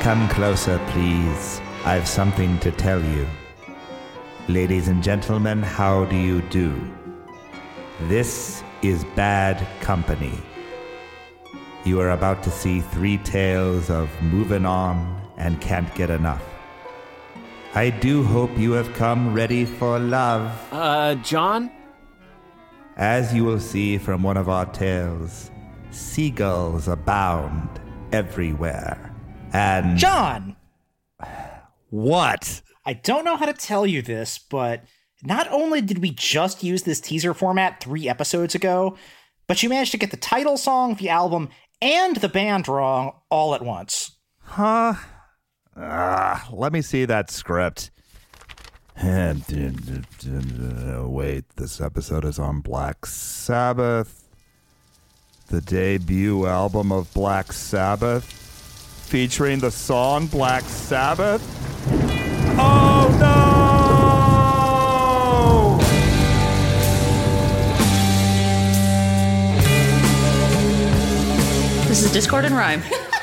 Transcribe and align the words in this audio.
Come 0.00 0.28
closer, 0.28 0.78
please. 0.90 1.60
I've 1.84 2.06
something 2.06 2.58
to 2.60 2.70
tell 2.70 3.04
you. 3.04 3.26
Ladies 4.46 4.88
and 4.88 5.02
gentlemen, 5.02 5.62
how 5.62 6.04
do 6.06 6.16
you 6.16 6.40
do? 6.42 6.80
This 8.02 8.62
is 8.80 9.04
bad 9.16 9.66
company. 9.80 10.38
You 11.84 12.00
are 12.00 12.10
about 12.10 12.42
to 12.44 12.50
see 12.50 12.80
three 12.80 13.18
tales 13.18 13.90
of 13.90 14.08
moving 14.22 14.64
on 14.64 15.20
and 15.36 15.60
can't 15.60 15.92
get 15.94 16.10
enough. 16.10 16.44
I 17.74 17.90
do 17.90 18.22
hope 18.22 18.56
you 18.56 18.72
have 18.72 18.94
come 18.94 19.34
ready 19.34 19.64
for 19.64 19.98
love. 19.98 20.52
Uh, 20.72 21.16
John? 21.16 21.70
As 22.96 23.34
you 23.34 23.44
will 23.44 23.60
see 23.60 23.98
from 23.98 24.22
one 24.22 24.36
of 24.36 24.48
our 24.48 24.66
tales, 24.66 25.50
seagulls 25.90 26.88
abound 26.88 27.68
everywhere. 28.12 29.07
And. 29.52 29.98
John! 29.98 30.56
What? 31.90 32.62
I 32.84 32.94
don't 32.94 33.24
know 33.24 33.36
how 33.36 33.46
to 33.46 33.52
tell 33.52 33.86
you 33.86 34.02
this, 34.02 34.38
but 34.38 34.84
not 35.22 35.50
only 35.50 35.80
did 35.80 35.98
we 35.98 36.10
just 36.10 36.62
use 36.62 36.82
this 36.82 37.00
teaser 37.00 37.34
format 37.34 37.82
three 37.82 38.08
episodes 38.08 38.54
ago, 38.54 38.96
but 39.46 39.62
you 39.62 39.68
managed 39.68 39.92
to 39.92 39.98
get 39.98 40.10
the 40.10 40.16
title 40.16 40.56
song 40.56 40.94
the 40.94 41.08
album 41.08 41.48
and 41.80 42.16
the 42.16 42.28
band 42.28 42.68
wrong 42.68 43.12
all 43.30 43.54
at 43.54 43.62
once. 43.62 44.16
Huh? 44.40 44.94
Ah, 45.76 46.48
let 46.52 46.72
me 46.72 46.82
see 46.82 47.04
that 47.04 47.30
script. 47.30 47.90
Wait, 49.02 49.44
this 51.56 51.80
episode 51.80 52.24
is 52.24 52.38
on 52.38 52.60
Black 52.60 53.06
Sabbath. 53.06 54.28
The 55.48 55.60
debut 55.60 56.46
album 56.46 56.90
of 56.92 57.12
Black 57.14 57.52
Sabbath, 57.52 58.37
featuring 59.08 59.58
the 59.58 59.70
song 59.70 60.26
Black 60.26 60.62
Sabbath. 60.64 61.42
Oh 62.60 63.08
no! 63.18 63.48
This 71.88 72.04
is 72.04 72.12
Discord 72.12 72.44
and 72.44 72.54
Rhyme. 72.54 72.82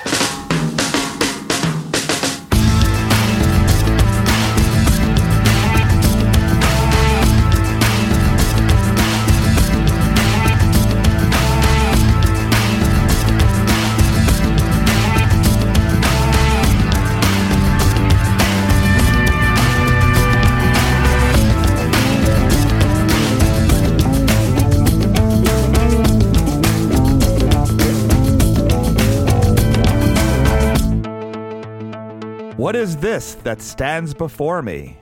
What 32.65 32.75
is 32.75 32.97
this 32.97 33.35
that 33.43 33.61
stands 33.61 34.15
before 34.15 34.63
me? 34.63 34.97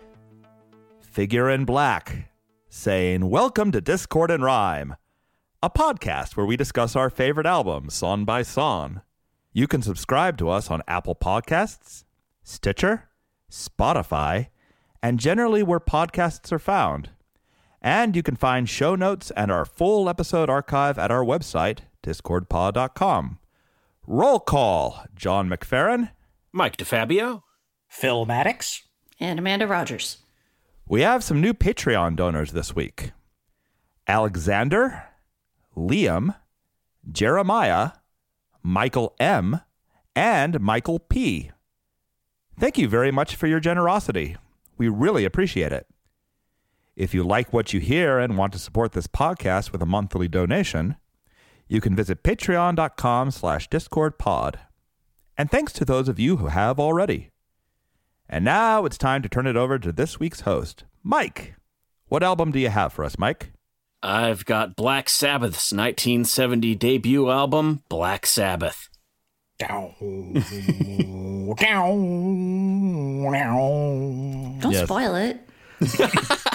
Figure 1.00 1.50
in 1.50 1.64
black, 1.64 2.30
saying, 2.68 3.30
Welcome 3.30 3.72
to 3.72 3.80
Discord 3.80 4.32
and 4.32 4.44
Rhyme, 4.44 4.98
a 5.62 5.70
podcast 5.70 6.36
where 6.36 6.46
we 6.46 6.58
discuss 6.58 6.94
our 6.98 7.10
favorite 7.10 7.46
albums 7.46 7.94
song 7.94 8.26
by 8.26 8.42
song. 8.42 9.02
You 9.54 9.66
can 9.68 9.82
subscribe 9.82 10.38
to 10.40 10.50
us 10.50 10.70
on 10.70 10.82
Apple 10.90 11.16
Podcasts, 11.16 12.04
Stitcher, 12.44 13.08
Spotify, 13.50 14.48
and 15.02 15.18
generally 15.18 15.64
where 15.64 15.80
podcasts 15.80 16.52
are 16.52 16.60
found. 16.60 17.12
And 17.82 18.14
you 18.14 18.24
can 18.24 18.36
find 18.36 18.68
show 18.68 18.96
notes 18.96 19.32
and 19.38 19.50
our 19.50 19.64
full 19.64 20.10
episode 20.10 20.50
archive 20.50 21.00
at 21.00 21.12
our 21.12 21.24
website, 21.24 21.80
discordpod.com. 22.04 23.40
Roll 24.06 24.42
call, 24.42 25.06
John 25.16 25.48
McFerrin. 25.48 26.10
Mike 26.52 26.76
DeFabio? 26.76 27.44
Phil 27.94 28.26
Maddox? 28.26 28.82
And 29.20 29.38
Amanda 29.38 29.68
Rodgers. 29.68 30.18
We 30.88 31.02
have 31.02 31.24
some 31.24 31.40
new 31.40 31.54
Patreon 31.54 32.16
donors 32.16 32.52
this 32.52 32.76
week 32.76 33.12
Alexander, 34.08 35.04
Liam, 35.78 36.36
Jeremiah, 37.10 37.92
Michael 38.64 39.16
M., 39.20 39.62
and 40.16 40.60
Michael 40.60 40.98
P. 40.98 41.52
Thank 42.60 42.80
you 42.80 42.90
very 42.90 43.12
much 43.12 43.36
for 43.36 43.46
your 43.46 43.60
generosity. 43.60 44.38
We 44.76 44.90
really 44.90 45.24
appreciate 45.24 45.72
it. 45.72 45.86
If 46.96 47.14
you 47.14 47.24
like 47.24 47.54
what 47.54 47.74
you 47.74 47.80
hear 47.80 48.18
and 48.18 48.38
want 48.38 48.54
to 48.54 48.60
support 48.60 48.94
this 48.94 49.08
podcast 49.08 49.72
with 49.72 49.84
a 49.84 49.86
monthly 49.86 50.28
donation, 50.28 50.96
you 51.68 51.80
can 51.80 51.96
visit 51.96 52.24
patreon.com 52.24 53.30
slash 53.30 53.70
discordpod. 53.70 54.56
And 55.38 55.52
thanks 55.52 55.72
to 55.74 55.86
those 55.86 56.10
of 56.10 56.20
you 56.20 56.38
who 56.38 56.48
have 56.48 56.80
already. 56.80 57.30
And 58.30 58.46
now 58.46 58.86
it's 58.86 58.98
time 58.98 59.22
to 59.22 59.30
turn 59.30 59.48
it 59.48 59.56
over 59.56 59.78
to 59.80 59.92
this 59.92 60.20
week's 60.20 60.42
host, 60.42 60.86
Mike. 61.04 61.56
What 62.08 62.24
album 62.24 62.52
do 62.52 62.60
you 62.60 62.70
have 62.70 62.94
for 62.94 63.04
us, 63.04 63.18
Mike? 63.18 63.52
I've 64.02 64.46
got 64.46 64.76
Black 64.76 65.10
Sabbath's 65.10 65.72
1970 65.72 66.76
debut 66.76 67.30
album, 67.30 67.84
Black 67.90 68.26
Sabbath. 68.26 68.90
Down, 69.60 69.94
down, 71.60 73.32
down. 73.32 74.60
Don't 74.60 74.72
Yes. 74.72 74.84
spoil 74.86 75.16
it. 75.16 75.40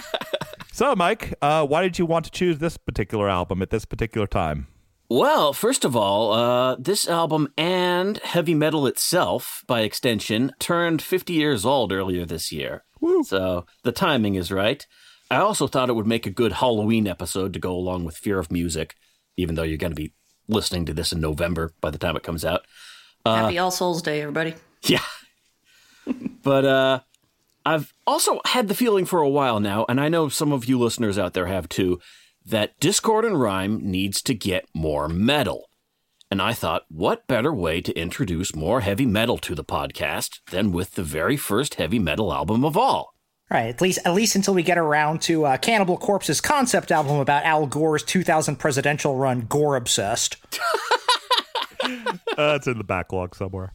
So, 0.72 0.94
Mike, 0.94 1.34
uh, 1.42 1.66
why 1.66 1.82
did 1.82 1.98
you 1.98 2.06
want 2.06 2.24
to 2.26 2.30
choose 2.30 2.60
this 2.60 2.76
particular 2.76 3.28
album 3.28 3.62
at 3.62 3.70
this 3.70 3.84
particular 3.84 4.28
time? 4.28 4.68
Well, 5.10 5.52
first 5.54 5.84
of 5.86 5.96
all, 5.96 6.32
uh, 6.32 6.76
this 6.78 7.08
album 7.08 7.52
and 7.56 8.18
heavy 8.18 8.54
metal 8.54 8.86
itself, 8.86 9.64
by 9.66 9.80
extension, 9.80 10.52
turned 10.58 11.00
50 11.00 11.32
years 11.32 11.64
old 11.64 11.92
earlier 11.92 12.26
this 12.26 12.52
year. 12.52 12.84
So 13.24 13.64
the 13.84 13.92
timing 13.92 14.34
is 14.34 14.52
right. 14.52 14.86
I 15.30 15.36
also 15.36 15.66
thought 15.66 15.88
it 15.88 15.94
would 15.94 16.06
make 16.06 16.26
a 16.26 16.30
good 16.30 16.52
Halloween 16.52 17.06
episode 17.06 17.52
to 17.54 17.58
go 17.58 17.72
along 17.72 18.04
with 18.04 18.16
Fear 18.16 18.38
of 18.38 18.50
Music, 18.52 18.96
even 19.36 19.54
though 19.54 19.62
you're 19.62 19.78
going 19.78 19.92
to 19.92 19.96
be 19.96 20.12
listening 20.46 20.84
to 20.86 20.94
this 20.94 21.12
in 21.12 21.20
November 21.20 21.72
by 21.80 21.90
the 21.90 21.98
time 21.98 22.16
it 22.16 22.22
comes 22.22 22.44
out. 22.44 22.62
Happy 23.24 23.58
All 23.58 23.70
Souls 23.70 24.02
Day, 24.02 24.20
everybody. 24.20 24.54
Yeah. 24.82 25.02
but 26.42 26.64
uh 26.64 27.00
I've 27.66 27.92
also 28.06 28.40
had 28.46 28.68
the 28.68 28.74
feeling 28.74 29.04
for 29.04 29.20
a 29.20 29.28
while 29.28 29.60
now, 29.60 29.84
and 29.88 30.00
I 30.00 30.08
know 30.08 30.28
some 30.28 30.52
of 30.52 30.64
you 30.66 30.78
listeners 30.78 31.18
out 31.18 31.34
there 31.34 31.46
have 31.46 31.68
too, 31.68 31.98
that 32.48 32.78
Discord 32.80 33.24
and 33.24 33.40
Rhyme 33.40 33.80
needs 33.82 34.22
to 34.22 34.34
get 34.34 34.66
more 34.74 35.08
metal. 35.08 35.68
And 36.30 36.42
I 36.42 36.52
thought, 36.52 36.82
what 36.88 37.26
better 37.26 37.52
way 37.54 37.80
to 37.80 37.98
introduce 37.98 38.54
more 38.54 38.80
heavy 38.80 39.06
metal 39.06 39.38
to 39.38 39.54
the 39.54 39.64
podcast 39.64 40.40
than 40.50 40.72
with 40.72 40.92
the 40.92 41.02
very 41.02 41.36
first 41.36 41.76
heavy 41.76 41.98
metal 41.98 42.32
album 42.32 42.64
of 42.64 42.76
all? 42.76 43.14
Right, 43.50 43.68
at 43.68 43.80
least 43.80 44.00
at 44.04 44.12
least 44.12 44.36
until 44.36 44.52
we 44.52 44.62
get 44.62 44.76
around 44.76 45.22
to 45.22 45.46
uh, 45.46 45.56
Cannibal 45.56 45.96
Corpse's 45.96 46.40
concept 46.42 46.92
album 46.92 47.16
about 47.16 47.44
Al 47.44 47.66
Gore's 47.66 48.02
2000 48.02 48.56
presidential 48.56 49.16
run, 49.16 49.42
Gore 49.42 49.76
Obsessed. 49.76 50.36
Uh, 52.36 52.54
it's 52.54 52.68
in 52.68 52.78
the 52.78 52.84
backlog 52.84 53.34
somewhere. 53.34 53.72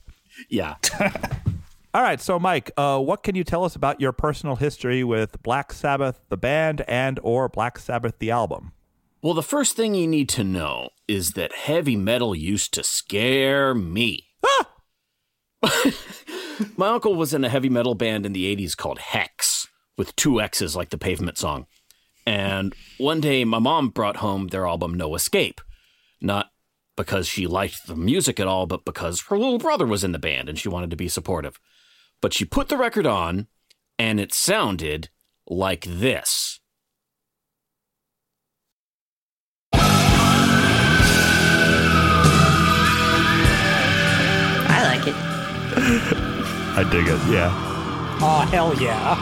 Yeah. 0.48 0.76
All 1.96 2.02
right, 2.02 2.20
so 2.20 2.40
Mike, 2.40 2.72
uh, 2.76 3.00
what 3.00 3.22
can 3.22 3.36
you 3.36 3.44
tell 3.44 3.64
us 3.64 3.76
about 3.76 4.02
your 4.02 4.12
personal 4.12 4.56
history 4.56 5.04
with 5.04 5.44
Black 5.44 5.72
Sabbath, 5.72 6.22
the 6.30 6.38
band, 6.38 6.82
and 6.88 7.20
or 7.22 7.48
Black 7.48 7.78
Sabbath, 7.78 8.18
the 8.18 8.32
album? 8.32 8.72
Well, 9.22 9.36
the 9.36 9.44
first 9.44 9.76
thing 9.76 9.94
you 9.94 10.08
need 10.08 10.28
to 10.30 10.44
know 10.44 10.90
is 11.08 11.34
that 11.34 11.54
heavy 11.54 11.96
metal 11.96 12.34
used 12.34 12.74
to 12.74 12.84
scare 12.84 13.76
me. 13.76 14.26
Ah! 14.44 14.70
My 16.78 16.88
uncle 16.88 17.14
was 17.14 17.32
in 17.32 17.44
a 17.44 17.50
heavy 17.50 17.70
metal 17.70 17.94
band 17.94 18.26
in 18.26 18.34
the 18.34 18.56
80s 18.56 18.76
called 18.76 18.98
Hex, 18.98 19.68
with 19.96 20.16
two 20.16 20.42
X's 20.42 20.76
like 20.76 20.90
the 20.90 20.98
pavement 20.98 21.38
song. 21.38 21.68
And 22.26 22.74
one 22.98 23.22
day 23.22 23.46
my 23.46 23.60
mom 23.60 23.90
brought 23.90 24.18
home 24.18 24.48
their 24.48 24.66
album 24.66 24.96
No 24.96 25.14
Escape. 25.14 25.62
Not 26.22 26.50
because 26.96 27.28
she 27.28 27.46
liked 27.46 27.86
the 27.86 27.96
music 27.96 28.40
at 28.40 28.48
all, 28.48 28.66
but 28.66 28.84
because 28.86 29.26
her 29.30 29.38
little 29.38 29.60
brother 29.60 29.86
was 29.86 30.04
in 30.04 30.12
the 30.12 30.20
band 30.20 30.50
and 30.50 30.58
she 30.58 30.70
wanted 30.70 30.90
to 30.90 30.96
be 30.96 31.08
supportive. 31.08 31.60
But 32.24 32.32
she 32.34 32.46
put 32.46 32.70
the 32.70 32.78
record 32.78 33.06
on, 33.06 33.48
and 34.00 34.18
it 34.18 34.34
sounded 34.34 35.10
like 35.46 35.84
this. 35.84 36.62
I 39.74 39.82
like 44.86 45.06
it. 45.06 45.16
I 46.78 46.90
dig 46.90 47.08
it. 47.08 47.20
Yeah. 47.30 47.52
Oh, 48.22 48.48
hell 48.50 48.74
yeah. 48.82 49.16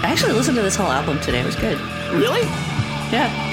I 0.00 0.12
actually 0.12 0.34
listened 0.34 0.54
to 0.58 0.62
this 0.62 0.76
whole 0.76 0.92
album 0.92 1.18
today. 1.18 1.40
It 1.40 1.46
was 1.46 1.56
good. 1.56 1.80
Really? 2.12 2.42
Yeah. 3.10 3.48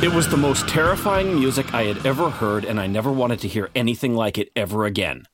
It 0.00 0.14
was 0.14 0.28
the 0.28 0.36
most 0.36 0.68
terrifying 0.68 1.34
music 1.34 1.74
I 1.74 1.82
had 1.82 2.06
ever 2.06 2.30
heard, 2.30 2.64
and 2.64 2.78
I 2.78 2.86
never 2.86 3.10
wanted 3.10 3.40
to 3.40 3.48
hear 3.48 3.68
anything 3.74 4.14
like 4.14 4.38
it 4.38 4.52
ever 4.54 4.84
again. 4.84 5.24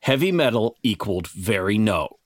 Heavy 0.00 0.30
metal 0.30 0.76
equaled 0.82 1.26
very 1.28 1.78
no. 1.78 2.18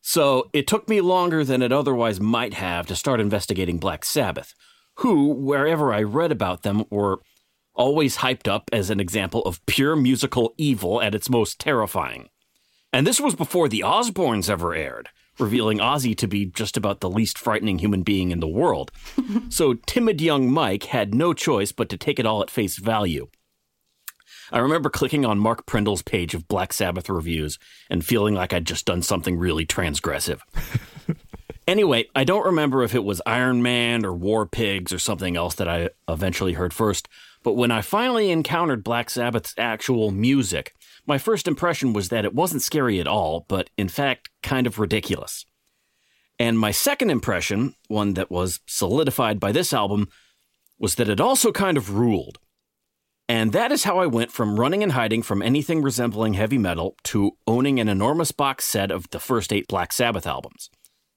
So 0.00 0.48
it 0.54 0.66
took 0.66 0.88
me 0.88 1.02
longer 1.02 1.44
than 1.44 1.60
it 1.60 1.72
otherwise 1.72 2.22
might 2.22 2.54
have 2.54 2.86
to 2.86 2.96
start 2.96 3.20
investigating 3.20 3.76
Black 3.76 4.06
Sabbath, 4.06 4.54
who, 4.94 5.28
wherever 5.34 5.92
I 5.92 6.00
read 6.04 6.32
about 6.32 6.62
them, 6.62 6.86
were 6.88 7.20
always 7.74 8.16
hyped 8.16 8.48
up 8.48 8.70
as 8.72 8.88
an 8.88 8.98
example 8.98 9.42
of 9.42 9.64
pure 9.66 9.96
musical 9.96 10.54
evil 10.56 11.02
at 11.02 11.14
its 11.14 11.28
most 11.28 11.58
terrifying. 11.58 12.30
And 12.94 13.06
this 13.06 13.20
was 13.20 13.34
before 13.34 13.68
the 13.68 13.80
Osbournes 13.80 14.48
ever 14.48 14.74
aired, 14.74 15.10
revealing 15.40 15.78
Ozzy 15.78 16.16
to 16.18 16.28
be 16.28 16.46
just 16.46 16.76
about 16.76 17.00
the 17.00 17.10
least 17.10 17.38
frightening 17.38 17.78
human 17.78 18.02
being 18.02 18.30
in 18.30 18.40
the 18.40 18.48
world. 18.48 18.90
so 19.48 19.74
timid 19.74 20.20
young 20.20 20.50
Mike 20.50 20.84
had 20.84 21.14
no 21.14 21.32
choice 21.32 21.72
but 21.72 21.88
to 21.88 21.96
take 21.96 22.18
it 22.18 22.26
all 22.26 22.42
at 22.42 22.50
face 22.50 22.76
value. 22.76 23.28
I 24.52 24.58
remember 24.58 24.90
clicking 24.90 25.24
on 25.24 25.38
Mark 25.38 25.64
Prindle's 25.64 26.02
page 26.02 26.34
of 26.34 26.48
Black 26.48 26.72
Sabbath 26.72 27.08
reviews 27.08 27.58
and 27.88 28.04
feeling 28.04 28.34
like 28.34 28.52
I'd 28.52 28.66
just 28.66 28.84
done 28.84 29.02
something 29.02 29.38
really 29.38 29.64
transgressive. 29.64 30.40
anyway, 31.68 32.06
I 32.16 32.24
don't 32.24 32.46
remember 32.46 32.82
if 32.82 32.94
it 32.94 33.04
was 33.04 33.22
Iron 33.26 33.62
Man 33.62 34.04
or 34.04 34.12
War 34.12 34.46
Pigs 34.46 34.92
or 34.92 34.98
something 34.98 35.36
else 35.36 35.54
that 35.56 35.68
I 35.68 35.90
eventually 36.08 36.54
heard 36.54 36.74
first, 36.74 37.08
but 37.42 37.54
when 37.54 37.70
I 37.70 37.80
finally 37.80 38.30
encountered 38.30 38.84
Black 38.84 39.08
Sabbath's 39.08 39.54
actual 39.56 40.10
music, 40.10 40.74
my 41.10 41.18
first 41.18 41.48
impression 41.48 41.92
was 41.92 42.08
that 42.10 42.24
it 42.24 42.36
wasn't 42.36 42.62
scary 42.62 43.00
at 43.00 43.08
all, 43.08 43.44
but 43.48 43.68
in 43.76 43.88
fact, 43.88 44.30
kind 44.44 44.64
of 44.64 44.78
ridiculous. 44.78 45.44
And 46.38 46.56
my 46.56 46.70
second 46.70 47.10
impression, 47.10 47.74
one 47.88 48.14
that 48.14 48.30
was 48.30 48.60
solidified 48.68 49.40
by 49.40 49.50
this 49.50 49.72
album, 49.72 50.06
was 50.78 50.94
that 50.94 51.08
it 51.08 51.20
also 51.20 51.50
kind 51.50 51.76
of 51.76 51.94
ruled. 51.94 52.38
And 53.28 53.52
that 53.52 53.72
is 53.72 53.82
how 53.82 53.98
I 53.98 54.06
went 54.06 54.30
from 54.30 54.60
running 54.60 54.84
and 54.84 54.92
hiding 54.92 55.22
from 55.22 55.42
anything 55.42 55.82
resembling 55.82 56.34
heavy 56.34 56.58
metal 56.58 56.94
to 57.04 57.32
owning 57.44 57.80
an 57.80 57.88
enormous 57.88 58.30
box 58.30 58.64
set 58.64 58.92
of 58.92 59.10
the 59.10 59.18
first 59.18 59.52
eight 59.52 59.66
Black 59.66 59.92
Sabbath 59.92 60.28
albums, 60.28 60.70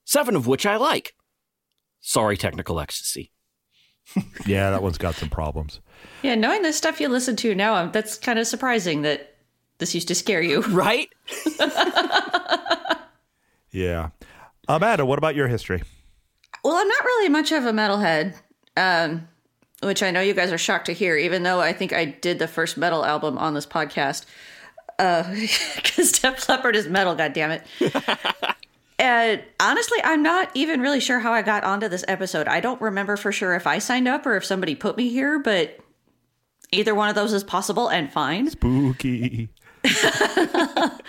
seven 0.05 0.35
of 0.35 0.47
which 0.47 0.65
I 0.65 0.75
like. 0.77 1.13
Sorry, 2.01 2.35
technical 2.35 2.79
ecstasy. 2.79 3.31
Yeah, 4.45 4.71
that 4.71 4.83
one's 4.83 4.97
got 4.97 5.15
some 5.15 5.29
problems. 5.29 5.79
Yeah, 6.23 6.35
knowing 6.35 6.63
the 6.63 6.73
stuff 6.73 6.99
you 6.99 7.07
listen 7.07 7.35
to 7.37 7.55
now, 7.55 7.75
um, 7.75 7.91
that's 7.91 8.17
kind 8.17 8.37
of 8.37 8.45
surprising 8.45 9.03
that 9.03 9.32
this 9.79 9.93
used 9.95 10.07
to 10.09 10.15
scare 10.15 10.41
you. 10.41 10.61
Right? 10.69 11.09
Yeah. 13.71 14.09
Amanda, 14.67 15.03
what 15.03 15.17
about 15.17 15.33
your 15.35 15.47
history? 15.47 15.81
Well, 16.63 16.75
I'm 16.75 16.87
not 16.87 17.03
really 17.03 17.29
much 17.29 17.51
of 17.51 17.65
a 17.65 17.71
metalhead, 17.71 18.35
um, 18.77 19.27
which 19.81 20.03
I 20.03 20.11
know 20.11 20.21
you 20.21 20.35
guys 20.35 20.51
are 20.51 20.59
shocked 20.59 20.85
to 20.85 20.93
hear, 20.93 21.17
even 21.17 21.41
though 21.41 21.59
I 21.59 21.73
think 21.73 21.91
I 21.91 22.05
did 22.05 22.37
the 22.37 22.47
first 22.47 22.77
metal 22.77 23.03
album 23.03 23.37
on 23.39 23.53
this 23.55 23.65
podcast. 23.65 24.25
Because 24.99 26.11
Def 26.13 26.47
Leppard 26.47 26.75
is 26.75 26.87
metal, 26.87 27.15
goddammit. 27.15 27.63
and 28.99 29.43
honestly, 29.59 29.97
I'm 30.03 30.21
not 30.21 30.51
even 30.53 30.79
really 30.81 30.99
sure 30.99 31.19
how 31.19 31.33
I 31.33 31.41
got 31.41 31.63
onto 31.63 31.89
this 31.89 32.05
episode. 32.07 32.47
I 32.47 32.59
don't 32.59 32.79
remember 32.79 33.17
for 33.17 33.31
sure 33.31 33.55
if 33.55 33.65
I 33.65 33.79
signed 33.79 34.07
up 34.07 34.25
or 34.25 34.37
if 34.37 34.45
somebody 34.45 34.75
put 34.75 34.95
me 34.95 35.09
here, 35.09 35.39
but 35.39 35.79
either 36.71 36.93
one 36.95 37.09
of 37.09 37.15
those 37.15 37.33
is 37.33 37.43
possible 37.43 37.89
and 37.89 38.13
fine. 38.13 38.49
Spooky. 38.51 39.49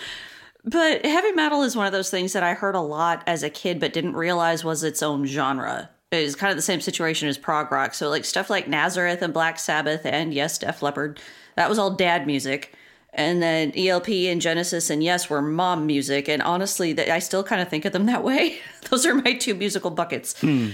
But 0.64 1.04
heavy 1.04 1.32
metal 1.32 1.62
is 1.62 1.76
one 1.76 1.86
of 1.86 1.92
those 1.92 2.10
things 2.10 2.32
that 2.32 2.42
I 2.42 2.54
heard 2.54 2.74
a 2.74 2.80
lot 2.80 3.22
as 3.26 3.42
a 3.42 3.50
kid, 3.50 3.78
but 3.78 3.92
didn't 3.92 4.14
realize 4.14 4.64
was 4.64 4.82
its 4.82 5.02
own 5.02 5.26
genre. 5.26 5.90
It's 6.10 6.34
kind 6.34 6.50
of 6.50 6.56
the 6.56 6.62
same 6.62 6.80
situation 6.80 7.28
as 7.28 7.36
prog 7.36 7.70
rock. 7.70 7.92
So, 7.92 8.08
like 8.08 8.24
stuff 8.24 8.48
like 8.48 8.66
Nazareth 8.66 9.20
and 9.20 9.34
Black 9.34 9.58
Sabbath, 9.58 10.06
and 10.06 10.32
yes, 10.32 10.58
Def 10.58 10.80
Leppard, 10.80 11.20
that 11.56 11.68
was 11.68 11.78
all 11.78 11.90
dad 11.90 12.26
music. 12.26 12.74
And 13.12 13.42
then 13.42 13.72
ELP 13.76 14.08
and 14.08 14.40
Genesis 14.40 14.90
and 14.90 15.04
Yes 15.04 15.30
were 15.30 15.42
mom 15.42 15.86
music. 15.86 16.28
And 16.28 16.42
honestly, 16.42 16.98
I 16.98 17.20
still 17.20 17.44
kind 17.44 17.62
of 17.62 17.68
think 17.68 17.84
of 17.84 17.92
them 17.92 18.06
that 18.06 18.24
way. 18.24 18.58
Those 18.90 19.04
are 19.06 19.14
my 19.14 19.34
two 19.34 19.54
musical 19.54 19.90
buckets. 19.90 20.40
Hmm. 20.40 20.70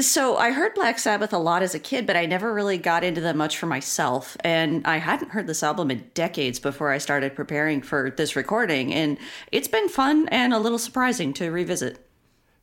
So 0.00 0.36
I 0.36 0.52
heard 0.52 0.74
Black 0.74 0.98
Sabbath 0.98 1.32
a 1.32 1.38
lot 1.38 1.62
as 1.62 1.74
a 1.74 1.80
kid, 1.80 2.06
but 2.06 2.16
I 2.16 2.26
never 2.26 2.54
really 2.54 2.78
got 2.78 3.02
into 3.02 3.20
them 3.20 3.36
much 3.36 3.58
for 3.58 3.66
myself. 3.66 4.36
And 4.40 4.86
I 4.86 4.98
hadn't 4.98 5.32
heard 5.32 5.48
this 5.48 5.64
album 5.64 5.90
in 5.90 6.08
decades 6.14 6.60
before 6.60 6.92
I 6.92 6.98
started 6.98 7.34
preparing 7.34 7.82
for 7.82 8.10
this 8.10 8.36
recording. 8.36 8.94
And 8.94 9.18
it's 9.50 9.66
been 9.66 9.88
fun 9.88 10.28
and 10.28 10.54
a 10.54 10.58
little 10.60 10.78
surprising 10.78 11.32
to 11.34 11.50
revisit. 11.50 12.06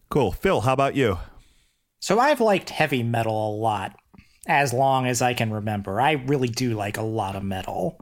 Cool. 0.09 0.31
Phil, 0.31 0.61
how 0.61 0.71
about 0.71 0.95
you? 0.95 1.19
So 1.99 2.19
I've 2.19 2.39
liked 2.39 2.69
heavy 2.69 3.03
metal 3.03 3.49
a 3.49 3.57
lot 3.57 3.99
as 4.47 4.71
long 4.71 5.05
as 5.05 5.21
I 5.21 5.33
can 5.33 5.51
remember. 5.51 5.99
I 5.99 6.13
really 6.13 6.47
do 6.47 6.73
like 6.73 6.95
a 6.95 7.01
lot 7.01 7.35
of 7.35 7.43
metal. 7.43 7.97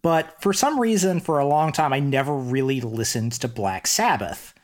But 0.00 0.40
for 0.40 0.52
some 0.54 0.80
reason, 0.80 1.20
for 1.20 1.38
a 1.38 1.46
long 1.46 1.72
time, 1.72 1.92
I 1.92 1.98
never 1.98 2.34
really 2.34 2.80
listened 2.80 3.32
to 3.32 3.48
Black 3.48 3.86
Sabbath. 3.86 4.54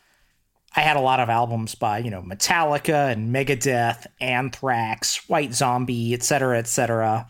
I 0.74 0.80
had 0.80 0.96
a 0.96 1.00
lot 1.00 1.20
of 1.20 1.28
albums 1.28 1.74
by, 1.74 1.98
you 1.98 2.10
know, 2.10 2.22
Metallica 2.22 3.12
and 3.12 3.34
Megadeth, 3.34 4.06
Anthrax, 4.20 5.28
White 5.28 5.54
Zombie, 5.54 6.14
etc., 6.14 6.58
etc. 6.58 7.28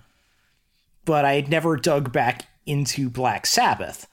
But 1.05 1.25
I 1.25 1.35
had 1.35 1.49
never 1.49 1.77
dug 1.77 2.13
back 2.13 2.47
into 2.67 3.11
Black 3.11 3.47
Sabbath. 3.47 4.07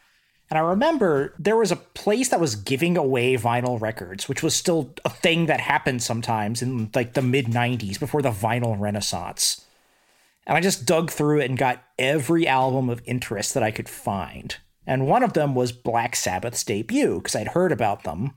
And 0.49 0.57
I 0.57 0.61
remember 0.61 1.35
there 1.37 1.57
was 1.57 1.71
a 1.71 1.75
place 1.75 2.29
that 2.29 2.39
was 2.39 2.55
giving 2.55 2.97
away 2.97 3.35
vinyl 3.35 3.79
records, 3.79 4.27
which 4.27 4.41
was 4.41 4.55
still 4.55 4.95
a 5.05 5.09
thing 5.09 5.45
that 5.45 5.59
happened 5.59 6.01
sometimes 6.01 6.63
in 6.63 6.89
like 6.95 7.13
the 7.13 7.21
mid 7.21 7.45
90s 7.45 7.99
before 7.99 8.23
the 8.23 8.31
vinyl 8.31 8.79
renaissance. 8.79 9.63
And 10.47 10.57
I 10.57 10.61
just 10.61 10.87
dug 10.87 11.11
through 11.11 11.41
it 11.41 11.49
and 11.49 11.59
got 11.59 11.83
every 11.99 12.47
album 12.47 12.89
of 12.89 13.03
interest 13.05 13.53
that 13.53 13.61
I 13.61 13.69
could 13.69 13.87
find. 13.87 14.57
And 14.87 15.05
one 15.05 15.21
of 15.21 15.33
them 15.33 15.53
was 15.53 15.71
Black 15.71 16.15
Sabbath's 16.15 16.63
debut, 16.63 17.17
because 17.19 17.35
I'd 17.35 17.49
heard 17.49 17.71
about 17.71 18.03
them, 18.03 18.33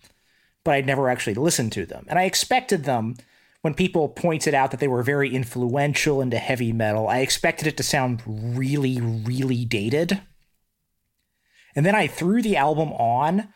but 0.64 0.74
I'd 0.74 0.86
never 0.86 1.08
actually 1.08 1.34
listened 1.34 1.72
to 1.72 1.86
them. 1.86 2.06
And 2.08 2.18
I 2.18 2.24
expected 2.24 2.84
them, 2.84 3.16
when 3.62 3.74
people 3.74 4.08
pointed 4.08 4.54
out 4.54 4.72
that 4.72 4.80
they 4.80 4.88
were 4.88 5.04
very 5.04 5.32
influential 5.32 6.20
into 6.20 6.38
heavy 6.38 6.72
metal, 6.72 7.08
I 7.08 7.18
expected 7.18 7.68
it 7.68 7.76
to 7.76 7.82
sound 7.82 8.22
really, 8.26 9.00
really 9.00 9.64
dated. 9.64 10.20
And 11.74 11.86
then 11.86 11.94
I 11.94 12.08
threw 12.08 12.42
the 12.42 12.56
album 12.56 12.92
on 12.92 13.48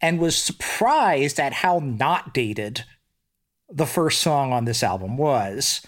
and 0.00 0.18
was 0.18 0.36
surprised 0.36 1.40
at 1.40 1.54
how 1.54 1.78
not 1.78 2.34
dated 2.34 2.84
the 3.68 3.86
first 3.86 4.20
song 4.20 4.52
on 4.52 4.66
this 4.66 4.82
album 4.82 5.16
was 5.16 5.84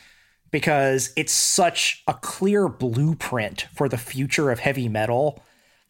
because 0.50 1.12
it's 1.14 1.32
such 1.32 2.02
a 2.06 2.14
clear 2.14 2.68
blueprint 2.68 3.66
for 3.74 3.88
the 3.88 3.98
future 3.98 4.50
of 4.50 4.58
heavy 4.60 4.88
metal 4.88 5.42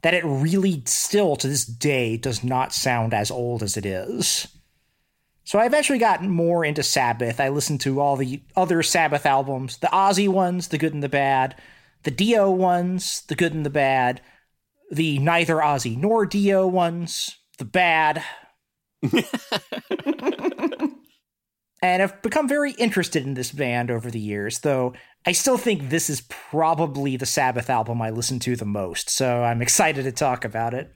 that 0.02 0.14
it 0.14 0.24
really 0.24 0.82
still 0.84 1.36
to 1.36 1.48
this 1.48 1.64
day 1.64 2.16
does 2.16 2.44
not 2.44 2.72
sound 2.72 3.14
as 3.14 3.30
old 3.30 3.62
as 3.62 3.76
it 3.76 3.86
is. 3.86 4.48
So 5.48 5.58
I 5.58 5.64
eventually 5.64 5.98
got 5.98 6.22
more 6.22 6.62
into 6.62 6.82
Sabbath. 6.82 7.40
I 7.40 7.48
listened 7.48 7.80
to 7.80 8.00
all 8.00 8.16
the 8.16 8.42
other 8.54 8.82
Sabbath 8.82 9.24
albums, 9.24 9.78
the 9.78 9.86
Ozzy 9.86 10.28
ones, 10.28 10.68
the 10.68 10.76
good 10.76 10.92
and 10.92 11.02
the 11.02 11.08
bad, 11.08 11.54
the 12.02 12.10
Dio 12.10 12.50
ones, 12.50 13.22
the 13.28 13.34
good 13.34 13.54
and 13.54 13.64
the 13.64 13.70
bad, 13.70 14.20
the 14.90 15.18
neither 15.18 15.54
Ozzy 15.54 15.96
nor 15.96 16.26
Dio 16.26 16.66
ones, 16.66 17.38
the 17.56 17.64
bad. 17.64 18.22
and 21.80 22.02
I've 22.02 22.20
become 22.20 22.46
very 22.46 22.72
interested 22.72 23.24
in 23.24 23.32
this 23.32 23.50
band 23.50 23.90
over 23.90 24.10
the 24.10 24.20
years, 24.20 24.58
though 24.58 24.92
I 25.24 25.32
still 25.32 25.56
think 25.56 25.88
this 25.88 26.10
is 26.10 26.20
probably 26.28 27.16
the 27.16 27.24
Sabbath 27.24 27.70
album 27.70 28.02
I 28.02 28.10
listen 28.10 28.38
to 28.40 28.54
the 28.54 28.66
most, 28.66 29.08
so 29.08 29.44
I'm 29.44 29.62
excited 29.62 30.02
to 30.02 30.12
talk 30.12 30.44
about 30.44 30.74
it. 30.74 30.94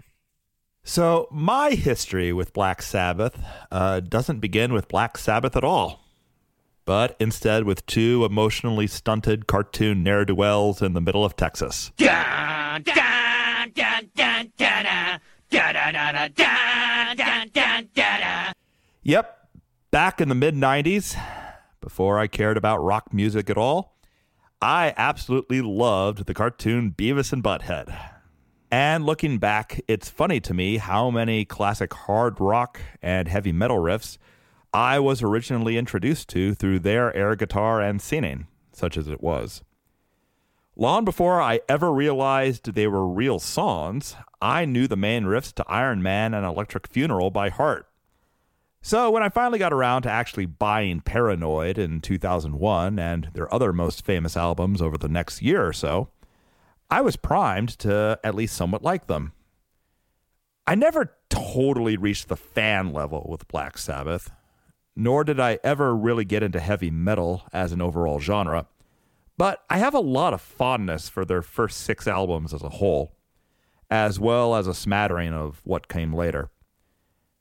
So, 0.84 1.28
my 1.30 1.70
history 1.70 2.32
with 2.32 2.52
Black 2.52 2.82
Sabbath 2.82 3.38
uh, 3.70 4.00
doesn't 4.00 4.40
begin 4.40 4.72
with 4.72 4.88
Black 4.88 5.16
Sabbath 5.16 5.56
at 5.56 5.62
all, 5.62 6.00
but 6.84 7.16
instead 7.20 7.62
with 7.64 7.86
two 7.86 8.24
emotionally 8.24 8.88
stunted 8.88 9.46
cartoon 9.46 10.02
ne'er 10.02 10.24
do 10.24 10.34
wells 10.34 10.82
in 10.82 10.94
the 10.94 11.00
middle 11.00 11.24
of 11.24 11.36
Texas. 11.36 11.92
Yep, 19.04 19.48
back 19.92 20.20
in 20.20 20.28
the 20.28 20.34
mid 20.34 20.56
90s, 20.56 21.16
before 21.80 22.18
I 22.18 22.26
cared 22.26 22.56
about 22.56 22.78
rock 22.78 23.14
music 23.14 23.48
at 23.48 23.56
all, 23.56 23.96
I 24.60 24.94
absolutely 24.96 25.60
loved 25.60 26.26
the 26.26 26.34
cartoon 26.34 26.92
Beavis 26.96 27.32
and 27.32 27.42
Butthead. 27.42 28.11
And 28.72 29.04
looking 29.04 29.36
back, 29.36 29.82
it's 29.86 30.08
funny 30.08 30.40
to 30.40 30.54
me 30.54 30.78
how 30.78 31.10
many 31.10 31.44
classic 31.44 31.92
hard 31.92 32.40
rock 32.40 32.80
and 33.02 33.28
heavy 33.28 33.52
metal 33.52 33.76
riffs 33.76 34.16
I 34.72 34.98
was 34.98 35.22
originally 35.22 35.76
introduced 35.76 36.30
to 36.30 36.54
through 36.54 36.78
their 36.78 37.14
air 37.14 37.36
guitar 37.36 37.82
and 37.82 38.00
singing, 38.00 38.46
such 38.72 38.96
as 38.96 39.08
it 39.08 39.22
was. 39.22 39.62
Long 40.74 41.04
before 41.04 41.42
I 41.42 41.60
ever 41.68 41.92
realized 41.92 42.72
they 42.72 42.86
were 42.86 43.06
real 43.06 43.38
songs, 43.38 44.16
I 44.40 44.64
knew 44.64 44.88
the 44.88 44.96
main 44.96 45.24
riffs 45.24 45.52
to 45.56 45.68
Iron 45.68 46.02
Man 46.02 46.32
and 46.32 46.46
Electric 46.46 46.86
Funeral 46.86 47.30
by 47.30 47.50
heart. 47.50 47.86
So 48.80 49.10
when 49.10 49.22
I 49.22 49.28
finally 49.28 49.58
got 49.58 49.74
around 49.74 50.02
to 50.04 50.10
actually 50.10 50.46
buying 50.46 51.02
Paranoid 51.02 51.76
in 51.76 52.00
2001 52.00 52.98
and 52.98 53.28
their 53.34 53.52
other 53.52 53.74
most 53.74 54.02
famous 54.02 54.34
albums 54.34 54.80
over 54.80 54.96
the 54.96 55.10
next 55.10 55.42
year 55.42 55.66
or 55.66 55.74
so, 55.74 56.08
I 56.92 57.00
was 57.00 57.16
primed 57.16 57.70
to 57.78 58.20
at 58.22 58.34
least 58.34 58.54
somewhat 58.54 58.82
like 58.82 59.06
them. 59.06 59.32
I 60.66 60.74
never 60.74 61.16
totally 61.30 61.96
reached 61.96 62.28
the 62.28 62.36
fan 62.36 62.92
level 62.92 63.26
with 63.30 63.48
Black 63.48 63.78
Sabbath, 63.78 64.30
nor 64.94 65.24
did 65.24 65.40
I 65.40 65.58
ever 65.64 65.96
really 65.96 66.26
get 66.26 66.42
into 66.42 66.60
heavy 66.60 66.90
metal 66.90 67.44
as 67.50 67.72
an 67.72 67.80
overall 67.80 68.20
genre, 68.20 68.66
but 69.38 69.64
I 69.70 69.78
have 69.78 69.94
a 69.94 70.00
lot 70.00 70.34
of 70.34 70.42
fondness 70.42 71.08
for 71.08 71.24
their 71.24 71.40
first 71.40 71.80
six 71.80 72.06
albums 72.06 72.52
as 72.52 72.62
a 72.62 72.68
whole, 72.68 73.16
as 73.90 74.20
well 74.20 74.54
as 74.54 74.66
a 74.66 74.74
smattering 74.74 75.32
of 75.32 75.62
what 75.64 75.88
came 75.88 76.12
later. 76.12 76.50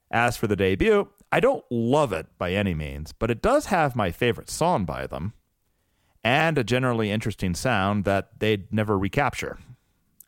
As 0.09 0.37
for 0.37 0.47
the 0.47 0.55
debut, 0.55 1.09
I 1.29 1.41
don't 1.41 1.65
love 1.69 2.13
it 2.13 2.27
by 2.37 2.53
any 2.53 2.73
means, 2.73 3.11
but 3.11 3.29
it 3.29 3.41
does 3.41 3.65
have 3.65 3.97
my 3.97 4.11
favorite 4.11 4.49
song 4.49 4.85
by 4.85 5.07
them, 5.07 5.33
and 6.23 6.57
a 6.57 6.63
generally 6.63 7.11
interesting 7.11 7.55
sound 7.55 8.05
that 8.05 8.39
they'd 8.39 8.71
never 8.73 8.97
recapture. 8.97 9.57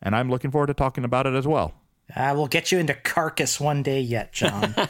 And 0.02 0.14
I'm 0.14 0.30
looking 0.30 0.50
forward 0.50 0.66
to 0.68 0.74
talking 0.74 1.04
about 1.04 1.26
it 1.26 1.34
as 1.34 1.46
well. 1.46 1.74
I 2.14 2.32
will 2.32 2.46
get 2.48 2.70
you 2.70 2.78
into 2.78 2.94
Carcass 2.94 3.58
one 3.58 3.82
day 3.82 4.00
yet, 4.00 4.32
John. 4.32 4.74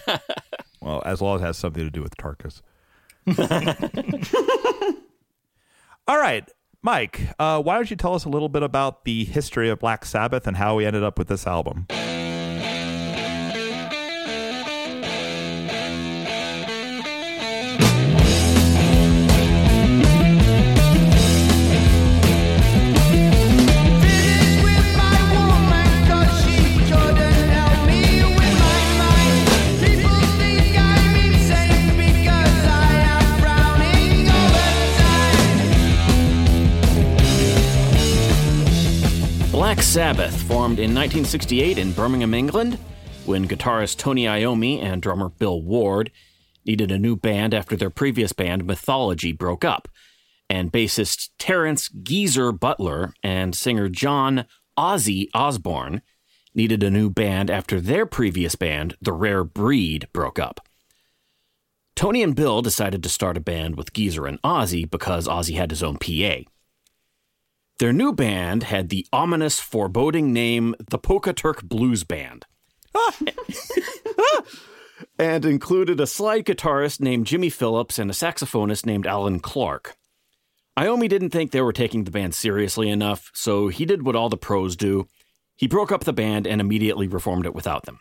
Well, 0.84 1.02
as 1.06 1.22
long 1.22 1.36
as 1.36 1.40
it 1.40 1.44
has 1.46 1.56
something 1.56 1.82
to 1.82 1.90
do 1.90 2.02
with 2.02 2.18
Carcass. 2.18 2.60
All 6.06 6.18
right, 6.18 6.46
Mike, 6.82 7.22
uh, 7.38 7.62
why 7.62 7.76
don't 7.76 7.90
you 7.90 7.96
tell 7.96 8.14
us 8.14 8.26
a 8.26 8.28
little 8.28 8.50
bit 8.50 8.62
about 8.62 9.06
the 9.06 9.24
history 9.24 9.70
of 9.70 9.78
Black 9.78 10.04
Sabbath 10.04 10.46
and 10.46 10.58
how 10.58 10.76
we 10.76 10.84
ended 10.84 11.02
up 11.02 11.18
with 11.18 11.28
this 11.28 11.46
album? 11.46 11.86
Sabbath 39.94 40.42
formed 40.48 40.80
in 40.80 40.92
1968 40.92 41.78
in 41.78 41.92
Birmingham, 41.92 42.34
England, 42.34 42.80
when 43.26 43.46
guitarist 43.46 43.96
Tony 43.96 44.24
Iommi 44.24 44.82
and 44.82 45.00
drummer 45.00 45.28
Bill 45.28 45.62
Ward 45.62 46.10
needed 46.66 46.90
a 46.90 46.98
new 46.98 47.14
band 47.14 47.54
after 47.54 47.76
their 47.76 47.90
previous 47.90 48.32
band 48.32 48.64
Mythology 48.64 49.30
broke 49.30 49.64
up, 49.64 49.86
and 50.50 50.72
bassist 50.72 51.28
Terence 51.38 51.88
Geezer 51.90 52.50
Butler 52.50 53.14
and 53.22 53.54
singer 53.54 53.88
John 53.88 54.46
Ozzy 54.76 55.28
Osbourne 55.32 56.02
needed 56.56 56.82
a 56.82 56.90
new 56.90 57.08
band 57.08 57.48
after 57.48 57.80
their 57.80 58.04
previous 58.04 58.56
band, 58.56 58.96
The 59.00 59.12
Rare 59.12 59.44
Breed, 59.44 60.08
broke 60.12 60.40
up. 60.40 60.66
Tony 61.94 62.20
and 62.24 62.34
Bill 62.34 62.62
decided 62.62 63.04
to 63.04 63.08
start 63.08 63.36
a 63.36 63.40
band 63.40 63.76
with 63.76 63.92
Geezer 63.92 64.26
and 64.26 64.42
Ozzy 64.42 64.90
because 64.90 65.28
Ozzy 65.28 65.54
had 65.54 65.70
his 65.70 65.84
own 65.84 65.98
PA. 65.98 66.50
Their 67.78 67.92
new 67.92 68.12
band 68.12 68.64
had 68.64 68.88
the 68.88 69.06
ominous, 69.12 69.58
foreboding 69.58 70.32
name 70.32 70.76
the 70.78 70.98
Polka 70.98 71.32
Tulk 71.32 71.64
Blues 71.64 72.04
Band. 72.04 72.46
and 75.18 75.44
included 75.44 76.00
a 76.00 76.06
slide 76.06 76.44
guitarist 76.44 77.00
named 77.00 77.26
Jimmy 77.26 77.50
Phillips 77.50 77.98
and 77.98 78.10
a 78.10 78.14
saxophonist 78.14 78.86
named 78.86 79.06
Alan 79.06 79.40
Clark. 79.40 79.96
Iommi 80.78 81.08
didn't 81.08 81.30
think 81.30 81.50
they 81.50 81.60
were 81.60 81.72
taking 81.72 82.04
the 82.04 82.12
band 82.12 82.34
seriously 82.34 82.88
enough, 82.88 83.30
so 83.34 83.68
he 83.68 83.84
did 83.84 84.04
what 84.04 84.16
all 84.16 84.28
the 84.28 84.36
pros 84.36 84.76
do. 84.76 85.08
He 85.56 85.66
broke 85.66 85.90
up 85.90 86.04
the 86.04 86.12
band 86.12 86.46
and 86.46 86.60
immediately 86.60 87.08
reformed 87.08 87.46
it 87.46 87.54
without 87.54 87.86
them. 87.86 87.98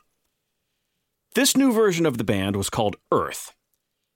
This 1.34 1.58
new 1.58 1.72
version 1.72 2.06
of 2.06 2.20
the 2.20 2.24
band 2.24 2.56
was 2.56 2.70
called 2.70 2.98
Earth. 3.12 3.54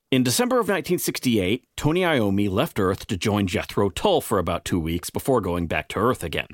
In 0.10 0.24
December 0.24 0.56
of 0.56 0.70
1968, 0.70 1.66
Tony 1.76 2.00
Iommi 2.00 2.50
left 2.50 2.80
Earth 2.80 3.08
to 3.08 3.18
join 3.18 3.46
Jethro 3.46 3.90
Tull 3.90 4.22
for 4.22 4.40
about 4.40 4.64
two 4.64 4.80
weeks 4.80 5.10
before 5.10 5.42
going 5.42 5.68
back 5.68 5.90
to 5.90 6.00
Earth 6.00 6.24
again. 6.24 6.48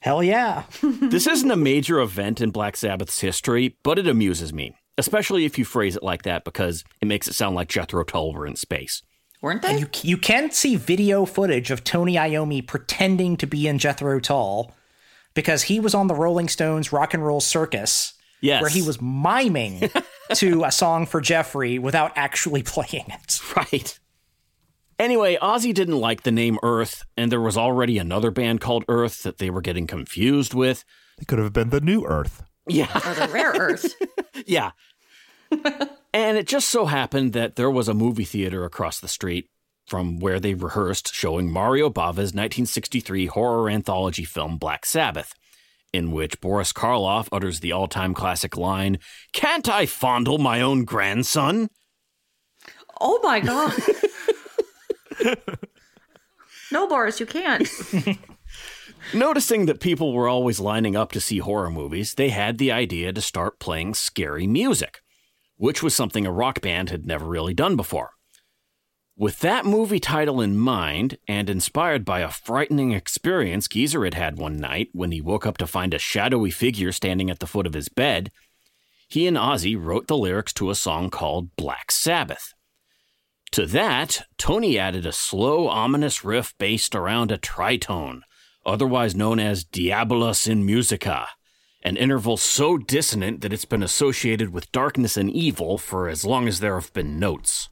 Hell 0.00 0.20
yeah. 0.20 0.64
This 0.82 1.28
isn't 1.28 1.50
a 1.50 1.56
major 1.56 2.00
event 2.00 2.40
in 2.40 2.50
Black 2.50 2.76
Sabbath's 2.76 3.20
history, 3.20 3.76
but 3.84 4.00
it 4.00 4.08
amuses 4.08 4.52
me, 4.52 4.74
especially 4.96 5.44
if 5.44 5.56
you 5.56 5.64
phrase 5.64 5.94
it 5.94 6.02
like 6.02 6.24
that 6.24 6.42
because 6.42 6.82
it 7.00 7.06
makes 7.06 7.28
it 7.28 7.34
sound 7.34 7.54
like 7.54 7.68
Jethro 7.68 8.02
Tull 8.02 8.32
were 8.32 8.48
in 8.48 8.56
space. 8.56 9.04
Weren't 9.40 9.62
they? 9.62 9.78
You 9.78 9.86
you 10.02 10.16
can 10.16 10.50
see 10.50 10.74
video 10.74 11.24
footage 11.24 11.70
of 11.70 11.84
Tony 11.84 12.16
Iommi 12.16 12.66
pretending 12.66 13.36
to 13.36 13.46
be 13.46 13.68
in 13.68 13.78
Jethro 13.78 14.18
Tull 14.18 14.74
because 15.34 15.62
he 15.62 15.78
was 15.78 15.94
on 15.94 16.08
the 16.08 16.16
Rolling 16.16 16.48
Stones 16.48 16.92
Rock 16.92 17.14
and 17.14 17.24
Roll 17.24 17.40
Circus 17.40 18.14
Yes. 18.40 18.62
where 18.62 18.70
he 18.70 18.82
was 18.82 19.00
miming 19.00 19.90
to 20.34 20.64
a 20.64 20.70
song 20.72 21.06
for 21.06 21.20
Jeffrey 21.20 21.78
without 21.78 22.12
actually 22.16 22.62
playing 22.64 23.06
it. 23.08 23.40
Right. 23.56 23.98
Anyway, 24.98 25.36
Ozzy 25.40 25.72
didn't 25.72 25.98
like 26.00 26.22
the 26.22 26.32
name 26.32 26.58
Earth, 26.62 27.04
and 27.16 27.30
there 27.30 27.40
was 27.40 27.56
already 27.56 27.98
another 27.98 28.30
band 28.32 28.60
called 28.60 28.84
Earth 28.88 29.22
that 29.22 29.38
they 29.38 29.48
were 29.50 29.60
getting 29.60 29.86
confused 29.86 30.54
with. 30.54 30.84
They 31.18 31.24
could 31.24 31.38
have 31.38 31.52
been 31.52 31.70
the 31.70 31.80
New 31.80 32.04
Earth. 32.04 32.42
Yeah. 32.68 32.90
or 32.96 33.14
the 33.14 33.32
rare 33.32 33.52
earth? 33.52 33.94
Yeah. 34.46 34.70
and 36.12 36.36
it 36.36 36.46
just 36.46 36.68
so 36.68 36.86
happened 36.86 37.32
that 37.32 37.56
there 37.56 37.70
was 37.70 37.88
a 37.88 37.94
movie 37.94 38.24
theater 38.24 38.64
across 38.64 39.00
the 39.00 39.08
street 39.08 39.48
from 39.86 40.20
where 40.20 40.38
they 40.38 40.54
rehearsed 40.54 41.12
showing 41.14 41.50
Mario 41.50 41.88
Bava's 41.90 42.34
1963 42.34 43.26
horror 43.26 43.70
anthology 43.70 44.24
film 44.24 44.58
Black 44.58 44.84
Sabbath, 44.86 45.34
in 45.92 46.12
which 46.12 46.40
Boris 46.40 46.72
Karloff 46.72 47.28
utters 47.32 47.60
the 47.60 47.72
all 47.72 47.88
time 47.88 48.14
classic 48.14 48.56
line, 48.56 48.98
Can't 49.32 49.68
I 49.68 49.86
fondle 49.86 50.38
my 50.38 50.60
own 50.60 50.84
grandson? 50.84 51.68
Oh 53.00 53.20
my 53.22 53.40
god. 53.40 53.74
no, 56.72 56.88
Boris, 56.88 57.20
you 57.20 57.26
can't. 57.26 57.68
Noticing 59.14 59.66
that 59.66 59.80
people 59.80 60.12
were 60.12 60.28
always 60.28 60.60
lining 60.60 60.96
up 60.96 61.12
to 61.12 61.20
see 61.20 61.38
horror 61.38 61.70
movies, 61.70 62.14
they 62.14 62.28
had 62.30 62.58
the 62.58 62.72
idea 62.72 63.12
to 63.12 63.20
start 63.20 63.60
playing 63.60 63.94
scary 63.94 64.46
music, 64.46 65.00
which 65.56 65.82
was 65.82 65.94
something 65.94 66.26
a 66.26 66.32
rock 66.32 66.60
band 66.60 66.90
had 66.90 67.06
never 67.06 67.24
really 67.26 67.54
done 67.54 67.76
before. 67.76 68.10
With 69.20 69.40
that 69.40 69.66
movie 69.66 69.98
title 69.98 70.40
in 70.40 70.56
mind, 70.56 71.18
and 71.26 71.50
inspired 71.50 72.04
by 72.04 72.20
a 72.20 72.30
frightening 72.30 72.92
experience 72.92 73.66
Geezer 73.66 74.04
had 74.04 74.14
had 74.14 74.38
one 74.38 74.58
night 74.58 74.90
when 74.92 75.10
he 75.10 75.20
woke 75.20 75.44
up 75.44 75.58
to 75.58 75.66
find 75.66 75.92
a 75.92 75.98
shadowy 75.98 76.52
figure 76.52 76.92
standing 76.92 77.28
at 77.28 77.40
the 77.40 77.46
foot 77.48 77.66
of 77.66 77.74
his 77.74 77.88
bed, 77.88 78.30
he 79.08 79.26
and 79.26 79.36
Ozzy 79.36 79.76
wrote 79.76 80.06
the 80.06 80.16
lyrics 80.16 80.52
to 80.52 80.70
a 80.70 80.76
song 80.76 81.10
called 81.10 81.56
Black 81.56 81.90
Sabbath. 81.90 82.54
To 83.50 83.66
that, 83.66 84.22
Tony 84.36 84.78
added 84.78 85.04
a 85.04 85.10
slow, 85.10 85.66
ominous 85.66 86.24
riff 86.24 86.54
based 86.56 86.94
around 86.94 87.32
a 87.32 87.38
tritone, 87.38 88.20
otherwise 88.64 89.16
known 89.16 89.40
as 89.40 89.64
Diabolus 89.64 90.46
in 90.46 90.64
Musica, 90.64 91.26
an 91.82 91.96
interval 91.96 92.36
so 92.36 92.78
dissonant 92.78 93.40
that 93.40 93.52
it's 93.52 93.64
been 93.64 93.82
associated 93.82 94.50
with 94.50 94.70
darkness 94.70 95.16
and 95.16 95.28
evil 95.28 95.76
for 95.76 96.08
as 96.08 96.24
long 96.24 96.46
as 96.46 96.60
there 96.60 96.78
have 96.78 96.92
been 96.92 97.18
notes. 97.18 97.68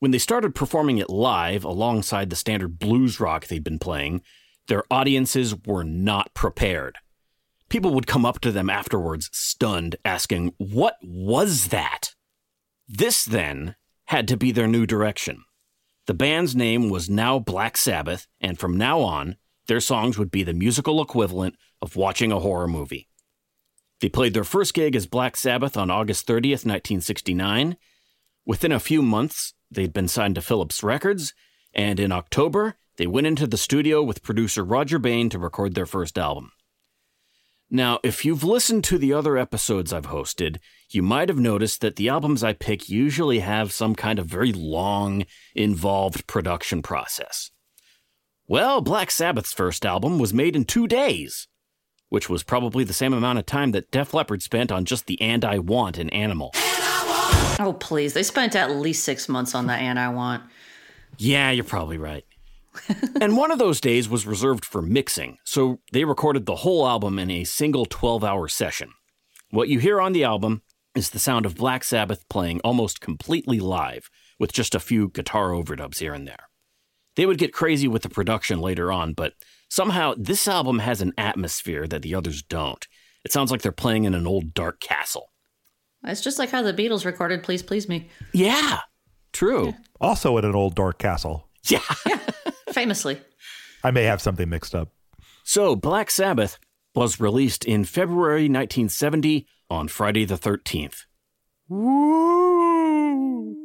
When 0.00 0.12
they 0.12 0.18
started 0.18 0.54
performing 0.54 0.96
it 0.96 1.10
live 1.10 1.62
alongside 1.62 2.30
the 2.30 2.36
standard 2.36 2.78
blues 2.78 3.20
rock 3.20 3.46
they'd 3.46 3.62
been 3.62 3.78
playing, 3.78 4.22
their 4.66 4.82
audiences 4.90 5.54
were 5.66 5.84
not 5.84 6.32
prepared. 6.32 6.96
People 7.68 7.92
would 7.94 8.06
come 8.06 8.24
up 8.24 8.40
to 8.40 8.50
them 8.50 8.70
afterwards, 8.70 9.28
stunned, 9.30 9.96
asking, 10.02 10.54
What 10.56 10.96
was 11.02 11.68
that? 11.68 12.14
This, 12.88 13.24
then, 13.26 13.76
had 14.06 14.26
to 14.28 14.38
be 14.38 14.50
their 14.52 14.66
new 14.66 14.86
direction. 14.86 15.44
The 16.06 16.14
band's 16.14 16.56
name 16.56 16.88
was 16.88 17.10
now 17.10 17.38
Black 17.38 17.76
Sabbath, 17.76 18.26
and 18.40 18.58
from 18.58 18.78
now 18.78 19.00
on, 19.00 19.36
their 19.66 19.80
songs 19.80 20.18
would 20.18 20.30
be 20.30 20.42
the 20.42 20.54
musical 20.54 21.02
equivalent 21.02 21.56
of 21.82 21.94
watching 21.94 22.32
a 22.32 22.40
horror 22.40 22.66
movie. 22.66 23.06
They 24.00 24.08
played 24.08 24.32
their 24.32 24.44
first 24.44 24.72
gig 24.72 24.96
as 24.96 25.06
Black 25.06 25.36
Sabbath 25.36 25.76
on 25.76 25.90
August 25.90 26.26
30th, 26.26 26.64
1969. 26.64 27.76
Within 28.46 28.72
a 28.72 28.80
few 28.80 29.02
months, 29.02 29.52
they'd 29.70 29.92
been 29.92 30.08
signed 30.08 30.34
to 30.34 30.42
Philips 30.42 30.82
Records, 30.82 31.34
and 31.72 32.00
in 32.00 32.12
October, 32.12 32.76
they 32.96 33.06
went 33.06 33.26
into 33.26 33.46
the 33.46 33.56
studio 33.56 34.02
with 34.02 34.22
producer 34.22 34.64
Roger 34.64 34.98
Bain 34.98 35.30
to 35.30 35.38
record 35.38 35.74
their 35.74 35.86
first 35.86 36.18
album. 36.18 36.52
Now, 37.70 38.00
if 38.02 38.24
you've 38.24 38.42
listened 38.42 38.82
to 38.84 38.98
the 38.98 39.12
other 39.12 39.36
episodes 39.38 39.92
I've 39.92 40.08
hosted, 40.08 40.56
you 40.90 41.02
might 41.02 41.28
have 41.28 41.38
noticed 41.38 41.80
that 41.82 41.94
the 41.94 42.08
albums 42.08 42.42
I 42.42 42.52
pick 42.52 42.88
usually 42.88 43.38
have 43.38 43.72
some 43.72 43.94
kind 43.94 44.18
of 44.18 44.26
very 44.26 44.52
long, 44.52 45.24
involved 45.54 46.26
production 46.26 46.82
process. 46.82 47.52
Well, 48.48 48.80
Black 48.80 49.12
Sabbath's 49.12 49.52
first 49.52 49.86
album 49.86 50.18
was 50.18 50.34
made 50.34 50.56
in 50.56 50.64
two 50.64 50.88
days, 50.88 51.46
which 52.10 52.28
was 52.28 52.42
probably 52.42 52.84
the 52.84 52.92
same 52.92 53.14
amount 53.14 53.38
of 53.38 53.46
time 53.46 53.72
that 53.72 53.90
Def 53.90 54.12
Leppard 54.12 54.42
spent 54.42 54.70
on 54.70 54.84
just 54.84 55.06
the 55.06 55.20
And 55.20 55.44
I 55.44 55.58
Want 55.58 55.98
in 55.98 56.10
Animal. 56.10 56.52
Oh, 57.58 57.76
please. 57.78 58.12
They 58.12 58.22
spent 58.22 58.54
at 58.54 58.70
least 58.70 59.04
six 59.04 59.28
months 59.28 59.54
on 59.54 59.66
that, 59.66 59.80
and 59.80 59.98
I 59.98 60.08
want. 60.08 60.42
Yeah, 61.18 61.50
you're 61.50 61.64
probably 61.64 61.98
right. 61.98 62.24
and 63.20 63.36
one 63.36 63.50
of 63.50 63.58
those 63.58 63.80
days 63.80 64.08
was 64.08 64.26
reserved 64.26 64.64
for 64.64 64.80
mixing, 64.80 65.38
so 65.44 65.80
they 65.92 66.04
recorded 66.04 66.46
the 66.46 66.56
whole 66.56 66.86
album 66.86 67.18
in 67.18 67.30
a 67.30 67.44
single 67.44 67.84
12 67.86 68.22
hour 68.22 68.48
session. 68.48 68.92
What 69.50 69.68
you 69.68 69.78
hear 69.80 70.00
on 70.00 70.12
the 70.12 70.24
album 70.24 70.62
is 70.94 71.10
the 71.10 71.18
sound 71.18 71.46
of 71.46 71.56
Black 71.56 71.84
Sabbath 71.84 72.28
playing 72.28 72.60
almost 72.60 73.00
completely 73.00 73.60
live, 73.60 74.08
with 74.38 74.52
just 74.52 74.74
a 74.74 74.80
few 74.80 75.08
guitar 75.08 75.50
overdubs 75.50 75.98
here 75.98 76.14
and 76.14 76.26
there. 76.26 76.48
They 77.16 77.26
would 77.26 77.38
get 77.38 77.52
crazy 77.52 77.86
with 77.86 78.02
the 78.02 78.08
production 78.08 78.60
later 78.60 78.90
on, 78.90 79.12
but 79.12 79.34
somehow 79.70 80.14
this 80.18 80.46
album 80.46 80.80
has 80.80 81.00
an 81.00 81.14
atmosphere 81.16 81.86
that 81.86 82.02
the 82.02 82.14
others 82.14 82.42
don't. 82.42 82.86
It 83.24 83.32
sounds 83.32 83.50
like 83.50 83.62
they're 83.62 83.72
playing 83.72 84.04
in 84.04 84.14
an 84.14 84.26
old 84.26 84.52
dark 84.52 84.80
castle. 84.80 85.30
It's 86.04 86.20
just 86.20 86.38
like 86.38 86.50
how 86.50 86.62
the 86.62 86.74
Beatles 86.74 87.04
recorded 87.04 87.42
Please 87.42 87.62
Please 87.62 87.88
Me. 87.88 88.08
Yeah, 88.32 88.80
true. 89.32 89.74
Also 90.00 90.36
in 90.38 90.44
an 90.44 90.54
old 90.54 90.74
dark 90.74 90.98
castle. 90.98 91.46
Yeah. 91.68 91.80
Famously. 92.72 93.20
I 93.84 93.90
may 93.90 94.04
have 94.04 94.22
something 94.22 94.48
mixed 94.48 94.74
up. 94.74 94.88
So, 95.44 95.76
Black 95.76 96.10
Sabbath 96.10 96.58
was 96.94 97.20
released 97.20 97.66
in 97.66 97.84
February 97.84 98.44
1970 98.44 99.46
on 99.68 99.88
Friday 99.88 100.24
the 100.24 100.36
13th. 100.38 101.04
Woo! 101.68 103.56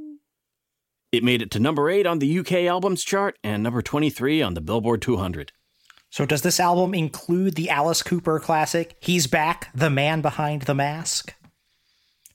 It 1.12 1.24
made 1.24 1.42
it 1.42 1.52
to 1.52 1.60
number 1.60 1.90
8 1.90 2.06
on 2.06 2.20
the 2.20 2.40
UK 2.40 2.52
albums 2.66 3.04
chart 3.06 3.40
and 3.44 3.64
number 3.64 3.82
23 3.82 4.42
on 4.42 4.54
the 4.56 4.62
Billboard 4.62 5.02
200. 5.02 5.54
So, 6.16 6.26
does 6.26 6.44
this 6.44 6.62
album 6.62 6.94
include 6.94 7.56
the 7.56 7.70
Alice 7.70 8.02
Cooper 8.02 8.40
classic, 8.40 8.96
He's 9.02 9.28
Back, 9.28 9.68
the 9.76 9.90
Man 9.90 10.22
Behind 10.22 10.62
the 10.62 10.74
Mask? 10.74 11.36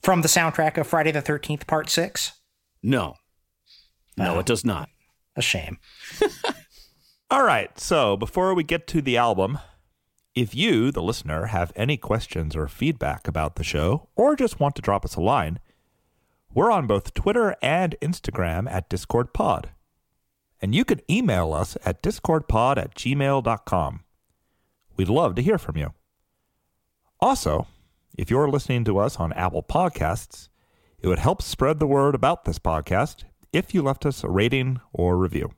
From 0.03 0.21
the 0.21 0.27
soundtrack 0.27 0.77
of 0.77 0.85
Friday 0.85 1.09
the 1.09 1.23
13th, 1.23 1.65
Part 1.65 1.89
6? 1.89 2.33
No. 2.83 3.15
No, 4.15 4.35
Oh. 4.35 4.39
it 4.39 4.45
does 4.45 4.63
not. 4.63 4.89
A 5.35 5.41
shame. 5.41 5.79
All 7.31 7.41
right, 7.41 7.79
so 7.79 8.15
before 8.15 8.53
we 8.53 8.61
get 8.63 8.85
to 8.85 9.01
the 9.01 9.17
album, 9.17 9.57
if 10.35 10.53
you, 10.53 10.91
the 10.91 11.01
listener, 11.01 11.47
have 11.47 11.73
any 11.75 11.97
questions 11.97 12.55
or 12.55 12.67
feedback 12.67 13.27
about 13.27 13.55
the 13.55 13.63
show, 13.63 14.09
or 14.15 14.35
just 14.35 14.59
want 14.59 14.75
to 14.75 14.83
drop 14.83 15.03
us 15.05 15.15
a 15.15 15.21
line, 15.21 15.57
we're 16.53 16.69
on 16.69 16.85
both 16.85 17.15
Twitter 17.15 17.55
and 17.63 17.95
Instagram 17.99 18.69
at 18.71 18.91
DiscordPod. 18.91 19.69
And 20.61 20.75
you 20.75 20.85
can 20.85 21.01
email 21.09 21.53
us 21.53 21.75
at 21.83 22.03
discordpod 22.03 22.77
at 22.77 22.95
gmail.com. 22.95 24.03
We'd 24.95 25.09
love 25.09 25.35
to 25.35 25.41
hear 25.41 25.57
from 25.57 25.77
you. 25.77 25.93
Also, 27.19 27.67
if 28.17 28.29
you're 28.29 28.49
listening 28.49 28.83
to 28.85 28.99
us 28.99 29.17
on 29.17 29.33
Apple 29.33 29.63
Podcasts, 29.63 30.49
it 30.99 31.07
would 31.07 31.19
help 31.19 31.41
spread 31.41 31.79
the 31.79 31.87
word 31.87 32.13
about 32.13 32.45
this 32.45 32.59
podcast 32.59 33.23
if 33.51 33.73
you 33.73 33.81
left 33.81 34.05
us 34.05 34.23
a 34.23 34.29
rating 34.29 34.79
or 34.93 35.17
review. 35.17 35.51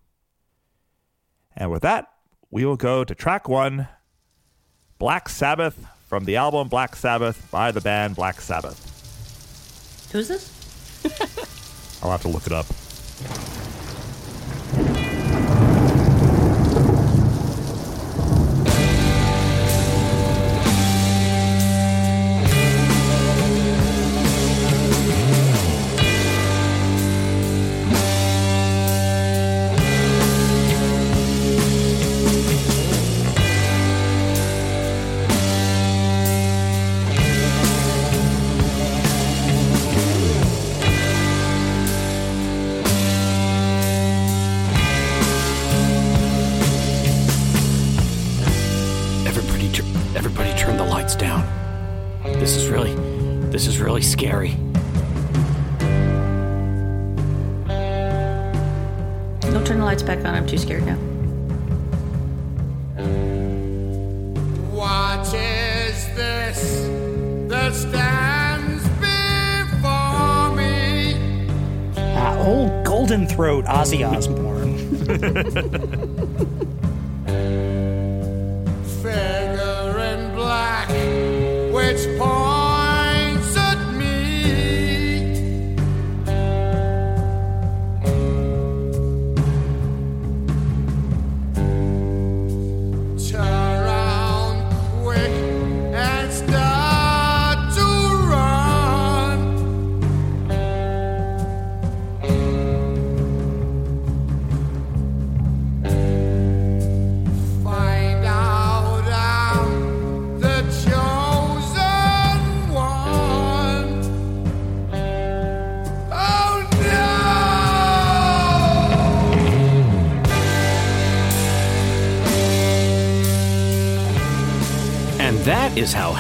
And 1.56 1.70
with 1.70 1.82
that, 1.82 2.08
we 2.50 2.66
will 2.66 2.78
go 2.78 3.04
to 3.04 3.16
track 3.16 3.50
one 3.50 3.88
Black 5.00 5.28
Sabbath 5.28 5.86
from 6.08 6.26
the 6.26 6.38
album 6.38 6.68
Black 6.70 6.96
Sabbath 6.96 7.50
by 7.52 7.72
the 7.72 7.82
band 7.82 8.16
Black 8.16 8.40
Sabbath. 8.40 8.80
Who's 10.12 10.28
this? 10.28 10.50
I'll 12.04 12.12
have 12.12 12.22
to 12.22 12.28
look 12.28 12.46
it 12.46 12.54
up. 12.54 12.68
Scary. 54.24 54.53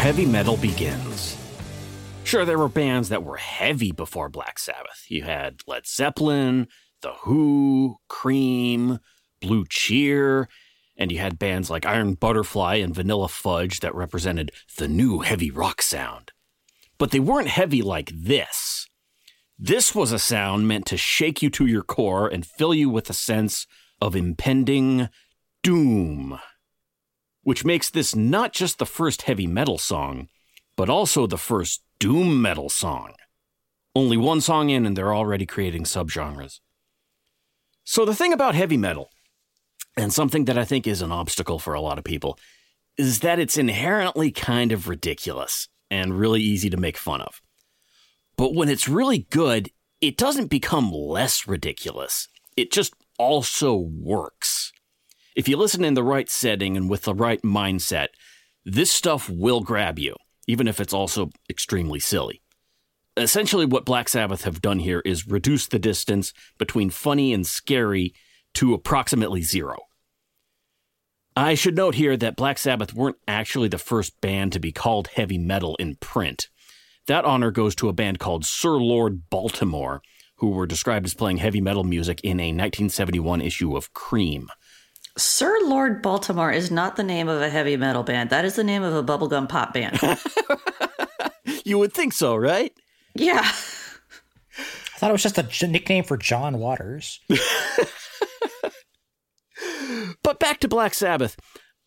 Heavy 0.04 0.26
metal 0.26 0.58
begins. 0.58 1.38
Sure, 2.26 2.44
there 2.44 2.60
were 2.60 2.68
bands 2.68 3.08
that 3.08 3.24
were 3.24 3.38
heavy 3.38 3.94
before 3.94 4.28
Black 4.28 4.60
Sabbath. 4.60 5.06
You 5.08 5.24
had 5.24 5.62
Led 5.66 5.88
Zeppelin, 5.88 6.68
The 7.02 7.14
Who, 7.22 7.96
Cream, 8.10 9.00
Blue 9.40 9.64
Cheer, 9.70 10.50
and 10.98 11.10
you 11.10 11.20
had 11.20 11.40
bands 11.40 11.70
like 11.70 11.86
Iron 11.86 12.16
Butterfly 12.16 12.76
and 12.76 12.94
Vanilla 12.94 13.30
Fudge 13.30 13.80
that 13.80 13.96
represented 13.96 14.52
the 14.78 14.90
new 14.90 15.20
heavy 15.20 15.50
rock 15.50 15.82
sound. 15.82 16.34
But 16.98 17.12
they 17.12 17.22
weren't 17.22 17.48
heavy 17.48 17.82
like 17.82 18.12
this. 18.14 18.90
This 19.58 19.96
was 19.96 20.12
a 20.12 20.20
sound 20.20 20.68
meant 20.68 20.86
to 20.88 20.98
shake 20.98 21.42
you 21.42 21.50
to 21.52 21.66
your 21.66 21.82
core 21.82 22.28
and 22.28 22.46
fill 22.46 22.74
you 22.74 22.90
with 22.90 23.10
a 23.10 23.14
sense 23.14 23.68
of 24.02 24.18
impending 24.18 25.08
doom 25.62 26.42
which 27.44 27.66
makes 27.66 27.90
this 27.90 28.16
not 28.16 28.54
just 28.54 28.80
the 28.80 28.86
first 28.86 29.24
heavy 29.24 29.48
metal 29.48 29.78
song, 29.78 30.30
but 30.76 30.90
also 30.90 31.28
the 31.28 31.38
first 31.38 31.84
doom 32.00 32.42
metal 32.42 32.70
song. 32.70 33.14
Only 33.96 34.18
one 34.18 34.42
song 34.42 34.70
in, 34.70 34.86
and 34.86 34.98
they're 34.98 35.14
already 35.14 35.46
creating 35.46 35.84
subgenres. 35.84 36.60
So, 37.84 38.06
the 38.06 38.16
thing 38.16 38.34
about 38.34 38.56
heavy 38.56 38.78
metal, 38.78 39.10
and 39.96 40.12
something 40.12 40.46
that 40.46 40.58
I 40.58 40.66
think 40.66 40.88
is 40.88 41.02
an 41.02 41.12
obstacle 41.12 41.60
for 41.60 41.74
a 41.74 41.82
lot 41.82 41.98
of 41.98 42.04
people, 42.04 42.40
is 42.98 43.20
that 43.20 43.40
it's 43.40 43.58
inherently 43.58 44.32
kind 44.32 44.72
of 44.72 44.88
ridiculous 44.88 45.68
and 45.92 46.18
really 46.18 46.42
easy 46.42 46.70
to 46.70 46.78
make 46.78 46.98
fun 46.98 47.22
of. 47.22 47.42
But 48.36 48.56
when 48.56 48.70
it's 48.70 48.88
really 48.88 49.28
good, 49.30 49.70
it 50.02 50.18
doesn't 50.18 50.48
become 50.48 50.92
less 50.92 51.48
ridiculous. 51.48 52.28
It 52.58 52.72
just 52.72 52.94
also 53.18 53.76
works. 53.76 54.73
If 55.36 55.48
you 55.48 55.58
listen 55.58 55.84
in 55.84 55.96
the 55.96 56.04
right 56.04 56.30
setting 56.30 56.78
and 56.78 56.90
with 56.90 57.04
the 57.04 57.16
right 57.16 57.42
mindset, 57.42 58.10
this 58.66 58.92
stuff 58.92 59.30
will 59.30 59.62
grab 59.62 59.98
you, 59.98 60.16
even 60.48 60.68
if 60.68 60.80
it's 60.80 60.94
also 60.94 61.32
extremely 61.50 62.00
silly. 62.00 62.42
Essentially, 63.18 63.66
what 63.66 63.86
Black 63.86 64.10
Sabbath 64.10 64.44
have 64.44 64.62
done 64.62 64.80
here 64.80 65.02
is 65.06 65.28
reduce 65.28 65.68
the 65.68 65.80
distance 65.80 66.34
between 66.58 66.90
funny 66.90 67.34
and 67.34 67.46
scary 67.46 68.14
to 68.56 68.74
approximately 68.74 69.42
zero. 69.42 69.78
I 71.36 71.56
should 71.56 71.76
note 71.76 71.96
here 71.96 72.16
that 72.18 72.36
Black 72.36 72.60
Sabbath 72.60 72.94
weren't 72.94 73.18
actually 73.28 73.68
the 73.68 73.80
first 73.80 74.20
band 74.22 74.54
to 74.54 74.60
be 74.60 74.72
called 74.72 75.10
heavy 75.16 75.40
metal 75.40 75.76
in 75.78 75.96
print. 75.96 76.48
That 77.08 77.26
honor 77.26 77.50
goes 77.52 77.76
to 77.76 77.90
a 77.90 77.94
band 77.94 78.20
called 78.20 78.46
Sir 78.46 78.74
Lord 78.74 79.30
Baltimore, 79.30 80.02
who 80.38 80.50
were 80.50 80.68
described 80.68 81.06
as 81.06 81.16
playing 81.16 81.38
heavy 81.38 81.60
metal 81.60 81.84
music 81.84 82.22
in 82.22 82.40
a 82.40 82.50
1971 82.50 83.42
issue 83.42 83.76
of 83.76 83.94
Creem. 83.94 84.46
Sir 85.18 85.56
Lord 85.64 86.02
Baltimore 86.02 86.52
is 86.52 86.72
not 86.72 86.96
the 86.96 87.04
name 87.04 87.28
of 87.28 87.42
a 87.42 87.50
heavy 87.50 87.78
metal 87.78 88.04
band. 88.04 88.30
That 88.32 88.46
is 88.46 88.56
the 88.56 88.64
name 88.64 88.82
of 88.84 88.94
a 88.96 89.04
bubblegum 89.04 89.48
pop 89.50 89.74
band. 89.74 90.00
You 91.66 91.78
would 91.78 91.94
think 91.94 92.12
so, 92.14 92.36
right? 92.36 92.74
yeah. 93.16 93.42
I 93.42 94.98
thought 94.98 95.10
it 95.10 95.14
was 95.14 95.24
just 95.24 95.38
a 95.38 95.44
j- 95.44 95.68
nickname 95.68 96.04
for 96.04 96.18
John 96.18 96.58
Waters. 96.60 97.20
But 100.24 100.40
back 100.40 100.60
to 100.62 100.68
Black 100.68 100.94
Sabbath. 100.94 101.38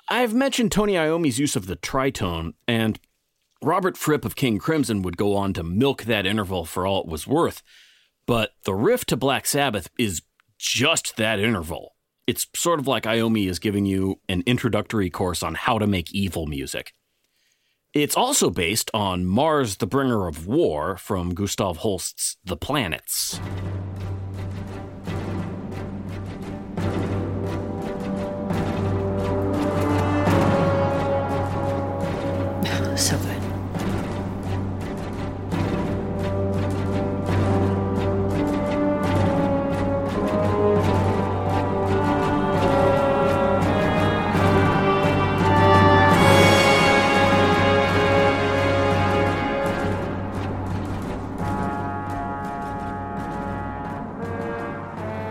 I've 0.08 0.34
mentioned 0.34 0.70
Tony 0.72 0.96
Iommi's 0.96 1.38
use 1.38 1.56
of 1.56 1.66
the 1.66 1.76
tritone, 1.76 2.52
and 2.68 2.98
Robert 3.62 3.96
Fripp 3.96 4.24
of 4.24 4.36
King 4.36 4.58
Crimson 4.58 5.02
would 5.02 5.16
go 5.16 5.34
on 5.34 5.52
to 5.54 5.62
milk 5.62 6.04
that 6.04 6.26
interval 6.26 6.64
for 6.64 6.86
all 6.86 7.00
it 7.00 7.08
was 7.08 7.26
worth. 7.26 7.62
But 8.26 8.50
the 8.64 8.74
riff 8.74 9.04
to 9.06 9.16
Black 9.16 9.46
Sabbath 9.46 9.88
is 9.98 10.22
just 10.58 11.16
that 11.16 11.38
interval. 11.40 11.95
It's 12.26 12.48
sort 12.56 12.80
of 12.80 12.88
like 12.88 13.04
Iommi 13.04 13.48
is 13.48 13.60
giving 13.60 13.86
you 13.86 14.20
an 14.28 14.42
introductory 14.46 15.10
course 15.10 15.44
on 15.44 15.54
how 15.54 15.78
to 15.78 15.86
make 15.86 16.12
evil 16.12 16.46
music. 16.46 16.92
It's 17.94 18.16
also 18.16 18.50
based 18.50 18.90
on 18.92 19.24
Mars 19.24 19.76
the 19.76 19.86
Bringer 19.86 20.26
of 20.26 20.44
War 20.46 20.96
from 20.96 21.34
Gustav 21.34 21.78
Holst's 21.78 22.36
The 22.44 22.56
Planets. 22.56 23.40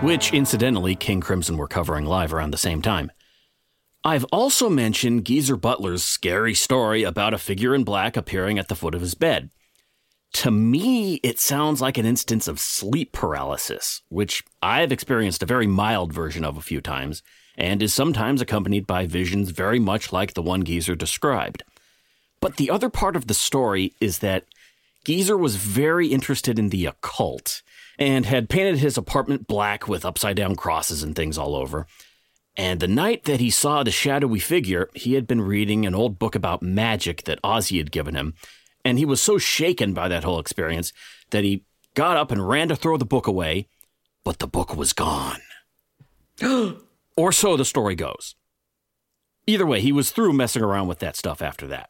Which 0.06 0.34
incidentally 0.34 0.94
King 0.94 1.20
Crimson 1.20 1.58
were 1.58 1.68
covering 1.68 2.06
live 2.06 2.32
around 2.32 2.52
the 2.52 2.60
same 2.60 2.80
time. 2.80 3.12
I've 4.04 4.26
also 4.26 4.70
mentioned 4.70 5.26
Geezer 5.26 5.56
Butler's 5.56 6.04
scary 6.04 6.54
story 6.54 7.02
about 7.02 7.34
a 7.34 7.40
figure 7.40 7.74
in 7.74 7.84
black 7.84 8.16
appearing 8.16 8.60
at 8.60 8.68
the 8.68 8.76
foot 8.76 8.94
of 8.94 9.02
his 9.02 9.16
bed. 9.16 9.50
To 10.34 10.52
me, 10.52 11.16
it 11.24 11.40
sounds 11.40 11.82
like 11.82 11.98
an 11.98 12.06
instance 12.06 12.48
of 12.48 12.60
sleep 12.60 13.14
paralysis, 13.14 14.04
which 14.10 14.44
I've 14.62 14.92
experienced 14.92 15.42
a 15.42 15.48
very 15.48 15.66
mild 15.66 16.14
version 16.14 16.46
of 16.46 16.56
a 16.56 16.62
few 16.62 16.82
times, 16.82 17.24
and 17.58 17.82
is 17.82 17.92
sometimes 17.92 18.42
accompanied 18.42 18.86
by 18.86 19.08
visions 19.08 19.50
very 19.50 19.80
much 19.80 20.14
like 20.14 20.36
the 20.36 20.44
one 20.44 20.66
Geezer 20.66 20.94
described. 20.94 21.64
But 22.42 22.58
the 22.58 22.70
other 22.70 22.92
part 22.92 23.16
of 23.16 23.26
the 23.26 23.34
story 23.34 23.96
is 24.00 24.20
that 24.20 24.46
Geezer 25.04 25.36
was 25.36 25.56
very 25.56 26.10
interested 26.10 26.60
in 26.60 26.70
the 26.70 26.86
occult 26.86 27.64
and 27.98 28.26
had 28.26 28.50
painted 28.50 28.80
his 28.80 28.98
apartment 28.98 29.48
black 29.48 29.88
with 29.88 30.06
upside 30.06 30.36
down 30.36 30.56
crosses 30.56 31.04
and 31.04 31.16
things 31.16 31.38
all 31.38 31.56
over. 31.56 31.88
And 32.58 32.80
the 32.80 32.88
night 32.88 33.26
that 33.26 33.40
he 33.40 33.50
saw 33.50 33.84
the 33.84 33.92
shadowy 33.92 34.40
figure, 34.40 34.90
he 34.94 35.14
had 35.14 35.28
been 35.28 35.42
reading 35.42 35.86
an 35.86 35.96
old 35.96 36.18
book 36.18 36.36
about 36.36 36.64
magic 36.64 37.24
that 37.24 37.42
Ozzy 37.42 37.78
had 37.78 37.92
given 37.92 38.16
him. 38.16 38.34
And 38.84 38.98
he 38.98 39.06
was 39.06 39.22
so 39.22 39.38
shaken 39.38 39.94
by 39.94 40.08
that 40.08 40.24
whole 40.24 40.40
experience 40.40 40.94
that 41.32 41.44
he 41.44 41.66
got 41.96 42.18
up 42.18 42.32
and 42.32 42.48
ran 42.48 42.70
to 42.70 42.76
throw 42.76 42.98
the 42.98 43.06
book 43.06 43.28
away, 43.28 43.68
but 44.24 44.40
the 44.40 44.48
book 44.48 44.76
was 44.76 44.94
gone. 44.94 45.42
or 47.18 47.32
so 47.32 47.58
the 47.58 47.66
story 47.66 47.96
goes. 47.96 48.36
Either 49.48 49.66
way, 49.66 49.82
he 49.82 49.92
was 49.92 50.12
through 50.12 50.34
messing 50.34 50.64
around 50.64 50.88
with 50.88 51.00
that 51.00 51.16
stuff 51.16 51.42
after 51.42 51.68
that. 51.68 51.90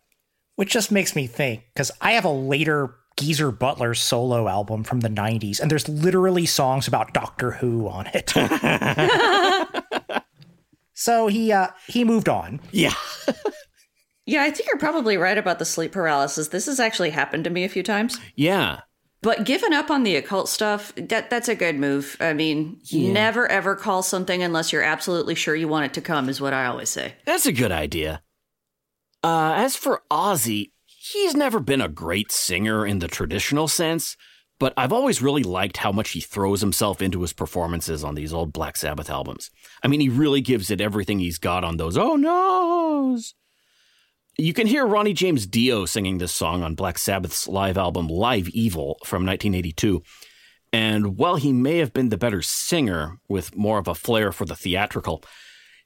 Which 0.56 0.72
just 0.72 0.92
makes 0.92 1.16
me 1.16 1.28
think, 1.28 1.64
because 1.74 1.92
I 2.02 2.14
have 2.14 2.26
a 2.26 2.30
later 2.30 2.96
Geezer 3.18 3.52
Butler's 3.52 4.02
solo 4.02 4.48
album 4.48 4.84
from 4.84 5.00
the 5.00 5.10
90s, 5.10 5.60
and 5.60 5.72
there's 5.72 5.88
literally 5.88 6.46
songs 6.46 6.88
about 6.88 7.14
Doctor 7.14 7.52
Who 7.52 7.88
on 7.88 8.08
it. 8.14 8.34
so 10.94 11.28
he 11.28 11.52
uh 11.52 11.68
he 11.88 12.04
moved 12.04 12.30
on. 12.30 12.60
Yeah. 12.72 12.94
Yeah, 14.28 14.42
I 14.42 14.50
think 14.50 14.68
you're 14.68 14.80
probably 14.80 15.18
right 15.18 15.38
about 15.38 15.60
the 15.60 15.66
sleep 15.66 15.92
paralysis. 15.92 16.48
This 16.48 16.66
has 16.66 16.80
actually 16.80 17.12
happened 17.12 17.44
to 17.44 17.52
me 17.52 17.64
a 17.64 17.70
few 17.70 17.84
times. 17.84 18.20
Yeah. 18.36 18.82
But 19.22 19.44
giving 19.44 19.74
up 19.74 19.90
on 19.90 20.04
the 20.04 20.16
occult 20.16 20.50
stuff, 20.50 20.94
that 20.96 21.30
that's 21.30 21.48
a 21.48 21.56
good 21.56 21.76
move. 21.76 22.18
I 22.20 22.34
mean, 22.34 22.80
never 22.92 23.48
ever 23.48 23.76
call 23.76 24.04
something 24.04 24.44
unless 24.44 24.72
you're 24.72 24.84
absolutely 24.84 25.36
sure 25.36 25.56
you 25.56 25.68
want 25.68 25.86
it 25.86 25.94
to 25.96 26.02
come 26.02 26.30
is 26.30 26.42
what 26.42 26.54
I 26.54 26.66
always 26.66 26.90
say. 26.90 27.14
That's 27.26 27.46
a 27.46 27.52
good 27.52 27.72
idea. 27.72 28.22
Uh, 29.24 29.54
as 29.58 29.76
for 29.76 30.04
Ozzy, 30.12 30.72
he's 31.14 31.36
never 31.36 31.60
been 31.60 31.82
a 31.82 31.90
great 31.90 32.32
singer 32.32 32.86
in 32.86 33.00
the 33.00 33.08
traditional 33.08 33.68
sense, 33.68 34.18
but 34.60 34.74
I've 34.78 34.94
always 34.94 35.22
really 35.22 35.44
liked 35.44 35.78
how 35.78 35.92
much 35.92 36.12
he 36.12 36.22
throws 36.22 36.62
himself 36.62 37.02
into 37.02 37.22
his 37.22 37.34
performances 37.34 38.04
on 38.04 38.16
these 38.16 38.34
old 38.34 38.54
Black 38.54 38.78
Sabbath 38.78 39.10
albums. 39.10 39.52
I 39.84 39.88
mean, 39.88 40.00
he 40.00 40.10
really 40.10 40.42
gives 40.42 40.72
it 40.72 40.82
everything 40.82 41.20
he's 41.20 41.38
got 41.38 41.64
on 41.64 41.78
those 41.78 41.98
oh 41.98 42.16
no's. 42.16 43.36
You 44.38 44.54
can 44.54 44.68
hear 44.68 44.86
Ronnie 44.86 45.14
James 45.14 45.48
Dio 45.48 45.86
singing 45.86 46.18
this 46.18 46.34
song 46.34 46.64
on 46.64 46.76
Black 46.76 46.98
Sabbath's 46.98 47.48
live 47.48 47.78
album 47.78 48.08
Live 48.08 48.50
Evil 48.50 48.98
from 49.06 49.26
1982. 49.26 50.02
And 50.74 51.18
while 51.18 51.38
he 51.38 51.54
may 51.54 51.78
have 51.78 51.94
been 51.94 52.10
the 52.10 52.18
better 52.18 52.42
singer 52.42 53.20
with 53.30 53.56
more 53.56 53.78
of 53.78 53.88
a 53.88 53.96
flair 53.96 54.34
for 54.34 54.46
the 54.46 54.56
theatrical, 54.56 55.24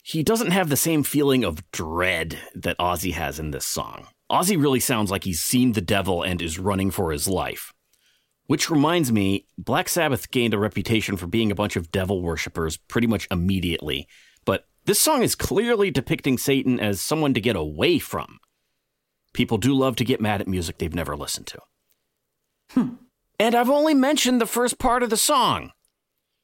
he 0.01 0.23
doesn't 0.23 0.51
have 0.51 0.69
the 0.69 0.77
same 0.77 1.03
feeling 1.03 1.43
of 1.43 1.69
dread 1.71 2.39
that 2.55 2.77
Ozzy 2.79 3.13
has 3.13 3.37
in 3.37 3.51
this 3.51 3.65
song. 3.65 4.07
Ozzy 4.31 4.61
really 4.61 4.79
sounds 4.79 5.09
like 5.09 5.23
he's 5.23 5.41
seen 5.41 5.73
the 5.73 5.81
devil 5.81 6.21
and 6.23 6.41
is 6.41 6.59
running 6.59 6.91
for 6.91 7.11
his 7.11 7.27
life. 7.27 7.73
Which 8.45 8.69
reminds 8.69 9.11
me, 9.11 9.45
Black 9.57 9.89
Sabbath 9.89 10.31
gained 10.31 10.53
a 10.53 10.59
reputation 10.59 11.17
for 11.17 11.27
being 11.27 11.51
a 11.51 11.55
bunch 11.55 11.75
of 11.75 11.91
devil 11.91 12.21
worshippers 12.21 12.77
pretty 12.77 13.07
much 13.07 13.27
immediately. 13.29 14.07
But 14.45 14.65
this 14.85 14.99
song 14.99 15.23
is 15.23 15.35
clearly 15.35 15.91
depicting 15.91 16.37
Satan 16.37 16.79
as 16.79 17.01
someone 17.01 17.33
to 17.35 17.41
get 17.41 17.55
away 17.55 17.99
from. 17.99 18.39
People 19.33 19.57
do 19.57 19.73
love 19.73 19.95
to 19.97 20.05
get 20.05 20.21
mad 20.21 20.41
at 20.41 20.47
music 20.47 20.77
they've 20.77 20.93
never 20.93 21.15
listened 21.15 21.47
to. 21.47 21.59
Hmm. 22.71 22.89
And 23.39 23.55
I've 23.55 23.69
only 23.69 23.93
mentioned 23.93 24.41
the 24.41 24.45
first 24.45 24.79
part 24.79 25.03
of 25.03 25.09
the 25.09 25.17
song. 25.17 25.71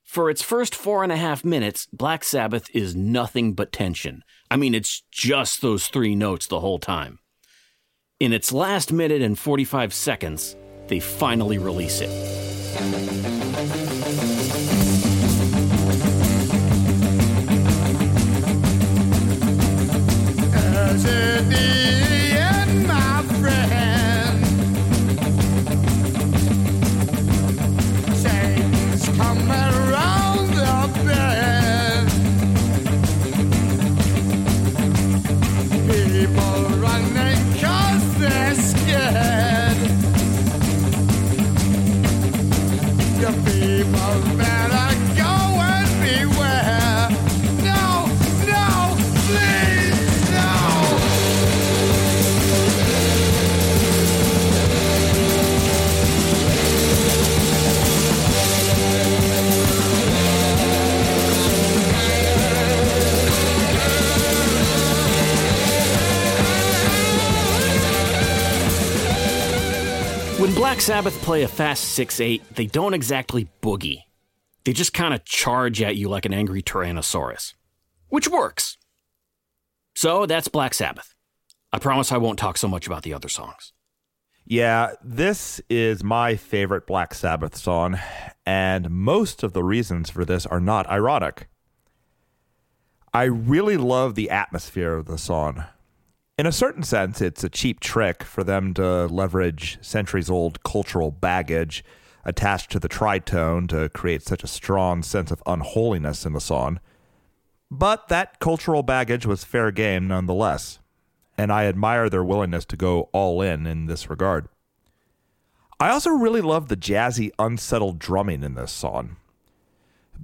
For 0.03 0.29
its 0.29 0.43
first 0.43 0.75
four 0.75 1.03
and 1.03 1.11
a 1.11 1.17
half 1.17 1.43
minutes, 1.43 1.87
Black 1.91 2.23
Sabbath 2.23 2.69
is 2.73 2.95
nothing 2.95 3.53
but 3.53 3.71
tension. 3.71 4.21
I 4.49 4.55
mean, 4.55 4.75
it's 4.75 5.03
just 5.11 5.61
those 5.61 5.87
three 5.87 6.15
notes 6.15 6.45
the 6.45 6.59
whole 6.59 6.79
time. 6.79 7.19
In 8.21 8.32
its 8.32 8.54
last 8.54 8.93
minute 8.93 9.21
and 9.21 9.38
45 9.38 9.93
seconds, 9.93 10.56
they 10.88 11.01
finally 11.01 11.58
release 11.58 11.99
it. 11.99 13.94
Sabbath 70.85 71.19
play 71.23 71.41
a 71.41 71.47
fast 71.47 71.83
6 71.95 72.19
8, 72.19 72.55
they 72.57 72.67
don't 72.67 72.93
exactly 72.93 73.49
boogie. 73.59 74.03
They 74.65 74.71
just 74.71 74.93
kind 74.93 75.15
of 75.15 75.25
charge 75.25 75.81
at 75.81 75.95
you 75.95 76.09
like 76.09 76.25
an 76.27 76.33
angry 76.33 76.61
Tyrannosaurus, 76.61 77.55
which 78.09 78.27
works. 78.27 78.77
So 79.95 80.27
that's 80.27 80.47
Black 80.47 80.75
Sabbath. 80.75 81.15
I 81.73 81.79
promise 81.79 82.11
I 82.11 82.17
won't 82.17 82.37
talk 82.37 82.55
so 82.59 82.67
much 82.67 82.85
about 82.85 83.01
the 83.01 83.15
other 83.15 83.29
songs. 83.29 83.73
Yeah, 84.45 84.91
this 85.03 85.59
is 85.71 86.03
my 86.03 86.35
favorite 86.35 86.85
Black 86.85 87.15
Sabbath 87.15 87.55
song, 87.55 87.97
and 88.45 88.91
most 88.91 89.41
of 89.41 89.53
the 89.53 89.63
reasons 89.63 90.11
for 90.11 90.23
this 90.23 90.45
are 90.45 90.59
not 90.59 90.87
ironic. 90.87 91.47
I 93.11 93.23
really 93.23 93.77
love 93.77 94.13
the 94.13 94.29
atmosphere 94.29 94.93
of 94.93 95.07
the 95.07 95.17
song. 95.17 95.65
In 96.37 96.45
a 96.45 96.51
certain 96.51 96.83
sense, 96.83 97.21
it's 97.21 97.45
a 97.45 97.49
cheap 97.49 97.79
trick 97.79 98.21
for 98.21 98.43
them 98.43 98.73
to 98.73 99.05
leverage 99.05 99.77
centuries 99.81 100.29
old 100.29 100.61
cultural 100.63 101.09
baggage 101.09 101.81
attached 102.25 102.71
to 102.71 102.79
the 102.79 102.89
tritone 102.89 103.69
to 103.69 103.87
create 103.89 104.21
such 104.21 104.43
a 104.43 104.47
strong 104.47 105.01
sense 105.01 105.31
of 105.31 105.41
unholiness 105.45 106.25
in 106.25 106.33
the 106.33 106.41
song. 106.41 106.81
But 107.71 108.09
that 108.09 108.41
cultural 108.41 108.83
baggage 108.83 109.25
was 109.25 109.45
fair 109.45 109.71
game 109.71 110.09
nonetheless, 110.09 110.79
and 111.37 111.53
I 111.53 111.67
admire 111.67 112.09
their 112.09 112.23
willingness 112.23 112.65
to 112.65 112.75
go 112.75 113.09
all 113.13 113.41
in 113.41 113.65
in 113.65 113.85
this 113.85 114.09
regard. 114.09 114.49
I 115.79 115.89
also 115.89 116.09
really 116.09 116.41
love 116.41 116.67
the 116.67 116.75
jazzy, 116.75 117.31
unsettled 117.39 117.97
drumming 117.97 118.43
in 118.43 118.55
this 118.55 118.73
song. 118.73 119.15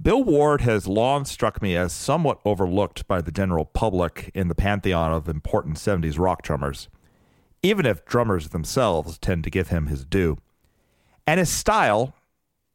Bill 0.00 0.24
Ward 0.24 0.62
has 0.62 0.88
long 0.88 1.24
struck 1.24 1.62
me 1.62 1.76
as 1.76 1.92
somewhat 1.92 2.40
overlooked 2.44 3.06
by 3.06 3.20
the 3.20 3.30
general 3.30 3.64
public 3.64 4.30
in 4.34 4.48
the 4.48 4.54
pantheon 4.54 5.12
of 5.12 5.28
important 5.28 5.76
70s 5.76 6.18
rock 6.18 6.42
drummers, 6.42 6.88
even 7.62 7.86
if 7.86 8.04
drummers 8.04 8.48
themselves 8.48 9.18
tend 9.18 9.44
to 9.44 9.50
give 9.50 9.68
him 9.68 9.86
his 9.86 10.04
due. 10.04 10.38
And 11.26 11.38
his 11.38 11.50
style, 11.50 12.14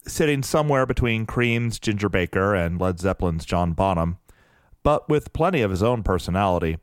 sitting 0.07 0.41
somewhere 0.41 0.85
between 0.85 1.25
Cream's 1.25 1.79
Ginger 1.79 2.07
Baker 2.07 2.55
and 2.55 2.79
Led 2.79 2.99
Zeppelin's 2.99 3.45
John 3.45 3.73
Bonham, 3.73 4.17
but 4.83 5.09
with 5.09 5.33
plenty 5.33 5.61
of 5.61 5.71
his 5.71 5.83
own 5.83 6.03
personality, 6.03 6.77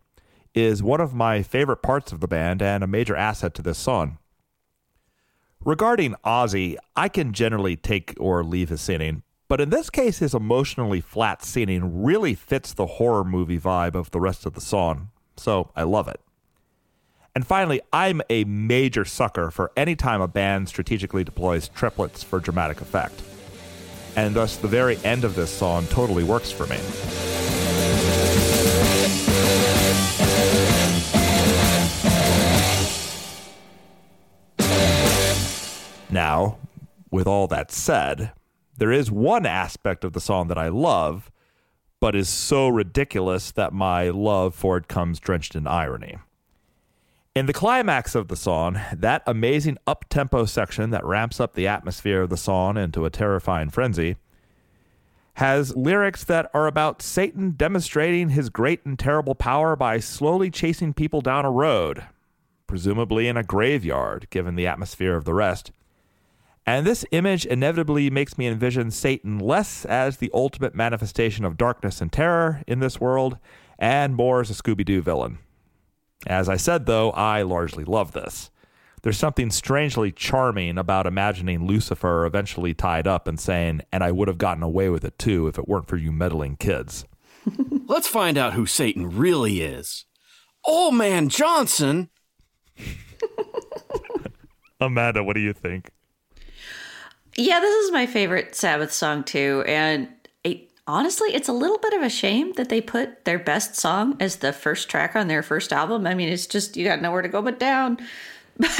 is 0.54 0.82
one 0.82 1.00
of 1.00 1.14
my 1.14 1.42
favorite 1.42 1.82
parts 1.82 2.12
of 2.12 2.20
the 2.20 2.28
band 2.28 2.60
and 2.62 2.84
a 2.84 2.88
major 2.88 3.16
asset 3.16 3.54
to 3.54 3.62
this 3.62 3.78
song. 3.78 4.18
Regarding 5.64 6.14
Ozzy, 6.24 6.76
I 6.94 7.08
can 7.08 7.32
generally 7.32 7.76
take 7.76 8.14
or 8.20 8.44
leave 8.44 8.68
his 8.68 8.82
singing, 8.82 9.22
but 9.48 9.60
in 9.60 9.70
this 9.70 9.90
case, 9.90 10.18
his 10.18 10.34
emotionally 10.34 11.00
flat 11.00 11.44
singing 11.44 12.02
really 12.02 12.34
fits 12.34 12.72
the 12.72 12.86
horror 12.86 13.24
movie 13.24 13.58
vibe 13.58 13.94
of 13.94 14.10
the 14.10 14.20
rest 14.20 14.46
of 14.46 14.54
the 14.54 14.60
song, 14.60 15.10
so 15.36 15.70
I 15.76 15.82
love 15.82 16.08
it. 16.08 16.20
And 17.34 17.46
finally, 17.46 17.80
I'm 17.92 18.22
a 18.30 18.44
major 18.44 19.04
sucker 19.04 19.50
for 19.50 19.72
any 19.76 19.96
time 19.96 20.20
a 20.20 20.28
band 20.28 20.68
strategically 20.68 21.24
deploys 21.24 21.68
triplets 21.68 22.22
for 22.22 22.38
dramatic 22.38 22.80
effect. 22.80 23.22
And 24.16 24.34
thus, 24.36 24.56
the 24.56 24.68
very 24.68 24.98
end 24.98 25.24
of 25.24 25.34
this 25.34 25.50
song 25.50 25.86
totally 25.88 26.22
works 26.22 26.52
for 26.52 26.66
me. 26.66 26.78
Now, 36.10 36.58
with 37.10 37.26
all 37.26 37.48
that 37.48 37.72
said, 37.72 38.30
there 38.76 38.92
is 38.92 39.10
one 39.10 39.46
aspect 39.46 40.04
of 40.04 40.12
the 40.12 40.20
song 40.20 40.48
that 40.48 40.58
I 40.58 40.68
love, 40.68 41.30
but 42.00 42.14
is 42.14 42.28
so 42.28 42.68
ridiculous 42.68 43.50
that 43.52 43.72
my 43.72 44.10
love 44.10 44.54
for 44.54 44.76
it 44.76 44.88
comes 44.88 45.20
drenched 45.20 45.54
in 45.54 45.66
irony. 45.66 46.18
In 47.34 47.46
the 47.46 47.52
climax 47.52 48.14
of 48.14 48.28
the 48.28 48.36
song, 48.36 48.80
that 48.92 49.22
amazing 49.26 49.78
up 49.86 50.04
tempo 50.08 50.44
section 50.44 50.90
that 50.90 51.04
ramps 51.04 51.40
up 51.40 51.54
the 51.54 51.66
atmosphere 51.66 52.22
of 52.22 52.30
the 52.30 52.36
song 52.36 52.76
into 52.76 53.04
a 53.04 53.10
terrifying 53.10 53.70
frenzy 53.70 54.16
has 55.34 55.74
lyrics 55.76 56.22
that 56.24 56.48
are 56.54 56.68
about 56.68 57.02
Satan 57.02 57.52
demonstrating 57.52 58.28
his 58.28 58.50
great 58.50 58.84
and 58.86 58.96
terrible 58.96 59.34
power 59.34 59.74
by 59.74 59.98
slowly 59.98 60.48
chasing 60.48 60.94
people 60.94 61.20
down 61.20 61.44
a 61.44 61.50
road, 61.50 62.04
presumably 62.68 63.26
in 63.26 63.36
a 63.36 63.42
graveyard, 63.42 64.28
given 64.30 64.54
the 64.54 64.66
atmosphere 64.66 65.16
of 65.16 65.24
the 65.24 65.34
rest. 65.34 65.72
And 66.66 66.86
this 66.86 67.04
image 67.10 67.44
inevitably 67.44 68.08
makes 68.10 68.38
me 68.38 68.46
envision 68.46 68.90
Satan 68.90 69.38
less 69.38 69.84
as 69.84 70.16
the 70.16 70.30
ultimate 70.32 70.74
manifestation 70.74 71.44
of 71.44 71.58
darkness 71.58 72.00
and 72.00 72.10
terror 72.10 72.62
in 72.66 72.80
this 72.80 73.00
world, 73.00 73.38
and 73.78 74.14
more 74.14 74.40
as 74.40 74.50
a 74.50 74.54
Scooby 74.54 74.84
Doo 74.84 75.02
villain. 75.02 75.38
As 76.26 76.48
I 76.48 76.56
said, 76.56 76.86
though, 76.86 77.10
I 77.10 77.42
largely 77.42 77.84
love 77.84 78.12
this. 78.12 78.50
There's 79.02 79.18
something 79.18 79.50
strangely 79.50 80.10
charming 80.10 80.78
about 80.78 81.06
imagining 81.06 81.66
Lucifer 81.66 82.24
eventually 82.24 82.72
tied 82.72 83.06
up 83.06 83.28
and 83.28 83.38
saying, 83.38 83.82
and 83.92 84.02
I 84.02 84.10
would 84.10 84.28
have 84.28 84.38
gotten 84.38 84.62
away 84.62 84.88
with 84.88 85.04
it 85.04 85.18
too 85.18 85.46
if 85.46 85.58
it 85.58 85.68
weren't 85.68 85.88
for 85.88 85.98
you 85.98 86.10
meddling 86.10 86.56
kids. 86.56 87.04
Let's 87.86 88.08
find 88.08 88.38
out 88.38 88.54
who 88.54 88.64
Satan 88.64 89.14
really 89.14 89.60
is. 89.60 90.06
Old 90.64 90.94
Man 90.94 91.28
Johnson? 91.28 92.08
Amanda, 94.80 95.22
what 95.22 95.34
do 95.34 95.40
you 95.40 95.52
think? 95.52 95.90
Yeah, 97.36 97.60
this 97.60 97.74
is 97.84 97.92
my 97.92 98.06
favorite 98.06 98.54
Sabbath 98.54 98.92
song 98.92 99.24
too, 99.24 99.64
and 99.66 100.08
it, 100.44 100.70
honestly, 100.86 101.30
it's 101.34 101.48
a 101.48 101.52
little 101.52 101.78
bit 101.78 101.92
of 101.94 102.02
a 102.02 102.10
shame 102.10 102.52
that 102.52 102.68
they 102.68 102.80
put 102.80 103.24
their 103.24 103.38
best 103.38 103.76
song 103.76 104.16
as 104.20 104.36
the 104.36 104.52
first 104.52 104.88
track 104.88 105.16
on 105.16 105.28
their 105.28 105.42
first 105.42 105.72
album. 105.72 106.06
I 106.06 106.14
mean, 106.14 106.28
it's 106.28 106.46
just 106.46 106.76
you 106.76 106.84
got 106.84 107.02
nowhere 107.02 107.22
to 107.22 107.28
go 107.28 107.42
but 107.42 107.58
down. 107.58 107.98
But 108.56 108.70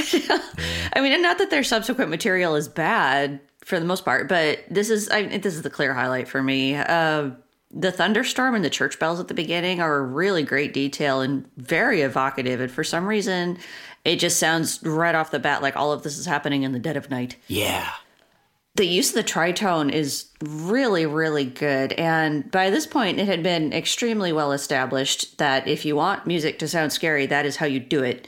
I 0.93 1.01
mean, 1.01 1.13
and 1.13 1.23
not 1.23 1.39
that 1.39 1.51
their 1.51 1.65
subsequent 1.65 2.09
material 2.09 2.55
is 2.55 2.69
bad 2.69 3.41
for 3.65 3.81
the 3.81 3.85
most 3.85 4.05
part, 4.05 4.29
but 4.29 4.61
this 4.71 4.89
is 4.89 5.11
I, 5.11 5.39
this 5.39 5.57
is 5.57 5.63
the 5.63 5.71
clear 5.71 5.93
highlight 5.93 6.29
for 6.29 6.41
me. 6.41 6.77
Uh, 6.77 7.31
the 7.73 7.91
thunderstorm 7.91 8.55
and 8.55 8.65
the 8.65 8.71
church 8.71 9.01
bells 9.01 9.19
at 9.19 9.27
the 9.27 9.35
beginning 9.35 9.81
are 9.81 9.97
a 9.97 10.03
really 10.03 10.45
great 10.45 10.73
detail 10.73 11.21
and 11.21 11.45
very 11.57 12.03
evocative. 12.03 12.61
And 12.61 12.71
for 12.71 12.85
some 12.85 13.05
reason, 13.05 13.59
it 14.05 14.21
just 14.21 14.39
sounds 14.39 14.81
right 14.85 15.15
off 15.15 15.33
the 15.33 15.41
bat 15.41 15.61
like 15.61 15.75
all 15.75 15.93
of 15.93 16.05
this 16.05 16.19
is 16.19 16.27
happening 16.27 16.63
in 16.63 16.71
the 16.71 16.79
dead 16.79 16.97
of 16.97 17.11
night 17.11 17.35
Yeah. 17.49 17.91
The 18.77 18.87
use 18.87 19.11
of 19.11 19.15
the 19.15 19.23
tritone 19.25 19.93
is 19.93 20.27
really, 20.43 21.07
really 21.07 21.45
good. 21.45 21.93
And 21.93 22.51
by 22.51 22.71
this 22.71 22.87
point, 22.87 23.21
it 23.21 23.27
had 23.27 23.43
been 23.43 23.73
extremely 23.73 24.33
well 24.33 24.51
established 24.53 25.39
that 25.39 25.69
if 25.69 25.85
you 25.85 25.95
want 25.95 26.27
music 26.27 26.59
to 26.59 26.69
sound 26.69 26.93
scary, 26.93 27.27
that 27.27 27.47
is 27.47 27.57
how 27.57 27.67
you 27.67 27.79
do 27.79 28.03
it. 28.03 28.27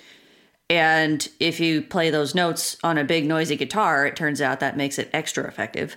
And 0.70 1.28
if 1.40 1.58
you 1.58 1.82
play 1.82 2.10
those 2.10 2.34
notes 2.34 2.76
on 2.84 2.96
a 2.98 3.04
big, 3.04 3.26
noisy 3.26 3.56
guitar, 3.56 4.06
it 4.06 4.14
turns 4.16 4.40
out 4.40 4.60
that 4.60 4.76
makes 4.76 4.98
it 4.98 5.10
extra 5.12 5.44
effective. 5.46 5.96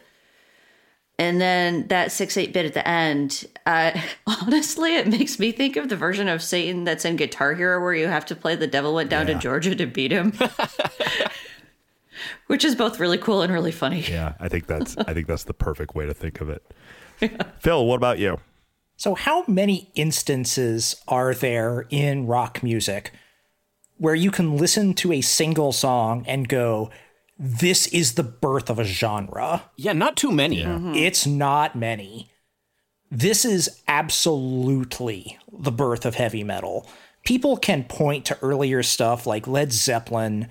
And 1.19 1.39
then 1.41 1.87
that 1.89 2.11
6 2.11 2.37
8 2.37 2.53
bit 2.53 2.65
at 2.65 2.73
the 2.73 2.87
end, 2.87 3.45
uh, 3.65 3.91
honestly, 4.27 4.95
it 4.95 5.07
makes 5.07 5.37
me 5.37 5.51
think 5.51 5.75
of 5.75 5.89
the 5.89 5.95
version 5.95 6.27
of 6.27 6.41
Satan 6.41 6.85
that's 6.85 7.05
in 7.05 7.17
Guitar 7.17 7.53
Hero 7.53 7.81
where 7.81 7.93
you 7.93 8.07
have 8.07 8.25
to 8.27 8.35
play 8.35 8.55
The 8.55 8.67
Devil 8.67 8.95
Went 8.95 9.09
Down 9.09 9.27
Yeah. 9.27 9.33
to 9.33 9.39
Georgia 9.39 9.75
to 9.75 9.85
beat 9.85 10.11
him. 10.11 10.33
Which 12.47 12.65
is 12.65 12.75
both 12.75 12.99
really 12.99 13.17
cool 13.17 13.41
and 13.41 13.51
really 13.51 13.71
funny. 13.71 14.01
Yeah, 14.01 14.33
I 14.39 14.49
think 14.49 14.67
that's 14.67 14.97
I 14.97 15.13
think 15.13 15.27
that's 15.27 15.43
the 15.43 15.53
perfect 15.53 15.95
way 15.95 16.05
to 16.05 16.13
think 16.13 16.41
of 16.41 16.49
it. 16.49 16.63
Phil, 17.59 17.85
what 17.85 17.95
about 17.95 18.19
you? 18.19 18.39
So, 18.99 19.15
how 19.15 19.45
many 19.47 19.91
instances 19.95 20.95
are 21.07 21.33
there 21.33 21.85
in 21.89 22.27
rock 22.27 22.61
music 22.61 23.13
where 23.97 24.15
you 24.15 24.29
can 24.29 24.57
listen 24.57 24.93
to 24.95 25.13
a 25.13 25.21
single 25.21 25.71
song 25.71 26.25
and 26.27 26.49
go, 26.49 26.89
this 27.37 27.87
is 27.87 28.15
the 28.15 28.23
birth 28.23 28.69
of 28.69 28.77
a 28.77 28.83
genre? 28.83 29.63
Yeah, 29.77 29.93
not 29.93 30.17
too 30.17 30.31
many. 30.31 30.63
Mm-hmm. 30.63 30.95
It's 30.95 31.25
not 31.25 31.77
many. 31.77 32.29
This 33.09 33.45
is 33.45 33.81
absolutely 33.87 35.37
the 35.51 35.71
birth 35.71 36.05
of 36.05 36.15
heavy 36.15 36.43
metal. 36.43 36.85
People 37.23 37.55
can 37.55 37.85
point 37.85 38.25
to 38.25 38.37
earlier 38.41 38.83
stuff 38.83 39.25
like 39.25 39.47
Led 39.47 39.71
Zeppelin 39.71 40.49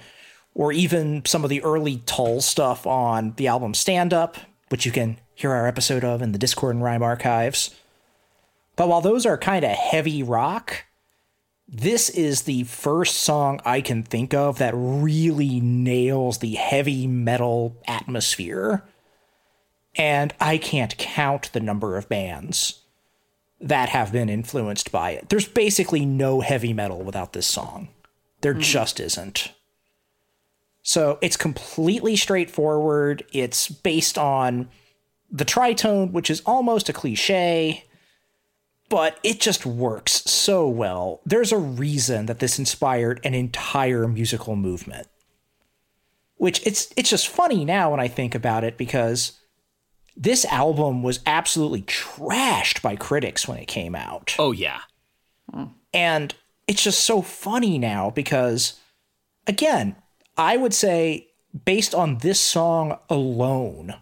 or 0.58 0.72
even 0.72 1.24
some 1.24 1.44
of 1.44 1.50
the 1.50 1.62
early 1.62 2.02
Tull 2.04 2.40
stuff 2.40 2.84
on 2.84 3.32
the 3.36 3.46
album 3.46 3.72
Stand 3.74 4.12
Up, 4.12 4.36
which 4.70 4.84
you 4.84 4.90
can 4.90 5.16
hear 5.34 5.52
our 5.52 5.68
episode 5.68 6.02
of 6.04 6.20
in 6.20 6.32
the 6.32 6.38
Discord 6.38 6.74
and 6.74 6.84
Rhyme 6.84 7.02
archives. 7.02 7.74
But 8.74 8.88
while 8.88 9.00
those 9.00 9.24
are 9.24 9.38
kind 9.38 9.64
of 9.64 9.70
heavy 9.70 10.22
rock, 10.22 10.84
this 11.68 12.10
is 12.10 12.42
the 12.42 12.64
first 12.64 13.18
song 13.18 13.60
I 13.64 13.80
can 13.80 14.02
think 14.02 14.34
of 14.34 14.58
that 14.58 14.74
really 14.74 15.60
nails 15.60 16.38
the 16.38 16.56
heavy 16.56 17.06
metal 17.06 17.76
atmosphere 17.86 18.82
and 19.94 20.34
I 20.40 20.58
can't 20.58 20.96
count 20.98 21.52
the 21.52 21.60
number 21.60 21.96
of 21.96 22.08
bands 22.08 22.82
that 23.60 23.88
have 23.90 24.12
been 24.12 24.28
influenced 24.28 24.90
by 24.90 25.10
it. 25.12 25.28
There's 25.28 25.48
basically 25.48 26.04
no 26.04 26.40
heavy 26.40 26.72
metal 26.72 27.02
without 27.02 27.32
this 27.32 27.46
song. 27.46 27.88
There 28.40 28.54
hmm. 28.54 28.60
just 28.60 28.98
isn't. 28.98 29.52
So 30.88 31.18
it's 31.20 31.36
completely 31.36 32.16
straightforward. 32.16 33.22
It's 33.30 33.68
based 33.68 34.16
on 34.16 34.70
the 35.30 35.44
tritone, 35.44 36.12
which 36.12 36.30
is 36.30 36.40
almost 36.46 36.88
a 36.88 36.94
cliche, 36.94 37.84
but 38.88 39.20
it 39.22 39.38
just 39.38 39.66
works 39.66 40.24
so 40.24 40.66
well. 40.66 41.20
There's 41.26 41.52
a 41.52 41.58
reason 41.58 42.24
that 42.24 42.38
this 42.38 42.58
inspired 42.58 43.20
an 43.22 43.34
entire 43.34 44.08
musical 44.08 44.56
movement. 44.56 45.08
Which 46.36 46.66
it's 46.66 46.90
it's 46.96 47.10
just 47.10 47.28
funny 47.28 47.66
now 47.66 47.90
when 47.90 48.00
I 48.00 48.08
think 48.08 48.34
about 48.34 48.64
it 48.64 48.78
because 48.78 49.38
this 50.16 50.46
album 50.46 51.02
was 51.02 51.20
absolutely 51.26 51.82
trashed 51.82 52.80
by 52.80 52.96
critics 52.96 53.46
when 53.46 53.58
it 53.58 53.68
came 53.68 53.94
out. 53.94 54.34
Oh, 54.38 54.52
yeah. 54.52 54.80
And 55.92 56.34
it's 56.66 56.82
just 56.82 57.04
so 57.04 57.20
funny 57.20 57.78
now 57.78 58.08
because, 58.08 58.80
again, 59.46 59.94
I 60.38 60.56
would 60.56 60.72
say, 60.72 61.28
based 61.64 61.94
on 61.94 62.18
this 62.18 62.38
song 62.38 62.98
alone, 63.10 63.94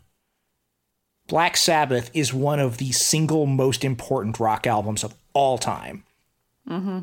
Black 1.27 1.57
Sabbath 1.57 2.11
is 2.15 2.33
one 2.33 2.61
of 2.61 2.77
the 2.77 2.93
single 2.93 3.47
most 3.47 3.83
important 3.83 4.39
rock 4.39 4.67
albums 4.67 5.03
of 5.03 5.15
all 5.33 5.59
time. 5.59 6.05
Mm-hmm. 6.69 7.01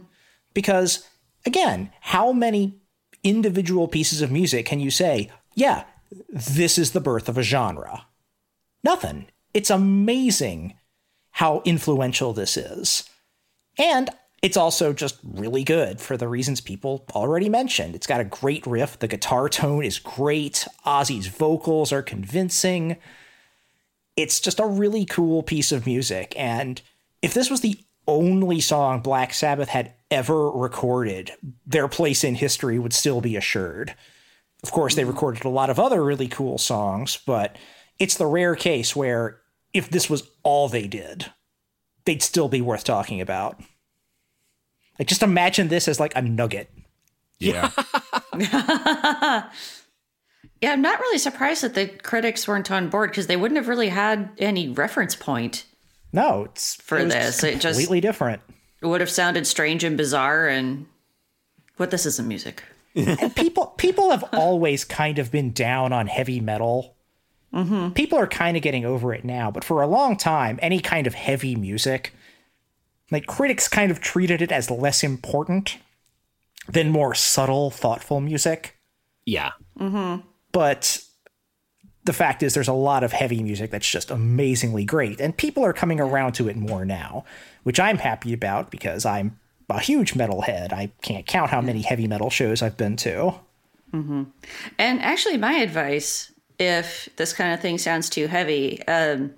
Because, 0.53 1.07
again, 1.45 1.91
how 1.99 2.31
many 2.31 2.79
individual 3.23 3.87
pieces 3.87 4.21
of 4.21 4.31
music 4.31 4.67
can 4.67 4.79
you 4.79 4.91
say, 4.91 5.31
yeah, 5.55 5.83
this 6.29 6.77
is 6.77 6.91
the 6.91 7.01
birth 7.01 7.27
of 7.27 7.37
a 7.37 7.43
genre? 7.43 8.05
Nothing. 8.83 9.25
It's 9.53 9.69
amazing 9.69 10.75
how 11.31 11.61
influential 11.65 12.33
this 12.33 12.55
is. 12.55 13.09
And 13.77 14.09
it's 14.43 14.57
also 14.57 14.91
just 14.91 15.17
really 15.23 15.63
good 15.63 16.01
for 16.01 16.17
the 16.17 16.27
reasons 16.27 16.59
people 16.59 17.05
already 17.15 17.47
mentioned. 17.47 17.95
It's 17.95 18.05
got 18.05 18.19
a 18.19 18.25
great 18.25 18.67
riff. 18.67 18.99
The 18.99 19.07
guitar 19.07 19.47
tone 19.47 19.85
is 19.85 19.99
great. 19.99 20.67
Ozzy's 20.85 21.27
vocals 21.27 21.93
are 21.93 22.03
convincing. 22.03 22.97
It's 24.17 24.41
just 24.41 24.59
a 24.59 24.67
really 24.67 25.05
cool 25.05 25.43
piece 25.43 25.71
of 25.71 25.85
music. 25.85 26.33
And 26.37 26.81
if 27.21 27.33
this 27.33 27.49
was 27.49 27.61
the 27.61 27.79
only 28.05 28.59
song 28.59 28.99
Black 28.99 29.33
Sabbath 29.33 29.69
had 29.69 29.93
ever 30.11 30.51
recorded, 30.51 31.31
their 31.65 31.87
place 31.87 32.25
in 32.25 32.35
history 32.35 32.77
would 32.77 32.93
still 32.93 33.21
be 33.21 33.37
assured. 33.37 33.95
Of 34.61 34.71
course, 34.71 34.95
they 34.95 35.03
mm-hmm. 35.03 35.11
recorded 35.11 35.45
a 35.45 35.49
lot 35.49 35.69
of 35.69 35.79
other 35.79 36.03
really 36.03 36.27
cool 36.27 36.57
songs, 36.57 37.17
but 37.25 37.57
it's 37.97 38.17
the 38.17 38.25
rare 38.25 38.57
case 38.57 38.93
where 38.93 39.39
if 39.73 39.89
this 39.89 40.09
was 40.09 40.29
all 40.43 40.67
they 40.67 40.87
did, 40.87 41.31
they'd 42.03 42.21
still 42.21 42.49
be 42.49 42.59
worth 42.59 42.83
talking 42.83 43.21
about. 43.21 43.61
Like, 44.99 45.07
just 45.07 45.23
imagine 45.23 45.67
this 45.69 45.87
as 45.87 45.99
like 45.99 46.15
a 46.15 46.21
nugget. 46.21 46.69
Yeah. 47.39 47.71
Yeah, 50.61 50.71
I'm 50.71 50.81
not 50.81 50.97
really 51.01 51.17
surprised 51.17 51.61
that 51.63 51.73
the 51.75 51.87
critics 51.87 52.47
weren't 52.47 52.71
on 52.71 52.87
board 52.87 53.09
because 53.09 53.27
they 53.27 53.35
wouldn't 53.35 53.57
have 53.57 53.67
really 53.67 53.89
had 53.89 54.29
any 54.37 54.69
reference 54.69 55.13
point. 55.13 55.65
No, 56.13 56.45
it's 56.45 56.75
For 56.75 56.97
it 56.99 57.03
was 57.03 57.13
this, 57.13 57.43
it 57.43 57.59
just- 57.59 57.77
completely 57.77 57.99
different. 57.99 58.41
It 58.81 58.85
would 58.87 59.01
have 59.01 59.09
sounded 59.09 59.45
strange 59.45 59.83
and 59.83 59.97
bizarre 59.97 60.47
and 60.47 60.85
what 61.75 61.91
this 61.91 62.05
isn't 62.05 62.27
music. 62.27 62.63
And 62.95 63.35
people 63.35 63.67
people 63.77 64.11
have 64.11 64.23
always 64.33 64.85
kind 64.85 65.19
of 65.19 65.31
been 65.31 65.51
down 65.51 65.91
on 65.91 66.07
heavy 66.07 66.39
metal. 66.39 66.95
Mm-hmm. 67.53 67.89
People 67.93 68.19
are 68.19 68.27
kind 68.27 68.55
of 68.55 68.63
getting 68.63 68.85
over 68.85 69.13
it 69.13 69.25
now, 69.25 69.51
but 69.51 69.63
for 69.65 69.81
a 69.81 69.87
long 69.87 70.15
time, 70.15 70.59
any 70.61 70.79
kind 70.79 71.07
of 71.07 71.13
heavy 71.13 71.55
music, 71.55 72.13
like 73.11 73.25
critics 73.25 73.67
kind 73.67 73.91
of 73.91 73.99
treated 73.99 74.41
it 74.41 74.51
as 74.51 74.71
less 74.71 75.03
important 75.03 75.77
than 76.67 76.89
more 76.89 77.13
subtle, 77.13 77.69
thoughtful 77.69 78.21
music. 78.21 78.77
Yeah. 79.25 79.51
But 80.51 81.03
the 82.05 82.13
fact 82.13 82.43
is, 82.43 82.53
there's 82.53 82.67
a 82.67 82.73
lot 82.73 83.03
of 83.03 83.11
heavy 83.11 83.41
music 83.41 83.71
that's 83.71 83.89
just 83.89 84.11
amazingly 84.11 84.85
great, 84.85 85.21
and 85.21 85.35
people 85.35 85.63
are 85.63 85.73
coming 85.73 85.99
around 85.99 86.33
to 86.33 86.47
it 86.49 86.55
more 86.55 86.85
now, 86.85 87.25
which 87.63 87.79
I'm 87.79 87.97
happy 87.97 88.33
about 88.33 88.71
because 88.71 89.05
I'm 89.05 89.39
a 89.69 89.79
huge 89.79 90.13
metalhead. 90.13 90.71
I 90.73 90.91
can't 91.01 91.25
count 91.25 91.49
how 91.49 91.61
many 91.61 91.81
heavy 91.81 92.07
metal 92.07 92.29
shows 92.29 92.61
I've 92.61 92.77
been 92.77 92.95
to. 92.97 93.33
And 94.77 95.01
actually, 95.01 95.37
my 95.37 95.53
advice, 95.53 96.31
if 96.59 97.09
this 97.15 97.33
kind 97.33 97.53
of 97.53 97.59
thing 97.59 97.77
sounds 97.77 98.09
too 98.09 98.27
heavy, 98.27 98.85
um, 98.87 99.33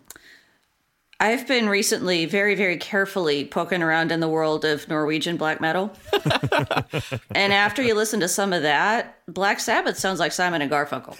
I've 1.19 1.47
been 1.47 1.69
recently 1.69 2.25
very, 2.25 2.55
very 2.55 2.77
carefully 2.77 3.45
poking 3.45 3.81
around 3.81 4.11
in 4.11 4.19
the 4.19 4.27
world 4.27 4.65
of 4.65 4.87
Norwegian 4.89 5.37
black 5.37 5.61
metal. 5.61 5.93
and 7.33 7.53
after 7.53 7.81
you 7.81 7.93
listen 7.95 8.19
to 8.19 8.27
some 8.27 8.51
of 8.51 8.63
that, 8.63 9.17
Black 9.27 9.59
Sabbath 9.61 9.97
sounds 9.97 10.19
like 10.19 10.31
Simon 10.33 10.61
and 10.61 10.69
Garfunkel. 10.69 11.17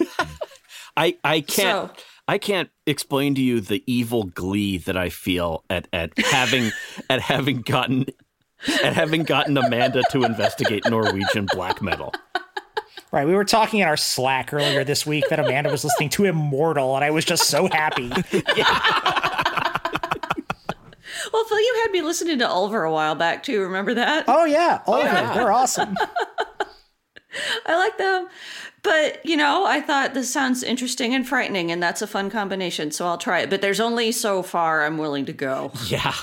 I 0.96 1.16
I 1.24 1.40
can't 1.40 1.90
So- 1.96 2.02
I 2.28 2.38
can't 2.38 2.68
explain 2.86 3.34
to 3.36 3.40
you 3.40 3.60
the 3.60 3.82
evil 3.86 4.24
glee 4.24 4.78
that 4.78 4.96
I 4.96 5.08
feel 5.08 5.64
at 5.70 5.88
at 5.92 6.16
having 6.30 6.72
at 7.08 7.20
having 7.20 7.62
gotten 7.62 8.06
at 8.82 8.94
having 8.94 9.22
gotten 9.22 9.56
Amanda 9.56 10.02
to 10.10 10.24
investigate 10.24 10.84
Norwegian 10.88 11.46
black 11.52 11.80
metal. 11.80 12.12
Right, 13.12 13.26
we 13.26 13.34
were 13.34 13.44
talking 13.44 13.80
in 13.80 13.86
our 13.88 13.96
Slack 13.96 14.52
earlier 14.52 14.82
this 14.82 15.06
week 15.06 15.24
that 15.30 15.38
Amanda 15.38 15.70
was 15.70 15.84
listening 15.84 16.08
to 16.10 16.24
Immortal, 16.24 16.96
and 16.96 17.04
I 17.04 17.10
was 17.10 17.24
just 17.24 17.44
so 17.44 17.68
happy. 17.68 18.10
Well, 21.36 21.44
Phil, 21.44 21.60
you 21.60 21.80
had 21.82 21.90
me 21.92 22.00
listening 22.00 22.38
to 22.38 22.48
Ulver 22.48 22.84
a 22.84 22.92
while 22.92 23.14
back, 23.14 23.42
too. 23.42 23.60
Remember 23.60 23.92
that? 23.92 24.24
Oh 24.26 24.46
yeah, 24.46 24.80
all 24.86 24.98
yeah. 25.02 25.34
they're 25.34 25.52
awesome. 25.52 25.94
I 27.66 27.76
like 27.76 27.98
them. 27.98 28.28
But, 28.82 29.26
you 29.26 29.36
know, 29.36 29.66
I 29.66 29.82
thought 29.82 30.14
this 30.14 30.32
sounds 30.32 30.62
interesting 30.62 31.14
and 31.14 31.28
frightening, 31.28 31.70
and 31.70 31.82
that's 31.82 32.00
a 32.00 32.06
fun 32.06 32.30
combination, 32.30 32.90
so 32.90 33.06
I'll 33.06 33.18
try 33.18 33.40
it. 33.40 33.50
But 33.50 33.60
there's 33.60 33.80
only 33.80 34.12
so 34.12 34.42
far 34.42 34.86
I'm 34.86 34.96
willing 34.96 35.26
to 35.26 35.32
go. 35.32 35.72
Yeah. 35.88 36.14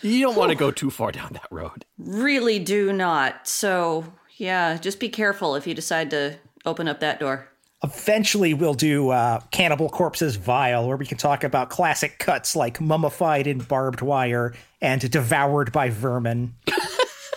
You 0.00 0.20
don't 0.20 0.36
want 0.36 0.50
to 0.50 0.56
go 0.56 0.70
too 0.70 0.90
far 0.90 1.12
down 1.12 1.32
that 1.32 1.48
road. 1.50 1.84
Really 1.98 2.58
do 2.58 2.92
not. 2.92 3.48
So, 3.48 4.12
yeah, 4.36 4.76
just 4.76 5.00
be 5.00 5.08
careful 5.08 5.54
if 5.54 5.66
you 5.66 5.74
decide 5.74 6.10
to 6.10 6.36
open 6.64 6.88
up 6.88 7.00
that 7.00 7.18
door. 7.20 7.48
Eventually, 7.84 8.54
we'll 8.54 8.72
do 8.72 9.10
uh, 9.10 9.40
Cannibal 9.50 9.90
Corpse's 9.90 10.36
Vile, 10.36 10.88
where 10.88 10.96
we 10.96 11.04
can 11.04 11.18
talk 11.18 11.44
about 11.44 11.68
classic 11.68 12.18
cuts 12.18 12.56
like 12.56 12.80
Mummified 12.80 13.46
in 13.46 13.58
Barbed 13.58 14.00
Wire 14.00 14.54
and 14.80 15.10
Devoured 15.10 15.70
by 15.70 15.90
Vermin. 15.90 16.54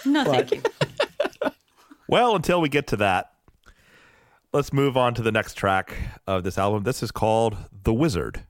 No, 0.06 0.24
thank 0.24 0.52
you. 0.54 0.62
Well, 2.08 2.38
until 2.38 2.62
we 2.62 2.70
get 2.70 2.88
to 2.88 2.96
that, 2.98 3.34
let's 4.54 4.72
move 4.72 4.96
on 4.96 5.14
to 5.16 5.22
the 5.22 5.32
next 5.34 5.56
track 5.56 5.94
of 6.26 6.46
this 6.46 6.58
album. 6.58 6.84
This 6.84 7.04
is 7.04 7.12
called 7.12 7.58
The 7.84 7.94
Wizard. 7.94 8.44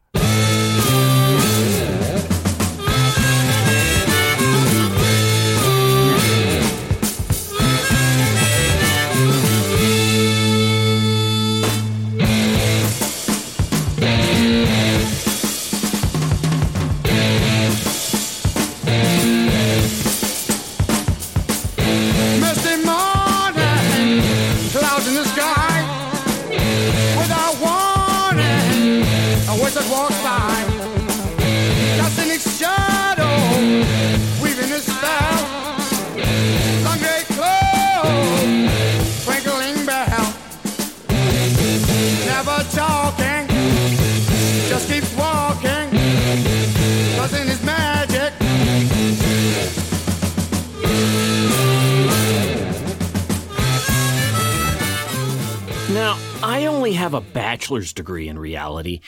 I 56.47 56.65
only 56.65 56.93
have 56.93 57.13
a 57.13 57.19
bachelor's 57.19 57.91
degree 57.91 58.29
in 58.29 58.39
reality, 58.39 59.01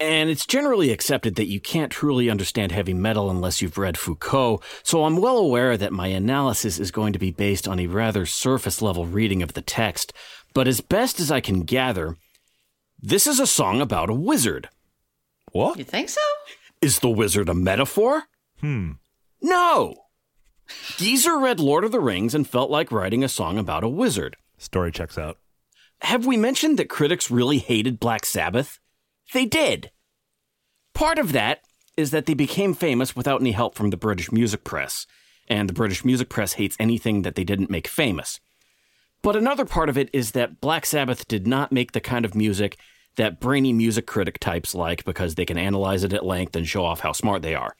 and 0.00 0.30
it's 0.30 0.46
generally 0.46 0.90
accepted 0.90 1.34
that 1.34 1.46
you 1.46 1.60
can't 1.60 1.92
truly 1.92 2.30
understand 2.30 2.72
heavy 2.72 2.94
metal 2.94 3.28
unless 3.28 3.60
you've 3.60 3.76
read 3.76 3.98
Foucault, 3.98 4.62
so 4.82 5.04
I'm 5.04 5.18
well 5.18 5.36
aware 5.36 5.76
that 5.76 5.92
my 5.92 6.06
analysis 6.06 6.78
is 6.78 6.90
going 6.90 7.12
to 7.12 7.18
be 7.18 7.30
based 7.30 7.68
on 7.68 7.78
a 7.78 7.86
rather 7.86 8.24
surface 8.24 8.80
level 8.80 9.04
reading 9.04 9.42
of 9.42 9.52
the 9.52 9.60
text. 9.60 10.14
But 10.54 10.66
as 10.66 10.80
best 10.80 11.20
as 11.20 11.30
I 11.30 11.42
can 11.42 11.64
gather, 11.64 12.16
this 12.98 13.26
is 13.26 13.40
a 13.40 13.46
song 13.46 13.82
about 13.82 14.08
a 14.08 14.14
wizard. 14.14 14.70
What? 15.52 15.76
You 15.76 15.84
think 15.84 16.08
so? 16.08 16.22
Is 16.80 17.00
the 17.00 17.10
wizard 17.10 17.50
a 17.50 17.54
metaphor? 17.54 18.22
Hmm. 18.60 18.92
No! 19.42 19.96
Geezer 20.96 21.38
read 21.38 21.60
Lord 21.60 21.84
of 21.84 21.92
the 21.92 22.00
Rings 22.00 22.34
and 22.34 22.48
felt 22.48 22.70
like 22.70 22.90
writing 22.90 23.22
a 23.22 23.28
song 23.28 23.58
about 23.58 23.84
a 23.84 23.88
wizard. 23.88 24.36
Story 24.56 24.90
checks 24.90 25.18
out. 25.18 25.36
Have 26.02 26.26
we 26.26 26.36
mentioned 26.36 26.78
that 26.78 26.88
critics 26.88 27.30
really 27.30 27.58
hated 27.58 27.98
Black 27.98 28.26
Sabbath? 28.26 28.78
They 29.32 29.46
did. 29.46 29.90
Part 30.94 31.18
of 31.18 31.32
that 31.32 31.60
is 31.96 32.10
that 32.10 32.26
they 32.26 32.34
became 32.34 32.74
famous 32.74 33.16
without 33.16 33.40
any 33.40 33.52
help 33.52 33.74
from 33.74 33.90
the 33.90 33.96
British 33.96 34.30
music 34.30 34.64
press, 34.64 35.06
and 35.48 35.68
the 35.68 35.74
British 35.74 36.04
music 36.04 36.28
press 36.28 36.54
hates 36.54 36.76
anything 36.78 37.22
that 37.22 37.34
they 37.34 37.44
didn't 37.44 37.70
make 37.70 37.88
famous. 37.88 38.40
But 39.22 39.36
another 39.36 39.64
part 39.64 39.88
of 39.88 39.96
it 39.98 40.10
is 40.12 40.32
that 40.32 40.60
Black 40.60 40.86
Sabbath 40.86 41.26
did 41.26 41.46
not 41.46 41.72
make 41.72 41.92
the 41.92 42.00
kind 42.00 42.24
of 42.24 42.34
music 42.34 42.78
that 43.16 43.40
brainy 43.40 43.72
music 43.72 44.06
critic 44.06 44.38
types 44.38 44.74
like 44.74 45.04
because 45.04 45.34
they 45.34 45.46
can 45.46 45.58
analyze 45.58 46.04
it 46.04 46.12
at 46.12 46.24
length 46.24 46.54
and 46.54 46.68
show 46.68 46.84
off 46.84 47.00
how 47.00 47.12
smart 47.12 47.42
they 47.42 47.54
are. 47.54 47.74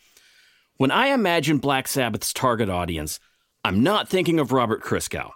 When 0.78 0.90
I 0.90 1.08
imagine 1.08 1.58
Black 1.58 1.88
Sabbath's 1.88 2.32
target 2.32 2.68
audience, 2.68 3.20
I'm 3.62 3.82
not 3.82 4.08
thinking 4.08 4.40
of 4.40 4.52
Robert 4.52 4.82
Christgau. 4.82 5.30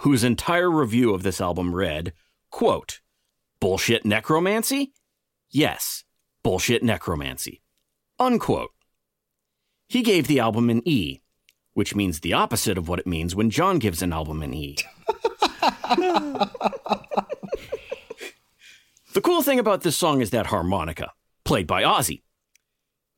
Whose 0.00 0.24
entire 0.24 0.70
review 0.70 1.14
of 1.14 1.22
this 1.22 1.40
album 1.40 1.74
read, 1.74 2.12
quote, 2.50 3.00
Bullshit 3.60 4.04
necromancy? 4.04 4.92
Yes, 5.50 6.04
bullshit 6.42 6.82
necromancy. 6.82 7.62
Unquote. 8.18 8.70
He 9.88 10.02
gave 10.02 10.26
the 10.26 10.40
album 10.40 10.70
an 10.70 10.82
E, 10.84 11.20
which 11.74 11.94
means 11.94 12.20
the 12.20 12.32
opposite 12.32 12.78
of 12.78 12.88
what 12.88 12.98
it 12.98 13.06
means 13.06 13.34
when 13.34 13.50
John 13.50 13.78
gives 13.78 14.02
an 14.02 14.12
album 14.12 14.42
an 14.42 14.54
E. 14.54 14.76
the 19.12 19.20
cool 19.22 19.42
thing 19.42 19.58
about 19.58 19.82
this 19.82 19.96
song 19.96 20.20
is 20.20 20.30
that 20.30 20.46
harmonica, 20.46 21.12
played 21.44 21.66
by 21.66 21.82
Ozzy. 21.82 22.22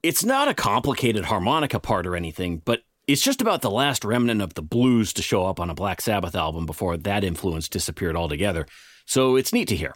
It's 0.03 0.25
not 0.25 0.49
a 0.49 0.55
complicated 0.55 1.27
harmonica 1.27 1.79
part 1.79 2.07
or 2.07 2.17
anything, 2.17 2.59
but 2.65 2.83
it's 3.07 3.23
just 3.23 3.43
about 3.43 3.63
the 3.63 3.71
last 3.71 4.05
remnant 4.05 4.41
of 4.41 4.55
the 4.55 4.63
blues 4.63 5.13
to 5.13 5.23
show 5.23 5.47
up 5.47 5.61
on 5.61 5.71
a 5.71 5.75
Black 5.75 6.01
Sabbath 6.01 6.35
album 6.35 6.67
before 6.67 6.97
that 6.97 7.25
influence 7.25 7.69
disappeared 7.69 8.17
altogether. 8.17 8.67
So 9.07 9.37
it's 9.37 9.53
neat 9.53 9.69
to 9.69 9.77
hear. 9.77 9.95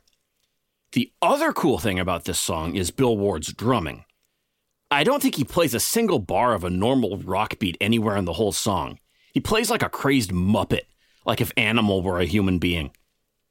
The 0.93 1.13
other 1.23 1.53
cool 1.53 1.79
thing 1.79 1.99
about 1.99 2.25
this 2.25 2.41
song 2.41 2.75
is 2.75 2.91
Bill 2.91 3.17
Ward's 3.17 3.53
drumming. 3.53 4.05
I 4.91 5.05
don't 5.05 5.23
think 5.23 5.35
he 5.35 5.45
plays 5.45 5.75
a 5.75 5.81
single 5.81 6.19
bar 6.19 6.55
of 6.55 6.65
a 6.65 6.71
normal 6.71 7.19
rock 7.19 7.59
beat 7.59 7.77
anywhere 7.81 8.17
in 8.17 8.25
the 8.25 8.35
whole 8.35 8.53
song. 8.53 8.99
He 9.33 9.41
plays 9.41 9.71
like 9.71 9.83
a 9.83 9.91
crazed 9.91 10.31
muppet, 10.31 10.87
like 11.27 11.41
if 11.41 11.53
Animal 11.57 12.03
were 12.03 12.19
a 12.19 12.25
human 12.25 12.59
being. 12.59 12.91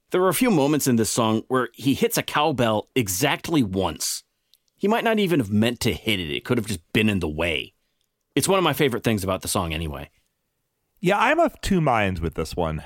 There 0.10 0.24
are 0.24 0.30
a 0.30 0.34
few 0.34 0.50
moments 0.50 0.88
in 0.88 0.96
this 0.96 1.10
song 1.10 1.44
where 1.48 1.70
he 1.74 1.94
hits 1.94 2.18
a 2.18 2.24
cowbell 2.24 2.90
exactly 2.96 3.62
once. 3.62 4.24
He 4.78 4.88
might 4.88 5.04
not 5.04 5.20
even 5.20 5.40
have 5.40 5.52
meant 5.52 5.80
to 5.82 5.94
hit 5.94 6.20
it, 6.20 6.32
it 6.32 6.44
could 6.44 6.58
have 6.58 6.68
just 6.68 6.82
been 6.94 7.10
in 7.10 7.20
the 7.20 7.28
way. 7.28 7.74
It's 8.38 8.48
one 8.48 8.60
of 8.60 8.64
my 8.64 8.74
favorite 8.74 9.04
things 9.04 9.24
about 9.24 9.42
the 9.42 9.48
song, 9.48 9.74
anyway. 9.74 10.12
Yeah, 11.00 11.18
I'm 11.18 11.40
of 11.40 11.60
two 11.60 11.82
minds 11.82 12.22
with 12.22 12.36
this 12.36 12.56
one. 12.56 12.84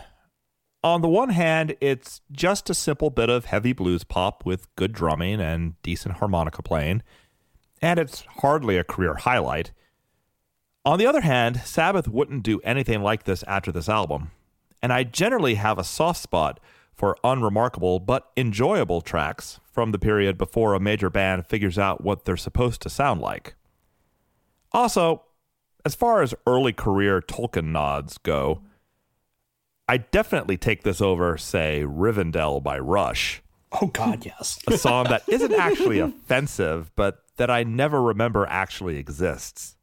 On 0.81 1.01
the 1.01 1.09
one 1.09 1.31
hand, 1.31 1.75
it's 1.81 2.21
just 2.31 2.69
a 2.69 2.73
simple 2.73 3.09
bit 3.09 3.29
of 3.29 3.43
heavy 3.43 3.73
blues 3.73 4.05
pop 4.05 4.45
with 4.45 4.73
good 4.77 4.93
drumming 4.93 5.41
and 5.41 5.73
decent 5.83 6.19
harmonica 6.19 6.63
playing, 6.63 7.03
and 7.81 7.99
it's 7.99 8.23
hardly 8.37 8.77
a 8.77 8.85
career 8.85 9.15
highlight. 9.15 9.73
On 10.85 10.97
the 10.97 11.05
other 11.05 11.19
hand, 11.19 11.59
Sabbath 11.65 12.07
wouldn't 12.07 12.43
do 12.43 12.61
anything 12.61 13.01
like 13.01 13.25
this 13.25 13.43
after 13.43 13.73
this 13.73 13.89
album, 13.89 14.31
and 14.81 14.93
I 14.93 15.03
generally 15.03 15.55
have 15.55 15.77
a 15.77 15.83
soft 15.83 16.21
spot 16.21 16.61
for 16.93 17.17
unremarkable 17.25 17.99
but 17.99 18.31
enjoyable 18.37 19.01
tracks 19.01 19.59
from 19.69 19.91
the 19.91 19.99
period 19.99 20.37
before 20.37 20.75
a 20.75 20.79
major 20.79 21.09
band 21.09 21.45
figures 21.45 21.77
out 21.77 22.01
what 22.01 22.23
they're 22.23 22.37
supposed 22.37 22.81
to 22.83 22.89
sound 22.89 23.19
like. 23.19 23.55
Also, 24.71 25.23
as 25.85 25.95
far 25.95 26.21
as 26.21 26.33
early 26.45 26.73
career 26.73 27.21
Tolkien 27.21 27.71
nods 27.71 28.17
go, 28.17 28.61
I 29.87 29.97
definitely 29.97 30.57
take 30.57 30.83
this 30.83 31.01
over, 31.01 31.37
say, 31.37 31.83
Rivendell 31.85 32.63
by 32.63 32.79
Rush, 32.79 33.41
Oh 33.71 33.87
God, 33.87 34.25
yes. 34.25 34.59
a 34.67 34.77
song 34.77 35.05
that 35.05 35.23
isn't 35.27 35.53
actually 35.53 35.99
offensive, 35.99 36.91
but 36.95 37.23
that 37.37 37.49
I 37.49 37.63
never 37.63 38.01
remember 38.01 38.45
actually 38.47 38.97
exists. 38.97 39.77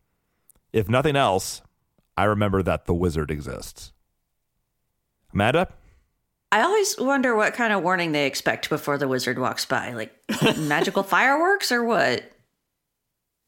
If 0.73 0.89
nothing 0.89 1.17
else, 1.17 1.63
I 2.17 2.25
remember 2.25 2.63
that 2.63 2.87
the 2.87 2.95
wizard 2.95 3.31
exists. 3.31 3.93
Amanda? 5.33 5.69
I 6.51 6.63
always 6.63 6.99
wonder 6.99 7.35
what 7.35 7.55
kind 7.55 7.73
of 7.73 7.83
warning 7.83 8.13
they 8.13 8.27
expect 8.27 8.69
before 8.69 8.99
the 8.99 9.09
wizard 9.09 9.39
walks 9.39 9.65
by. 9.65 9.93
Like 9.93 10.15
magical 10.57 11.03
fireworks 11.03 11.73
or 11.73 11.85
what? 11.85 12.31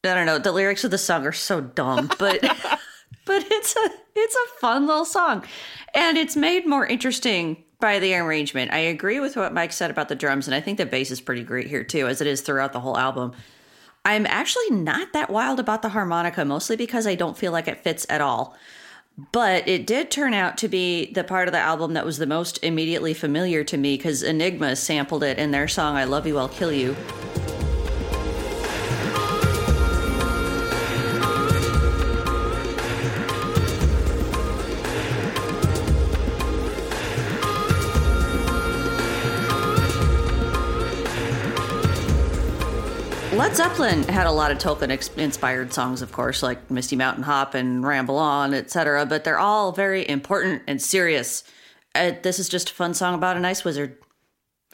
I 0.03 0.15
don't 0.15 0.25
know. 0.25 0.39
The 0.39 0.51
lyrics 0.51 0.83
of 0.83 0.91
the 0.91 0.97
song 0.97 1.25
are 1.27 1.31
so 1.31 1.61
dumb, 1.61 2.09
but 2.17 2.41
but 3.25 3.43
it's 3.51 3.75
a 3.75 3.89
it's 4.15 4.35
a 4.35 4.59
fun 4.59 4.87
little 4.87 5.05
song. 5.05 5.43
And 5.93 6.17
it's 6.17 6.35
made 6.35 6.67
more 6.67 6.85
interesting 6.85 7.63
by 7.79 7.99
the 7.99 8.15
arrangement. 8.15 8.71
I 8.71 8.79
agree 8.79 9.19
with 9.19 9.35
what 9.35 9.53
Mike 9.53 9.73
said 9.73 9.91
about 9.91 10.09
the 10.09 10.15
drums, 10.15 10.47
and 10.47 10.55
I 10.55 10.61
think 10.61 10.77
the 10.77 10.85
bass 10.85 11.11
is 11.11 11.21
pretty 11.21 11.43
great 11.43 11.67
here 11.67 11.83
too, 11.83 12.07
as 12.07 12.21
it 12.21 12.27
is 12.27 12.41
throughout 12.41 12.73
the 12.73 12.79
whole 12.79 12.97
album. 12.97 13.33
I'm 14.03 14.25
actually 14.25 14.71
not 14.71 15.13
that 15.13 15.29
wild 15.29 15.59
about 15.59 15.81
the 15.81 15.89
harmonica, 15.89 16.43
mostly 16.43 16.75
because 16.75 17.05
I 17.05 17.15
don't 17.15 17.37
feel 17.37 17.51
like 17.51 17.67
it 17.67 17.83
fits 17.83 18.05
at 18.09 18.21
all. 18.21 18.57
But 19.31 19.67
it 19.67 19.85
did 19.85 20.09
turn 20.09 20.33
out 20.33 20.57
to 20.59 20.67
be 20.67 21.11
the 21.11 21.23
part 21.23 21.47
of 21.47 21.51
the 21.51 21.59
album 21.59 21.93
that 21.93 22.05
was 22.05 22.17
the 22.17 22.25
most 22.25 22.63
immediately 22.63 23.13
familiar 23.13 23.63
to 23.65 23.77
me 23.77 23.97
because 23.97 24.23
Enigma 24.23 24.75
sampled 24.75 25.23
it 25.23 25.37
in 25.37 25.51
their 25.51 25.67
song 25.67 25.97
I 25.97 26.05
Love 26.05 26.25
You, 26.25 26.39
I'll 26.39 26.49
Kill 26.49 26.71
You. 26.71 26.95
Led 43.41 43.55
Zeppelin 43.55 44.03
had 44.03 44.27
a 44.27 44.31
lot 44.31 44.51
of 44.51 44.59
Tolkien 44.59 45.17
inspired 45.17 45.73
songs, 45.73 46.03
of 46.03 46.11
course, 46.11 46.43
like 46.43 46.69
Misty 46.69 46.95
Mountain 46.95 47.23
Hop 47.23 47.55
and 47.55 47.83
Ramble 47.83 48.19
On, 48.19 48.53
etc., 48.53 49.03
but 49.07 49.23
they're 49.23 49.39
all 49.39 49.71
very 49.71 50.07
important 50.07 50.61
and 50.67 50.79
serious. 50.79 51.43
Uh, 51.95 52.11
this 52.21 52.37
is 52.37 52.47
just 52.47 52.69
a 52.69 52.73
fun 52.75 52.93
song 52.93 53.15
about 53.15 53.37
a 53.37 53.39
nice 53.39 53.65
wizard. 53.65 53.97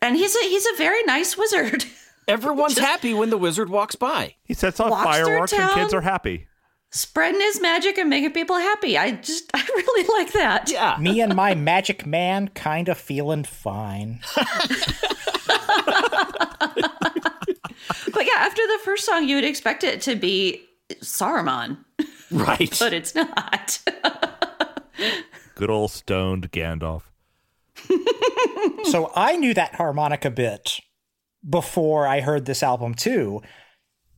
And 0.02 0.18
he's 0.18 0.36
a, 0.36 0.40
he's 0.40 0.66
a 0.66 0.76
very 0.76 1.02
nice 1.04 1.38
wizard. 1.38 1.86
Everyone's 2.28 2.78
happy 2.78 3.14
when 3.14 3.30
the 3.30 3.38
wizard 3.38 3.70
walks 3.70 3.96
by. 3.96 4.36
He 4.44 4.54
sets 4.54 4.82
off 4.82 4.92
Walks 4.92 5.16
through 5.16 5.28
fireworks 5.28 5.54
and 5.54 5.72
kids 5.72 5.94
are 5.94 6.02
happy. 6.02 6.48
Spreading 6.92 7.40
his 7.40 7.62
magic 7.62 7.98
and 7.98 8.10
making 8.10 8.34
people 8.34 8.58
happy. 8.58 8.98
I 8.98 9.12
just, 9.12 9.50
I 9.54 9.64
really 9.66 10.20
like 10.20 10.34
that. 10.34 10.70
Yeah. 10.70 10.98
Me 11.00 11.22
and 11.22 11.38
my 11.38 11.56
magic 11.56 12.06
man 12.06 12.50
kind 12.50 12.90
of 12.90 12.98
feeling 12.98 13.46
fine. 13.46 14.20
But 18.14 18.26
yeah, 18.26 18.36
after 18.38 18.62
the 18.66 18.80
first 18.84 19.06
song, 19.06 19.28
you 19.28 19.36
would 19.36 19.44
expect 19.46 19.84
it 19.84 20.02
to 20.02 20.16
be 20.16 20.62
Saruman, 21.02 21.78
Right. 22.32 22.76
but 22.80 22.94
it's 22.94 23.16
not. 23.16 23.80
Good 25.56 25.70
old 25.70 25.92
stoned 25.92 26.52
Gandalf. 26.52 27.04
so 28.86 29.12
I 29.16 29.36
knew 29.38 29.54
that 29.54 29.76
harmonica 29.76 30.30
bit 30.32 30.80
before 31.48 32.08
I 32.08 32.22
heard 32.22 32.46
this 32.46 32.64
album 32.64 32.94
too, 32.94 33.42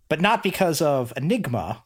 but 0.08 0.22
not 0.22 0.42
because 0.44 0.82
of 0.82 1.14
Enigma, 1.16 1.84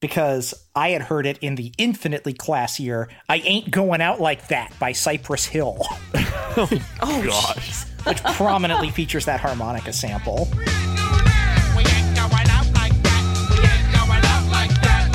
because 0.00 0.54
I 0.74 0.90
had 0.90 1.02
heard 1.02 1.26
it 1.26 1.38
in 1.38 1.56
the 1.56 1.72
infinitely 1.76 2.34
classier 2.34 3.08
I 3.28 3.36
Ain't 3.38 3.70
Going 3.70 4.00
Out 4.00 4.20
Like 4.20 4.48
That 4.48 4.72
by 4.78 4.92
Cypress 4.92 5.46
Hill, 5.46 5.78
oh, 6.14 6.68
gosh. 7.02 7.84
which 8.04 8.22
prominently 8.22 8.90
features 8.90 9.24
that 9.24 9.40
harmonica 9.40 9.92
sample. 9.92 10.48
We 11.76 11.82
ain't 11.84 12.16
going 12.16 12.48
out 12.48 12.66
like 12.74 12.94
that. 13.02 13.22
We 13.50 13.58
ain't 13.58 13.92
going 13.92 14.24
out 14.24 14.50
like 14.50 14.70
that. 14.82 15.14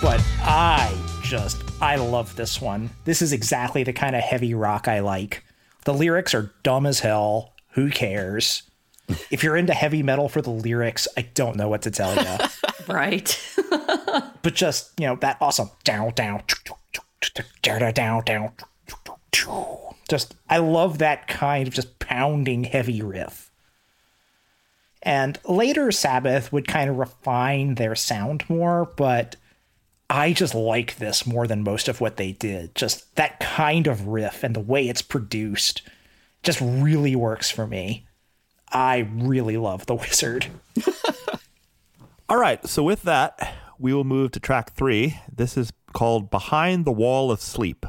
But 0.00 0.22
I 0.42 0.94
just, 1.22 1.63
I 1.84 1.96
love 1.96 2.34
this 2.36 2.62
one. 2.62 2.88
This 3.04 3.20
is 3.20 3.34
exactly 3.34 3.82
the 3.82 3.92
kind 3.92 4.16
of 4.16 4.22
heavy 4.22 4.54
rock 4.54 4.88
I 4.88 5.00
like. 5.00 5.44
The 5.84 5.92
lyrics 5.92 6.34
are 6.34 6.54
dumb 6.62 6.86
as 6.86 7.00
hell. 7.00 7.52
Who 7.72 7.90
cares? 7.90 8.62
If 9.30 9.44
you're 9.44 9.56
into 9.56 9.74
heavy 9.74 10.02
metal 10.02 10.30
for 10.30 10.40
the 10.40 10.50
lyrics, 10.50 11.06
I 11.18 11.28
don't 11.34 11.56
know 11.56 11.68
what 11.68 11.82
to 11.82 11.90
tell 11.90 12.14
you. 12.14 12.38
Right. 12.86 13.38
but 14.42 14.54
just 14.54 14.92
you 15.00 15.06
know 15.06 15.16
that 15.16 15.38
awesome 15.40 15.70
down 15.84 16.12
down 16.12 16.42
down 17.62 17.92
down 17.94 18.22
down 18.24 18.52
just 20.08 20.34
i 20.50 20.58
love 20.58 20.98
that 20.98 21.26
kind 21.26 21.66
of 21.66 21.72
just 21.72 21.98
pounding 21.98 22.64
heavy 22.64 23.00
riff 23.00 23.50
and 25.02 25.38
later 25.48 25.90
sabbath 25.90 26.52
would 26.52 26.68
kind 26.68 26.90
of 26.90 26.96
refine 26.96 27.76
their 27.76 27.94
sound 27.94 28.44
more 28.50 28.84
but 28.96 29.36
i 30.14 30.32
just 30.32 30.54
like 30.54 30.96
this 30.96 31.26
more 31.26 31.46
than 31.46 31.62
most 31.62 31.88
of 31.88 32.00
what 32.00 32.16
they 32.16 32.32
did 32.32 32.74
just 32.74 33.14
that 33.16 33.40
kind 33.40 33.86
of 33.86 34.06
riff 34.06 34.42
and 34.42 34.54
the 34.54 34.60
way 34.60 34.88
it's 34.88 35.02
produced 35.02 35.82
just 36.42 36.60
really 36.60 37.16
works 37.16 37.50
for 37.50 37.66
me 37.66 38.06
i 38.72 38.98
really 39.14 39.56
love 39.56 39.86
the 39.86 39.94
wizard 39.94 40.46
All 42.26 42.38
right, 42.38 42.66
so 42.66 42.82
with 42.82 43.02
that, 43.02 43.54
we 43.78 43.92
will 43.92 44.02
move 44.02 44.32
to 44.32 44.40
track 44.40 44.72
three. 44.72 45.20
This 45.30 45.58
is 45.58 45.72
called 45.92 46.30
Behind 46.30 46.86
the 46.86 46.90
Wall 46.90 47.30
of 47.30 47.40
Sleep. 47.42 47.84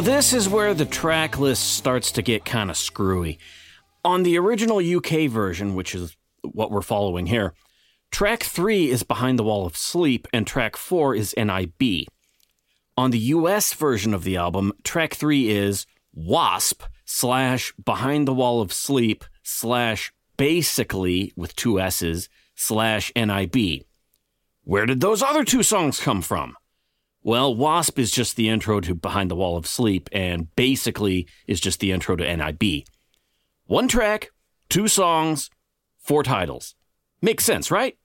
So 0.00 0.04
this 0.04 0.32
is 0.32 0.48
where 0.48 0.72
the 0.72 0.86
track 0.86 1.38
list 1.38 1.74
starts 1.74 2.10
to 2.12 2.22
get 2.22 2.46
kind 2.46 2.70
of 2.70 2.78
screwy. 2.78 3.38
On 4.02 4.22
the 4.22 4.38
original 4.38 4.78
UK 4.78 5.28
version, 5.28 5.74
which 5.74 5.94
is 5.94 6.16
what 6.40 6.70
we're 6.70 6.80
following 6.80 7.26
here, 7.26 7.52
track 8.10 8.42
3 8.42 8.88
is 8.88 9.02
Behind 9.02 9.38
the 9.38 9.42
Wall 9.42 9.66
of 9.66 9.76
Sleep 9.76 10.26
and 10.32 10.46
track 10.46 10.78
4 10.78 11.14
is 11.16 11.34
NIB. 11.36 12.06
On 12.96 13.10
the 13.10 13.18
US 13.18 13.74
version 13.74 14.14
of 14.14 14.24
the 14.24 14.38
album, 14.38 14.72
track 14.84 15.12
3 15.12 15.50
is 15.50 15.84
Wasp 16.14 16.82
slash 17.04 17.74
Behind 17.84 18.26
the 18.26 18.32
Wall 18.32 18.62
of 18.62 18.72
Sleep 18.72 19.22
slash 19.42 20.14
basically 20.38 21.30
with 21.36 21.54
two 21.56 21.78
S's 21.78 22.30
slash 22.54 23.12
NIB. 23.14 23.82
Where 24.64 24.86
did 24.86 25.02
those 25.02 25.22
other 25.22 25.44
two 25.44 25.62
songs 25.62 26.00
come 26.00 26.22
from? 26.22 26.56
Well, 27.22 27.54
Wasp 27.54 27.98
is 27.98 28.10
just 28.10 28.36
the 28.36 28.48
intro 28.48 28.80
to 28.80 28.94
Behind 28.94 29.30
the 29.30 29.36
Wall 29.36 29.56
of 29.56 29.66
Sleep, 29.66 30.08
and 30.12 30.54
basically 30.56 31.26
is 31.46 31.60
just 31.60 31.80
the 31.80 31.92
intro 31.92 32.16
to 32.16 32.36
NIB. 32.36 32.84
One 33.66 33.88
track, 33.88 34.30
two 34.68 34.88
songs, 34.88 35.50
four 35.98 36.22
titles. 36.22 36.74
Makes 37.20 37.44
sense, 37.44 37.70
right? 37.70 37.96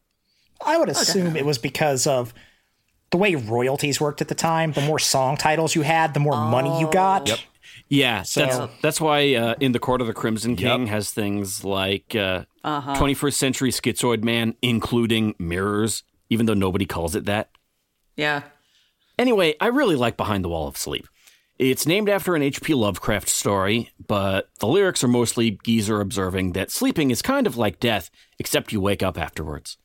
I 0.66 0.78
would 0.78 0.90
assume 0.90 1.36
it 1.36 1.46
was 1.46 1.58
because 1.58 2.06
of 2.08 2.34
the 3.12 3.18
way 3.18 3.36
royalties 3.36 4.02
worked 4.02 4.22
at 4.22 4.28
the 4.28 4.36
time. 4.36 4.74
The 4.74 4.82
more 4.82 5.00
song 5.00 5.38
titles 5.38 5.76
you 5.76 5.82
had, 5.84 6.14
the 6.14 6.20
more 6.20 6.36
money 6.36 6.80
you 6.80 6.90
got. 6.92 7.28
Yep. 7.30 7.40
Yeah, 7.88 8.18
that's 8.20 8.30
So- 8.34 8.70
that's 8.82 9.00
why 9.00 9.34
uh, 9.36 9.56
in 9.60 9.72
the 9.72 9.80
Court 9.80 10.02
of 10.02 10.08
the 10.08 10.14
Crimson 10.14 10.56
King 10.56 10.88
has 10.88 11.12
things 11.12 11.64
like 11.64 12.16
uh, 12.16 12.46
21st 12.66 13.34
Century 13.34 13.72
Schizoid 13.72 14.24
Man, 14.24 14.56
including 14.62 15.36
mirrors, 15.40 16.04
even 16.30 16.46
though 16.48 16.54
nobody 16.54 16.86
calls 16.86 17.16
it 17.16 17.26
that. 17.26 17.50
Yeah. 18.18 18.44
Anyway, 19.18 19.56
I 19.60 19.68
really 19.68 19.96
like 19.96 20.18
Behind 20.18 20.44
the 20.44 20.50
Wall 20.50 20.68
of 20.68 20.78
Sleep. 20.78 21.08
It's 21.58 21.88
named 21.88 22.10
after 22.10 22.36
an 22.36 22.42
H.P. 22.42 22.74
Lovecraft 22.74 23.30
story, 23.30 23.92
but 24.08 24.50
the 24.60 24.68
lyrics 24.68 25.06
are 25.06 25.08
mostly 25.08 25.52
Geezer 25.64 26.02
observing 26.02 26.52
that 26.52 26.70
sleeping 26.70 27.12
is 27.12 27.22
kind 27.22 27.48
of 27.48 27.56
like 27.56 27.80
death, 27.80 28.10
except 28.40 28.74
you 28.74 28.82
wake 28.82 29.02
up 29.02 29.18
afterwards. 29.18 29.78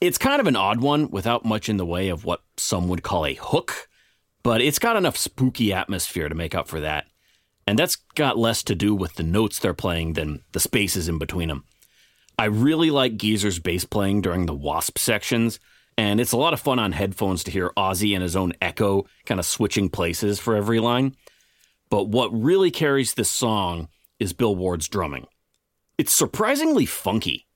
It's 0.00 0.18
kind 0.18 0.40
of 0.40 0.46
an 0.46 0.56
odd 0.56 0.82
one 0.82 1.10
without 1.10 1.46
much 1.46 1.70
in 1.70 1.78
the 1.78 1.86
way 1.86 2.10
of 2.10 2.26
what 2.26 2.42
some 2.58 2.88
would 2.88 3.02
call 3.02 3.24
a 3.24 3.32
hook, 3.32 3.88
but 4.42 4.60
it's 4.60 4.78
got 4.78 4.96
enough 4.96 5.16
spooky 5.16 5.72
atmosphere 5.72 6.28
to 6.28 6.34
make 6.34 6.54
up 6.54 6.68
for 6.68 6.80
that. 6.80 7.06
And 7.66 7.78
that's 7.78 7.96
got 7.96 8.36
less 8.36 8.62
to 8.64 8.74
do 8.74 8.94
with 8.94 9.14
the 9.14 9.22
notes 9.22 9.58
they're 9.58 9.72
playing 9.72 10.12
than 10.12 10.44
the 10.52 10.60
spaces 10.60 11.08
in 11.08 11.16
between 11.16 11.48
them. 11.48 11.64
I 12.38 12.44
really 12.46 12.90
like 12.90 13.16
Geezer's 13.16 13.58
bass 13.58 13.86
playing 13.86 14.20
during 14.20 14.44
the 14.44 14.54
Wasp 14.54 14.98
sections, 14.98 15.60
and 15.96 16.20
it's 16.20 16.32
a 16.32 16.36
lot 16.36 16.52
of 16.52 16.60
fun 16.60 16.78
on 16.78 16.92
headphones 16.92 17.44
to 17.44 17.50
hear 17.50 17.70
Ozzy 17.76 18.14
and 18.14 18.22
his 18.22 18.36
own 18.36 18.52
echo 18.60 19.06
kind 19.26 19.38
of 19.38 19.46
switching 19.46 19.88
places 19.88 20.38
for 20.40 20.56
every 20.56 20.80
line. 20.80 21.14
But 21.90 22.08
what 22.08 22.30
really 22.32 22.70
carries 22.70 23.14
this 23.14 23.30
song 23.30 23.88
is 24.18 24.32
Bill 24.32 24.54
Ward's 24.54 24.88
drumming. 24.88 25.26
It's 25.98 26.14
surprisingly 26.14 26.86
funky. 26.86 27.46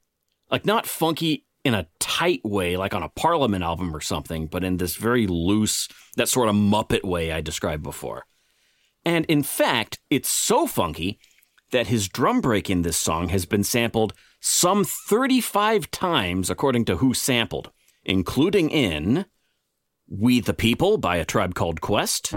Like, 0.50 0.64
not 0.64 0.86
funky 0.86 1.44
in 1.64 1.74
a 1.74 1.86
tight 1.98 2.40
way, 2.44 2.76
like 2.76 2.94
on 2.94 3.02
a 3.02 3.08
Parliament 3.10 3.64
album 3.64 3.94
or 3.94 4.00
something, 4.00 4.46
but 4.46 4.64
in 4.64 4.76
this 4.76 4.96
very 4.96 5.26
loose, 5.26 5.88
that 6.16 6.28
sort 6.28 6.48
of 6.48 6.54
Muppet 6.54 7.04
way 7.04 7.32
I 7.32 7.40
described 7.40 7.82
before. 7.82 8.24
And 9.04 9.24
in 9.26 9.42
fact, 9.42 9.98
it's 10.10 10.30
so 10.30 10.66
funky 10.66 11.18
that 11.70 11.88
his 11.88 12.08
drum 12.08 12.40
break 12.40 12.70
in 12.70 12.82
this 12.82 12.96
song 12.96 13.28
has 13.28 13.44
been 13.44 13.64
sampled 13.64 14.14
some 14.40 14.84
35 14.84 15.90
times, 15.90 16.48
according 16.48 16.84
to 16.86 16.96
Who 16.96 17.12
Sampled, 17.12 17.70
including 18.08 18.70
in 18.70 19.26
We 20.08 20.40
the 20.40 20.54
People 20.54 20.96
by 20.96 21.16
a 21.16 21.26
Tribe 21.26 21.54
Called 21.54 21.82
Quest, 21.82 22.32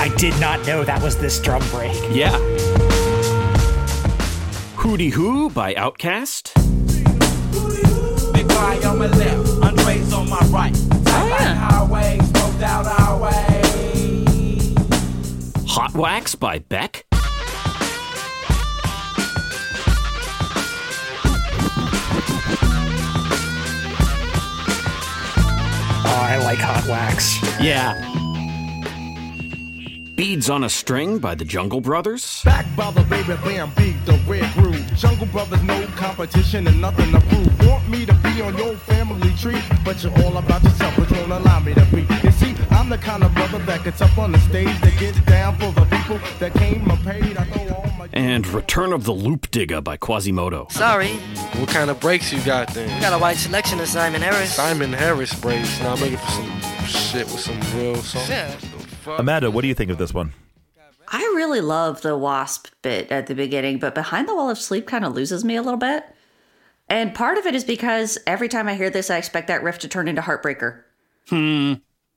I 0.00 0.12
did 0.18 0.38
not 0.40 0.66
know 0.66 0.82
that 0.82 1.00
was 1.00 1.16
this 1.18 1.40
drum 1.40 1.62
break. 1.70 1.94
yeah, 2.10 2.36
Hootie 4.74 5.12
Hoo 5.12 5.50
by 5.50 5.74
Outkast, 5.74 6.52
Big 8.32 8.46
Y 8.48 8.80
on 8.84 8.98
my 8.98 9.06
left, 9.06 9.48
Andre's 9.62 10.12
on 10.12 10.28
my 10.28 10.40
right. 10.50 10.74
Tight 10.74 11.30
like 11.30 11.40
ah. 11.40 11.68
highway, 11.70 12.18
smoked 12.18 12.62
out 12.62 12.86
our 12.86 12.98
way. 12.98 13.03
Hot 15.74 15.92
Wax 15.94 16.34
by 16.36 16.60
Beck, 16.60 17.04
Oh, 26.06 26.26
I 26.30 26.36
like 26.44 26.58
Hot 26.58 26.86
Wax. 26.86 27.40
yeah, 27.60 27.94
Beads 30.14 30.48
on 30.50 30.64
a 30.64 30.68
String 30.68 31.18
by 31.18 31.34
the 31.34 31.44
Jungle 31.44 31.80
Brothers, 31.80 32.42
Back 32.44 32.66
by 32.76 32.90
the 32.90 33.02
baby 33.02 33.34
bam 33.44 33.72
beat, 33.76 33.96
the 34.04 34.18
red 34.26 34.52
groove. 34.54 34.86
Jungle 34.96 35.26
Brothers, 35.26 35.62
no 35.62 35.86
competition 35.96 36.66
and 36.68 36.80
nothing 36.80 37.10
to 37.12 37.20
prove. 37.20 37.66
Want 37.66 37.88
me 37.88 38.06
to 38.06 38.14
be 38.14 38.40
on 38.42 38.56
your 38.56 38.74
family 38.76 39.32
tree, 39.40 39.60
but 39.84 40.02
you're 40.02 40.12
all 40.24 40.36
about 40.36 40.62
yourself, 40.62 40.96
which 40.98 41.10
won't 41.10 41.32
allow 41.32 41.58
me 41.60 41.74
to 41.74 41.84
be. 41.86 42.06
You 42.64 42.70
see, 42.70 42.74
I'm 42.76 42.88
the 42.88 42.98
kind 42.98 43.22
of 43.24 43.34
brother 43.34 43.58
that 43.60 43.84
gets 43.84 44.00
up 44.00 44.16
on 44.18 44.32
the 44.32 44.38
stage 44.40 44.80
that 44.80 44.98
gets 44.98 45.20
down 45.22 45.56
for 45.56 45.72
the 45.72 45.84
people 45.86 46.18
that 46.38 46.52
came 46.54 46.88
and 46.90 47.00
paid. 47.04 47.36
I 47.36 47.44
throw 47.44 47.74
all 47.74 47.90
my 47.98 48.08
and 48.12 48.46
Return 48.46 48.92
of 48.92 49.04
the 49.04 49.12
Loop 49.12 49.50
Digga 49.50 49.82
by 49.82 49.96
Quasimoto. 49.96 50.70
Sorry, 50.70 51.08
What 51.58 51.68
kind 51.68 51.90
of 51.90 51.98
breaks 52.00 52.32
you 52.32 52.40
got 52.42 52.68
then? 52.74 53.00
got 53.00 53.12
a 53.12 53.18
wide 53.18 53.36
selection 53.36 53.80
of 53.80 53.88
Simon 53.88 54.22
Harris. 54.22 54.54
Simon 54.54 54.92
Harris 54.92 55.38
breaks. 55.40 55.80
Now 55.80 55.94
I'm 55.94 56.00
looking 56.00 56.16
for 56.18 56.30
some 56.30 56.60
shit 56.86 57.26
with 57.26 57.40
some 57.40 57.60
real 57.76 57.96
songs. 57.96 58.28
Yeah. 58.28 58.50
What 58.50 58.60
the 58.60 58.96
fuck? 58.96 59.18
Amanda, 59.20 59.50
what 59.50 59.62
do 59.62 59.68
you 59.68 59.74
think 59.74 59.90
of 59.90 59.98
this 59.98 60.14
one? 60.14 60.32
I 61.08 61.18
really 61.36 61.60
love 61.60 62.00
the 62.02 62.16
wasp 62.16 62.68
bit 62.82 63.10
at 63.12 63.26
the 63.26 63.34
beginning, 63.34 63.78
but 63.78 63.94
behind 63.94 64.28
the 64.28 64.34
wall 64.34 64.50
of 64.50 64.58
sleep 64.58 64.86
kind 64.86 65.04
of 65.04 65.12
loses 65.14 65.44
me 65.44 65.54
a 65.56 65.62
little 65.62 65.78
bit. 65.78 66.04
And 66.88 67.14
part 67.14 67.38
of 67.38 67.46
it 67.46 67.54
is 67.54 67.64
because 67.64 68.18
every 68.26 68.48
time 68.48 68.68
I 68.68 68.74
hear 68.74 68.90
this, 68.90 69.10
I 69.10 69.16
expect 69.18 69.48
that 69.48 69.62
riff 69.62 69.78
to 69.80 69.88
turn 69.88 70.08
into 70.08 70.22
Heartbreaker. 70.22 70.80
Hmm. 71.28 71.74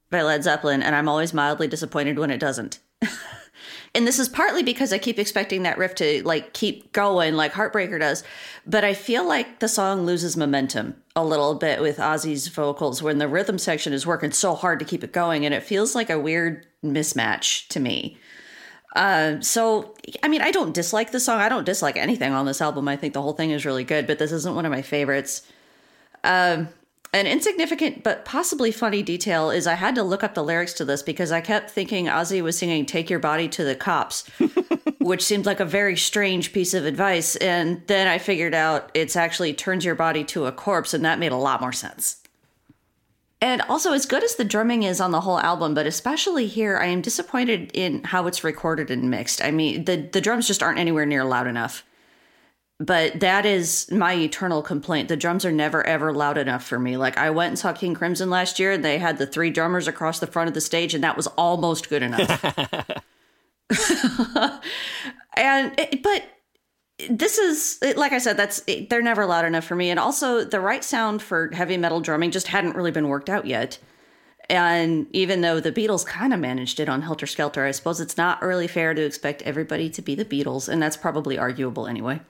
By 0.10 0.22
Led 0.22 0.44
Zeppelin, 0.44 0.82
and 0.82 0.96
I'm 0.96 1.10
always 1.10 1.34
mildly 1.34 1.68
disappointed 1.68 2.18
when 2.18 2.32
it 2.32 2.40
doesn't. 2.40 2.80
and 3.96 4.08
this 4.08 4.20
is 4.20 4.30
partly 4.30 4.64
because 4.64 4.94
I 4.94 4.98
keep 4.98 5.20
expecting 5.20 5.64
that 5.64 5.78
riff 5.78 5.96
to 5.96 6.24
like 6.24 6.54
keep 6.54 6.94
going 6.94 7.36
like 7.36 7.54
Heartbreaker 7.54 8.00
does, 8.00 8.24
but 8.66 8.84
I 8.84 8.94
feel 8.94 9.28
like 9.28 9.60
the 9.60 9.68
song 9.68 10.06
loses 10.06 10.38
momentum 10.38 10.96
a 11.16 11.26
little 11.26 11.56
bit 11.56 11.82
with 11.82 11.98
Ozzy's 11.98 12.48
vocals 12.48 13.02
when 13.04 13.18
the 13.18 13.28
rhythm 13.28 13.58
section 13.58 13.92
is 13.92 14.08
working 14.08 14.32
so 14.32 14.56
hard 14.56 14.80
to 14.80 14.86
keep 14.86 15.04
it 15.04 15.12
going, 15.12 15.46
and 15.46 15.54
it 15.54 15.64
feels 15.64 15.96
like 15.96 16.10
a 16.10 16.20
weird 16.20 16.66
mismatch 16.84 17.68
to 17.68 17.80
me. 17.80 18.18
Uh, 18.96 19.40
so, 19.42 19.96
I 20.24 20.28
mean, 20.28 20.42
I 20.42 20.52
don't 20.52 20.74
dislike 20.74 21.12
the 21.12 21.20
song. 21.20 21.40
I 21.40 21.50
don't 21.50 21.66
dislike 21.66 21.98
anything 21.98 22.34
on 22.34 22.46
this 22.46 22.62
album. 22.62 22.88
I 22.88 22.96
think 22.96 23.14
the 23.14 23.22
whole 23.22 23.34
thing 23.34 23.52
is 23.52 23.66
really 23.66 23.84
good, 23.84 24.08
but 24.08 24.18
this 24.18 24.32
isn't 24.32 24.56
one 24.56 24.66
of 24.66 24.72
my 24.72 24.82
favorites. 24.82 25.44
Um, 26.24 26.70
an 27.14 27.26
insignificant 27.26 28.04
but 28.04 28.26
possibly 28.26 28.72
funny 28.72 29.02
detail 29.02 29.50
is 29.50 29.66
I 29.66 29.76
had 29.76 29.96
to 29.96 30.04
look 30.04 30.24
up 30.24 30.34
the 30.34 30.44
lyrics 30.44 30.74
to 30.74 30.86
this 30.86 31.02
because 31.02 31.32
I 31.32 31.42
kept 31.42 31.72
thinking 31.72 32.06
Ozzy 32.06 32.42
was 32.42 32.58
singing 32.58 32.86
Take 32.86 33.10
Your 33.10 33.20
Body 33.20 33.48
to 33.50 33.64
the 33.64 33.76
Cops, 33.76 34.28
which 35.00 35.24
seemed 35.24 35.46
like 35.46 35.60
a 35.60 35.66
very 35.66 35.96
strange 35.96 36.52
piece 36.52 36.74
of 36.74 36.86
advice. 36.86 37.36
And 37.38 37.82
then 37.88 38.08
I 38.08 38.18
figured 38.18 38.54
out 38.54 38.92
it's 38.94 39.16
actually 39.16 39.54
turns 39.54 39.86
your 39.86 39.96
body 39.96 40.24
to 40.26 40.46
a 40.46 40.52
corpse, 40.52 40.94
and 40.94 41.06
that 41.06 41.20
made 41.20 41.32
a 41.32 41.38
lot 41.38 41.62
more 41.62 41.74
sense. 41.74 42.22
And 43.40 43.62
also, 43.64 43.94
as 43.94 44.08
good 44.08 44.24
as 44.24 44.36
the 44.36 44.44
drumming 44.44 44.84
is 44.84 45.00
on 45.00 45.12
the 45.12 45.22
whole 45.22 45.40
album, 45.40 45.76
but 45.76 45.86
especially 45.86 46.48
here, 46.48 46.78
I 46.78 46.88
am 46.88 47.02
disappointed 47.02 47.70
in 47.74 48.04
how 48.04 48.26
it's 48.26 48.44
recorded 48.44 48.90
and 48.90 49.12
mixed. 49.12 49.44
I 49.44 49.52
mean, 49.52 49.86
the, 49.86 49.98
the 50.12 50.22
drums 50.22 50.48
just 50.48 50.64
aren't 50.64 50.80
anywhere 50.80 51.06
near 51.06 51.24
loud 51.24 51.46
enough. 51.46 51.84
But 52.80 53.22
that 53.22 53.46
is 53.46 53.92
my 53.92 54.14
eternal 54.14 54.62
complaint. 54.62 55.10
The 55.10 55.18
drums 55.18 55.46
are 55.46 55.52
never 55.52 55.86
ever 55.88 56.14
loud 56.14 56.38
enough 56.38 56.64
for 56.64 56.78
me. 56.78 56.96
Like 56.96 57.18
I 57.18 57.32
went 57.32 57.50
and 57.50 57.60
saw 57.60 57.74
King 57.74 57.96
Crimson 57.96 58.30
last 58.30 58.60
year 58.60 58.74
and 58.74 58.86
they 58.86 59.00
had 59.00 59.18
the 59.18 59.26
three 59.26 59.50
drummers 59.50 59.88
across 59.88 60.20
the 60.20 60.28
front 60.28 60.48
of 60.48 60.54
the 60.54 60.62
stage 60.62 60.94
and 60.94 61.04
that 61.04 61.18
was 61.18 61.26
almost 61.28 61.90
good 61.90 62.04
enough. 62.04 62.30
and 65.36 65.74
it, 65.80 66.04
but 66.04 66.24
this 67.10 67.40
is 67.40 67.80
like 67.96 68.12
I 68.12 68.20
said 68.20 68.38
that's 68.38 68.62
they're 68.90 69.02
never 69.02 69.26
loud 69.26 69.46
enough 69.46 69.66
for 69.66 69.76
me 69.76 69.90
and 69.90 70.00
also 70.00 70.44
the 70.44 70.60
right 70.60 70.84
sound 70.84 71.24
for 71.24 71.50
heavy 71.54 71.78
metal 71.78 72.00
drumming 72.00 72.32
just 72.32 72.48
hadn't 72.48 72.76
really 72.76 72.92
been 72.92 73.08
worked 73.08 73.30
out 73.30 73.48
yet. 73.48 73.80
And 74.50 75.08
even 75.12 75.42
though 75.42 75.60
the 75.60 75.72
Beatles 75.72 76.06
kind 76.06 76.34
of 76.34 76.40
managed 76.40 76.80
it 76.80 76.88
on 76.88 77.02
Helter 77.02 77.28
Skelter, 77.28 77.66
I 77.66 77.72
suppose 77.72 78.00
it's 78.00 78.18
not 78.18 78.42
really 78.42 78.68
fair 78.68 78.94
to 78.94 79.04
expect 79.04 79.42
everybody 79.42 79.90
to 79.90 80.02
be 80.02 80.16
the 80.16 80.24
Beatles, 80.24 80.70
and 80.70 80.82
that's 80.82 80.96
probably 80.96 81.38
arguable 81.38 81.86
anyway. 81.86 82.22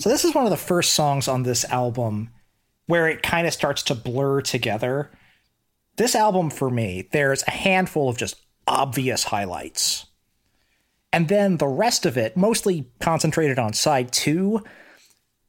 So 0.00 0.08
this 0.08 0.24
is 0.24 0.34
one 0.34 0.44
of 0.44 0.50
the 0.50 0.56
first 0.56 0.94
songs 0.94 1.28
on 1.28 1.42
this 1.42 1.66
album 1.66 2.30
where 2.86 3.06
it 3.06 3.22
kind 3.22 3.46
of 3.46 3.52
starts 3.52 3.82
to 3.82 3.94
blur 3.94 4.40
together. 4.40 5.10
This 5.96 6.14
album 6.14 6.48
for 6.48 6.70
me, 6.70 7.06
there's 7.12 7.44
a 7.46 7.50
handful 7.50 8.08
of 8.08 8.16
just 8.16 8.36
obvious 8.66 9.24
highlights. 9.24 10.06
And 11.12 11.28
then 11.28 11.58
the 11.58 11.68
rest 11.68 12.06
of 12.06 12.16
it, 12.16 12.34
mostly 12.34 12.88
concentrated 12.98 13.58
on 13.58 13.74
side 13.74 14.10
2, 14.10 14.64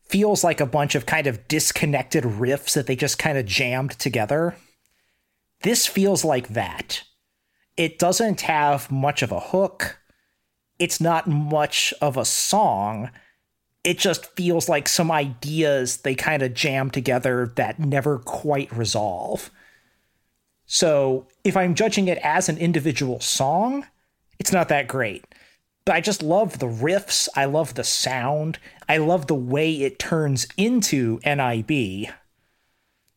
feels 0.10 0.44
like 0.44 0.60
a 0.60 0.66
bunch 0.66 0.96
of 0.96 1.06
kind 1.06 1.28
of 1.28 1.48
disconnected 1.48 2.26
riffs 2.26 2.74
that 2.74 2.88
they 2.88 2.98
just 2.98 3.18
kind 3.18 3.38
of 3.38 3.46
jammed 3.46 3.92
together. 3.92 4.58
This 5.62 5.88
feels 5.88 6.26
like 6.26 6.50
that. 6.50 7.04
It 7.78 7.98
doesn't 7.98 8.42
have 8.42 8.92
much 8.92 9.22
of 9.22 9.32
a 9.32 9.40
hook. 9.40 9.98
It's 10.78 11.00
not 11.00 11.26
much 11.26 11.94
of 12.02 12.18
a 12.18 12.26
song. 12.26 13.12
It 13.84 13.98
just 13.98 14.26
feels 14.36 14.70
like 14.70 14.88
some 14.88 15.12
ideas 15.12 15.98
they 15.98 16.16
kind 16.16 16.44
of 16.44 16.54
jam 16.54 16.92
together 16.92 17.52
that 17.56 17.80
never 17.80 18.20
quite 18.20 18.72
resolve. 18.76 19.50
So, 20.66 21.28
if 21.44 21.58
I'm 21.58 21.76
judging 21.76 22.08
it 22.08 22.20
as 22.20 22.48
an 22.48 22.58
individual 22.58 23.20
song, 23.20 23.86
it's 24.40 24.54
not 24.54 24.70
that 24.70 24.88
great. 24.88 25.26
But 25.86 25.96
I 25.96 26.02
just 26.02 26.22
love 26.22 26.60
the 26.60 26.68
riffs. 26.68 27.28
I 27.36 27.46
love 27.46 27.74
the 27.74 27.84
sound. 27.84 28.60
I 28.88 28.98
love 28.98 29.28
the 29.28 29.36
way 29.36 29.82
it 29.82 30.00
turns 30.00 30.48
into 30.58 31.20
NIB. 31.26 32.12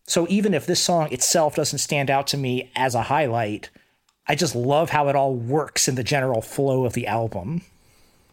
So 0.06 0.26
even 0.28 0.54
if 0.54 0.66
this 0.66 0.80
song 0.80 1.12
itself 1.12 1.56
doesn't 1.56 1.78
stand 1.78 2.10
out 2.10 2.26
to 2.28 2.36
me 2.36 2.70
as 2.76 2.94
a 2.94 3.02
highlight, 3.02 3.70
I 4.26 4.34
just 4.34 4.54
love 4.54 4.90
how 4.90 5.08
it 5.08 5.16
all 5.16 5.34
works 5.34 5.88
in 5.88 5.94
the 5.94 6.04
general 6.04 6.42
flow 6.42 6.84
of 6.84 6.92
the 6.92 7.06
album. 7.06 7.62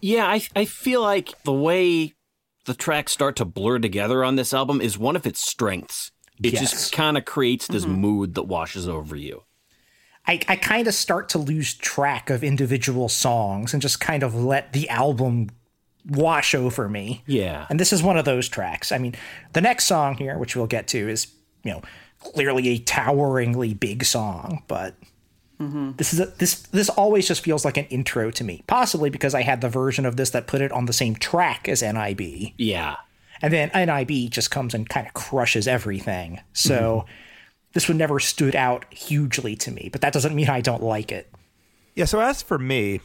Yeah, 0.01 0.25
I 0.25 0.41
I 0.55 0.65
feel 0.65 1.01
like 1.01 1.41
the 1.43 1.53
way 1.53 2.13
the 2.65 2.73
tracks 2.73 3.11
start 3.11 3.35
to 3.37 3.45
blur 3.45 3.79
together 3.79 4.23
on 4.23 4.35
this 4.35 4.53
album 4.53 4.81
is 4.81 4.97
one 4.97 5.15
of 5.15 5.25
its 5.25 5.41
strengths. 5.49 6.11
It 6.43 6.53
Yes. 6.53 6.71
just 6.71 6.93
kind 6.93 7.17
of 7.17 7.25
creates 7.25 7.67
this 7.67 7.83
mm-hmm. 7.83 8.01
mood 8.01 8.33
that 8.35 8.43
washes 8.43 8.87
over 8.87 9.15
you. 9.15 9.43
I, 10.27 10.39
I 10.47 10.55
kind 10.55 10.87
of 10.87 10.93
start 10.93 11.29
to 11.29 11.39
lose 11.39 11.73
track 11.73 12.29
of 12.29 12.43
individual 12.43 13.09
songs 13.09 13.73
and 13.73 13.81
just 13.81 13.99
kind 13.99 14.21
of 14.23 14.35
let 14.35 14.73
the 14.73 14.87
album 14.89 15.49
wash 16.07 16.53
over 16.53 16.87
me. 16.87 17.23
Yeah. 17.25 17.65
And 17.69 17.79
this 17.79 17.91
is 17.91 18.03
one 18.03 18.17
of 18.17 18.25
those 18.25 18.47
tracks. 18.47 18.91
I 18.91 18.97
mean, 18.97 19.15
the 19.53 19.61
next 19.61 19.85
song 19.85 20.15
here, 20.15 20.37
which 20.37 20.55
we'll 20.55 20.67
get 20.67 20.87
to, 20.89 21.09
is, 21.09 21.27
you 21.63 21.71
know, 21.71 21.81
clearly 22.19 22.69
a 22.69 22.79
toweringly 22.79 23.73
big 23.73 24.03
song, 24.03 24.63
but 24.67 24.95
this 25.97 26.13
is 26.13 26.19
a, 26.19 26.25
this 26.25 26.61
this 26.63 26.89
always 26.89 27.27
just 27.27 27.43
feels 27.43 27.65
like 27.65 27.77
an 27.77 27.85
intro 27.85 28.31
to 28.31 28.43
me. 28.43 28.63
Possibly 28.67 29.09
because 29.09 29.33
I 29.35 29.41
had 29.41 29.61
the 29.61 29.69
version 29.69 30.05
of 30.05 30.17
this 30.17 30.29
that 30.31 30.47
put 30.47 30.61
it 30.61 30.71
on 30.71 30.85
the 30.85 30.93
same 30.93 31.15
track 31.15 31.67
as 31.67 31.81
NIB. 31.81 32.53
Yeah. 32.57 32.97
And 33.41 33.51
then 33.51 33.71
NIB 33.73 34.29
just 34.29 34.51
comes 34.51 34.73
and 34.73 34.87
kind 34.87 35.07
of 35.07 35.13
crushes 35.13 35.67
everything. 35.67 36.41
So 36.53 37.05
this 37.73 37.87
one 37.87 37.97
never 37.97 38.19
stood 38.19 38.55
out 38.55 38.85
hugely 38.93 39.55
to 39.57 39.71
me, 39.71 39.89
but 39.91 40.01
that 40.01 40.13
doesn't 40.13 40.35
mean 40.35 40.49
I 40.49 40.61
don't 40.61 40.83
like 40.83 41.11
it. 41.11 41.31
Yeah, 41.95 42.05
so 42.05 42.19
as 42.19 42.41
for 42.41 42.57
me, 42.57 43.01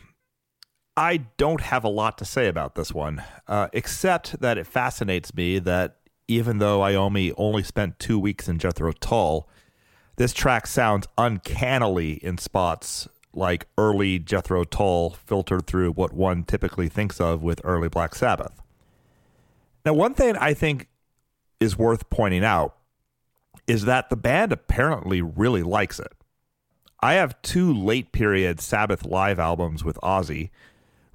I 0.96 1.18
don't 1.36 1.60
have 1.60 1.84
a 1.84 1.88
lot 1.88 2.18
to 2.18 2.24
say 2.24 2.48
about 2.48 2.74
this 2.74 2.92
one, 2.92 3.22
uh, 3.48 3.68
except 3.72 4.40
that 4.40 4.58
it 4.58 4.66
fascinates 4.66 5.34
me 5.34 5.58
that 5.60 5.96
even 6.28 6.58
though 6.58 6.80
Iommi 6.80 7.32
only 7.36 7.62
spent 7.62 7.98
two 7.98 8.18
weeks 8.18 8.48
in 8.48 8.58
Jethro 8.58 8.92
Tull, 8.92 9.48
this 10.16 10.32
track 10.32 10.66
sounds 10.66 11.06
uncannily 11.18 12.14
in 12.14 12.38
spots 12.38 13.08
like 13.32 13.66
early 13.76 14.18
Jethro 14.18 14.64
Tull 14.64 15.10
filtered 15.10 15.66
through 15.66 15.92
what 15.92 16.12
one 16.12 16.42
typically 16.42 16.88
thinks 16.88 17.20
of 17.20 17.42
with 17.42 17.60
early 17.64 17.88
Black 17.88 18.14
Sabbath. 18.14 18.62
Now, 19.84 19.92
one 19.92 20.14
thing 20.14 20.36
I 20.36 20.54
think 20.54 20.88
is 21.60 21.78
worth 21.78 22.08
pointing 22.10 22.44
out 22.44 22.76
is 23.66 23.84
that 23.84 24.10
the 24.10 24.16
band 24.16 24.52
apparently 24.52 25.20
really 25.20 25.62
likes 25.62 26.00
it. 26.00 26.12
I 27.00 27.14
have 27.14 27.40
two 27.42 27.72
late 27.72 28.12
period 28.12 28.60
Sabbath 28.60 29.04
live 29.04 29.38
albums 29.38 29.84
with 29.84 29.98
Ozzy 30.02 30.50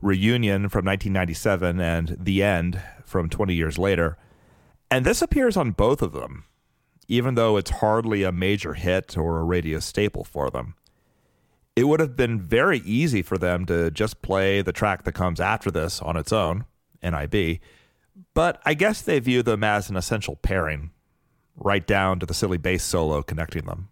Reunion 0.01 0.69
from 0.69 0.85
1997 0.85 1.79
and 1.79 2.17
The 2.19 2.43
End 2.43 2.81
from 3.05 3.29
20 3.29 3.53
years 3.53 3.77
later. 3.77 4.17
And 4.89 5.05
this 5.05 5.21
appears 5.21 5.57
on 5.57 5.71
both 5.71 6.01
of 6.01 6.11
them, 6.13 6.45
even 7.11 7.35
though 7.35 7.57
it's 7.57 7.71
hardly 7.71 8.23
a 8.23 8.31
major 8.31 8.73
hit 8.73 9.17
or 9.17 9.39
a 9.39 9.43
radio 9.43 9.79
staple 9.79 10.23
for 10.23 10.49
them. 10.49 10.75
It 11.75 11.83
would 11.83 11.99
have 11.99 12.15
been 12.15 12.39
very 12.39 12.79
easy 12.79 13.21
for 13.21 13.37
them 13.37 13.65
to 13.65 13.91
just 13.91 14.21
play 14.21 14.61
the 14.61 14.71
track 14.71 15.03
that 15.03 15.11
comes 15.11 15.41
after 15.41 15.69
this 15.69 16.01
on 16.01 16.15
its 16.15 16.31
own, 16.31 16.63
NIB, 17.03 17.59
but 18.33 18.61
I 18.65 18.75
guess 18.75 19.01
they 19.01 19.19
view 19.19 19.43
them 19.43 19.61
as 19.61 19.89
an 19.89 19.97
essential 19.97 20.37
pairing, 20.37 20.91
right 21.57 21.85
down 21.85 22.17
to 22.19 22.25
the 22.25 22.33
silly 22.33 22.57
bass 22.57 22.81
solo 22.81 23.21
connecting 23.21 23.65
them. 23.65 23.89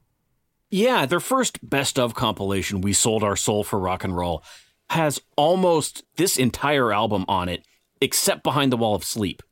Yeah, 0.70 1.06
their 1.06 1.20
first 1.20 1.68
best 1.68 2.00
of 2.00 2.16
compilation, 2.16 2.80
We 2.80 2.94
Sold 2.94 3.22
Our 3.22 3.36
Soul 3.36 3.66
for 3.66 3.80
Rock 3.80 4.06
and 4.06 4.16
Roll, 4.16 4.46
has 4.92 5.20
almost 5.36 6.04
this 6.16 6.38
entire 6.38 6.94
album 6.94 7.26
on 7.28 7.50
it, 7.50 7.66
except 8.00 8.44
Behind 8.44 8.72
the 8.72 8.78
Wall 8.78 8.96
of 8.96 9.04
Sleep. 9.04 9.44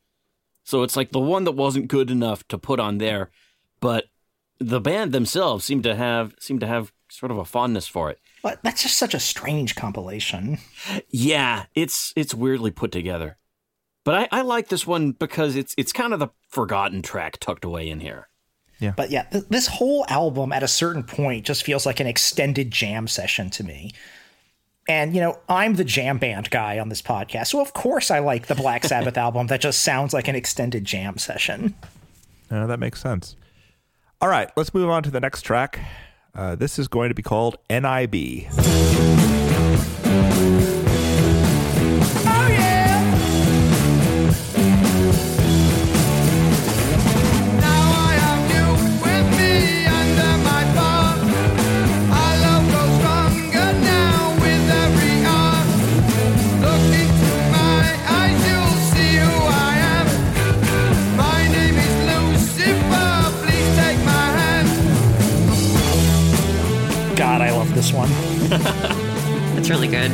So 0.63 0.83
it's 0.83 0.95
like 0.95 1.11
the 1.11 1.19
one 1.19 1.43
that 1.43 1.51
wasn't 1.51 1.89
good 1.89 2.09
enough 2.09 2.47
to 2.47 2.57
put 2.57 2.79
on 2.79 2.99
there, 2.99 3.29
but 3.79 4.05
the 4.59 4.81
band 4.81 5.11
themselves 5.11 5.65
seem 5.65 5.81
to 5.83 5.95
have 5.95 6.33
seem 6.39 6.59
to 6.59 6.67
have 6.67 6.91
sort 7.09 7.31
of 7.31 7.37
a 7.37 7.45
fondness 7.45 7.87
for 7.87 8.09
it. 8.09 8.19
But 8.43 8.61
that's 8.63 8.83
just 8.83 8.97
such 8.97 9.13
a 9.13 9.19
strange 9.19 9.75
compilation. 9.75 10.59
Yeah, 11.09 11.65
it's 11.75 12.13
it's 12.15 12.33
weirdly 12.33 12.71
put 12.71 12.91
together. 12.91 13.37
But 14.03 14.29
I, 14.31 14.39
I 14.39 14.41
like 14.41 14.69
this 14.69 14.87
one 14.87 15.11
because 15.11 15.55
it's 15.55 15.73
it's 15.77 15.91
kind 15.91 16.13
of 16.13 16.19
the 16.19 16.29
forgotten 16.47 17.01
track 17.01 17.39
tucked 17.39 17.65
away 17.65 17.89
in 17.89 17.99
here. 17.99 18.29
Yeah. 18.79 18.93
But 18.95 19.09
yeah, 19.09 19.23
th- 19.23 19.45
this 19.49 19.67
whole 19.67 20.05
album 20.07 20.53
at 20.53 20.63
a 20.63 20.67
certain 20.67 21.03
point 21.03 21.45
just 21.45 21.63
feels 21.63 21.85
like 21.85 21.99
an 21.99 22.07
extended 22.07 22.71
jam 22.71 23.07
session 23.07 23.49
to 23.51 23.63
me. 23.63 23.91
And, 24.89 25.13
you 25.13 25.19
know, 25.19 25.39
I'm 25.49 25.75
the 25.75 25.83
jam 25.83 26.17
band 26.17 26.49
guy 26.49 26.79
on 26.79 26.87
this 26.87 27.01
podcast. 27.01 27.47
So, 27.47 27.59
of 27.59 27.73
course, 27.73 28.09
I 28.09 28.19
like 28.19 28.47
the 28.47 28.55
Black 28.55 28.85
Sabbath 28.85 29.17
album 29.17 29.47
that 29.47 29.59
just 29.59 29.81
sounds 29.81 30.13
like 30.13 30.29
an 30.29 30.35
extended 30.35 30.85
jam 30.85 31.17
session. 31.17 31.75
Uh, 32.49 32.67
that 32.67 32.79
makes 32.79 33.01
sense. 33.01 33.35
All 34.19 34.29
right, 34.29 34.49
let's 34.55 34.73
move 34.73 34.89
on 34.89 35.03
to 35.03 35.11
the 35.11 35.19
next 35.19 35.43
track. 35.43 35.79
Uh, 36.33 36.55
this 36.55 36.79
is 36.79 36.87
going 36.87 37.09
to 37.09 37.15
be 37.15 37.21
called 37.21 37.57
NIB. 37.69 38.47
This 67.77 67.93
one. 67.93 68.09
It's 69.57 69.71
really 69.71 69.87
good. 69.87 70.11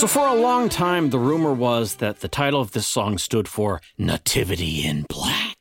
So 0.00 0.06
for 0.06 0.26
a 0.26 0.34
long 0.34 0.70
time, 0.70 1.10
the 1.10 1.18
rumor 1.18 1.52
was 1.52 1.96
that 1.96 2.20
the 2.20 2.26
title 2.26 2.62
of 2.62 2.72
this 2.72 2.86
song 2.86 3.18
stood 3.18 3.46
for 3.46 3.82
Nativity 3.98 4.82
in 4.86 5.04
Black. 5.10 5.58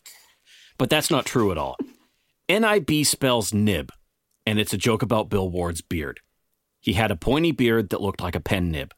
But 0.77 0.89
that's 0.89 1.11
not 1.11 1.25
true 1.25 1.51
at 1.51 1.57
all. 1.57 1.75
NIB 2.47 3.05
spells 3.05 3.53
nib, 3.53 3.91
and 4.45 4.57
it's 4.57 4.71
a 4.71 4.77
joke 4.77 5.01
about 5.01 5.27
Bill 5.27 5.49
Ward's 5.49 5.81
beard. 5.81 6.21
He 6.79 6.93
had 6.93 7.11
a 7.11 7.17
pointy 7.17 7.51
beard 7.51 7.89
that 7.89 7.99
looked 7.99 8.21
like 8.21 8.33
a 8.33 8.39
pen 8.39 8.71
nib. 8.71 8.93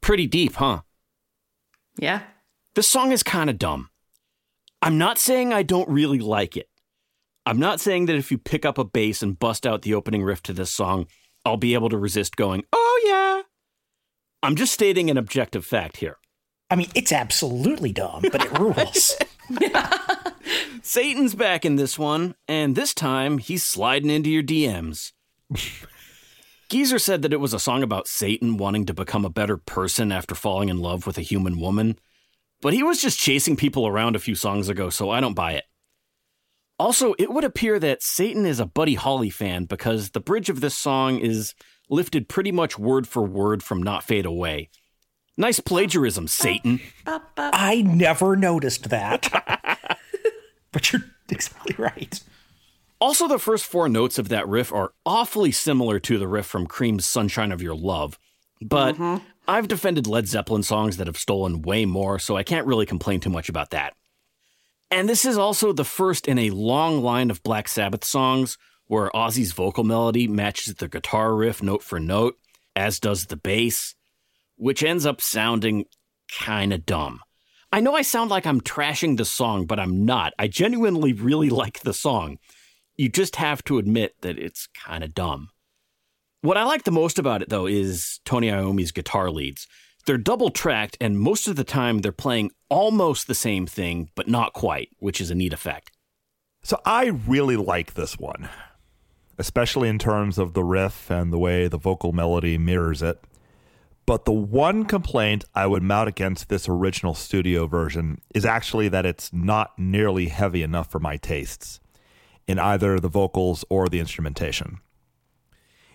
Pretty 0.00 0.26
deep, 0.26 0.56
huh? 0.56 0.80
Yeah. 1.96 2.22
This 2.74 2.88
song 2.88 3.12
is 3.12 3.22
kind 3.22 3.48
of 3.48 3.58
dumb. 3.58 3.90
I'm 4.82 4.98
not 4.98 5.18
saying 5.18 5.52
I 5.52 5.62
don't 5.62 5.88
really 5.88 6.18
like 6.18 6.56
it. 6.56 6.68
I'm 7.46 7.60
not 7.60 7.78
saying 7.78 8.06
that 8.06 8.16
if 8.16 8.32
you 8.32 8.38
pick 8.38 8.64
up 8.64 8.78
a 8.78 8.84
bass 8.84 9.22
and 9.22 9.38
bust 9.38 9.64
out 9.64 9.82
the 9.82 9.94
opening 9.94 10.24
riff 10.24 10.42
to 10.42 10.52
this 10.52 10.74
song, 10.74 11.06
I'll 11.44 11.56
be 11.56 11.74
able 11.74 11.90
to 11.90 11.96
resist 11.96 12.34
going, 12.34 12.64
oh 12.72 13.02
yeah. 13.06 13.42
I'm 14.42 14.56
just 14.56 14.72
stating 14.72 15.10
an 15.10 15.16
objective 15.16 15.64
fact 15.64 15.98
here. 15.98 16.16
I 16.70 16.76
mean, 16.76 16.88
it's 16.94 17.12
absolutely 17.12 17.92
dumb, 17.92 18.22
but 18.30 18.44
it 18.44 18.58
rules. 18.58 19.16
Satan's 20.82 21.34
back 21.34 21.64
in 21.64 21.76
this 21.76 21.98
one, 21.98 22.34
and 22.48 22.74
this 22.74 22.94
time 22.94 23.38
he's 23.38 23.64
sliding 23.64 24.10
into 24.10 24.30
your 24.30 24.42
DMs. 24.42 25.12
Geezer 26.68 26.98
said 26.98 27.22
that 27.22 27.32
it 27.32 27.40
was 27.40 27.54
a 27.54 27.60
song 27.60 27.84
about 27.84 28.08
Satan 28.08 28.56
wanting 28.56 28.86
to 28.86 28.94
become 28.94 29.24
a 29.24 29.30
better 29.30 29.56
person 29.56 30.10
after 30.10 30.34
falling 30.34 30.68
in 30.68 30.78
love 30.78 31.06
with 31.06 31.16
a 31.16 31.22
human 31.22 31.60
woman, 31.60 31.98
but 32.60 32.72
he 32.72 32.82
was 32.82 33.00
just 33.00 33.18
chasing 33.18 33.56
people 33.56 33.86
around 33.86 34.16
a 34.16 34.20
few 34.20 34.34
songs 34.34 34.68
ago, 34.68 34.90
so 34.90 35.10
I 35.10 35.20
don't 35.20 35.34
buy 35.34 35.52
it. 35.52 35.64
Also, 36.78 37.14
it 37.18 37.30
would 37.30 37.44
appear 37.44 37.78
that 37.78 38.02
Satan 38.02 38.44
is 38.44 38.58
a 38.58 38.66
Buddy 38.66 38.94
Holly 38.94 39.30
fan 39.30 39.64
because 39.64 40.10
the 40.10 40.20
bridge 40.20 40.50
of 40.50 40.60
this 40.60 40.76
song 40.76 41.18
is 41.18 41.54
lifted 41.88 42.28
pretty 42.28 42.52
much 42.52 42.78
word 42.78 43.06
for 43.06 43.22
word 43.22 43.62
from 43.62 43.82
Not 43.82 44.04
Fade 44.04 44.26
Away. 44.26 44.68
Nice 45.36 45.60
plagiarism, 45.60 46.28
Satan. 46.28 46.80
I 47.36 47.82
never 47.82 48.36
noticed 48.36 48.88
that. 48.88 49.28
but 50.72 50.92
you're 50.92 51.02
exactly 51.28 51.74
right. 51.76 52.20
Also, 52.98 53.28
the 53.28 53.38
first 53.38 53.66
four 53.66 53.88
notes 53.88 54.18
of 54.18 54.30
that 54.30 54.48
riff 54.48 54.72
are 54.72 54.92
awfully 55.04 55.52
similar 55.52 56.00
to 56.00 56.18
the 56.18 56.26
riff 56.26 56.46
from 56.46 56.66
Cream's 56.66 57.06
Sunshine 57.06 57.52
of 57.52 57.60
Your 57.60 57.74
Love. 57.74 58.18
But 58.62 58.94
mm-hmm. 58.94 59.22
I've 59.46 59.68
defended 59.68 60.06
Led 60.06 60.26
Zeppelin 60.26 60.62
songs 60.62 60.96
that 60.96 61.06
have 61.06 61.18
stolen 61.18 61.60
way 61.60 61.84
more, 61.84 62.18
so 62.18 62.36
I 62.36 62.42
can't 62.42 62.66
really 62.66 62.86
complain 62.86 63.20
too 63.20 63.28
much 63.28 63.50
about 63.50 63.70
that. 63.70 63.94
And 64.90 65.08
this 65.08 65.26
is 65.26 65.36
also 65.36 65.72
the 65.72 65.84
first 65.84 66.26
in 66.26 66.38
a 66.38 66.50
long 66.50 67.02
line 67.02 67.30
of 67.30 67.42
Black 67.42 67.68
Sabbath 67.68 68.04
songs 68.04 68.56
where 68.86 69.10
Ozzy's 69.10 69.52
vocal 69.52 69.84
melody 69.84 70.28
matches 70.28 70.74
the 70.74 70.88
guitar 70.88 71.34
riff 71.34 71.62
note 71.62 71.82
for 71.82 71.98
note, 71.98 72.38
as 72.74 73.00
does 73.00 73.26
the 73.26 73.36
bass, 73.36 73.94
which 74.56 74.82
ends 74.82 75.06
up 75.06 75.20
sounding 75.20 75.86
kinda 76.28 76.78
dumb. 76.78 77.20
I 77.72 77.80
know 77.80 77.94
I 77.94 78.02
sound 78.02 78.30
like 78.30 78.46
I'm 78.46 78.60
trashing 78.60 79.16
the 79.16 79.24
song, 79.24 79.66
but 79.66 79.80
I'm 79.80 80.04
not. 80.04 80.32
I 80.38 80.48
genuinely 80.48 81.12
really 81.12 81.50
like 81.62 81.80
the 81.80 81.92
song. 81.92 82.38
You 82.96 83.08
just 83.08 83.36
have 83.36 83.62
to 83.64 83.78
admit 83.78 84.16
that 84.22 84.38
it's 84.38 84.68
kinda 84.68 85.08
dumb. 85.08 85.50
What 86.42 86.56
I 86.56 86.64
like 86.64 86.84
the 86.84 86.92
most 86.92 87.18
about 87.18 87.42
it, 87.42 87.48
though, 87.48 87.66
is 87.66 88.20
Tony 88.24 88.50
Iommi's 88.50 88.92
guitar 88.92 89.30
leads. 89.30 89.66
They're 90.06 90.16
double 90.16 90.50
tracked, 90.50 90.96
and 91.00 91.18
most 91.18 91.48
of 91.48 91.56
the 91.56 91.64
time 91.64 91.98
they're 91.98 92.12
playing 92.12 92.52
almost 92.68 93.26
the 93.26 93.34
same 93.34 93.66
thing, 93.66 94.10
but 94.14 94.28
not 94.28 94.52
quite, 94.52 94.90
which 94.98 95.20
is 95.20 95.30
a 95.30 95.34
neat 95.34 95.52
effect. 95.52 95.90
So 96.62 96.80
I 96.84 97.06
really 97.06 97.56
like 97.56 97.94
this 97.94 98.16
one, 98.16 98.48
especially 99.38 99.88
in 99.88 99.98
terms 99.98 100.38
of 100.38 100.54
the 100.54 100.64
riff 100.64 101.10
and 101.10 101.32
the 101.32 101.38
way 101.38 101.68
the 101.68 101.78
vocal 101.78 102.12
melody 102.12 102.58
mirrors 102.58 103.02
it. 103.02 103.22
But 104.06 104.24
the 104.24 104.32
one 104.32 104.84
complaint 104.84 105.44
I 105.54 105.66
would 105.66 105.82
mount 105.82 106.08
against 106.08 106.48
this 106.48 106.68
original 106.68 107.14
studio 107.14 107.66
version 107.66 108.20
is 108.34 108.44
actually 108.44 108.88
that 108.88 109.04
it's 109.04 109.32
not 109.32 109.76
nearly 109.76 110.28
heavy 110.28 110.62
enough 110.62 110.90
for 110.90 111.00
my 111.00 111.16
tastes 111.16 111.80
in 112.46 112.58
either 112.58 113.00
the 113.00 113.08
vocals 113.08 113.64
or 113.68 113.88
the 113.88 113.98
instrumentation. 113.98 114.78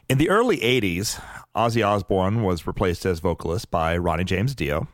In 0.09 0.17
the 0.17 0.29
early 0.29 0.57
80s, 0.57 1.21
Ozzy 1.55 1.87
Osbourne 1.87 2.43
was 2.43 2.67
replaced 2.67 3.05
as 3.05 3.21
vocalist 3.21 3.71
by 3.71 3.95
Ronnie 3.95 4.25
James 4.25 4.53
Dio. 4.53 4.89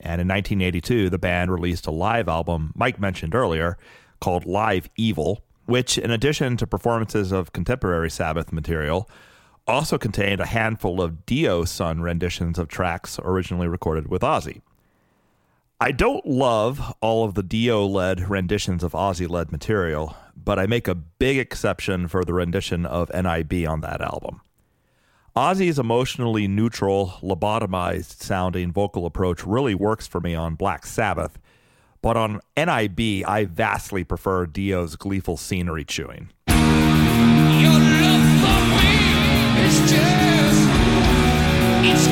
And 0.00 0.22
in 0.22 0.28
1982, 0.28 1.10
the 1.10 1.18
band 1.18 1.52
released 1.52 1.86
a 1.86 1.90
live 1.90 2.28
album 2.28 2.72
Mike 2.74 2.98
mentioned 2.98 3.34
earlier 3.34 3.76
called 4.20 4.46
Live 4.46 4.88
Evil, 4.96 5.44
which, 5.66 5.98
in 5.98 6.10
addition 6.10 6.56
to 6.58 6.66
performances 6.66 7.32
of 7.32 7.52
contemporary 7.52 8.10
Sabbath 8.10 8.52
material, 8.52 9.08
also 9.66 9.96
contained 9.98 10.40
a 10.40 10.46
handful 10.46 11.00
of 11.00 11.24
Dio 11.26 11.64
Son 11.64 12.00
renditions 12.00 12.58
of 12.58 12.68
tracks 12.68 13.18
originally 13.22 13.68
recorded 13.68 14.08
with 14.08 14.22
Ozzy. 14.22 14.60
I 15.80 15.90
don't 15.90 16.24
love 16.24 16.94
all 17.00 17.24
of 17.24 17.34
the 17.34 17.42
Dio 17.42 17.84
led 17.84 18.28
renditions 18.30 18.84
of 18.84 18.92
Ozzy 18.92 19.28
led 19.28 19.50
material, 19.50 20.16
but 20.36 20.58
I 20.58 20.66
make 20.66 20.86
a 20.86 20.94
big 20.94 21.38
exception 21.38 22.08
for 22.08 22.24
the 22.24 22.34
rendition 22.34 22.86
of 22.86 23.10
NIB 23.12 23.66
on 23.68 23.80
that 23.80 24.00
album. 24.00 24.40
Ozzy's 25.36 25.80
emotionally 25.80 26.46
neutral, 26.46 27.14
lobotomized 27.20 28.22
sounding 28.22 28.70
vocal 28.70 29.04
approach 29.04 29.44
really 29.44 29.74
works 29.74 30.06
for 30.06 30.20
me 30.20 30.34
on 30.34 30.54
Black 30.54 30.86
Sabbath, 30.86 31.40
but 32.04 32.18
on 32.18 32.38
NIB, 32.54 33.24
I 33.26 33.46
vastly 33.50 34.04
prefer 34.04 34.44
Dio's 34.44 34.94
gleeful 34.94 35.38
scenery 35.38 35.86
chewing. 35.86 36.28
Your 36.48 36.58
love 37.80 38.26
for 38.44 38.60
me 38.68 38.92
is 39.64 39.78
just, 39.90 40.68
it's 41.88 42.06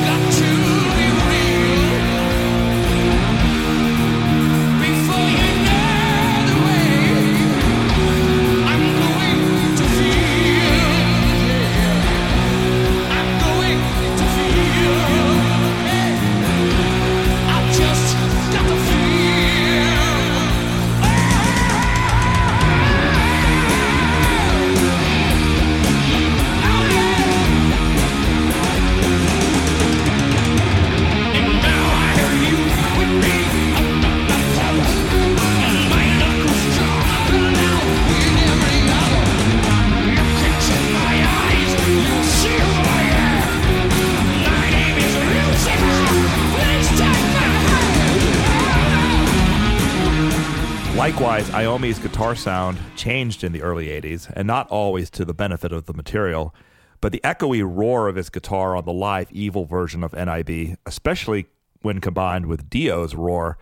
Likewise, 51.13 51.51
Iommi's 51.51 51.99
guitar 51.99 52.35
sound 52.35 52.79
changed 52.95 53.43
in 53.43 53.51
the 53.51 53.61
early 53.61 53.85
80s, 53.85 54.33
and 54.35 54.47
not 54.47 54.67
always 54.69 55.11
to 55.11 55.23
the 55.23 55.33
benefit 55.33 55.71
of 55.71 55.85
the 55.85 55.93
material, 55.93 56.55
but 57.01 57.11
the 57.11 57.21
echoey 57.23 57.63
roar 57.63 58.07
of 58.07 58.15
his 58.15 58.31
guitar 58.31 58.75
on 58.75 58.83
the 58.83 58.91
live 58.91 59.31
Evil 59.31 59.65
version 59.65 60.03
of 60.03 60.13
NIB, 60.13 60.75
especially 60.87 61.45
when 61.83 62.01
combined 62.01 62.47
with 62.47 62.67
Dio's 62.67 63.13
roar, 63.13 63.59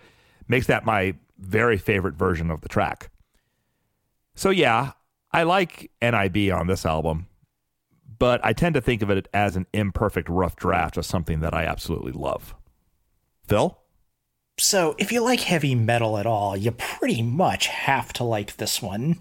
makes 0.48 0.66
that 0.68 0.86
my 0.86 1.16
very 1.40 1.78
favorite 1.78 2.16
version 2.16 2.50
of 2.50 2.62
the 2.62 2.70
track. 2.70 3.12
So, 4.34 4.50
yeah, 4.50 4.94
I 5.34 5.44
like 5.44 5.92
NIB 6.02 6.54
on 6.54 6.68
this 6.68 6.86
album, 6.86 7.28
but 8.18 8.40
I 8.46 8.54
tend 8.54 8.76
to 8.76 8.82
think 8.82 9.02
of 9.02 9.10
it 9.10 9.28
as 9.34 9.58
an 9.58 9.68
imperfect 9.74 10.30
rough 10.30 10.56
draft 10.56 10.96
of 10.96 11.06
something 11.06 11.42
that 11.42 11.54
I 11.54 11.66
absolutely 11.66 12.14
love. 12.14 12.56
Phil? 13.46 13.78
So, 14.58 14.96
if 15.00 15.12
you 15.12 15.22
like 15.22 15.40
heavy 15.42 15.74
metal 15.74 16.18
at 16.18 16.26
all, 16.26 16.56
you 16.56 16.72
pretty 16.72 17.22
much 17.22 17.68
have 17.68 18.14
to 18.14 18.24
like 18.24 18.58
this 18.58 18.82
one. 18.82 19.20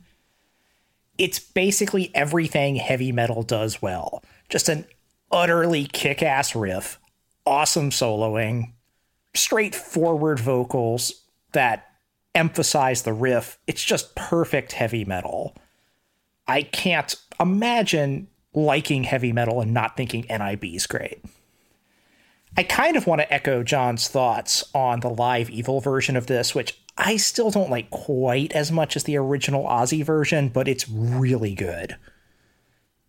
It's 1.17 1.39
basically 1.39 2.11
everything 2.15 2.77
heavy 2.77 3.13
metal 3.13 3.43
does 3.43 3.81
well. 3.81 4.23
Just 4.49 4.69
an 4.69 4.85
utterly 5.31 5.87
kick 5.87 6.23
ass 6.23 6.55
riff, 6.55 6.99
awesome 7.47 7.91
soloing, 7.91 8.73
straightforward 9.35 10.41
vocals 10.41 11.23
that 11.53 11.87
emphasize 12.35 13.03
the 13.03 13.13
riff. 13.13 13.59
It's 13.67 13.85
just 13.85 14.15
perfect 14.15 14.73
heavy 14.73 15.05
metal. 15.05 15.57
I 16.47 16.63
can't 16.63 17.15
imagine 17.39 18.29
liking 18.55 19.05
heavy 19.05 19.33
metal 19.33 19.61
and 19.61 19.73
not 19.73 19.97
thinking 19.97 20.27
NIB 20.29 20.65
is 20.65 20.87
great. 20.87 21.23
I 22.57 22.63
kind 22.65 22.97
of 22.97 23.07
want 23.07 23.21
to 23.21 23.33
echo 23.33 23.63
John's 23.63 24.09
thoughts 24.09 24.65
on 24.75 25.01
the 25.01 25.09
live 25.09 25.51
evil 25.51 25.81
version 25.81 26.17
of 26.17 26.27
this, 26.27 26.55
which 26.55 26.79
I 26.99 27.17
still 27.17 27.51
don't 27.51 27.71
like 27.71 27.91
quite 27.91 28.53
as 28.53 28.71
much 28.73 28.97
as 28.97 29.05
the 29.05 29.17
original 29.17 29.65
Ozzy 29.65 30.05
version, 30.05 30.49
but 30.49 30.69
it's 30.69 30.89
really 30.89 31.55
good. 31.55 31.97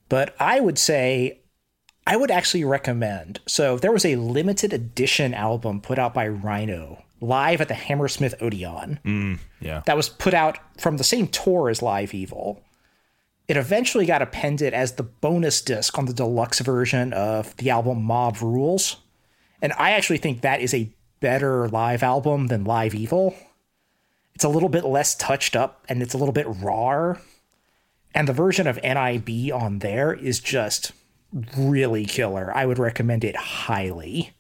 But 0.10 0.36
I 0.40 0.60
would 0.60 0.78
say 0.78 1.40
I 2.06 2.16
would 2.18 2.32
actually 2.32 2.64
recommend. 2.64 3.40
So 3.48 3.78
there 3.78 3.92
was 3.92 4.06
a 4.06 4.16
limited 4.16 4.74
edition 4.74 5.34
album 5.34 5.82
put 5.82 6.00
out 6.00 6.14
by 6.14 6.28
Rhino 6.28 7.04
live 7.22 7.62
at 7.62 7.68
the 7.68 7.76
Hammersmith 7.76 8.34
Odeon 8.42 9.00
mm, 9.06 9.40
Yeah. 9.60 9.84
that 9.86 9.96
was 9.96 10.10
put 10.10 10.34
out 10.34 10.58
from 10.80 10.98
the 10.98 11.04
same 11.04 11.28
tour 11.28 11.70
as 11.70 11.82
Live 11.82 12.14
Evil. 12.14 12.64
It 13.48 13.58
eventually 13.58 14.06
got 14.06 14.22
appended 14.22 14.74
as 14.74 14.94
the 14.94 15.04
bonus 15.04 15.62
disc 15.62 15.98
on 15.98 16.06
the 16.06 16.14
deluxe 16.14 16.60
version 16.60 17.14
of 17.14 17.56
the 17.58 17.70
album 17.70 18.02
Mob 18.02 18.42
Rules. 18.42 18.98
And 19.62 19.74
I 19.78 19.92
actually 19.92 20.18
think 20.18 20.42
that 20.42 20.62
is 20.62 20.74
a 20.74 20.90
better 21.20 21.68
live 21.70 22.04
album 22.04 22.48
than 22.48 22.64
Live 22.64 22.96
Evil. 22.96 23.36
It's 24.34 24.44
a 24.44 24.50
little 24.50 24.70
bit 24.70 24.86
less 24.86 25.16
touched 25.16 25.56
up 25.56 25.86
and 25.88 26.02
it's 26.02 26.14
a 26.14 26.18
little 26.18 26.34
bit 26.34 26.48
raw. 26.48 27.16
And 28.14 28.28
the 28.28 28.34
version 28.34 28.68
of 28.68 28.82
NIB 28.84 29.54
on 29.54 29.80
there 29.80 30.14
is 30.14 30.40
just 30.40 30.92
really 31.56 32.06
killer. 32.06 32.52
I 32.56 32.66
would 32.66 32.80
recommend 32.80 33.24
it 33.24 33.36
highly. 33.36 34.32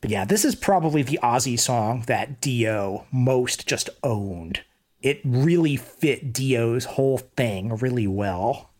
But 0.00 0.10
yeah, 0.10 0.24
this 0.26 0.44
is 0.44 0.54
probably 0.54 1.02
the 1.02 1.18
Ozzy 1.22 1.58
song 1.58 2.04
that 2.08 2.40
Dio 2.40 3.06
most 3.10 3.66
just 3.66 3.88
owned. 4.02 4.62
It 5.00 5.20
really 5.24 5.76
fit 5.76 6.32
Dio's 6.32 6.84
whole 6.84 7.18
thing 7.18 7.76
really 7.76 8.06
well. 8.06 8.70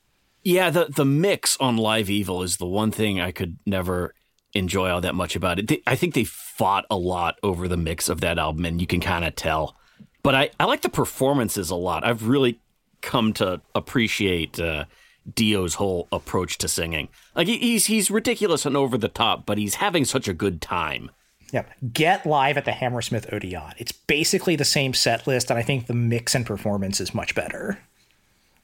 Yeah, 0.43 0.69
the 0.69 0.87
the 0.95 1.07
mix 1.07 1.57
on 1.59 1.79
Live 1.79 2.11
Evil 2.11 2.43
is 2.43 2.59
the 2.59 2.67
one 2.67 2.91
thing 2.91 3.21
I 3.21 3.33
could 3.33 3.59
never 3.65 4.15
enjoy 4.55 4.91
all 4.91 5.01
that 5.01 5.15
much 5.15 5.37
about 5.37 5.59
it. 5.59 5.69
They, 5.69 5.83
I 5.87 5.97
think 5.97 6.15
they 6.15 6.25
fought 6.25 6.85
a 6.91 6.97
lot 6.97 7.39
over 7.43 7.69
the 7.69 7.77
mix 7.77 8.09
of 8.09 8.21
that 8.21 8.39
album, 8.39 8.65
and 8.65 8.81
you 8.81 8.87
can 8.87 9.01
kind 9.01 9.25
of 9.25 9.35
tell. 9.37 9.77
But 10.23 10.35
I, 10.35 10.51
I 10.59 10.65
like 10.65 10.83
the 10.83 10.89
performances 10.89 11.71
a 11.71 11.75
lot. 11.75 12.05
I've 12.05 12.27
really 12.29 12.61
come 13.03 13.33
to 13.35 13.61
appreciate 13.75 14.59
uh, 14.59 14.87
Dio's 15.35 15.75
whole 15.75 16.09
approach 16.11 16.59
to 16.59 16.69
singing. 16.69 17.09
Like 17.35 17.47
he- 17.47 17.59
he's 17.59 17.87
he's 17.87 18.11
ridiculous 18.11 18.65
and 18.65 18.77
over 18.77 18.97
the 18.97 19.09
top, 19.09 19.45
but 19.45 19.59
he's 19.59 19.77
having 19.77 20.05
such 20.05 20.27
a 20.29 20.35
good 20.35 20.61
time. 20.63 21.11
Yep. 21.53 21.71
Get 21.93 22.27
live 22.27 22.57
at 22.57 22.65
the 22.65 22.73
Hammersmith 22.73 23.33
Odeon. 23.33 23.75
It's 23.79 23.93
basically 23.93 24.57
the 24.57 24.65
same 24.65 24.93
set 24.93 25.27
list, 25.27 25.51
and 25.51 25.59
I 25.59 25.63
think 25.63 25.87
the 25.87 25.95
mix 25.95 26.35
and 26.35 26.45
performance 26.45 27.01
is 27.01 27.15
much 27.15 27.35
better. 27.35 27.79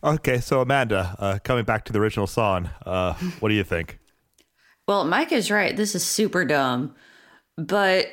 Okay, 0.03 0.41
so 0.41 0.61
Amanda, 0.63 1.15
uh, 1.19 1.39
coming 1.45 1.65
back 1.65 1.85
to 1.85 1.93
the 1.93 2.01
original 2.01 2.27
song, 2.27 2.71
uh, 2.87 3.13
what 3.39 3.51
do 3.51 3.55
you 3.55 3.63
think? 3.63 4.00
Well, 4.91 5.05
Mike 5.05 5.31
is 5.31 5.53
right. 5.53 5.77
This 5.77 5.95
is 5.95 6.05
super 6.05 6.45
dumb. 6.45 6.97
But 7.57 8.09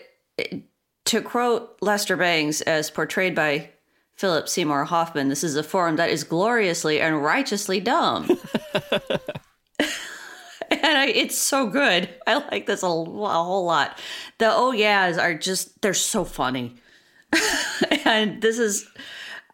to 1.06 1.22
quote 1.24 1.76
Lester 1.82 2.16
Bangs 2.16 2.62
as 2.62 2.92
portrayed 2.92 3.34
by 3.34 3.72
Philip 4.14 4.48
Seymour 4.48 4.84
Hoffman, 4.84 5.28
this 5.28 5.44
is 5.44 5.56
a 5.56 5.64
form 5.64 5.96
that 5.96 6.12
is 6.12 6.24
gloriously 6.24 7.02
and 7.02 7.24
righteously 7.24 7.80
dumb. 7.80 8.30
and 9.80 9.90
I, 10.70 11.08
it's 11.08 11.36
so 11.36 11.66
good. 11.66 12.14
I 12.28 12.46
like 12.52 12.68
this 12.68 12.84
a, 12.84 12.86
a 12.86 12.90
whole 12.92 13.66
lot. 13.66 13.98
The 14.38 14.54
oh 14.54 14.72
yeahs 14.72 15.18
are 15.18 15.34
just, 15.34 15.82
they're 15.82 15.96
so 15.96 16.24
funny. 16.24 16.76
and 18.06 18.40
this 18.40 18.60
is 18.60 18.88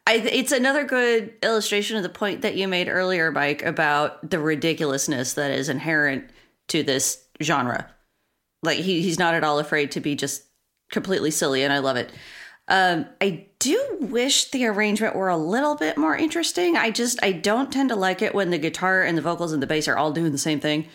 I, 0.05 0.15
it's 0.15 0.51
another 0.51 0.83
good 0.83 1.35
illustration 1.41 1.95
of 1.95 2.03
the 2.03 2.09
point 2.09 2.41
that 2.41 2.55
you 2.55 2.67
made 2.67 2.89
earlier, 2.89 3.31
Mike, 3.31 3.63
about 3.63 4.29
the 4.29 4.39
ridiculousness 4.39 5.35
that 5.35 5.51
is 5.51 5.69
inherent 5.69 6.25
to 6.69 6.83
this 6.83 7.23
genre. 7.41 7.89
Like 8.61 8.79
he, 8.79 9.01
he's 9.01 9.19
not 9.19 9.33
at 9.33 9.43
all 9.43 9.59
afraid 9.59 9.91
to 9.91 9.99
be 9.99 10.15
just 10.15 10.43
completely 10.91 11.31
silly, 11.31 11.63
and 11.63 11.73
I 11.73 11.79
love 11.79 11.97
it. 11.97 12.11
Um, 12.69 13.05
I 13.19 13.47
do 13.59 13.97
wish 13.99 14.51
the 14.51 14.65
arrangement 14.67 15.15
were 15.15 15.29
a 15.29 15.37
little 15.37 15.75
bit 15.75 15.97
more 15.97 16.15
interesting. 16.15 16.77
I 16.77 16.91
just 16.91 17.21
I 17.21 17.33
don't 17.33 17.73
tend 17.73 17.89
to 17.89 17.95
like 17.95 18.21
it 18.21 18.33
when 18.33 18.51
the 18.51 18.57
guitar 18.57 19.03
and 19.03 19.17
the 19.17 19.21
vocals 19.21 19.51
and 19.51 19.61
the 19.61 19.67
bass 19.67 19.87
are 19.87 19.97
all 19.97 20.11
doing 20.11 20.31
the 20.31 20.37
same 20.37 20.61
thing. 20.61 20.87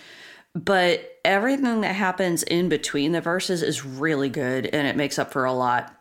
But 0.55 1.19
everything 1.25 1.83
that 1.83 1.95
happens 1.95 2.43
in 2.43 2.71
between 2.71 3.12
the 3.12 3.21
verses 3.21 3.62
is 3.62 3.85
really 3.85 4.31
good, 4.31 4.66
and 4.66 4.87
it 4.87 4.97
makes 4.97 5.19
up 5.19 5.31
for 5.31 5.45
a 5.45 5.53
lot. 5.53 5.95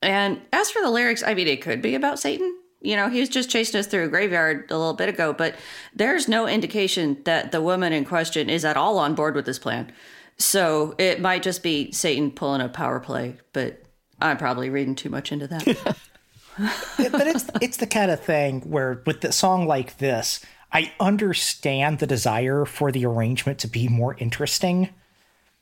And 0.00 0.40
as 0.52 0.70
for 0.70 0.80
the 0.82 0.90
lyrics, 0.90 1.22
I 1.22 1.34
mean, 1.34 1.48
it 1.48 1.62
could 1.62 1.82
be 1.82 1.94
about 1.94 2.18
Satan. 2.18 2.56
You 2.82 2.96
know, 2.96 3.08
he 3.08 3.20
was 3.20 3.28
just 3.28 3.48
chasing 3.48 3.78
us 3.78 3.86
through 3.86 4.04
a 4.04 4.08
graveyard 4.08 4.70
a 4.70 4.76
little 4.76 4.94
bit 4.94 5.08
ago, 5.08 5.32
but 5.32 5.54
there's 5.94 6.28
no 6.28 6.46
indication 6.46 7.18
that 7.24 7.52
the 7.52 7.62
woman 7.62 7.92
in 7.92 8.04
question 8.04 8.50
is 8.50 8.64
at 8.64 8.76
all 8.76 8.98
on 8.98 9.14
board 9.14 9.34
with 9.34 9.46
this 9.46 9.58
plan. 9.58 9.92
So 10.38 10.94
it 10.98 11.20
might 11.20 11.42
just 11.42 11.62
be 11.62 11.92
Satan 11.92 12.30
pulling 12.30 12.60
a 12.60 12.68
power 12.68 12.98
play, 12.98 13.36
but 13.52 13.82
I'm 14.20 14.36
probably 14.36 14.70
reading 14.70 14.94
too 14.94 15.10
much 15.10 15.30
into 15.30 15.46
that. 15.46 15.64
but 16.56 17.26
it's 17.26 17.46
it's 17.60 17.76
the 17.76 17.86
kind 17.86 18.10
of 18.10 18.20
thing 18.20 18.60
where 18.62 19.02
with 19.06 19.20
the 19.20 19.32
song 19.32 19.66
like 19.66 19.98
this, 19.98 20.44
I 20.72 20.92
understand 20.98 21.98
the 21.98 22.06
desire 22.06 22.64
for 22.64 22.90
the 22.90 23.06
arrangement 23.06 23.58
to 23.60 23.68
be 23.68 23.88
more 23.88 24.16
interesting. 24.18 24.90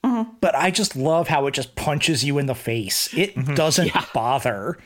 Mm-hmm. 0.04 0.30
But 0.40 0.54
I 0.54 0.70
just 0.70 0.96
love 0.96 1.28
how 1.28 1.46
it 1.46 1.52
just 1.52 1.74
punches 1.76 2.24
you 2.24 2.38
in 2.38 2.46
the 2.46 2.54
face. 2.54 3.12
It 3.14 3.34
mm-hmm. 3.34 3.54
doesn't 3.54 3.92
bother 4.14 4.78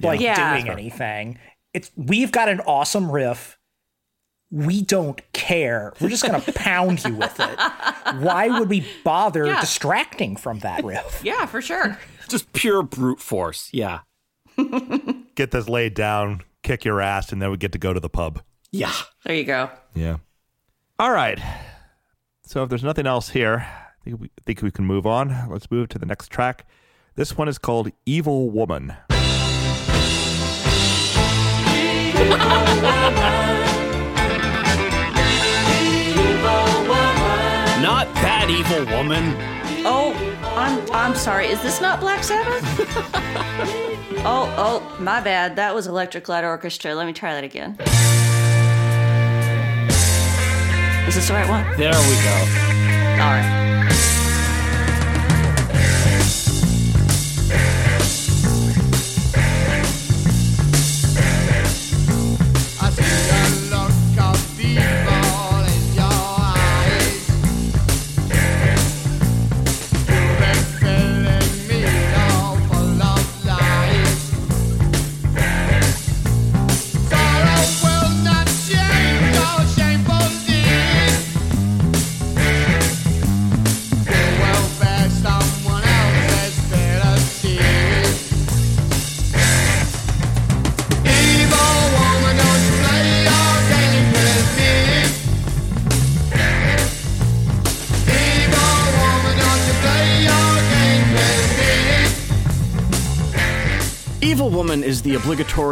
like 0.00 0.20
Yeah. 0.20 0.54
doing 0.54 0.68
anything. 0.70 1.38
It's 1.74 1.90
we've 1.96 2.32
got 2.32 2.48
an 2.48 2.60
awesome 2.60 3.10
riff. 3.10 3.56
We 4.50 4.80
don't 4.82 5.20
care. 5.32 5.92
We're 6.00 6.08
just 6.08 6.24
gonna 6.24 6.40
pound 6.54 7.04
you 7.04 7.14
with 7.14 7.38
it. 7.38 7.58
Why 8.22 8.48
would 8.58 8.68
we 8.70 8.86
bother 9.04 9.46
Yeah. 9.46 9.60
distracting 9.60 10.36
from 10.36 10.60
that 10.60 10.84
riff? 10.84 11.20
yeah, 11.24 11.44
for 11.46 11.60
sure. 11.60 11.98
Just 12.28 12.52
pure 12.52 12.82
brute 12.82 13.20
force. 13.20 13.68
Yeah. 13.72 14.00
Get 15.34 15.50
this 15.50 15.68
laid 15.68 15.94
down, 15.94 16.42
kick 16.62 16.84
your 16.84 17.00
ass, 17.00 17.30
and 17.32 17.40
then 17.40 17.50
we 17.50 17.56
get 17.56 17.72
to 17.72 17.78
go 17.78 17.92
to 17.92 18.00
the 18.00 18.08
pub. 18.08 18.42
Yeah. 18.72 18.92
There 19.24 19.34
you 19.36 19.44
go. 19.44 19.70
Yeah. 19.94 20.16
All 20.98 21.12
right. 21.12 21.38
So 22.44 22.62
if 22.64 22.68
there's 22.68 22.82
nothing 22.82 23.06
else 23.06 23.28
here, 23.28 23.64
I 23.68 24.04
think 24.04 24.20
we, 24.20 24.26
I 24.26 24.40
think 24.46 24.62
we 24.62 24.70
can 24.72 24.84
move 24.84 25.06
on. 25.06 25.48
Let's 25.50 25.70
move 25.70 25.90
to 25.90 25.98
the 25.98 26.06
next 26.06 26.28
track. 26.32 26.66
This 27.14 27.36
one 27.36 27.46
is 27.48 27.56
called 27.58 27.90
Evil 28.04 28.50
Woman. 28.50 28.94
Not 37.80 38.12
that 38.16 38.48
evil 38.50 38.84
woman. 38.96 39.34
Oh, 39.86 40.12
I'm 40.56 40.90
I'm 40.92 41.14
sorry. 41.14 41.46
Is 41.46 41.62
this 41.62 41.80
not 41.80 42.00
Black 42.00 42.22
Sabbath? 42.22 42.62
oh, 44.26 44.52
oh, 44.58 44.96
my 45.00 45.20
bad. 45.20 45.56
That 45.56 45.74
was 45.74 45.86
Electric 45.86 46.28
Light 46.28 46.44
Orchestra. 46.44 46.94
Let 46.94 47.06
me 47.06 47.12
try 47.12 47.32
that 47.34 47.44
again. 47.44 47.76
Is 51.08 51.14
this 51.14 51.28
the 51.28 51.34
right 51.34 51.48
one? 51.48 51.64
There 51.78 51.92
we 51.92 52.16
go. 52.22 52.36
All 53.22 53.30
right. 53.30 53.77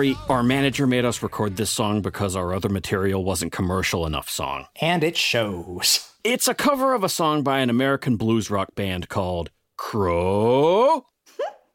The 0.03 0.13
obligatory 0.13 0.17
our 0.29 0.43
manager 0.43 0.87
made 0.87 1.05
us 1.05 1.23
record 1.23 1.57
this 1.57 1.71
song 1.71 2.03
because 2.03 2.37
our 2.37 2.53
other 2.53 2.69
material 2.69 3.25
wasn't 3.25 3.53
commercial 3.53 4.07
enough 4.07 4.29
song. 4.29 4.67
And 4.81 5.03
it 5.05 5.17
shows. 5.17 6.13
It's 6.27 6.49
a 6.49 6.55
cover 6.55 6.93
of 6.93 7.05
a 7.05 7.09
song 7.09 7.45
by 7.45 7.61
an 7.61 7.71
American 7.71 8.17
blues 8.17 8.51
rock 8.51 8.75
band 8.75 9.09
called 9.09 9.53
Crow. 9.77 11.05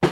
I 0.03 0.09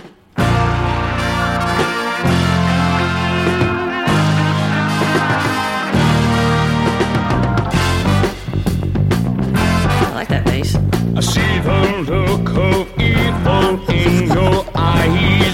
like 10.13 10.29
that 10.29 10.45
bass. 10.45 10.73
I 11.17 11.19
see 11.19 11.59
the 11.59 12.05
look 12.07 12.49
of 12.55 12.87
evil 12.97 13.91
in 13.91 14.27
your 14.31 14.65
eyes. 14.73 15.48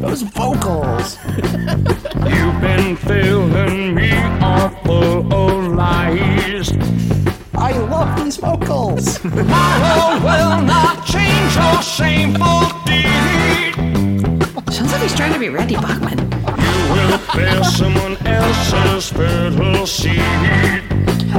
Those 0.00 0.22
vocals. 0.22 1.18
You've 1.26 2.60
been 2.60 2.96
filling 2.96 3.94
me 3.94 4.12
all 4.40 4.68
full 4.84 5.32
of 5.32 5.74
lies. 5.74 6.70
I 7.54 7.72
love 7.72 8.22
these 8.22 8.36
vocals. 8.36 9.22
My 9.24 9.30
Tomorrow 9.30 10.20
will 10.20 10.62
not 10.62 11.04
change 11.04 11.54
your 11.56 11.82
shameful 11.82 12.60
deed. 12.86 13.74
Sounds 14.72 14.92
like 14.92 15.02
he's 15.02 15.14
trying 15.14 15.32
to 15.32 15.38
be 15.40 15.48
Randy 15.48 15.74
Bachman. 15.74 16.18
You 16.18 16.94
will 16.94 17.20
bear 17.34 17.64
someone 17.64 18.16
else's 18.24 19.10
fertile 19.10 19.86
seed. 19.86 20.22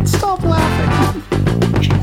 Stop 0.06 0.44
laughing. 0.44 1.96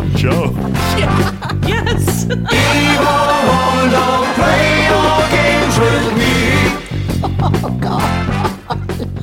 Tom 0.00 0.16
Jones. 0.16 0.56
Yes. 1.66 2.24
Evil 2.24 2.38
woman, 2.40 3.90
don't 3.90 4.34
play 4.34 4.86
your 4.88 5.28
games 5.30 5.78
with 5.78 6.18
me. 6.18 6.30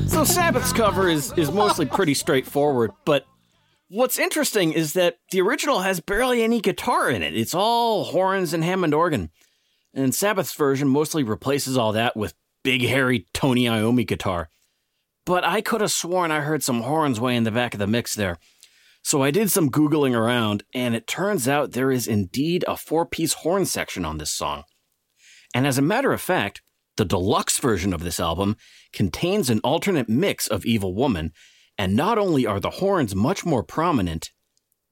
So 0.08 0.24
Sabbath's 0.24 0.72
cover 0.72 1.08
is 1.08 1.32
is 1.36 1.50
mostly 1.50 1.86
pretty 1.86 2.14
straightforward, 2.14 2.92
but 3.04 3.24
what's 3.88 4.18
interesting 4.18 4.72
is 4.72 4.92
that 4.94 5.18
the 5.30 5.40
original 5.40 5.80
has 5.80 6.00
barely 6.00 6.42
any 6.42 6.60
guitar 6.60 7.10
in 7.10 7.22
it. 7.22 7.36
It's 7.36 7.54
all 7.54 8.04
horns 8.04 8.54
and 8.54 8.62
Hammond 8.62 8.94
organ. 8.94 9.30
And 9.94 10.14
Sabbath's 10.14 10.54
version 10.54 10.88
mostly 10.88 11.24
replaces 11.24 11.76
all 11.76 11.92
that 11.92 12.16
with 12.16 12.34
big 12.62 12.82
hairy 12.82 13.26
Tony 13.34 13.64
Iommi 13.64 14.06
guitar. 14.06 14.48
But 15.26 15.44
I 15.44 15.60
could 15.60 15.80
have 15.80 15.92
sworn 15.92 16.30
I 16.30 16.40
heard 16.40 16.62
some 16.62 16.82
horns 16.82 17.20
way 17.20 17.34
in 17.36 17.44
the 17.44 17.50
back 17.50 17.74
of 17.74 17.80
the 17.80 17.86
mix 17.86 18.14
there. 18.14 18.38
So 19.08 19.22
I 19.22 19.30
did 19.30 19.50
some 19.50 19.70
Googling 19.70 20.14
around, 20.14 20.64
and 20.74 20.94
it 20.94 21.06
turns 21.06 21.48
out 21.48 21.72
there 21.72 21.90
is 21.90 22.06
indeed 22.06 22.62
a 22.68 22.76
four 22.76 23.06
piece 23.06 23.32
horn 23.32 23.64
section 23.64 24.04
on 24.04 24.18
this 24.18 24.30
song. 24.30 24.64
And 25.54 25.66
as 25.66 25.78
a 25.78 25.80
matter 25.80 26.12
of 26.12 26.20
fact, 26.20 26.60
the 26.98 27.06
deluxe 27.06 27.58
version 27.58 27.94
of 27.94 28.02
this 28.02 28.20
album 28.20 28.58
contains 28.92 29.48
an 29.48 29.60
alternate 29.60 30.10
mix 30.10 30.46
of 30.46 30.66
Evil 30.66 30.94
Woman, 30.94 31.32
and 31.78 31.96
not 31.96 32.18
only 32.18 32.44
are 32.44 32.60
the 32.60 32.68
horns 32.84 33.14
much 33.14 33.46
more 33.46 33.62
prominent, 33.62 34.30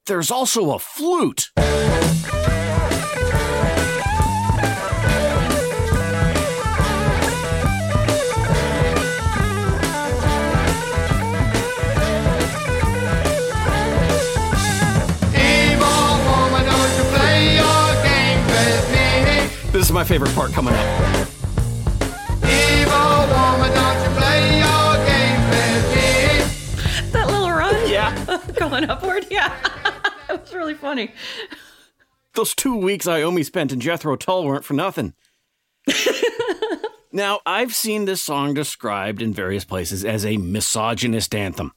there's 0.07 0.31
also 0.31 0.71
a 0.73 0.79
flute. 0.79 1.51
This 19.87 19.91
is 19.91 19.95
my 19.95 20.03
favorite 20.03 20.35
part 20.35 20.51
coming 20.51 20.73
up. 20.73 21.27
Evil 22.43 23.19
woman, 23.31 23.71
don't 23.73 24.03
you 24.03 24.09
play 24.19 24.59
your 24.59 25.05
games 25.05 25.47
with 25.55 25.95
me. 25.95 27.11
That 27.11 27.27
little 27.27 27.49
run 27.51 27.89
Yeah. 27.89 28.41
going 28.57 28.89
upward. 28.89 29.27
Yeah. 29.31 29.55
that 30.27 30.41
was 30.41 30.53
really 30.53 30.73
funny. 30.73 31.13
Those 32.33 32.53
two 32.53 32.75
weeks 32.75 33.05
Iommi 33.05 33.45
spent 33.45 33.71
in 33.71 33.79
Jethro 33.79 34.17
Tull 34.17 34.43
weren't 34.43 34.65
for 34.65 34.73
nothing. 34.73 35.13
now, 37.13 37.39
I've 37.45 37.73
seen 37.73 38.03
this 38.03 38.21
song 38.21 38.53
described 38.53 39.21
in 39.21 39.33
various 39.33 39.63
places 39.63 40.03
as 40.03 40.25
a 40.25 40.35
misogynist 40.35 41.33
anthem. 41.33 41.71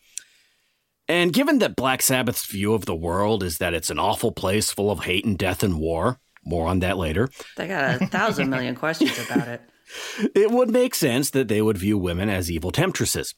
And 1.06 1.32
given 1.32 1.60
that 1.60 1.76
Black 1.76 2.02
Sabbath's 2.02 2.44
view 2.44 2.74
of 2.74 2.86
the 2.86 2.96
world 2.96 3.44
is 3.44 3.58
that 3.58 3.72
it's 3.72 3.88
an 3.88 4.00
awful 4.00 4.32
place 4.32 4.72
full 4.72 4.90
of 4.90 5.04
hate 5.04 5.24
and 5.24 5.38
death 5.38 5.62
and 5.62 5.78
war, 5.78 6.18
more 6.44 6.66
on 6.66 6.80
that 6.80 6.96
later, 6.96 7.28
They 7.56 7.68
got 7.68 8.00
a 8.00 8.06
thousand 8.06 8.50
million 8.50 8.74
questions 8.74 9.18
about 9.18 9.48
it. 9.48 9.60
it 10.34 10.50
would 10.50 10.70
make 10.70 10.94
sense 10.94 11.30
that 11.30 11.48
they 11.48 11.60
would 11.62 11.78
view 11.78 11.98
women 11.98 12.28
as 12.28 12.50
evil 12.50 12.70
temptresses. 12.70 13.34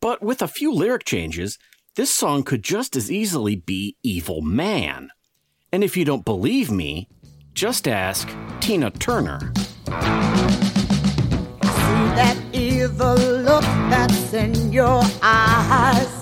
But 0.00 0.22
with 0.22 0.40
a 0.42 0.48
few 0.48 0.72
lyric 0.72 1.04
changes, 1.04 1.58
this 1.96 2.14
song 2.14 2.42
could 2.42 2.62
just 2.62 2.96
as 2.96 3.10
easily 3.10 3.56
be 3.56 3.96
Evil 4.02 4.40
Man. 4.40 5.10
And 5.72 5.84
if 5.84 5.96
you 5.96 6.04
don't 6.04 6.24
believe 6.24 6.70
me, 6.70 7.08
just 7.52 7.86
ask 7.86 8.28
Tina 8.60 8.90
Turner. 8.90 9.40
See 9.40 9.92
that 12.16 12.36
evil 12.52 13.14
look 13.16 13.62
that's 13.90 14.32
in 14.32 14.72
your 14.72 15.02
eyes. 15.22 16.16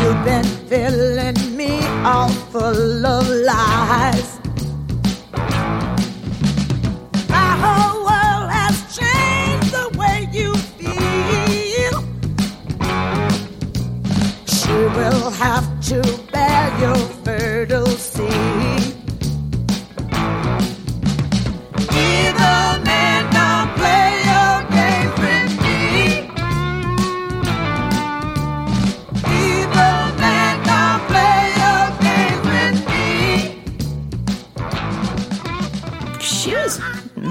You've 0.00 0.24
been 0.24 0.44
filling 0.66 1.34
me 1.34 1.51
all 2.04 2.28
full 2.28 3.06
of 3.06 3.28
lies. 3.28 4.40
My 7.28 7.52
whole 7.62 8.04
world 8.08 8.50
has 8.50 8.76
changed 8.98 9.70
the 9.72 9.88
way 9.96 10.28
you 10.32 10.54
feel. 10.78 12.02
She 14.46 14.72
will 14.72 15.30
have 15.30 15.66
to 15.90 16.02
bear 16.32 16.80
your 16.80 16.96
fertile 17.24 17.86
seed. 17.86 18.51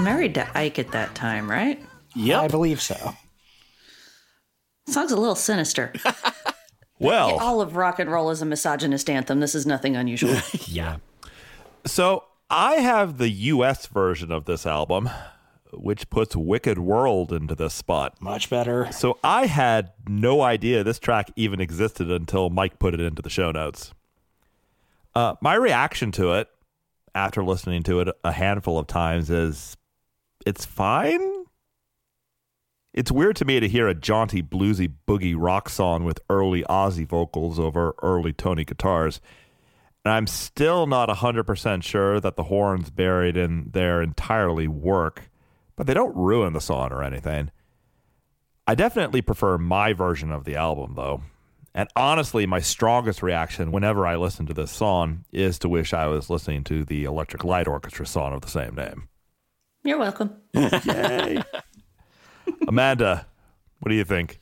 Married 0.02 0.34
to 0.34 0.58
Ike 0.58 0.78
at 0.78 0.92
that 0.92 1.14
time, 1.14 1.50
right? 1.50 1.82
Yeah, 2.14 2.40
I 2.40 2.48
believe 2.48 2.80
so. 2.80 3.14
Song's 4.86 5.12
a 5.12 5.16
little 5.16 5.34
sinister. 5.36 5.92
Well, 6.98 7.36
All 7.40 7.60
of 7.60 7.74
rock 7.74 7.98
and 7.98 8.08
roll 8.08 8.30
is 8.30 8.42
a 8.42 8.46
misogynist 8.46 9.10
anthem. 9.10 9.40
This 9.40 9.56
is 9.56 9.66
nothing 9.66 9.96
unusual. 9.96 10.36
Yeah. 10.68 10.98
so 11.84 12.22
I 12.48 12.74
have 12.74 13.18
the 13.18 13.28
US 13.28 13.86
version 13.88 14.30
of 14.30 14.44
this 14.44 14.64
album, 14.66 15.10
which 15.72 16.08
puts 16.10 16.36
Wicked 16.36 16.78
World 16.78 17.32
into 17.32 17.56
this 17.56 17.74
spot. 17.74 18.22
Much 18.22 18.48
better. 18.48 18.86
So 18.92 19.18
I 19.24 19.46
had 19.46 19.90
no 20.06 20.42
idea 20.42 20.84
this 20.84 21.00
track 21.00 21.32
even 21.34 21.60
existed 21.60 22.08
until 22.08 22.50
Mike 22.50 22.78
put 22.78 22.94
it 22.94 23.00
into 23.00 23.20
the 23.20 23.30
show 23.30 23.50
notes. 23.50 23.92
Uh, 25.12 25.34
my 25.40 25.54
reaction 25.54 26.12
to 26.12 26.34
it 26.34 26.48
after 27.16 27.42
listening 27.42 27.82
to 27.82 27.98
it 27.98 28.08
a 28.22 28.30
handful 28.30 28.78
of 28.78 28.86
times 28.86 29.28
is 29.28 29.76
it's 30.46 30.64
fine. 30.64 31.44
It's 32.92 33.10
weird 33.10 33.36
to 33.36 33.44
me 33.46 33.58
to 33.58 33.68
hear 33.68 33.88
a 33.88 33.94
jaunty, 33.94 34.42
bluesy, 34.42 34.92
boogie 35.08 35.34
rock 35.36 35.70
song 35.70 36.04
with 36.04 36.20
early 36.28 36.62
Ozzy 36.64 37.06
vocals 37.06 37.58
over 37.58 37.94
early 38.02 38.34
Tony 38.34 38.64
guitars. 38.64 39.20
And 40.04 40.12
I'm 40.12 40.26
still 40.26 40.86
not 40.86 41.08
100% 41.08 41.82
sure 41.82 42.20
that 42.20 42.36
the 42.36 42.44
horns 42.44 42.90
buried 42.90 43.36
in 43.36 43.70
there 43.72 44.02
entirely 44.02 44.68
work, 44.68 45.30
but 45.76 45.86
they 45.86 45.94
don't 45.94 46.14
ruin 46.14 46.52
the 46.52 46.60
song 46.60 46.92
or 46.92 47.02
anything. 47.02 47.50
I 48.66 48.74
definitely 48.74 49.22
prefer 49.22 49.58
my 49.58 49.92
version 49.92 50.30
of 50.30 50.44
the 50.44 50.56
album, 50.56 50.94
though. 50.94 51.22
And 51.74 51.88
honestly, 51.96 52.46
my 52.46 52.60
strongest 52.60 53.22
reaction 53.22 53.72
whenever 53.72 54.06
I 54.06 54.16
listen 54.16 54.44
to 54.46 54.54
this 54.54 54.70
song 54.70 55.24
is 55.32 55.58
to 55.60 55.68
wish 55.68 55.94
I 55.94 56.06
was 56.08 56.28
listening 56.28 56.64
to 56.64 56.84
the 56.84 57.04
Electric 57.04 57.44
Light 57.44 57.66
Orchestra 57.66 58.06
song 58.06 58.34
of 58.34 58.42
the 58.42 58.48
same 58.48 58.74
name. 58.74 59.08
You're 59.84 59.98
welcome. 59.98 60.36
Yay. 60.54 61.42
Amanda, 62.68 63.26
what 63.80 63.90
do 63.90 63.94
you 63.94 64.04
think? 64.04 64.38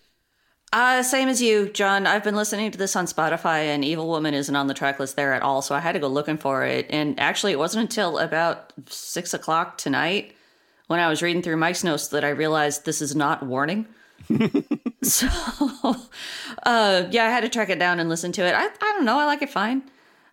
Uh, 0.72 1.02
same 1.02 1.28
as 1.28 1.42
you, 1.42 1.68
John. 1.68 2.06
I've 2.06 2.22
been 2.22 2.36
listening 2.36 2.70
to 2.70 2.78
this 2.78 2.94
on 2.94 3.06
Spotify, 3.06 3.64
and 3.64 3.84
Evil 3.84 4.06
Woman 4.08 4.34
isn't 4.34 4.54
on 4.54 4.68
the 4.68 4.74
track 4.74 5.00
list 5.00 5.16
there 5.16 5.32
at 5.32 5.42
all, 5.42 5.62
so 5.62 5.74
I 5.74 5.80
had 5.80 5.92
to 5.92 5.98
go 5.98 6.06
looking 6.06 6.38
for 6.38 6.64
it. 6.64 6.86
And 6.90 7.18
actually, 7.18 7.52
it 7.52 7.58
wasn't 7.58 7.82
until 7.82 8.18
about 8.18 8.72
six 8.86 9.34
o'clock 9.34 9.78
tonight 9.78 10.34
when 10.86 11.00
I 11.00 11.08
was 11.08 11.22
reading 11.22 11.42
through 11.42 11.56
Mike's 11.56 11.82
notes 11.82 12.08
that 12.08 12.24
I 12.24 12.28
realized 12.28 12.84
this 12.84 13.02
is 13.02 13.16
not 13.16 13.44
warning. 13.44 13.86
so, 15.02 15.26
uh, 16.62 17.04
yeah, 17.10 17.24
I 17.24 17.30
had 17.30 17.40
to 17.40 17.48
track 17.48 17.70
it 17.70 17.78
down 17.80 17.98
and 17.98 18.08
listen 18.08 18.30
to 18.32 18.42
it. 18.42 18.54
I, 18.54 18.66
I 18.66 18.92
don't 18.92 19.04
know. 19.04 19.18
I 19.18 19.24
like 19.24 19.42
it 19.42 19.50
fine. 19.50 19.82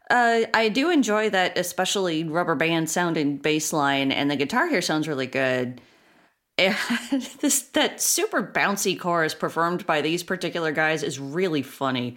Uh, 0.10 0.42
I 0.54 0.70
do 0.70 0.90
enjoy 0.90 1.30
that, 1.32 1.58
especially 1.58 2.24
rubber 2.24 2.56
band 2.56 2.90
sounding 2.90 3.38
bass 3.38 3.74
line, 3.74 4.12
and 4.12 4.32
the 4.32 4.36
guitar 4.36 4.68
here 4.68 4.82
sounds 4.82 5.08
really 5.08 5.28
good. 5.28 5.82
And 6.58 6.76
this 7.42 7.64
that 7.74 8.02
super 8.02 8.42
bouncy 8.42 9.00
chorus 9.00 9.34
performed 9.34 9.86
by 9.86 10.02
these 10.02 10.24
particular 10.24 10.72
guys 10.72 11.04
is 11.04 11.20
really 11.20 11.62
funny, 11.62 12.16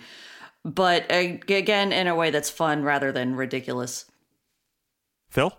but 0.64 1.10
uh, 1.10 1.36
again 1.48 1.92
in 1.92 2.06
a 2.06 2.14
way 2.14 2.30
that's 2.30 2.50
fun 2.50 2.82
rather 2.82 3.12
than 3.12 3.34
ridiculous. 3.34 4.06
Phil? 5.30 5.52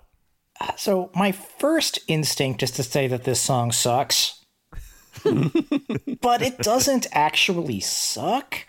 So 0.77 1.09
my 1.15 1.31
first 1.31 1.99
instinct 2.07 2.61
is 2.63 2.71
to 2.71 2.83
say 2.83 3.07
that 3.07 3.23
this 3.23 3.41
song 3.41 3.71
sucks. 3.71 4.43
but 5.23 6.41
it 6.41 6.57
doesn't 6.59 7.07
actually 7.11 7.79
suck. 7.79 8.65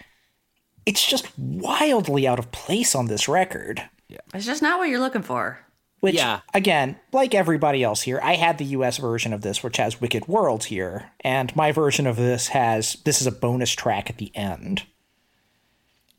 It's 0.86 1.04
just 1.04 1.36
wildly 1.38 2.26
out 2.26 2.38
of 2.38 2.52
place 2.52 2.94
on 2.94 3.06
this 3.06 3.28
record. 3.28 3.82
Yeah. 4.08 4.18
It's 4.34 4.46
just 4.46 4.62
not 4.62 4.78
what 4.78 4.88
you're 4.88 5.00
looking 5.00 5.22
for. 5.22 5.60
Which, 6.00 6.16
Yeah. 6.16 6.40
again, 6.52 6.96
like 7.12 7.32
everybody 7.34 7.84
else 7.84 8.02
here, 8.02 8.18
I 8.22 8.34
had 8.34 8.58
the 8.58 8.64
US 8.64 8.98
version 8.98 9.32
of 9.32 9.42
this, 9.42 9.62
which 9.62 9.76
has 9.76 10.00
Wicked 10.00 10.26
World 10.26 10.64
here, 10.64 11.12
and 11.20 11.54
my 11.54 11.70
version 11.70 12.08
of 12.08 12.16
this 12.16 12.48
has 12.48 12.96
this 13.04 13.20
is 13.20 13.26
a 13.28 13.32
bonus 13.32 13.70
track 13.70 14.10
at 14.10 14.18
the 14.18 14.32
end. 14.34 14.82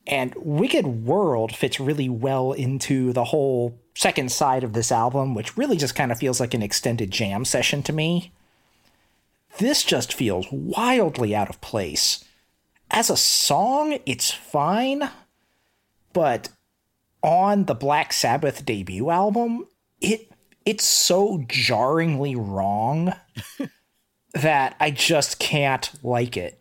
And 0.08 0.34
Wicked 0.38 0.86
World 1.06 1.56
fits 1.56 1.80
really 1.80 2.10
well 2.10 2.54
into 2.54 3.12
the 3.14 3.26
whole 3.26 3.78
second 3.96 4.32
side 4.32 4.64
of 4.64 4.74
this 4.74 4.92
album, 4.92 5.36
which 5.36 5.58
really 5.58 5.78
just 5.78 5.96
kind 5.96 6.12
of 6.12 6.18
feels 6.18 6.40
like 6.40 6.54
an 6.54 6.64
extended 6.64 7.12
jam 7.12 7.46
session 7.46 7.84
to 7.84 7.94
me. 7.94 8.32
This 9.60 9.84
just 9.84 10.14
feels 10.14 10.48
wildly 10.52 11.36
out 11.36 11.50
of 11.50 11.62
place. 11.62 12.24
As 12.94 13.10
a 13.10 13.18
song, 13.18 13.98
it's 14.06 14.30
fine, 14.32 15.10
but 16.14 16.50
on 17.24 17.66
the 17.66 17.74
Black 17.74 18.14
Sabbath 18.14 18.64
debut 18.66 19.10
album, 19.10 19.66
it 20.00 20.30
it's 20.66 20.84
so 20.86 21.44
jarringly 21.48 22.36
wrong 22.36 23.14
that 24.34 24.76
I 24.80 24.92
just 24.92 25.40
can't 25.40 25.92
like 26.04 26.38
it. 26.38 26.60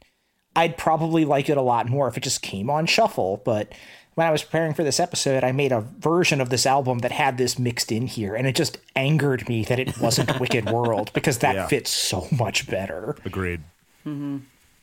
I'd 0.57 0.77
probably 0.77 1.25
like 1.25 1.49
it 1.49 1.57
a 1.57 1.63
lot 1.63 1.89
more 1.89 2.09
if 2.09 2.17
it 2.17 2.23
just 2.23 2.43
came 2.43 2.69
on 2.71 2.87
shuffle, 2.87 3.41
but 3.45 3.73
when 4.15 4.27
I 4.27 4.31
was 4.31 4.43
preparing 4.43 4.75
for 4.75 4.85
this 4.85 5.01
episode, 5.01 5.45
I 5.45 5.53
made 5.53 5.73
a 5.73 5.81
version 5.81 6.41
of 6.41 6.51
this 6.51 6.67
album 6.67 6.99
that 6.99 7.13
had 7.13 7.39
this 7.39 7.59
mixed 7.59 7.91
in 7.93 8.07
here, 8.07 8.35
and 8.35 8.47
it 8.47 8.55
just 8.57 8.79
angered 8.97 9.49
me 9.49 9.65
that 9.65 9.79
it 9.79 9.99
wasn't 9.99 10.39
Wicked 10.41 10.69
World 10.71 11.11
because 11.15 11.39
that 11.39 11.55
Yeah. 11.55 11.67
fits 11.69 11.91
so 11.91 12.27
much 12.31 12.69
better. 12.69 13.17
Agreed. 13.25 13.61
Mm-hmm. 14.07 14.39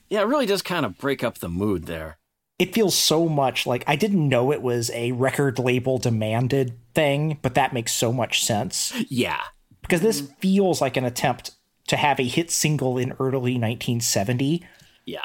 Yeah, 0.10 0.22
it 0.22 0.28
really 0.28 0.46
does 0.46 0.62
kind 0.62 0.86
of 0.86 0.98
break 0.98 1.24
up 1.24 1.38
the 1.40 1.50
mood 1.50 1.86
there. 1.86 2.18
it 2.58 2.74
feels 2.74 2.94
so 2.94 3.30
much 3.30 3.66
like 3.66 3.86
I 3.88 3.96
didn't 3.96 4.28
know 4.28 4.52
it 4.52 4.62
was 4.62 4.92
a 4.94 5.14
record 5.14 5.60
label 5.60 5.98
demanded 5.98 6.78
thing, 6.94 7.38
but 7.42 7.54
that 7.56 7.72
makes 7.72 7.94
so 7.94 8.12
much 8.12 8.44
sense 8.44 8.92
Yeah. 9.10 9.40
because 9.82 10.02
this 10.02 10.30
feels 10.40 10.82
like 10.82 10.98
an 10.98 11.06
attempt 11.06 11.52
to 11.88 11.96
have 11.96 12.20
a 12.20 12.24
hit 12.28 12.52
single 12.52 12.98
in 12.98 13.14
early 13.18 13.58
1970, 13.58 14.62
Yeah. 15.06 15.22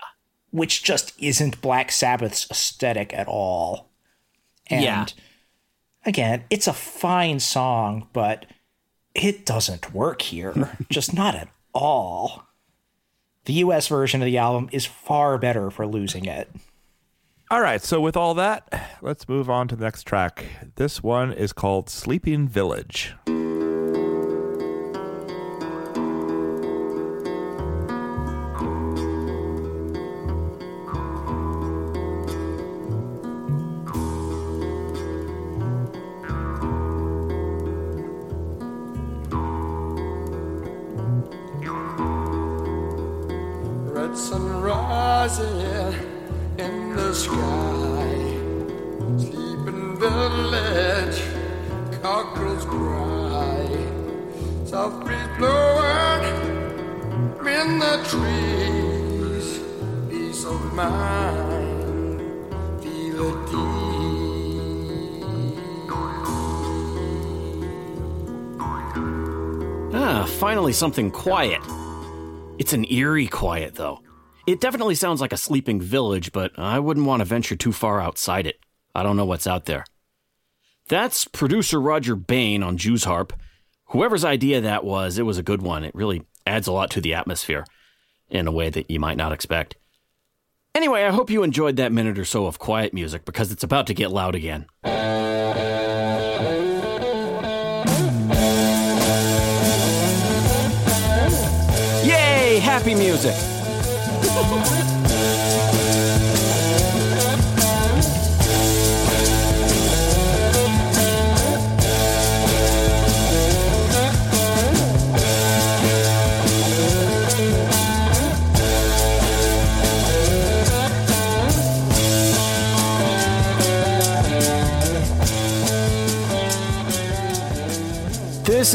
which 0.52 0.84
just 0.84 1.12
isn't 1.20 1.60
Black 1.60 1.90
Sabbath's 1.90 2.46
aesthetic 2.52 3.12
at 3.12 3.26
all. 3.26 3.90
And 4.68 4.84
Yeah. 4.84 5.06
again, 6.06 6.44
it's 6.50 6.68
a 6.68 6.72
fine 6.72 7.40
song, 7.40 8.06
but 8.12 8.46
it 9.12 9.44
doesn't 9.44 9.92
work 9.92 10.22
here. 10.22 10.78
just 10.88 11.12
not 11.12 11.34
at 11.34 11.48
all. 11.74 12.43
The 13.46 13.54
US 13.54 13.88
version 13.88 14.22
of 14.22 14.26
the 14.26 14.38
album 14.38 14.70
is 14.72 14.86
far 14.86 15.36
better 15.36 15.70
for 15.70 15.86
losing 15.86 16.24
it. 16.24 16.48
All 17.50 17.60
right, 17.60 17.82
so 17.82 18.00
with 18.00 18.16
all 18.16 18.32
that, 18.34 18.96
let's 19.02 19.28
move 19.28 19.50
on 19.50 19.68
to 19.68 19.76
the 19.76 19.84
next 19.84 20.04
track. 20.04 20.46
This 20.76 21.02
one 21.02 21.30
is 21.30 21.52
called 21.52 21.90
Sleeping 21.90 22.48
Village. 22.48 23.14
Red 44.14 44.20
sun 44.20 44.62
rising 44.62 45.60
in 46.56 46.94
the 46.94 47.12
sky. 47.12 48.14
Sleeping 49.18 49.98
village, 49.98 51.20
cockerels 52.00 52.64
cry. 52.64 53.66
Soft 54.66 55.04
breeze 55.04 55.18
blowing 55.36 56.24
in 57.40 57.80
the 57.80 57.96
trees. 58.08 59.58
Peace 60.08 60.44
of 60.44 60.72
mind, 60.74 62.20
feel 62.84 63.20
it 63.30 63.50
Ah, 69.92 70.24
finally 70.38 70.72
something 70.72 71.10
quiet. 71.10 71.62
It's 72.58 72.72
an 72.72 72.84
eerie 72.88 73.26
quiet, 73.26 73.74
though. 73.74 74.03
It 74.46 74.60
definitely 74.60 74.94
sounds 74.94 75.22
like 75.22 75.32
a 75.32 75.38
sleeping 75.38 75.80
village, 75.80 76.30
but 76.30 76.52
I 76.58 76.78
wouldn't 76.78 77.06
want 77.06 77.20
to 77.20 77.24
venture 77.24 77.56
too 77.56 77.72
far 77.72 77.98
outside 78.00 78.46
it. 78.46 78.60
I 78.94 79.02
don't 79.02 79.16
know 79.16 79.24
what's 79.24 79.46
out 79.46 79.64
there. 79.64 79.86
That's 80.88 81.24
producer 81.24 81.80
Rodger 81.80 82.14
Bain 82.14 82.62
on 82.62 82.76
Jew's 82.76 83.04
Harp. 83.04 83.32
Whoever's 83.86 84.24
idea 84.24 84.60
that 84.60 84.84
was, 84.84 85.16
it 85.16 85.22
was 85.22 85.38
a 85.38 85.42
good 85.42 85.62
one. 85.62 85.82
It 85.82 85.94
really 85.94 86.26
adds 86.46 86.66
a 86.66 86.72
lot 86.72 86.90
to 86.90 87.00
the 87.00 87.14
atmosphere 87.14 87.64
in 88.28 88.46
a 88.46 88.52
way 88.52 88.68
that 88.68 88.90
you 88.90 89.00
might 89.00 89.16
not 89.16 89.32
expect. 89.32 89.76
Anyway, 90.74 91.04
I 91.04 91.10
hope 91.10 91.30
you 91.30 91.42
enjoyed 91.42 91.76
that 91.76 91.92
minute 91.92 92.18
or 92.18 92.24
so 92.26 92.44
of 92.44 92.58
quiet 92.58 92.92
music 92.92 93.24
because 93.24 93.50
it's 93.50 93.62
about 93.62 93.86
to 93.86 93.94
get 93.94 94.10
loud 94.10 94.34
again. 94.34 94.66
Yay! 102.04 102.58
Happy 102.58 102.94
music! 102.94 103.34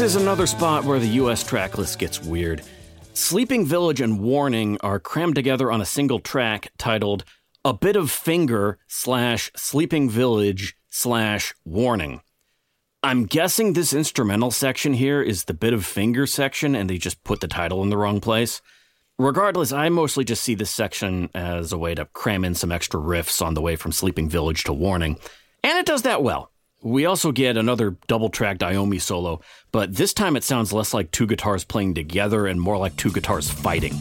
is 0.00 0.16
another 0.16 0.46
spot 0.46 0.84
where 0.84 0.98
the 0.98 1.08
US 1.08 1.44
track 1.44 1.76
list 1.76 1.98
gets 1.98 2.22
weird. 2.22 2.62
Sleeping 3.12 3.66
Village 3.66 4.00
and 4.00 4.20
Warning 4.20 4.78
are 4.82 5.00
crammed 5.00 5.34
together 5.34 5.70
on 5.70 5.80
a 5.80 5.86
single 5.86 6.20
track 6.20 6.72
titled 6.78 7.24
A 7.64 7.72
Bit 7.72 7.96
of 7.96 8.10
Finger 8.10 8.78
slash 8.86 9.50
Sleeping 9.56 10.08
Village 10.08 10.76
slash 10.88 11.54
Warning. 11.64 12.20
I'm 13.02 13.26
guessing 13.26 13.72
this 13.72 13.92
instrumental 13.92 14.50
section 14.50 14.94
here 14.94 15.22
is 15.22 15.44
the 15.44 15.54
Bit 15.54 15.72
of 15.72 15.84
Finger 15.84 16.26
section 16.26 16.74
and 16.74 16.88
they 16.88 16.98
just 16.98 17.22
put 17.24 17.40
the 17.40 17.48
title 17.48 17.82
in 17.82 17.90
the 17.90 17.96
wrong 17.96 18.20
place. 18.20 18.62
Regardless, 19.18 19.72
I 19.72 19.88
mostly 19.88 20.24
just 20.24 20.42
see 20.42 20.54
this 20.54 20.70
section 20.70 21.30
as 21.34 21.72
a 21.72 21.78
way 21.78 21.94
to 21.94 22.06
cram 22.06 22.44
in 22.44 22.54
some 22.54 22.72
extra 22.72 23.00
riffs 23.00 23.44
on 23.44 23.54
the 23.54 23.60
way 23.60 23.76
from 23.76 23.92
Sleeping 23.92 24.28
Village 24.28 24.64
to 24.64 24.72
Warning. 24.72 25.18
And 25.62 25.78
it 25.78 25.86
does 25.86 26.02
that 26.02 26.22
well. 26.22 26.50
We 26.82 27.04
also 27.04 27.30
get 27.30 27.58
another 27.58 27.96
double 28.06 28.30
tracked 28.30 28.62
Iommi 28.62 29.02
solo, 29.02 29.42
but 29.70 29.94
this 29.94 30.14
time 30.14 30.34
it 30.34 30.44
sounds 30.44 30.72
less 30.72 30.94
like 30.94 31.10
two 31.10 31.26
guitars 31.26 31.62
playing 31.62 31.92
together 31.94 32.46
and 32.46 32.58
more 32.58 32.78
like 32.78 32.96
two 32.96 33.12
guitars 33.12 33.50
fighting. 33.50 33.92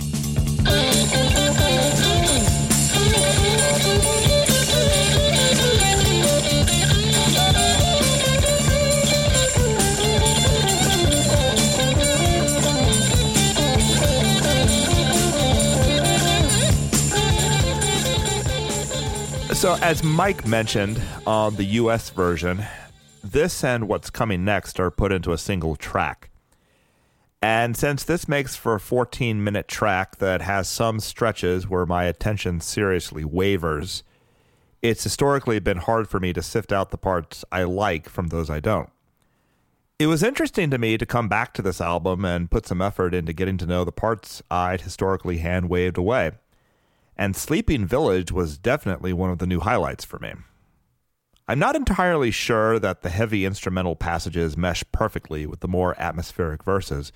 So, 19.59 19.75
as 19.81 20.05
Mike 20.05 20.47
mentioned 20.47 21.01
on 21.27 21.57
the 21.57 21.65
US 21.65 22.11
version, 22.11 22.63
this 23.21 23.61
and 23.61 23.89
what's 23.89 24.09
coming 24.09 24.45
next 24.45 24.79
are 24.79 24.89
put 24.89 25.11
into 25.11 25.33
a 25.33 25.37
single 25.37 25.75
track. 25.75 26.29
And 27.41 27.75
since 27.75 28.05
this 28.05 28.29
makes 28.29 28.55
for 28.55 28.75
a 28.75 28.79
14 28.79 29.43
minute 29.43 29.67
track 29.67 30.19
that 30.19 30.41
has 30.41 30.69
some 30.69 31.01
stretches 31.01 31.67
where 31.67 31.85
my 31.85 32.05
attention 32.05 32.61
seriously 32.61 33.25
wavers, 33.25 34.03
it's 34.81 35.03
historically 35.03 35.59
been 35.59 35.79
hard 35.79 36.07
for 36.07 36.21
me 36.21 36.31
to 36.31 36.41
sift 36.41 36.71
out 36.71 36.91
the 36.91 36.97
parts 36.97 37.43
I 37.51 37.63
like 37.63 38.07
from 38.07 38.27
those 38.27 38.49
I 38.49 38.61
don't. 38.61 38.89
It 39.99 40.07
was 40.07 40.23
interesting 40.23 40.69
to 40.69 40.77
me 40.77 40.97
to 40.97 41.05
come 41.05 41.27
back 41.27 41.53
to 41.55 41.61
this 41.61 41.81
album 41.81 42.23
and 42.23 42.49
put 42.49 42.65
some 42.65 42.81
effort 42.81 43.13
into 43.13 43.33
getting 43.33 43.57
to 43.57 43.65
know 43.65 43.83
the 43.83 43.91
parts 43.91 44.41
I'd 44.49 44.83
historically 44.83 45.39
hand 45.39 45.67
waved 45.67 45.97
away 45.97 46.31
and 47.19 47.35
Sleeping 47.35 47.85
Village 47.85 48.31
was 48.31 48.57
definitely 48.57 49.11
one 49.11 49.29
of 49.29 49.39
the 49.39 49.45
new 49.45 49.59
highlights 49.59 50.05
for 50.05 50.19
me. 50.19 50.31
I'm 51.49 51.59
not 51.59 51.75
entirely 51.75 52.31
sure 52.31 52.79
that 52.79 53.01
the 53.01 53.09
heavy 53.09 53.43
instrumental 53.43 53.97
passages 53.97 54.55
mesh 54.55 54.85
perfectly 54.93 55.45
with 55.45 55.59
the 55.59 55.67
more 55.67 55.99
atmospheric 55.99 56.63
verses, 56.63 57.11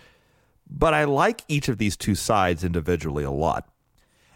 but 0.70 0.94
I 0.94 1.06
like 1.06 1.46
each 1.48 1.70
of 1.70 1.78
these 1.78 1.96
two 1.96 2.16
sides 2.16 2.66
individually 2.66 3.24
a 3.24 3.32
lot. 3.32 3.70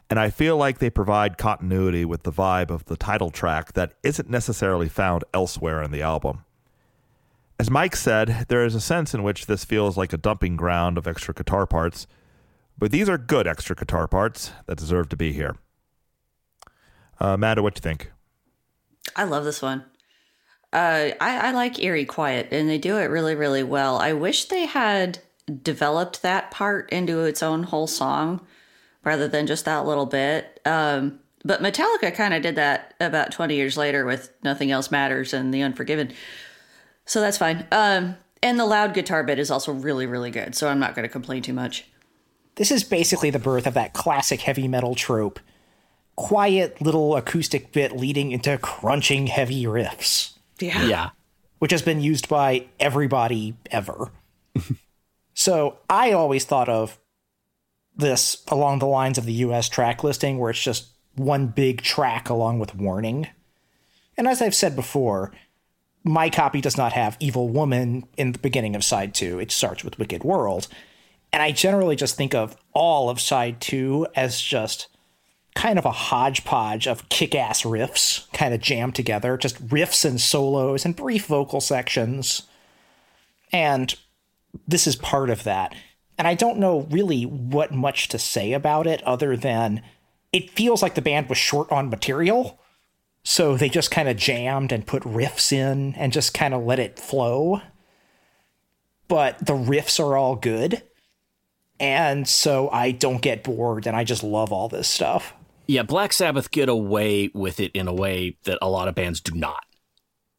And 0.09 0.21
I 0.21 0.29
feel 0.29 0.55
like 0.55 0.79
they 0.79 0.89
provide 0.89 1.37
continuity 1.37 2.05
with 2.05 2.23
the 2.23 2.31
vibe 2.31 2.69
of 2.69 2.85
the 2.85 2.95
title 2.95 3.29
track 3.29 3.73
that 3.73 3.91
isn't 4.03 4.29
necessarily 4.29 4.87
found 4.87 5.25
elsewhere 5.33 5.83
in 5.83 5.91
the 5.91 6.01
album. 6.01 6.45
As 7.59 7.69
Mike 7.69 7.97
said, 7.97 8.45
there 8.47 8.63
is 8.63 8.73
a 8.73 8.79
sense 8.79 9.13
in 9.13 9.21
which 9.21 9.47
this 9.47 9.65
feels 9.65 9.97
like 9.97 10.13
a 10.13 10.17
dumping 10.17 10.55
ground 10.55 10.97
of 10.97 11.07
extra 11.07 11.33
guitar 11.33 11.65
parts, 11.67 12.07
but 12.77 12.91
these 12.91 13.09
are 13.09 13.17
good 13.17 13.47
extra 13.47 13.75
guitar 13.75 14.07
parts 14.07 14.51
that 14.65 14.77
deserve 14.77 15.09
to 15.09 15.17
be 15.17 15.33
here. 15.33 15.55
Uh, 17.19 17.29
Amanda, 17.29 17.63
what 17.63 17.73
do 17.73 17.79
you 17.79 17.83
think? 17.83 18.11
I 19.15 19.23
love 19.23 19.43
this 19.43 19.61
one. 19.61 19.85
Uh, 20.73 21.09
I, 21.19 21.47
I 21.47 21.51
like 21.51 21.81
eerie 21.81 22.05
quiet, 22.05 22.49
and 22.51 22.69
they 22.69 22.77
do 22.77 22.97
it 22.97 23.05
really, 23.05 23.35
really 23.35 23.63
well. 23.63 23.97
I 23.97 24.13
wish 24.13 24.45
they 24.45 24.65
had 24.65 25.19
developed 25.63 26.21
that 26.21 26.51
part 26.51 26.91
into 26.91 27.23
its 27.23 27.41
own 27.41 27.63
whole 27.63 27.87
song 27.87 28.45
rather 29.03 29.27
than 29.27 29.47
just 29.47 29.65
that 29.65 29.85
little 29.85 30.05
bit. 30.05 30.59
Um, 30.65 31.19
but 31.45 31.61
Metallica 31.61 32.13
kind 32.13 32.33
of 32.33 32.41
did 32.41 32.55
that 32.55 32.93
about 32.99 33.31
20 33.31 33.55
years 33.55 33.77
later 33.77 34.05
with 34.05 34.33
Nothing 34.43 34.69
Else 34.69 34.91
Matters 34.91 35.33
and 35.33 35.53
The 35.53 35.61
Unforgiven. 35.61 36.11
So 37.05 37.21
that's 37.21 37.37
fine. 37.37 37.65
Um, 37.71 38.17
and 38.43 38.59
the 38.59 38.65
loud 38.65 38.93
guitar 38.93 39.23
bit 39.23 39.39
is 39.39 39.49
also 39.49 39.71
really, 39.71 40.05
really 40.05 40.29
good. 40.29 40.55
So 40.55 40.67
I'm 40.67 40.79
not 40.79 40.93
going 40.93 41.03
to 41.03 41.09
complain 41.09 41.41
too 41.41 41.53
much. 41.53 41.85
This 42.57 42.71
is 42.71 42.83
basically 42.83 43.29
the 43.29 43.39
birth 43.39 43.65
of 43.65 43.73
that 43.75 43.93
classic 43.93 44.41
heavy 44.41 44.67
metal 44.67 44.93
trope 44.95 45.39
quiet 46.17 46.81
little 46.81 47.15
acoustic 47.15 47.71
bit 47.71 47.95
leading 47.95 48.31
into 48.31 48.57
crunching 48.57 49.27
heavy 49.27 49.65
riffs, 49.65 50.33
Yeah. 50.59 50.85
Yeah. 50.85 51.09
which 51.59 51.71
has 51.71 51.83
been 51.83 52.01
used 52.01 52.27
by 52.27 52.65
everybody 52.79 53.55
ever. 53.71 54.11
so 55.35 55.77
I 55.89 56.11
always 56.11 56.43
thought 56.43 56.69
of 56.69 56.97
this 57.95 58.43
along 58.47 58.79
the 58.79 58.87
lines 58.87 59.17
of 59.19 59.25
the 59.25 59.33
US 59.33 59.69
track 59.69 60.03
listing, 60.03 60.39
where 60.39 60.49
it's 60.49 60.61
just 60.61 60.87
one 61.15 61.47
big 61.47 61.81
track 61.81 62.29
along 62.29 62.57
with 62.59 62.75
Warning. 62.75 63.27
And 64.17 64.27
as 64.27 64.41
I've 64.41 64.55
said 64.55 64.75
before, 64.75 65.31
my 66.03 66.31
copy 66.31 66.61
does 66.61 66.77
not 66.77 66.93
have 66.93 67.17
Evil 67.19 67.47
Woman 67.49 68.05
in 68.17 68.31
the 68.31 68.39
beginning 68.39 68.75
of 68.75 68.83
side 68.83 69.13
two. 69.13 69.39
It 69.39 69.51
starts 69.51 69.83
with 69.83 69.99
Wicked 69.99 70.23
World. 70.23 70.67
And 71.33 71.43
I 71.43 71.51
generally 71.51 71.95
just 71.95 72.15
think 72.15 72.33
of 72.33 72.57
all 72.73 73.09
of 73.09 73.19
side 73.19 73.61
two 73.61 74.07
as 74.15 74.41
just 74.41 74.87
kind 75.55 75.79
of 75.79 75.85
a 75.85 75.91
hodgepodge 75.91 76.87
of 76.87 77.09
kick 77.09 77.33
ass 77.33 77.63
riffs 77.63 78.31
kind 78.31 78.53
of 78.53 78.61
jammed 78.61 78.95
together, 78.95 79.37
just 79.37 79.67
riffs 79.67 80.05
and 80.05 80.21
solos 80.21 80.85
and 80.85 80.95
brief 80.95 81.25
vocal 81.25 81.59
sections. 81.59 82.43
And 83.51 83.95
this 84.67 84.85
is 84.85 84.95
part 84.95 85.29
of 85.29 85.43
that. 85.43 85.73
And 86.17 86.27
I 86.27 86.35
don't 86.35 86.59
know 86.59 86.81
really 86.91 87.23
what 87.23 87.71
much 87.71 88.07
to 88.09 88.19
say 88.19 88.53
about 88.53 88.87
it 88.87 89.03
other 89.03 89.35
than 89.35 89.81
it 90.31 90.51
feels 90.51 90.81
like 90.81 90.95
the 90.95 91.01
band 91.01 91.29
was 91.29 91.37
short 91.37 91.71
on 91.71 91.89
material. 91.89 92.59
So 93.23 93.57
they 93.57 93.69
just 93.69 93.91
kind 93.91 94.07
of 94.07 94.15
jammed 94.17 94.71
and 94.71 94.85
put 94.85 95.03
riffs 95.03 95.51
in 95.51 95.95
and 95.95 96.13
just 96.13 96.33
kind 96.33 96.53
of 96.53 96.63
let 96.63 96.79
it 96.79 96.99
flow. 96.99 97.61
But 99.07 99.39
the 99.39 99.53
riffs 99.53 99.99
are 99.99 100.15
all 100.15 100.35
good. 100.35 100.83
And 101.79 102.27
so 102.27 102.69
I 102.69 102.91
don't 102.91 103.21
get 103.21 103.43
bored 103.43 103.85
and 103.87 103.95
I 103.95 104.03
just 104.03 104.23
love 104.23 104.51
all 104.51 104.67
this 104.67 104.87
stuff. 104.87 105.33
Yeah, 105.67 105.83
Black 105.83 106.13
Sabbath 106.13 106.49
get 106.49 106.69
away 106.69 107.29
with 107.33 107.59
it 107.59 107.71
in 107.73 107.87
a 107.87 107.93
way 107.93 108.37
that 108.43 108.57
a 108.61 108.69
lot 108.69 108.87
of 108.87 108.95
bands 108.95 109.19
do 109.19 109.35
not. 109.35 109.63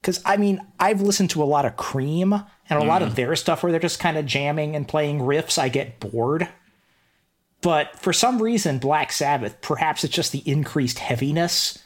Because, 0.01 0.23
I 0.25 0.37
mean, 0.37 0.65
I've 0.79 1.01
listened 1.01 1.31
to 1.31 1.43
a 1.43 1.45
lot 1.45 1.65
of 1.65 1.77
Cream 1.77 2.33
and 2.33 2.83
a 2.83 2.85
lot 2.85 3.03
of 3.03 3.11
mm. 3.11 3.15
their 3.17 3.37
stuff 3.37 3.63
where 3.63 3.73
they're 3.73 3.81
just 3.81 3.99
kind 3.99 4.17
of 4.17 4.27
jamming 4.27 4.75
and 4.77 4.87
playing 4.87 5.21
riffs. 5.21 5.59
I 5.59 5.69
get 5.69 6.01
bored. 6.01 6.49
But 7.61 7.99
for 7.99 8.13
some 8.13 8.41
reason, 8.41 8.79
Black 8.79 9.13
Sabbath, 9.13 9.61
perhaps 9.61 10.05
it's 10.05 10.15
just 10.15 10.33
the 10.33 10.49
increased 10.49 11.01
heaviness. 11.01 11.79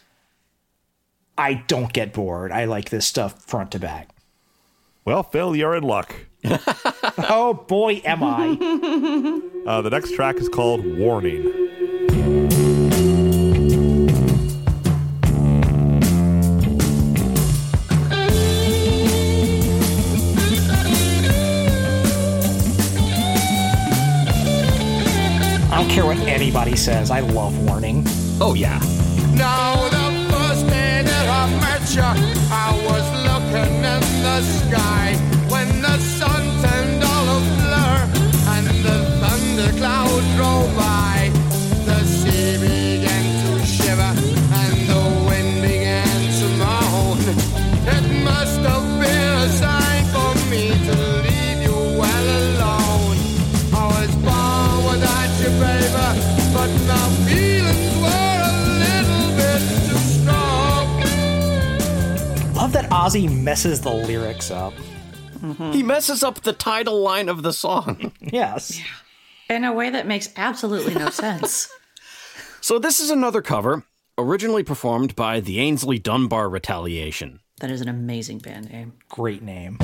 I 1.38 1.54
don't 1.54 1.92
get 1.92 2.12
bored. 2.12 2.52
I 2.52 2.66
like 2.66 2.90
this 2.90 3.06
stuff 3.06 3.42
front 3.42 3.72
to 3.72 3.78
back. 3.78 4.10
Well, 5.04 5.24
Phil, 5.24 5.56
you're 5.56 5.74
in 5.74 5.82
luck. 5.82 6.14
oh 6.44 7.64
boy, 7.68 8.00
am 8.04 8.22
I. 8.22 9.48
Uh, 9.62 9.80
the 9.80 9.90
next 9.90 10.16
track 10.16 10.34
is 10.38 10.48
called 10.48 10.84
Warning. 10.84 11.46
I 25.70 25.76
don't 25.76 25.88
care 25.88 26.04
what 26.04 26.18
anybody 26.26 26.74
says. 26.74 27.12
I 27.12 27.20
love 27.20 27.56
Warning. 27.64 28.02
Oh, 28.40 28.54
yeah. 28.54 28.80
Now 29.36 29.88
the 29.90 30.32
first 30.32 30.66
day 30.66 31.02
that 31.04 31.28
I 31.28 31.60
met 31.60 31.94
you, 31.94 32.02
I 32.50 32.84
was 32.84 33.11
the 33.52 34.40
sky 34.40 35.14
when 35.48 35.68
the 35.82 35.98
sun 35.98 36.42
turned 36.62 37.04
all 37.04 37.36
a 37.36 37.40
blur 37.58 37.98
and 38.54 38.66
the 38.86 38.98
thunder 39.20 39.78
clouds 39.78 40.38
rolled 40.38 40.74
by. 40.76 41.01
Ozzy 63.02 63.28
messes 63.28 63.80
the 63.80 63.92
lyrics 63.92 64.52
up. 64.52 64.72
He 65.72 65.82
messes 65.82 66.22
up 66.22 66.42
the 66.42 66.52
title 66.52 67.00
line 67.02 67.28
of 67.28 67.42
the 67.42 67.52
song. 67.52 68.12
Yes. 68.20 68.80
In 69.50 69.64
a 69.64 69.72
way 69.72 69.90
that 69.90 70.06
makes 70.06 70.28
absolutely 70.36 70.94
no 70.94 71.10
sense. 71.10 71.68
So, 72.60 72.78
this 72.78 73.00
is 73.00 73.10
another 73.10 73.42
cover, 73.42 73.82
originally 74.16 74.62
performed 74.62 75.16
by 75.16 75.40
the 75.40 75.56
Aynsley 75.58 76.00
Dunbar 76.00 76.48
Retaliation. 76.48 77.40
That 77.58 77.72
is 77.72 77.80
an 77.80 77.88
amazing 77.88 78.38
band 78.38 78.70
name. 78.70 78.92
Great 79.08 79.42
name. 79.42 79.78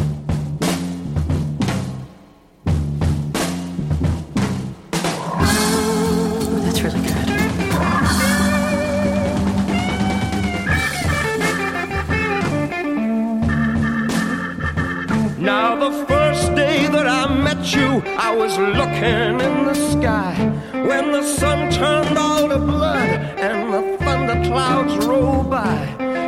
Now 15.48 15.74
the 15.76 16.04
first 16.04 16.54
day 16.54 16.88
that 16.88 17.06
I 17.06 17.34
met 17.34 17.74
you, 17.74 18.02
I 18.18 18.36
was 18.36 18.58
looking 18.58 19.40
in 19.48 19.64
the 19.64 19.72
sky 19.92 20.34
when 20.72 21.10
the 21.10 21.22
sun 21.22 21.72
turned 21.72 22.18
all 22.18 22.50
to 22.50 22.58
blood 22.58 23.08
and 23.46 23.72
the 23.72 23.96
thunder 24.04 24.46
clouds 24.46 25.06
rolled 25.06 25.48
by. 25.48 25.78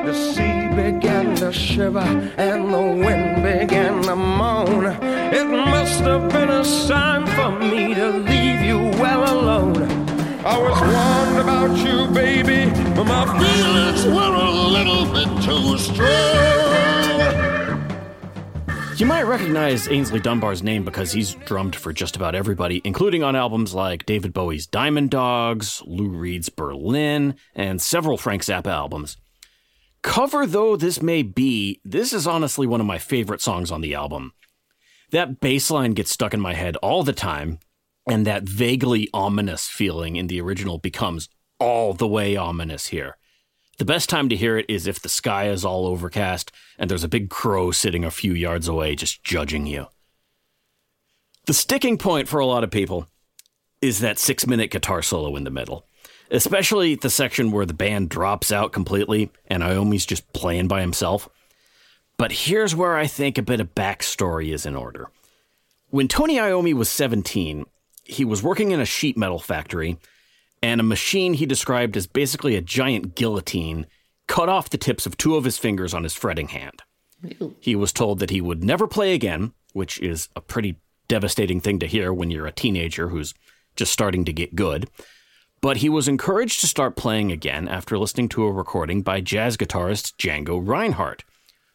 The 0.06 0.14
sea 0.14 0.68
began 0.74 1.36
to 1.36 1.52
shiver 1.52 2.10
and 2.38 2.72
the 2.72 2.86
wind 3.04 3.42
began 3.42 4.00
to 4.04 4.16
moan. 4.16 4.86
It 4.86 5.48
must 5.74 6.00
have 6.00 6.32
been 6.32 6.48
a 6.48 6.64
sign 6.64 7.26
for 7.26 7.50
me 7.58 7.92
to 7.92 8.08
leave 8.30 8.62
you 8.62 8.78
well 9.02 9.22
alone. 9.36 9.82
I 10.46 10.56
was 10.66 10.78
warned 10.94 11.38
about 11.44 11.72
you, 11.84 12.06
baby, 12.14 12.72
but 12.96 13.04
my 13.04 13.26
feelings 13.38 14.02
were 14.06 14.34
a 14.48 14.50
little 14.76 15.04
bit 15.12 15.30
too 15.44 15.76
strong. 15.76 16.99
You 19.00 19.06
might 19.06 19.22
recognize 19.22 19.88
Aynsley 19.88 20.22
Dunbar's 20.22 20.62
name 20.62 20.84
because 20.84 21.10
he's 21.10 21.34
drummed 21.46 21.74
for 21.74 21.90
just 21.90 22.16
about 22.16 22.34
everybody, 22.34 22.82
including 22.84 23.22
on 23.22 23.34
albums 23.34 23.72
like 23.72 24.04
David 24.04 24.34
Bowie's 24.34 24.66
Diamond 24.66 25.08
Dogs, 25.08 25.82
Lou 25.86 26.10
Reed's 26.10 26.50
Berlin, 26.50 27.36
and 27.54 27.80
several 27.80 28.18
Frank 28.18 28.42
Zappa 28.42 28.66
albums. 28.66 29.16
Cover 30.02 30.46
though 30.46 30.76
this 30.76 31.00
may 31.00 31.22
be, 31.22 31.80
this 31.82 32.12
is 32.12 32.26
honestly 32.26 32.66
one 32.66 32.78
of 32.82 32.86
my 32.86 32.98
favorite 32.98 33.40
songs 33.40 33.70
on 33.70 33.80
the 33.80 33.94
album. 33.94 34.34
That 35.12 35.40
bass 35.40 35.70
line 35.70 35.92
gets 35.92 36.10
stuck 36.10 36.34
in 36.34 36.40
my 36.40 36.52
head 36.52 36.76
all 36.76 37.02
the 37.02 37.14
time, 37.14 37.58
and 38.06 38.26
that 38.26 38.42
vaguely 38.42 39.08
ominous 39.14 39.66
feeling 39.66 40.16
in 40.16 40.26
the 40.26 40.42
original 40.42 40.76
becomes 40.76 41.30
all 41.58 41.94
the 41.94 42.06
way 42.06 42.36
ominous 42.36 42.88
here. 42.88 43.16
The 43.80 43.86
best 43.86 44.10
time 44.10 44.28
to 44.28 44.36
hear 44.36 44.58
it 44.58 44.66
is 44.68 44.86
if 44.86 45.00
the 45.00 45.08
sky 45.08 45.48
is 45.48 45.64
all 45.64 45.86
overcast 45.86 46.52
and 46.78 46.90
there's 46.90 47.02
a 47.02 47.08
big 47.08 47.30
crow 47.30 47.70
sitting 47.70 48.04
a 48.04 48.10
few 48.10 48.34
yards 48.34 48.68
away 48.68 48.94
just 48.94 49.24
judging 49.24 49.64
you. 49.64 49.86
The 51.46 51.54
sticking 51.54 51.96
point 51.96 52.28
for 52.28 52.40
a 52.40 52.44
lot 52.44 52.62
of 52.62 52.70
people 52.70 53.06
is 53.80 54.00
that 54.00 54.18
six 54.18 54.46
minute 54.46 54.70
guitar 54.70 55.00
solo 55.00 55.34
in 55.34 55.44
the 55.44 55.50
middle, 55.50 55.86
especially 56.30 56.94
the 56.94 57.08
section 57.08 57.52
where 57.52 57.64
the 57.64 57.72
band 57.72 58.10
drops 58.10 58.52
out 58.52 58.70
completely 58.70 59.30
and 59.46 59.62
Iommi's 59.62 60.04
just 60.04 60.30
playing 60.34 60.68
by 60.68 60.82
himself. 60.82 61.30
But 62.18 62.32
here's 62.32 62.76
where 62.76 62.98
I 62.98 63.06
think 63.06 63.38
a 63.38 63.42
bit 63.42 63.60
of 63.60 63.74
backstory 63.74 64.52
is 64.52 64.66
in 64.66 64.76
order. 64.76 65.08
When 65.88 66.06
Tony 66.06 66.36
Iommi 66.36 66.74
was 66.74 66.90
17, 66.90 67.64
he 68.04 68.26
was 68.26 68.42
working 68.42 68.72
in 68.72 68.80
a 68.80 68.84
sheet 68.84 69.16
metal 69.16 69.38
factory, 69.38 69.96
and 70.62 70.80
a 70.80 70.84
machine 70.84 71.34
he 71.34 71.46
described 71.46 71.96
as 71.96 72.06
basically 72.06 72.56
a 72.56 72.60
giant 72.60 73.14
guillotine 73.14 73.86
cut 74.26 74.48
off 74.48 74.70
the 74.70 74.78
tips 74.78 75.06
of 75.06 75.16
two 75.16 75.36
of 75.36 75.44
his 75.44 75.58
fingers 75.58 75.94
on 75.94 76.04
his 76.04 76.14
fretting 76.14 76.48
hand. 76.48 76.82
He 77.60 77.76
was 77.76 77.92
told 77.92 78.18
that 78.18 78.30
he 78.30 78.40
would 78.40 78.62
never 78.64 78.86
play 78.86 79.14
again, 79.14 79.52
which 79.72 79.98
is 80.00 80.28
a 80.36 80.40
pretty 80.40 80.76
devastating 81.08 81.60
thing 81.60 81.78
to 81.80 81.86
hear 81.86 82.12
when 82.12 82.30
you're 82.30 82.46
a 82.46 82.52
teenager 82.52 83.08
who's 83.08 83.34
just 83.76 83.92
starting 83.92 84.24
to 84.24 84.32
get 84.32 84.54
good. 84.54 84.88
But 85.60 85.78
he 85.78 85.88
was 85.88 86.08
encouraged 86.08 86.60
to 86.60 86.66
start 86.66 86.96
playing 86.96 87.30
again 87.30 87.68
after 87.68 87.98
listening 87.98 88.28
to 88.30 88.44
a 88.44 88.52
recording 88.52 89.02
by 89.02 89.20
jazz 89.20 89.56
guitarist 89.56 90.14
Django 90.16 90.60
Reinhardt, 90.66 91.24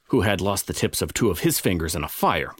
who 0.09 0.21
had 0.21 0.41
lost 0.41 0.67
the 0.67 0.73
tips 0.73 1.01
of 1.01 1.13
two 1.13 1.29
of 1.29 1.39
his 1.39 1.59
fingers 1.59 1.95
in 1.95 2.03
a 2.03 2.09
fire. 2.09 2.55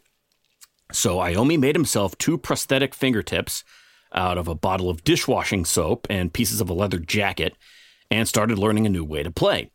So 0.92 1.18
Iommi 1.18 1.58
made 1.58 1.76
himself 1.76 2.18
two 2.18 2.38
prosthetic 2.38 2.94
fingertips 2.94 3.64
out 4.16 4.38
of 4.38 4.48
a 4.48 4.56
bottle 4.56 4.90
of 4.90 5.04
dishwashing 5.04 5.66
soap 5.66 6.08
and 6.10 6.34
pieces 6.34 6.62
of 6.62 6.70
a 6.70 6.74
leather 6.74 7.00
jacket 7.00 7.56
and 8.10 8.28
started 8.28 8.58
learning 8.58 8.86
a 8.86 8.90
new 8.90 9.04
way 9.04 9.24
to 9.24 9.32
play. 9.32 9.72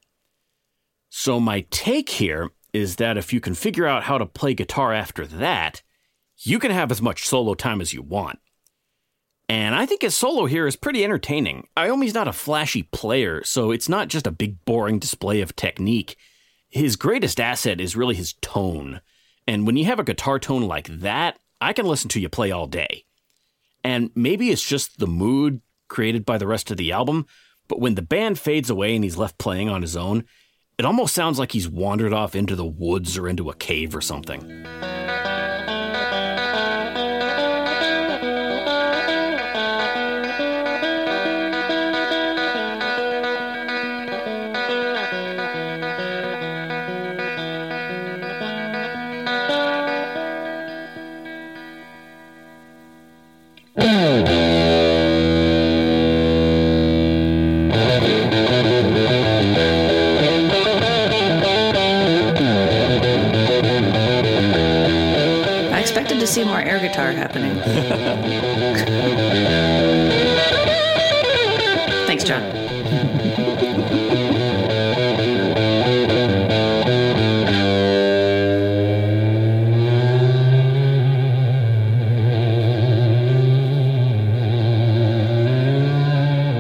So, 1.09 1.41
my 1.41 1.67
take 1.71 2.09
here 2.09 2.51
is 2.73 2.97
that 2.97 3.17
if 3.17 3.33
you 3.33 3.41
can 3.41 3.55
figure 3.55 3.87
out 3.87 4.05
how 4.05 4.19
to 4.19 4.27
play 4.27 4.55
guitar 4.55 4.93
after 4.93 5.27
that, 5.27 5.83
you 6.39 6.59
can 6.59 6.71
have 6.71 6.91
as 6.91 7.03
much 7.03 7.27
solo 7.27 7.55
time 7.55 7.81
as 7.81 7.93
you 7.93 8.03
want. 8.03 8.39
And 9.49 9.75
I 9.75 9.85
think 9.85 10.03
his 10.03 10.15
solo 10.15 10.47
here 10.47 10.69
is 10.69 10.77
pretty 10.77 11.03
entertaining. 11.03 11.67
Iommi's 11.77 12.15
not 12.15 12.29
a 12.29 12.33
flashy 12.33 12.85
player, 12.85 13.43
so 13.43 13.73
it's 13.73 13.89
not 13.89 14.07
just 14.07 14.27
a 14.27 14.31
big 14.31 14.65
boring 14.65 15.01
display 15.01 15.41
of 15.41 15.57
technique. 15.57 16.17
His 16.69 16.95
greatest 16.95 17.41
asset 17.41 17.81
is 17.81 17.97
really 17.97 18.15
his 18.15 18.35
tone. 18.35 19.01
And 19.49 19.67
when 19.67 19.77
you 19.77 19.87
have 19.87 19.99
a 19.99 20.05
guitar 20.05 20.39
tone 20.39 20.63
like 20.63 20.87
that, 20.87 21.41
I 21.61 21.73
can 21.73 21.85
listen 21.85 22.09
to 22.11 22.21
you 22.21 22.29
play 22.29 22.53
all 22.53 22.69
day. 22.69 23.05
And 23.83 24.11
maybe 24.15 24.51
it's 24.51 24.63
just 24.63 24.99
the 24.99 25.07
mood 25.07 25.61
created 25.89 26.25
by 26.25 26.39
the 26.39 26.47
rest 26.47 26.71
of 26.71 26.77
the 26.77 26.93
album, 26.93 27.27
But 27.69 27.81
when 27.81 27.95
the 27.95 28.03
band 28.03 28.37
fades 28.37 28.69
away 28.69 28.97
and 28.97 29.05
he's 29.05 29.17
left 29.17 29.39
playing 29.39 29.69
on 29.69 29.81
his 29.81 29.97
own, 29.97 30.25
it 30.77 30.85
almost 30.85 31.15
sounds 31.15 31.39
like 31.39 31.53
he's 31.53 31.69
wandered 31.69 32.13
off 32.13 32.35
into 32.35 32.57
the 32.57 32.67
woods 32.67 33.17
or 33.17 33.29
into 33.29 33.49
a 33.49 33.55
cave 33.55 33.95
or 33.95 34.01
something. 34.01 34.67
See 66.41 66.47
more 66.47 66.59
air 66.59 66.79
guitar 66.79 67.13
happening. 67.13 67.55
Thanks, 72.07 72.25
John. 72.25 72.43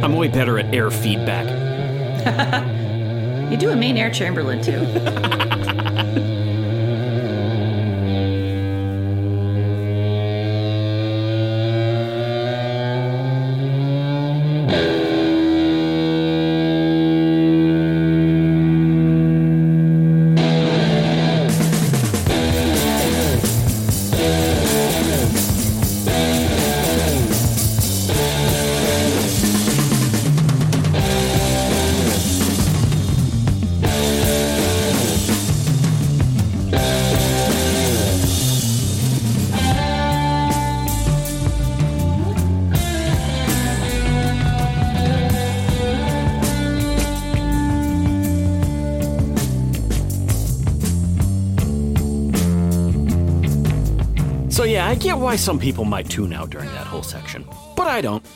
I'm 0.04 0.14
way 0.14 0.28
better 0.28 0.58
at 0.58 0.74
air 0.74 0.90
feedback. 0.90 1.46
You 3.50 3.56
do 3.56 3.70
a 3.70 3.74
mean 3.74 3.96
air 3.96 4.10
Chamberlin 4.10 4.62
too. 4.62 5.46
why 55.30 55.36
some 55.36 55.60
people 55.60 55.84
might 55.84 56.08
tune 56.08 56.32
out 56.32 56.50
during 56.50 56.68
that 56.70 56.88
whole 56.88 57.04
section, 57.04 57.46
but 57.76 57.86
I 57.86 58.00
don't. 58.00 58.26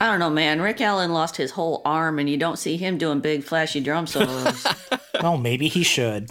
I 0.00 0.08
don't 0.08 0.20
know, 0.20 0.30
man. 0.30 0.62
Rick 0.62 0.80
Allen 0.80 1.12
lost 1.12 1.36
his 1.36 1.50
whole 1.50 1.82
arm, 1.84 2.20
and 2.20 2.30
you 2.30 2.36
don't 2.36 2.60
see 2.60 2.76
him 2.76 2.96
doing 2.96 3.18
big, 3.18 3.42
flashy 3.42 3.80
drum 3.80 4.06
solos. 4.06 4.66
Well, 5.22 5.38
maybe 5.38 5.66
he 5.68 5.82
should. 5.82 6.28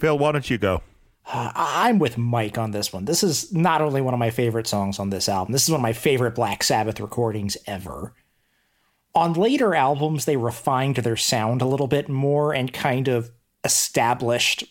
Phil, 0.00 0.18
why 0.18 0.32
don't 0.32 0.50
you 0.50 0.58
go? 0.58 0.82
I- 1.24 1.86
I'm 1.88 2.00
with 2.00 2.18
Mike 2.18 2.58
on 2.58 2.72
this 2.72 2.92
one. 2.92 3.04
This 3.04 3.22
is 3.22 3.52
not 3.52 3.80
only 3.80 4.00
one 4.00 4.12
of 4.12 4.18
my 4.18 4.30
favorite 4.30 4.66
songs 4.66 4.98
on 4.98 5.08
this 5.10 5.28
album, 5.28 5.52
this 5.52 5.62
is 5.62 5.70
one 5.70 5.78
of 5.78 5.82
my 5.82 5.92
favorite 5.92 6.34
Black 6.34 6.64
Sabbath 6.64 6.98
recordings 7.00 7.56
ever. 7.68 8.12
On 9.14 9.32
later 9.34 9.74
albums, 9.76 10.24
they 10.24 10.36
refined 10.36 10.96
their 10.96 11.16
sound 11.16 11.62
a 11.62 11.66
little 11.66 11.86
bit 11.86 12.08
more 12.08 12.52
and 12.52 12.72
kind 12.72 13.06
of 13.06 13.30
established, 13.64 14.64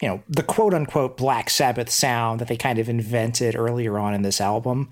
you 0.00 0.08
know, 0.08 0.22
the 0.28 0.42
quote 0.42 0.74
unquote 0.74 1.16
Black 1.16 1.50
Sabbath 1.50 1.90
sound 1.90 2.40
that 2.40 2.48
they 2.48 2.56
kind 2.56 2.78
of 2.78 2.88
invented 2.88 3.56
earlier 3.56 3.98
on 3.98 4.14
in 4.14 4.22
this 4.22 4.40
album. 4.40 4.90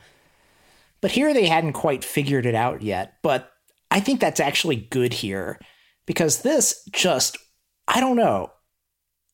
But 1.01 1.13
here 1.13 1.33
they 1.33 1.47
hadn't 1.47 1.75
quite 1.75 2.05
figured 2.05 2.47
it 2.47 2.55
out 2.55 2.83
yet. 2.83 3.15
But 3.23 3.53
I 3.91 4.01
think 4.01 4.21
that's 4.21 4.41
actually 4.41 4.77
good 4.77 5.13
here 5.13 5.61
because 6.07 6.43
this 6.43 6.89
just, 6.91 7.39
I 7.87 8.01
don't 8.01 8.17
know, 8.17 8.51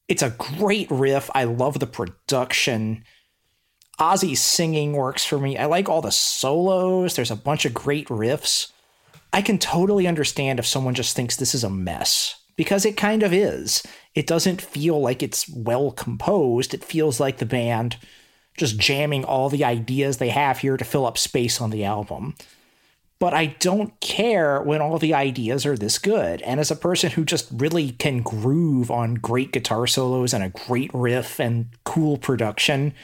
it's 0.09 0.23
a 0.23 0.31
great 0.31 0.91
riff. 0.91 1.31
I 1.35 1.45
love 1.45 1.79
the 1.79 1.87
production. 1.87 3.05
Ozzy's 3.99 4.43
singing 4.43 4.93
works 4.93 5.25
for 5.25 5.39
me. 5.39 5.57
I 5.57 5.67
like 5.67 5.89
all 5.89 6.03
the 6.03 6.13
solos. 6.13 7.15
There's 7.15 7.31
a 7.31 7.37
bunch 7.37 7.65
of 7.65 7.73
great 7.73 8.09
riffs. 8.09 8.73
I 9.33 9.41
can 9.41 9.59
totally 9.59 10.07
understand 10.07 10.59
if 10.59 10.67
someone 10.67 10.95
just 10.95 11.17
thinks 11.17 11.37
this 11.37 11.55
is 11.55 11.65
a 11.65 11.71
mess 11.71 12.37
because 12.57 12.85
it 12.85 12.97
kind 12.97 13.23
of 13.23 13.33
is. 13.33 13.83
It 14.15 14.27
doesn't 14.27 14.61
feel 14.61 15.01
like 15.01 15.23
it's 15.23 15.49
well 15.49 15.91
composed. 15.91 16.75
It 16.75 16.85
feels 16.85 17.19
like 17.19 17.39
the 17.39 17.47
band 17.47 17.97
just 18.57 18.79
jamming 18.79 19.25
all 19.25 19.49
the 19.49 19.65
ideas 19.65 20.19
they 20.19 20.29
have 20.29 20.59
here 20.59 20.77
to 20.77 20.85
fill 20.85 21.07
up 21.07 21.17
space 21.17 21.61
on 21.61 21.71
the 21.71 21.85
album. 21.85 22.35
But 23.19 23.35
I 23.35 23.47
don't 23.61 23.99
care 24.01 24.61
when 24.61 24.83
all 24.83 24.99
the 24.99 25.15
ideas 25.15 25.65
are 25.65 25.77
this 25.77 25.99
good. 25.99 26.43
And 26.43 26.59
as 26.59 26.71
a 26.73 26.77
person 26.77 27.13
who 27.13 27.25
just 27.25 27.49
really 27.53 27.93
can 27.93 28.21
groove 28.21 28.91
on 28.91 29.15
great 29.15 29.53
guitar 29.53 29.87
solos 29.87 30.35
and 30.35 30.43
a 30.43 30.49
great 30.49 30.91
riff 30.93 31.39
and 31.39 31.69
cool 31.85 32.19
production, 32.19 32.95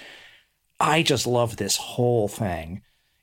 I 0.80 1.02
just 1.02 1.26
love 1.26 1.56
this 1.56 1.76
whole 1.76 2.26
thing. 2.26 2.82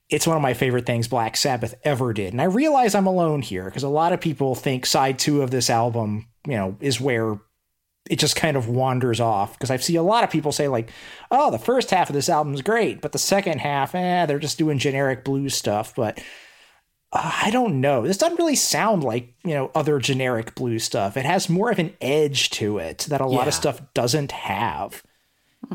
It's 0.10 0.26
one 0.26 0.38
of 0.38 0.42
my 0.42 0.54
favorite 0.54 0.86
things 0.86 1.08
Black 1.08 1.36
Sabbath 1.36 1.76
ever 1.84 2.14
did. 2.14 2.32
And 2.32 2.42
I 2.42 2.46
realize 2.46 2.96
I'm 2.96 3.08
alone 3.08 3.42
here 3.42 3.66
because 3.66 3.84
a 3.84 3.90
lot 3.90 4.14
of 4.14 4.22
people 4.22 4.56
think 4.56 4.86
side 4.86 5.20
two 5.20 5.42
of 5.42 5.52
this 5.52 5.70
album, 5.70 6.28
you 6.48 6.56
know, 6.56 6.78
is 6.80 7.02
where 7.02 7.40
it 8.10 8.20
just 8.20 8.36
kind 8.36 8.56
of 8.58 8.68
wanders 8.68 9.20
off. 9.20 9.54
Because 9.54 9.72
I 9.72 9.78
see 9.78 9.96
a 9.96 10.04
lot 10.04 10.24
of 10.24 10.30
people 10.30 10.52
say, 10.52 10.68
like, 10.68 10.90
oh, 11.32 11.50
the 11.52 11.58
first 11.60 11.90
half 11.92 12.10
of 12.10 12.14
this 12.14 12.30
album 12.30 12.54
is 12.54 12.62
great, 12.62 13.02
but 13.02 13.12
the 13.12 13.18
second 13.20 13.60
half, 13.60 13.96
eh, 13.96 14.26
they're 14.26 14.40
just 14.40 14.58
doing 14.58 14.78
generic 14.78 15.24
blues 15.24 15.56
stuff. 15.56 15.96
But 15.96 16.20
uh, 17.12 17.32
I 17.44 17.50
don't 17.52 17.82
know. 17.82 18.04
This 18.04 18.18
doesn't 18.18 18.38
really 18.40 18.56
sound 18.56 19.04
like, 19.04 19.34
you 19.44 19.54
know, 19.54 19.72
other 19.74 20.00
generic 20.00 20.54
blues 20.56 20.84
stuff. 20.84 21.18
It 21.18 21.26
has 21.26 21.50
more 21.50 21.72
of 21.72 21.80
an 21.80 21.94
edge 22.02 22.50
to 22.52 22.78
it 22.78 23.06
that 23.10 23.22
a 23.22 23.26
lot 23.26 23.44
Yeah. 23.44 23.48
of 23.48 23.54
stuff 23.54 23.82
doesn't 23.94 24.32
have. 24.32 25.02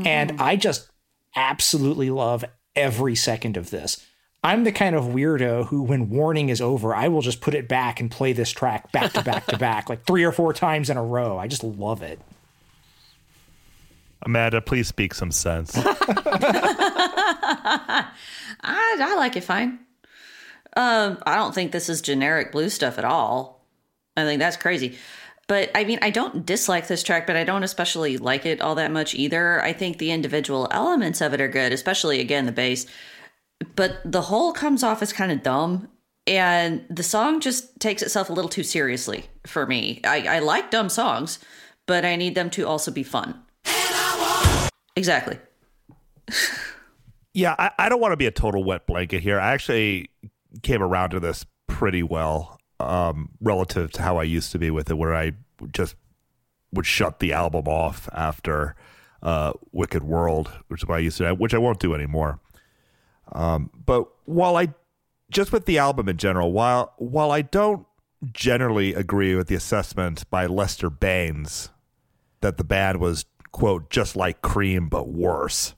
And 0.04 0.40
I 0.40 0.54
just 0.54 0.88
absolutely 1.34 2.10
love 2.10 2.44
every 2.76 3.16
second 3.16 3.56
of 3.56 3.70
this. 3.70 4.06
I'm 4.42 4.64
the 4.64 4.72
kind 4.72 4.96
of 4.96 5.04
weirdo 5.04 5.66
who, 5.66 5.82
when 5.82 6.08
warning 6.08 6.48
is 6.48 6.62
over, 6.62 6.94
I 6.94 7.08
will 7.08 7.20
just 7.20 7.42
put 7.42 7.54
it 7.54 7.68
back 7.68 8.00
and 8.00 8.10
play 8.10 8.32
this 8.32 8.50
track 8.50 8.90
back 8.90 9.12
to 9.12 9.22
back 9.22 9.46
to 9.46 9.58
back, 9.58 9.90
like 9.90 10.06
three 10.06 10.24
or 10.24 10.32
four 10.32 10.54
times 10.54 10.88
in 10.88 10.96
a 10.96 11.04
row. 11.04 11.38
I 11.38 11.46
just 11.46 11.62
love 11.62 12.02
it. 12.02 12.18
Amanda, 14.22 14.60
please 14.60 14.88
speak 14.88 15.14
some 15.14 15.30
sense. 15.30 15.72
I, 15.76 15.82
I 18.62 19.14
like 19.16 19.36
it 19.36 19.44
fine. 19.44 19.78
Um, 20.76 21.18
I 21.26 21.36
don't 21.36 21.54
think 21.54 21.72
this 21.72 21.88
is 21.88 22.00
generic 22.00 22.52
blue 22.52 22.68
stuff 22.68 22.98
at 22.98 23.04
all. 23.04 23.64
I 24.16 24.24
think 24.24 24.38
that's 24.38 24.56
crazy. 24.56 24.98
But 25.48 25.70
I 25.74 25.84
mean, 25.84 25.98
I 26.00 26.10
don't 26.10 26.46
dislike 26.46 26.86
this 26.86 27.02
track, 27.02 27.26
but 27.26 27.36
I 27.36 27.44
don't 27.44 27.64
especially 27.64 28.18
like 28.18 28.46
it 28.46 28.60
all 28.60 28.76
that 28.76 28.92
much 28.92 29.14
either. 29.14 29.62
I 29.62 29.72
think 29.72 29.98
the 29.98 30.12
individual 30.12 30.68
elements 30.70 31.20
of 31.20 31.34
it 31.34 31.40
are 31.40 31.48
good, 31.48 31.72
especially 31.72 32.20
again 32.20 32.46
the 32.46 32.52
bass. 32.52 32.86
But 33.76 34.00
the 34.04 34.22
whole 34.22 34.52
comes 34.52 34.82
off 34.82 35.02
as 35.02 35.12
kind 35.12 35.30
of 35.30 35.42
dumb, 35.42 35.88
and 36.26 36.84
the 36.88 37.02
song 37.02 37.40
just 37.40 37.78
takes 37.80 38.02
itself 38.02 38.30
a 38.30 38.32
little 38.32 38.48
too 38.48 38.62
seriously 38.62 39.26
for 39.46 39.66
me. 39.66 40.00
I, 40.04 40.36
I 40.36 40.38
like 40.38 40.70
dumb 40.70 40.88
songs, 40.88 41.38
but 41.86 42.04
I 42.04 42.16
need 42.16 42.34
them 42.34 42.50
to 42.50 42.66
also 42.66 42.90
be 42.90 43.02
fun. 43.02 43.40
Exactly. 44.96 45.38
yeah, 47.34 47.54
I, 47.58 47.70
I 47.78 47.88
don't 47.88 48.00
want 48.00 48.12
to 48.12 48.16
be 48.16 48.26
a 48.26 48.30
total 48.30 48.64
wet 48.64 48.86
blanket 48.86 49.22
here. 49.22 49.40
I 49.40 49.52
actually 49.52 50.10
came 50.62 50.82
around 50.82 51.10
to 51.10 51.20
this 51.20 51.46
pretty 51.66 52.02
well 52.02 52.58
um, 52.78 53.30
relative 53.40 53.92
to 53.92 54.02
how 54.02 54.18
I 54.18 54.24
used 54.24 54.52
to 54.52 54.58
be 54.58 54.70
with 54.70 54.90
it, 54.90 54.94
where 54.94 55.14
I 55.14 55.32
just 55.72 55.96
would 56.72 56.86
shut 56.86 57.18
the 57.18 57.32
album 57.32 57.66
off 57.66 58.08
after 58.12 58.74
uh, 59.22 59.52
Wicked 59.72 60.02
World, 60.02 60.50
which 60.68 60.82
is 60.82 60.88
what 60.88 60.96
I 60.96 61.00
used 61.00 61.18
to, 61.18 61.34
which 61.34 61.54
I 61.54 61.58
won't 61.58 61.80
do 61.80 61.94
anymore. 61.94 62.40
Um, 63.32 63.70
but 63.86 64.08
while 64.24 64.56
I 64.56 64.74
just 65.30 65.52
with 65.52 65.66
the 65.66 65.78
album 65.78 66.08
in 66.08 66.16
general, 66.16 66.52
while 66.52 66.94
while 66.98 67.30
I 67.30 67.42
don't 67.42 67.86
generally 68.32 68.94
agree 68.94 69.34
with 69.34 69.48
the 69.48 69.54
assessment 69.54 70.28
by 70.30 70.46
Lester 70.46 70.90
Bangs 70.90 71.70
that 72.40 72.56
the 72.58 72.64
band 72.64 73.00
was 73.00 73.24
quote 73.52 73.90
just 73.90 74.16
like 74.16 74.42
Cream 74.42 74.88
but 74.88 75.08
worse. 75.08 75.74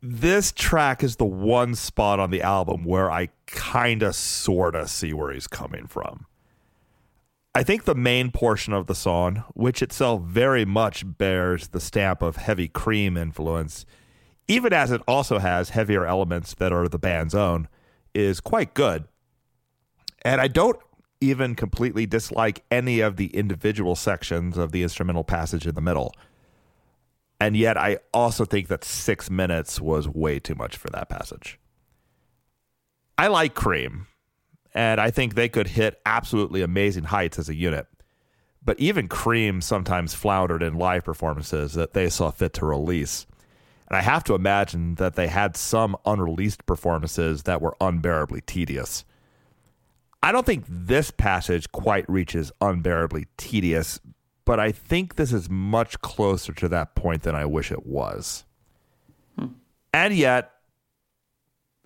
This 0.00 0.50
track 0.50 1.04
is 1.04 1.16
the 1.16 1.24
one 1.24 1.74
spot 1.76 2.18
on 2.18 2.30
the 2.30 2.42
album 2.42 2.84
where 2.84 3.10
I 3.10 3.28
kind 3.46 4.02
of 4.02 4.16
sort 4.16 4.74
of 4.74 4.90
see 4.90 5.12
where 5.12 5.32
he's 5.32 5.46
coming 5.46 5.86
from. 5.86 6.26
I 7.54 7.62
think 7.62 7.84
the 7.84 7.94
main 7.94 8.30
portion 8.30 8.72
of 8.72 8.86
the 8.86 8.94
song, 8.94 9.44
which 9.54 9.82
itself 9.82 10.22
very 10.22 10.64
much 10.64 11.04
bears 11.18 11.68
the 11.68 11.80
stamp 11.80 12.22
of 12.22 12.36
heavy 12.36 12.66
cream 12.66 13.16
influence, 13.16 13.84
even 14.52 14.74
as 14.74 14.90
it 14.90 15.00
also 15.08 15.38
has 15.38 15.70
heavier 15.70 16.04
elements 16.04 16.52
that 16.54 16.74
are 16.74 16.86
the 16.86 16.98
band's 16.98 17.34
own, 17.34 17.68
is 18.14 18.38
quite 18.38 18.74
good. 18.74 19.04
And 20.26 20.42
I 20.42 20.48
don't 20.48 20.78
even 21.22 21.54
completely 21.54 22.04
dislike 22.04 22.62
any 22.70 23.00
of 23.00 23.16
the 23.16 23.28
individual 23.28 23.96
sections 23.96 24.58
of 24.58 24.70
the 24.70 24.82
instrumental 24.82 25.24
passage 25.24 25.66
in 25.66 25.74
the 25.74 25.80
middle. 25.80 26.12
And 27.40 27.56
yet, 27.56 27.78
I 27.78 27.98
also 28.12 28.44
think 28.44 28.68
that 28.68 28.84
six 28.84 29.30
minutes 29.30 29.80
was 29.80 30.06
way 30.06 30.38
too 30.38 30.54
much 30.54 30.76
for 30.76 30.90
that 30.90 31.08
passage. 31.08 31.58
I 33.16 33.28
like 33.28 33.54
Cream, 33.54 34.06
and 34.74 35.00
I 35.00 35.10
think 35.10 35.34
they 35.34 35.48
could 35.48 35.68
hit 35.68 35.98
absolutely 36.04 36.60
amazing 36.60 37.04
heights 37.04 37.38
as 37.38 37.48
a 37.48 37.54
unit. 37.54 37.86
But 38.62 38.78
even 38.78 39.08
Cream 39.08 39.62
sometimes 39.62 40.12
floundered 40.12 40.62
in 40.62 40.74
live 40.74 41.04
performances 41.04 41.72
that 41.72 41.94
they 41.94 42.10
saw 42.10 42.30
fit 42.30 42.52
to 42.54 42.66
release. 42.66 43.26
And 43.92 43.98
I 43.98 44.02
have 44.04 44.24
to 44.24 44.34
imagine 44.34 44.94
that 44.94 45.16
they 45.16 45.26
had 45.26 45.54
some 45.54 45.98
unreleased 46.06 46.64
performances 46.64 47.42
that 47.42 47.60
were 47.60 47.76
unbearably 47.78 48.40
tedious. 48.40 49.04
I 50.22 50.32
don't 50.32 50.46
think 50.46 50.64
this 50.66 51.10
passage 51.10 51.70
quite 51.72 52.08
reaches 52.08 52.50
unbearably 52.62 53.26
tedious, 53.36 54.00
but 54.46 54.58
I 54.58 54.72
think 54.72 55.16
this 55.16 55.30
is 55.30 55.50
much 55.50 56.00
closer 56.00 56.54
to 56.54 56.70
that 56.70 56.94
point 56.94 57.22
than 57.22 57.34
I 57.34 57.44
wish 57.44 57.70
it 57.70 57.84
was. 57.84 58.46
Hmm. 59.38 59.48
And 59.92 60.14
yet, 60.14 60.52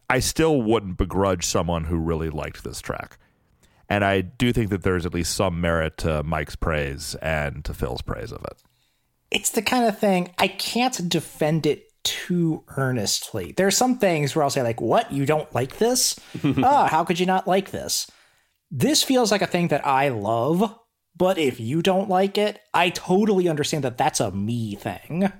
I 0.08 0.20
still 0.20 0.62
wouldn't 0.62 0.98
begrudge 0.98 1.44
someone 1.44 1.84
who 1.84 1.96
really 1.96 2.30
liked 2.30 2.62
this 2.62 2.80
track. 2.80 3.18
And 3.88 4.04
I 4.04 4.20
do 4.20 4.52
think 4.52 4.70
that 4.70 4.84
there's 4.84 5.06
at 5.06 5.14
least 5.14 5.34
some 5.34 5.60
merit 5.60 5.98
to 5.98 6.22
Mike's 6.22 6.54
praise 6.54 7.16
and 7.16 7.64
to 7.64 7.74
Phil's 7.74 8.02
praise 8.02 8.30
of 8.30 8.44
it. 8.44 8.62
It's 9.32 9.50
the 9.50 9.62
kind 9.62 9.86
of 9.86 9.98
thing 9.98 10.32
I 10.38 10.46
can't 10.46 11.08
defend 11.08 11.66
it 11.66 11.85
too 12.06 12.62
earnestly. 12.76 13.52
There 13.56 13.66
are 13.66 13.72
some 13.72 13.98
things 13.98 14.34
where 14.34 14.44
I'll 14.44 14.50
say, 14.50 14.62
like, 14.62 14.80
what? 14.80 15.12
You 15.12 15.26
don't 15.26 15.52
like 15.54 15.78
this? 15.78 16.18
ah, 16.62 16.86
how 16.88 17.04
could 17.04 17.18
you 17.18 17.26
not 17.26 17.48
like 17.48 17.72
this? 17.72 18.10
This 18.70 19.02
feels 19.02 19.32
like 19.32 19.42
a 19.42 19.46
thing 19.46 19.68
that 19.68 19.84
I 19.84 20.08
love, 20.08 20.78
but 21.16 21.36
if 21.36 21.58
you 21.58 21.82
don't 21.82 22.08
like 22.08 22.38
it, 22.38 22.60
I 22.72 22.90
totally 22.90 23.48
understand 23.48 23.84
that 23.84 23.98
that's 23.98 24.20
a 24.20 24.30
me 24.30 24.76
thing. 24.76 25.32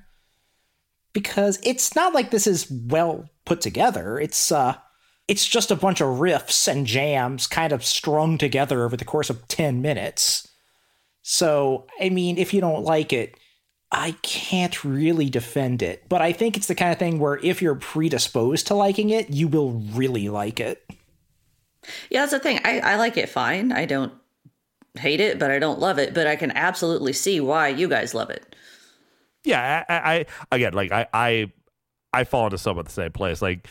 Because 1.13 1.61
it's 1.63 1.95
not 1.95 2.13
like 2.13 2.31
this 2.31 2.47
is 2.47 2.71
well 2.71 3.31
put 3.45 3.61
together. 3.61 4.19
It's 4.19 4.53
uh 4.53 4.77
it's 5.29 5.47
just 5.47 5.71
a 5.71 5.77
bunch 5.77 6.01
of 6.01 6.19
riffs 6.19 6.69
and 6.69 6.87
jams 6.87 7.47
kind 7.47 7.73
of 7.73 7.85
strung 7.85 8.39
together 8.39 8.85
over 8.85 8.97
the 8.97 9.05
course 9.05 9.31
of 9.31 9.49
10 9.49 9.83
minutes. 9.83 10.47
So, 11.23 11.87
I 12.01 12.11
mean, 12.11 12.39
if 12.39 12.55
you 12.55 12.61
don't 12.61 12.85
like 12.85 13.13
it, 13.13 13.37
I 13.93 14.17
can't 14.23 14.85
really 14.85 15.31
defend 15.31 15.83
it. 15.83 16.09
But 16.09 16.21
I 16.21 16.33
think 16.33 16.57
it's 16.57 16.67
the 16.67 16.75
kind 16.75 16.93
of 16.93 16.99
thing 16.99 17.19
where 17.19 17.39
if 17.39 17.63
you're 17.63 17.77
predisposed 17.77 18.67
to 18.67 18.75
liking 18.75 19.11
it, 19.11 19.31
you 19.31 19.49
will 19.49 19.73
really 19.73 20.29
like 20.29 20.61
it. 20.61 20.85
Yeah, 22.11 22.23
that's 22.23 22.33
the 22.33 22.41
thing. 22.41 22.61
I, 22.65 22.81
I 22.81 22.97
like 22.97 23.17
it 23.17 23.29
fine. 23.29 23.71
I 23.71 23.85
don't 23.85 24.13
hate 24.99 25.21
it, 25.21 25.39
but 25.39 25.51
I 25.51 25.59
don't 25.59 25.79
love 25.79 25.99
it. 25.99 26.15
But 26.15 26.27
I 26.27 26.35
can 26.37 26.51
absolutely 26.51 27.13
see 27.13 27.41
why 27.41 27.69
you 27.69 27.89
guys 27.89 28.13
love 28.13 28.31
it. 28.31 28.57
Yeah, 29.45 29.85
I, 29.89 29.95
I, 29.95 30.15
I 30.15 30.27
again, 30.51 30.73
like 30.73 30.91
I, 30.91 31.07
I, 31.15 31.53
I 32.13 32.25
fall 32.25 32.47
into 32.47 32.59
some 32.59 32.79
of 32.79 32.87
the 32.87 32.91
same 32.91 33.13
place. 33.13 33.41
Like 33.41 33.69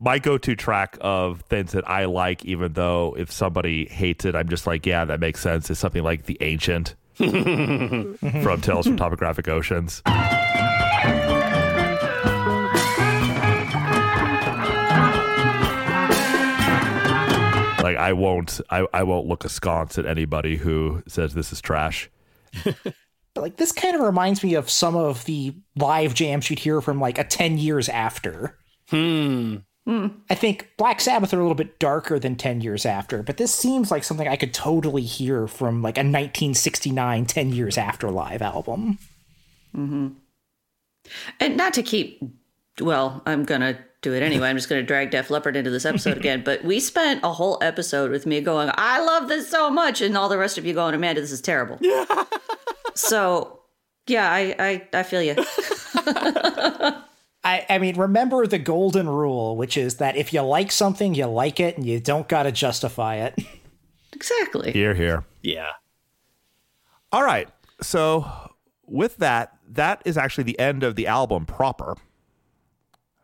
my 0.00 0.18
go-to 0.18 0.56
track 0.56 0.96
of 1.02 1.42
things 1.42 1.72
that 1.72 1.86
I 1.86 2.06
like, 2.06 2.42
even 2.46 2.72
though 2.72 3.14
if 3.18 3.30
somebody 3.30 3.86
hates 3.86 4.24
it, 4.24 4.34
I'm 4.34 4.48
just 4.48 4.66
like, 4.66 4.86
yeah, 4.86 5.04
that 5.04 5.20
makes 5.20 5.40
sense. 5.40 5.68
Is 5.68 5.78
something 5.78 6.02
like 6.02 6.24
The 6.24 6.38
Ancient 6.40 6.94
from 8.42 8.60
Tales 8.60 8.86
from 8.86 8.96
Topographic 8.96 9.48
Oceans. 9.48 10.02
Like 17.82 17.96
I 17.96 18.12
won't, 18.14 18.60
I, 18.70 18.86
I 18.92 19.02
won't 19.02 19.26
look 19.26 19.44
askance 19.44 19.98
at 19.98 20.06
anybody 20.06 20.56
who 20.56 21.02
says 21.06 21.34
this 21.34 21.52
is 21.52 21.60
trash. 21.60 22.10
But 23.34 23.42
like 23.42 23.56
this 23.56 23.72
kind 23.72 23.94
of 23.94 24.00
reminds 24.00 24.42
me 24.42 24.54
of 24.54 24.68
some 24.68 24.96
of 24.96 25.24
the 25.24 25.54
live 25.76 26.14
jams 26.14 26.50
you'd 26.50 26.58
hear 26.58 26.80
from 26.80 27.00
like 27.00 27.18
a 27.18 27.24
10 27.24 27.58
years 27.58 27.88
after. 27.88 28.58
Hmm. 28.88 29.58
I 29.90 30.34
think 30.34 30.70
Black 30.76 31.00
Sabbath 31.00 31.34
are 31.34 31.38
a 31.38 31.42
little 31.42 31.56
bit 31.56 31.78
darker 31.78 32.18
than 32.18 32.36
10 32.36 32.60
years 32.60 32.86
after, 32.86 33.22
but 33.22 33.38
this 33.38 33.52
seems 33.54 33.90
like 33.90 34.04
something 34.04 34.28
I 34.28 34.36
could 34.36 34.54
totally 34.54 35.02
hear 35.02 35.46
from 35.48 35.82
like 35.82 35.96
a 35.96 36.00
1969 36.00 37.26
10 37.26 37.52
years 37.52 37.76
after 37.76 38.10
live 38.10 38.42
album. 38.42 38.98
Mm-hmm. 39.76 40.08
And 41.40 41.56
not 41.56 41.74
to 41.74 41.82
keep, 41.82 42.22
well, 42.80 43.22
I'm 43.26 43.44
going 43.44 43.62
to 43.62 43.78
do 44.02 44.14
it 44.14 44.22
anyway. 44.22 44.48
I'm 44.48 44.56
just 44.56 44.68
going 44.68 44.80
to 44.80 44.86
drag 44.86 45.10
Def 45.10 45.30
Leppard 45.30 45.56
into 45.56 45.70
this 45.70 45.84
episode 45.84 46.16
again. 46.18 46.42
But 46.44 46.64
we 46.64 46.78
spent 46.80 47.24
a 47.24 47.32
whole 47.32 47.58
episode 47.60 48.10
with 48.10 48.26
me 48.26 48.40
going, 48.40 48.70
I 48.74 49.04
love 49.04 49.28
this 49.28 49.50
so 49.50 49.70
much. 49.70 50.00
And 50.00 50.16
all 50.16 50.28
the 50.28 50.38
rest 50.38 50.56
of 50.58 50.64
you 50.64 50.74
going, 50.74 50.94
Amanda, 50.94 51.20
this 51.20 51.32
is 51.32 51.40
terrible. 51.40 51.78
Yeah. 51.80 52.04
so, 52.94 53.60
yeah, 54.06 54.30
I, 54.30 54.54
I, 54.58 54.88
I 54.92 55.02
feel 55.02 55.22
you. 55.22 55.34
I, 57.42 57.64
I 57.68 57.78
mean, 57.78 57.96
remember 57.96 58.46
the 58.46 58.58
golden 58.58 59.08
rule, 59.08 59.56
which 59.56 59.76
is 59.76 59.96
that 59.96 60.16
if 60.16 60.32
you 60.32 60.42
like 60.42 60.70
something, 60.70 61.14
you 61.14 61.26
like 61.26 61.58
it, 61.58 61.76
and 61.76 61.86
you 61.86 61.98
don't 62.00 62.28
got 62.28 62.42
to 62.44 62.52
justify 62.52 63.16
it. 63.16 63.38
Exactly. 64.12 64.72
Here, 64.72 64.92
here. 64.92 65.24
Yeah. 65.40 65.70
All 67.10 67.22
right. 67.22 67.48
So 67.80 68.50
with 68.84 69.16
that, 69.18 69.56
that 69.66 70.02
is 70.04 70.18
actually 70.18 70.44
the 70.44 70.58
end 70.58 70.82
of 70.82 70.94
the 70.94 71.06
album 71.06 71.46
proper. 71.46 71.96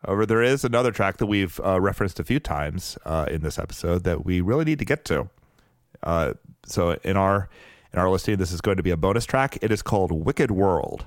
However, 0.03 0.25
there 0.25 0.41
is 0.41 0.63
another 0.63 0.91
track 0.91 1.17
that 1.17 1.27
we've 1.27 1.59
uh, 1.63 1.79
referenced 1.79 2.19
a 2.19 2.23
few 2.23 2.39
times 2.39 2.97
uh, 3.05 3.27
in 3.29 3.41
this 3.41 3.59
episode 3.59 4.05
that 4.05 4.25
we 4.25 4.41
really 4.41 4.65
need 4.65 4.79
to 4.79 4.85
get 4.85 5.05
to. 5.05 5.29
Uh, 6.01 6.33
so 6.65 6.91
in 7.03 7.17
our 7.17 7.49
in 7.93 7.99
our 7.99 8.09
listing, 8.09 8.37
this 8.37 8.51
is 8.51 8.61
going 8.61 8.77
to 8.77 8.83
be 8.83 8.91
a 8.91 8.97
bonus 8.97 9.25
track. 9.25 9.57
It 9.61 9.71
is 9.71 9.81
called 9.81 10.11
"Wicked 10.11 10.51
World." 10.51 11.05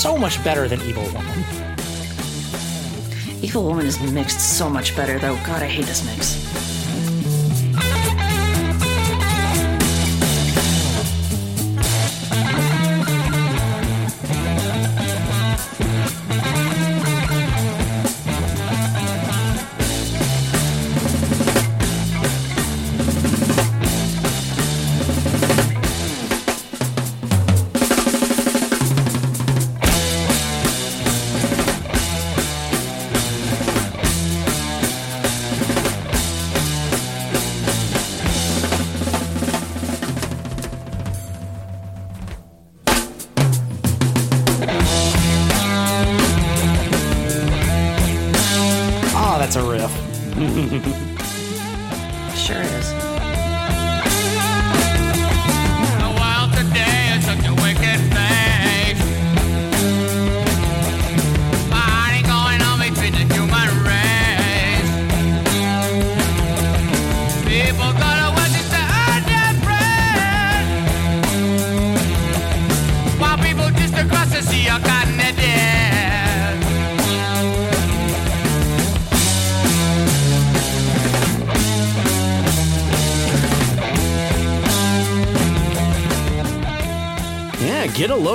So 0.00 0.16
much 0.16 0.42
better 0.42 0.66
than 0.66 0.80
Evil 0.80 1.04
Woman. 1.12 1.44
Evil 3.42 3.64
Woman 3.64 3.84
is 3.84 4.00
mixed 4.00 4.40
so 4.56 4.66
much 4.66 4.96
better, 4.96 5.18
though. 5.18 5.34
God, 5.44 5.62
I 5.62 5.66
hate 5.66 5.84
this 5.84 6.02
mix. 6.06 6.59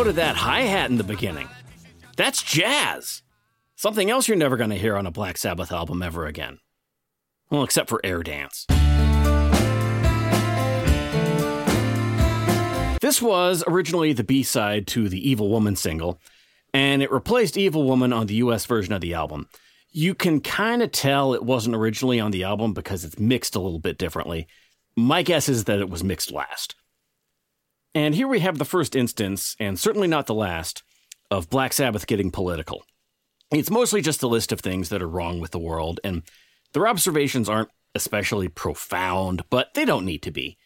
Of 0.06 0.18
that 0.18 0.36
hi 0.36 0.62
hat 0.62 0.92
in 0.92 0.98
the 0.98 1.04
beginning. 1.04 1.50
That's 2.16 2.44
jazz. 2.44 3.24
Something 3.76 4.12
else 4.12 4.28
you're 4.28 4.38
never 4.38 4.56
going 4.56 4.70
to 4.70 4.78
hear 4.78 4.96
on 4.98 5.08
a 5.08 5.12
Black 5.12 5.36
Sabbath 5.36 5.72
album 5.72 6.04
ever 6.04 6.28
again. 6.28 6.60
Well, 7.50 7.64
except 7.64 7.90
for 7.90 8.00
Air 8.04 8.22
Dance. 8.22 8.68
This 13.02 13.20
was 13.20 13.64
originally 13.66 14.14
the 14.14 14.24
B 14.24 14.44
side 14.44 14.86
to 14.88 15.10
the 15.10 15.28
Evil 15.28 15.50
Woman 15.50 15.76
single, 15.76 16.22
and 16.72 17.02
it 17.02 17.12
replaced 17.12 17.58
Evil 17.58 17.84
Woman 17.84 18.14
on 18.14 18.28
the 18.28 18.36
US 18.36 18.68
version 18.68 18.94
of 18.94 19.02
the 19.02 19.16
album. 19.16 19.50
You 19.90 20.14
can 20.14 20.40
kind 20.40 20.84
of 20.84 20.92
tell 20.92 21.34
it 21.34 21.44
wasn't 21.44 21.76
originally 21.76 22.20
on 22.20 22.30
the 22.30 22.44
album 22.44 22.74
because 22.74 23.06
it's 23.06 23.18
mixed 23.18 23.56
a 23.56 23.60
little 23.60 23.80
bit 23.80 23.98
differently. 23.98 24.48
My 24.96 25.24
guess 25.24 25.50
is 25.50 25.64
that 25.64 25.80
it 25.80 25.90
was 25.90 26.04
mixed 26.04 26.32
last. 26.32 26.76
And 27.96 28.14
here 28.14 28.28
we 28.28 28.42
have 28.42 28.58
the 28.58 28.66
first 28.66 28.94
instance, 28.94 29.56
and 29.58 29.80
certainly 29.80 30.10
not 30.10 30.28
the 30.28 30.34
last, 30.34 30.84
of 31.32 31.50
Black 31.50 31.72
Sabbath 31.72 32.06
getting 32.06 32.30
political. 32.30 32.84
It's 33.52 33.72
mostly 33.72 34.02
just 34.02 34.22
a 34.22 34.28
list 34.28 34.52
of 34.52 34.60
things 34.60 34.90
that 34.90 35.02
are 35.02 35.08
wrong 35.08 35.40
with 35.40 35.52
the 35.52 35.60
world, 35.60 36.02
and 36.04 36.24
their 36.74 36.90
observations 36.90 37.48
aren't 37.48 37.70
especially 37.96 38.50
profound, 38.50 39.44
but 39.50 39.74
they 39.76 39.86
don't 39.86 40.04
need 40.04 40.22
to 40.24 40.32
be. 40.32 40.58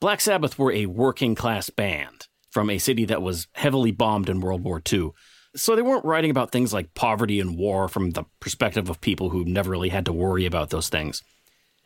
Black 0.00 0.20
Sabbath 0.20 0.58
were 0.58 0.72
a 0.72 0.86
working 0.86 1.36
class 1.36 1.70
band 1.70 2.26
from 2.50 2.68
a 2.68 2.78
city 2.78 3.04
that 3.04 3.22
was 3.22 3.46
heavily 3.52 3.92
bombed 3.92 4.28
in 4.28 4.40
World 4.40 4.64
War 4.64 4.82
II. 4.92 5.10
So 5.54 5.76
they 5.76 5.82
weren't 5.82 6.04
writing 6.04 6.32
about 6.32 6.50
things 6.50 6.72
like 6.72 6.94
poverty 6.94 7.38
and 7.38 7.56
war 7.56 7.86
from 7.86 8.10
the 8.10 8.24
perspective 8.40 8.90
of 8.90 9.00
people 9.00 9.30
who 9.30 9.44
never 9.44 9.70
really 9.70 9.90
had 9.90 10.06
to 10.06 10.12
worry 10.12 10.46
about 10.46 10.70
those 10.70 10.88
things. 10.88 11.22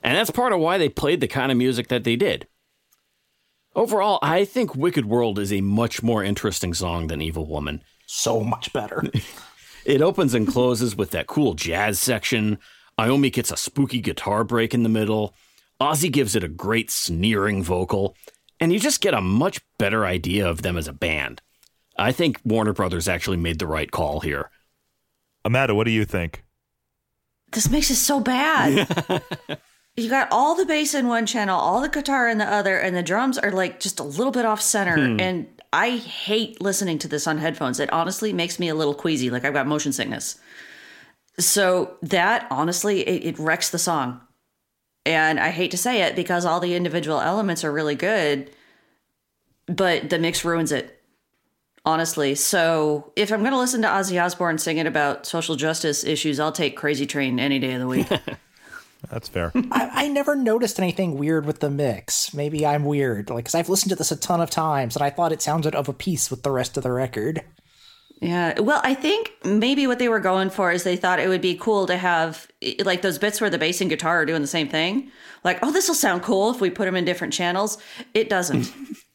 And 0.03 0.17
that's 0.17 0.31
part 0.31 0.55
of 0.55 0.61
why 0.61 0.79
they 0.79 0.89
played 0.89 1.21
the 1.21 1.29
kind 1.29 1.53
of 1.53 1.59
music 1.59 1.89
that 1.89 2.05
they 2.05 2.17
did. 2.17 2.49
Overall, 3.77 4.19
I 4.23 4.47
think 4.47 4.75
Wicked 4.75 5.05
World 5.05 5.39
is 5.39 5.53
a 5.53 5.61
much 5.61 6.03
more 6.03 6.25
interesting 6.25 6.73
song 6.73 7.09
than 7.09 7.21
Evil 7.21 7.47
Woman. 7.47 7.85
So 8.07 8.41
much 8.41 8.73
better. 8.73 9.05
It 9.85 10.03
opens 10.03 10.35
and 10.35 10.49
closes 10.49 10.97
with 10.97 11.13
that 11.13 11.29
cool 11.29 11.55
jazz 11.55 12.01
section. 12.01 12.59
Iommi 12.99 13.33
gets 13.33 13.53
a 13.53 13.57
spooky 13.57 14.01
guitar 14.01 14.43
break 14.43 14.75
in 14.75 14.83
the 14.83 14.89
middle. 14.89 15.33
Ozzy 15.81 16.11
gives 16.11 16.35
it 16.35 16.43
a 16.43 16.49
great 16.49 16.91
sneering 16.91 17.63
vocal, 17.63 18.17
and 18.59 18.73
you 18.73 18.81
just 18.81 19.01
get 19.01 19.15
a 19.15 19.21
much 19.21 19.61
better 19.79 20.05
idea 20.05 20.45
of 20.49 20.63
them 20.63 20.77
as 20.77 20.89
a 20.89 20.93
band. 20.93 21.41
I 21.97 22.11
think 22.11 22.41
Warner 22.45 22.73
Brothers 22.73 23.07
actually 23.07 23.37
made 23.37 23.61
the 23.61 23.69
right 23.69 23.89
call 23.89 24.19
here. 24.19 24.51
Amanda, 25.45 25.73
what 25.73 25.85
do 25.85 25.93
you 25.93 26.05
think? 26.05 26.43
This 27.53 27.71
makes 27.71 27.89
it 27.89 27.95
so 27.95 28.19
bad. 28.19 28.89
you 29.97 30.11
got 30.11 30.29
all 30.31 30.55
the 30.55 30.67
bass 30.67 30.95
in 30.95 31.09
one 31.09 31.25
channel, 31.25 31.59
all 31.59 31.81
the 31.81 31.89
guitar 31.89 32.29
in 32.29 32.39
the 32.39 32.45
other, 32.45 32.79
and 32.79 32.95
the 32.95 33.03
drums 33.03 33.39
are 33.39 33.51
like 33.51 33.81
just 33.81 33.99
a 33.99 34.03
little 34.03 34.31
bit 34.31 34.45
off 34.45 34.61
center. 34.61 34.97
Hmm. 34.97 35.21
And 35.21 35.63
I 35.73 35.97
hate 35.97 36.61
listening 36.61 36.99
to 36.99 37.09
this 37.09 37.27
on 37.27 37.39
headphones. 37.39 37.81
It 37.81 37.93
honestly 37.93 38.33
makes 38.33 38.59
me 38.59 38.69
a 38.69 38.75
little 38.75 38.95
queasy, 38.95 39.31
like 39.31 39.45
I've 39.45 39.55
got 39.55 39.67
motion 39.67 39.93
sickness. 39.93 40.39
So 41.39 41.97
that 42.03 42.47
honestly, 42.51 43.01
it, 43.01 43.25
it 43.25 43.39
wrecks 43.39 43.71
the 43.71 43.79
song. 43.79 44.21
And 45.07 45.39
I 45.39 45.51
hate 45.51 45.71
to 45.71 45.79
say 45.79 46.03
it 46.03 46.17
because 46.17 46.45
all 46.45 46.61
the 46.61 46.75
individual 46.75 47.21
elements 47.21 47.65
are 47.65 47.73
really 47.73 47.95
good, 47.95 48.51
but 49.67 50.11
the 50.11 50.19
mix 50.19 50.45
ruins 50.45 50.73
it. 50.73 50.93
Honestly. 51.85 52.35
So 52.35 53.13
if 53.15 53.31
I'm 53.33 53.41
going 53.41 53.53
to 53.53 53.59
listen 53.59 53.83
to 53.83 53.89
Ozzy 53.89 54.21
Osbourne 54.21 54.59
singing 54.59 54.89
about 54.89 55.25
social 55.25 55.55
justice 55.55 56.03
issues, 56.03 56.41
I'll 56.41 56.51
take 56.51 56.77
Crazy 56.77 57.07
Train 57.07 57.39
any 57.39 57.61
day 57.61 57.75
of 57.75 57.81
the 57.81 57.87
week. 57.87 58.09
That's 59.11 59.29
fair. 59.29 59.53
I, 59.55 59.91
I 59.93 60.09
never 60.09 60.37
noticed 60.37 60.79
anything 60.79 61.19
weird 61.19 61.47
with 61.47 61.61
the 61.61 61.71
mix. 61.71 62.35
Maybe 62.35 62.67
I'm 62.67 62.85
weird, 62.85 63.31
like 63.31 63.45
because 63.45 63.55
I've 63.55 63.69
listened 63.69 63.91
to 63.91 63.97
this 63.97 64.13
a 64.13 64.17
ton 64.17 64.41
of 64.41 64.51
times, 64.51 64.97
and 64.97 65.03
I 65.03 65.11
thought 65.11 65.33
it 65.33 65.43
sounded 65.43 65.75
of 65.75 65.89
a 65.89 65.93
piece 65.93 66.31
with 66.31 66.43
the 66.43 66.51
rest 66.51 66.77
of 66.77 66.83
the 66.83 66.93
record. 66.93 67.43
Yeah. 68.21 68.59
Well, 68.61 68.81
I 68.83 68.95
think 68.95 69.33
maybe 69.45 69.87
what 69.87 69.99
they 69.99 70.09
were 70.09 70.21
going 70.21 70.49
for 70.49 70.73
is 70.73 70.85
they 70.85 70.97
thought 70.97 71.21
it 71.21 71.29
would 71.29 71.43
be 71.43 71.55
cool 71.55 71.87
to 71.87 71.97
have 71.97 72.49
like 72.83 73.03
those 73.03 73.19
bits 73.19 73.41
where 73.41 73.51
the 73.51 73.59
bass 73.59 73.81
and 73.83 73.91
guitar 73.91 74.23
are 74.23 74.27
doing 74.27 74.41
the 74.41 74.49
same 74.49 74.69
thing. 74.69 75.11
Like, 75.45 75.59
oh, 75.63 75.71
this 75.71 75.87
will 75.87 75.95
sound 75.95 76.23
cool 76.23 76.51
if 76.51 76.61
we 76.61 76.71
put 76.71 76.87
them 76.87 76.97
in 76.97 77.05
different 77.05 77.35
channels. 77.35 77.79
It 78.15 78.29
doesn't. 78.29 78.73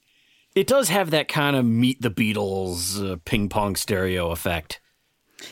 It 0.54 0.68
does 0.68 0.90
have 0.90 1.12
that 1.12 1.30
kind 1.30 1.56
of 1.56 1.64
meet 1.64 2.02
the 2.02 2.12
Beatles 2.12 3.02
uh, 3.02 3.18
ping 3.24 3.48
pong 3.48 3.76
stereo 3.78 4.32
effect. 4.32 4.82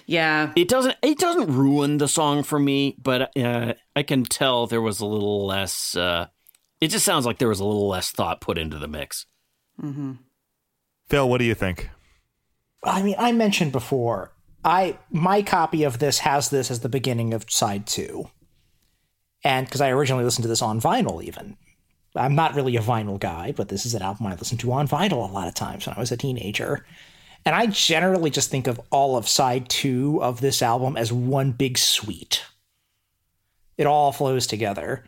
Yeah. 0.06 0.52
It 0.56 0.68
doesn't 0.68 0.96
it 1.02 1.18
doesn't 1.18 1.54
ruin 1.54 1.98
the 1.98 2.08
song 2.08 2.44
for 2.44 2.60
me, 2.60 2.96
but 3.02 3.36
uh, 3.38 3.74
I 3.96 4.04
can 4.04 4.24
tell 4.24 4.68
there 4.68 4.82
was 4.82 5.00
a 5.00 5.06
little 5.06 5.46
less 5.46 5.96
uh, 5.96 6.28
it 6.82 6.90
just 6.90 7.06
sounds 7.06 7.26
like 7.26 7.38
there 7.40 7.50
was 7.50 7.60
a 7.60 7.66
little 7.66 7.88
less 7.88 8.12
thought 8.12 8.42
put 8.42 8.58
into 8.58 8.78
the 8.78 8.88
mix. 8.88 9.26
Phil, 11.08 11.30
what 11.30 11.40
do 11.40 11.46
you 11.46 11.56
think? 11.56 11.90
I 12.84 13.02
mean, 13.02 13.16
I 13.18 13.32
mentioned 13.32 13.72
before, 13.72 14.32
I 14.64 14.98
my 15.12 15.42
copy 15.42 15.84
of 15.84 16.00
this 16.00 16.20
has 16.20 16.50
this 16.50 16.72
as 16.72 16.80
the 16.80 16.90
beginning 16.90 17.34
of 17.34 17.50
side 17.50 17.86
two, 17.86 18.30
and 19.44 19.66
because 19.66 19.82
I 19.82 19.90
originally 19.90 20.24
listened 20.24 20.44
to 20.44 20.50
this 20.50 20.62
on 20.62 20.80
vinyl, 20.80 21.24
even 21.24 21.58
I'm 22.16 22.36
not 22.36 22.56
really 22.56 22.76
a 22.76 22.82
vinyl 22.82 23.20
guy, 23.20 23.52
but 23.52 23.70
this 23.70 23.86
is 23.86 23.94
an 23.94 24.02
album 24.02 24.28
I 24.28 24.36
listened 24.36 24.62
to 24.62 24.72
on 24.72 24.88
vinyl 24.88 25.30
a 25.30 25.32
lot 25.32 25.48
of 25.48 25.54
times 25.54 25.86
when 25.86 25.96
I 25.96 26.00
was 26.00 26.12
a 26.12 26.18
teenager. 26.18 26.86
And 27.46 27.56
I 27.56 27.68
generally 27.68 28.30
just 28.30 28.50
think 28.50 28.68
of 28.68 28.80
all 28.92 29.18
of 29.18 29.28
side 29.28 29.70
two 29.70 30.22
of 30.22 30.42
this 30.42 30.62
album 30.62 30.98
as 30.98 31.12
one 31.12 31.52
big 31.52 31.78
suite. 31.78 32.44
It 33.78 33.88
all 33.88 34.12
flows 34.12 34.46
together. 34.46 35.06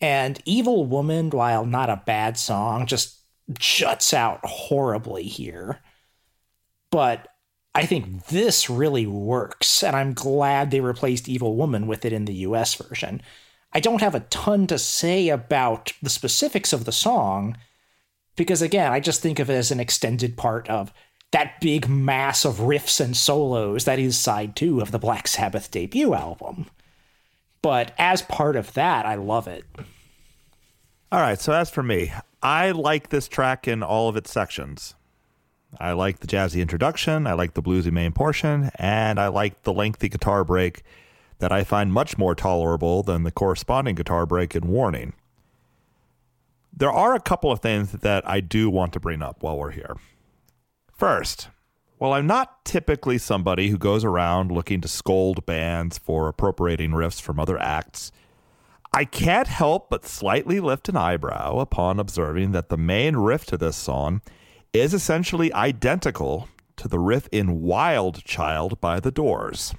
And 0.00 0.40
Evil 0.44 0.84
Woman, 0.84 1.30
while 1.30 1.64
not 1.64 1.90
a 1.90 2.02
bad 2.04 2.36
song, 2.36 2.86
just 2.86 3.18
juts 3.52 4.12
out 4.12 4.44
horribly 4.44 5.24
here. 5.24 5.80
But 6.90 7.28
I 7.74 7.86
think 7.86 8.26
this 8.26 8.68
really 8.68 9.06
works, 9.06 9.82
and 9.82 9.96
I'm 9.96 10.12
glad 10.12 10.70
they 10.70 10.80
replaced 10.80 11.28
Evil 11.28 11.56
Woman 11.56 11.86
with 11.86 12.04
it 12.04 12.12
in 12.12 12.26
the 12.26 12.34
US 12.34 12.74
version. 12.74 13.22
I 13.72 13.80
don't 13.80 14.02
have 14.02 14.14
a 14.14 14.20
ton 14.20 14.66
to 14.66 14.78
say 14.78 15.30
about 15.30 15.94
the 16.02 16.10
specifics 16.10 16.74
of 16.74 16.84
the 16.84 16.92
song, 16.92 17.56
because 18.36 18.60
again, 18.60 18.92
I 18.92 19.00
just 19.00 19.22
think 19.22 19.38
of 19.38 19.48
it 19.48 19.54
as 19.54 19.70
an 19.70 19.80
extended 19.80 20.36
part 20.36 20.68
of 20.68 20.92
that 21.32 21.60
big 21.60 21.88
mass 21.88 22.44
of 22.44 22.58
riffs 22.58 23.00
and 23.00 23.16
solos 23.16 23.84
that 23.84 23.98
is 23.98 24.16
side 24.16 24.54
two 24.54 24.80
of 24.80 24.90
the 24.90 24.98
Black 24.98 25.26
Sabbath 25.26 25.70
debut 25.70 26.14
album. 26.14 26.66
But 27.62 27.92
as 27.98 28.22
part 28.22 28.56
of 28.56 28.74
that, 28.74 29.06
I 29.06 29.16
love 29.16 29.48
it. 29.48 29.64
All 31.10 31.20
right, 31.20 31.40
so 31.40 31.52
as 31.52 31.70
for 31.70 31.82
me, 31.82 32.12
I 32.42 32.70
like 32.70 33.08
this 33.08 33.28
track 33.28 33.68
in 33.68 33.82
all 33.82 34.08
of 34.08 34.16
its 34.16 34.30
sections. 34.30 34.94
I 35.80 35.92
like 35.92 36.20
the 36.20 36.26
jazzy 36.26 36.60
introduction, 36.60 37.26
I 37.26 37.32
like 37.32 37.54
the 37.54 37.62
bluesy 37.62 37.90
main 37.90 38.12
portion, 38.12 38.70
and 38.74 39.18
I 39.18 39.28
like 39.28 39.62
the 39.62 39.72
lengthy 39.72 40.10
guitar 40.10 40.44
break 40.44 40.82
that 41.38 41.50
I 41.50 41.64
find 41.64 41.92
much 41.92 42.18
more 42.18 42.34
tolerable 42.34 43.02
than 43.02 43.22
the 43.22 43.30
corresponding 43.30 43.94
guitar 43.94 44.26
break 44.26 44.54
in 44.54 44.68
Warning. 44.68 45.14
There 46.74 46.92
are 46.92 47.14
a 47.14 47.20
couple 47.20 47.50
of 47.50 47.60
things 47.60 47.92
that 47.92 48.28
I 48.28 48.40
do 48.40 48.68
want 48.68 48.92
to 48.92 49.00
bring 49.00 49.22
up 49.22 49.42
while 49.42 49.58
we're 49.58 49.70
here. 49.70 49.96
First, 51.02 51.48
while 51.98 52.12
I'm 52.12 52.28
not 52.28 52.64
typically 52.64 53.18
somebody 53.18 53.70
who 53.70 53.76
goes 53.76 54.04
around 54.04 54.52
looking 54.52 54.80
to 54.82 54.86
scold 54.86 55.44
bands 55.44 55.98
for 55.98 56.28
appropriating 56.28 56.92
riffs 56.92 57.20
from 57.20 57.40
other 57.40 57.58
acts, 57.58 58.12
I 58.94 59.04
can't 59.04 59.48
help 59.48 59.90
but 59.90 60.06
slightly 60.06 60.60
lift 60.60 60.88
an 60.88 60.96
eyebrow 60.96 61.58
upon 61.58 61.98
observing 61.98 62.52
that 62.52 62.68
the 62.68 62.76
main 62.76 63.16
riff 63.16 63.44
to 63.46 63.56
this 63.56 63.76
song 63.76 64.20
is 64.72 64.94
essentially 64.94 65.52
identical 65.52 66.48
to 66.76 66.86
the 66.86 67.00
riff 67.00 67.28
in 67.32 67.62
Wild 67.62 68.22
Child 68.22 68.80
by 68.80 69.00
The 69.00 69.10
Doors. 69.10 69.74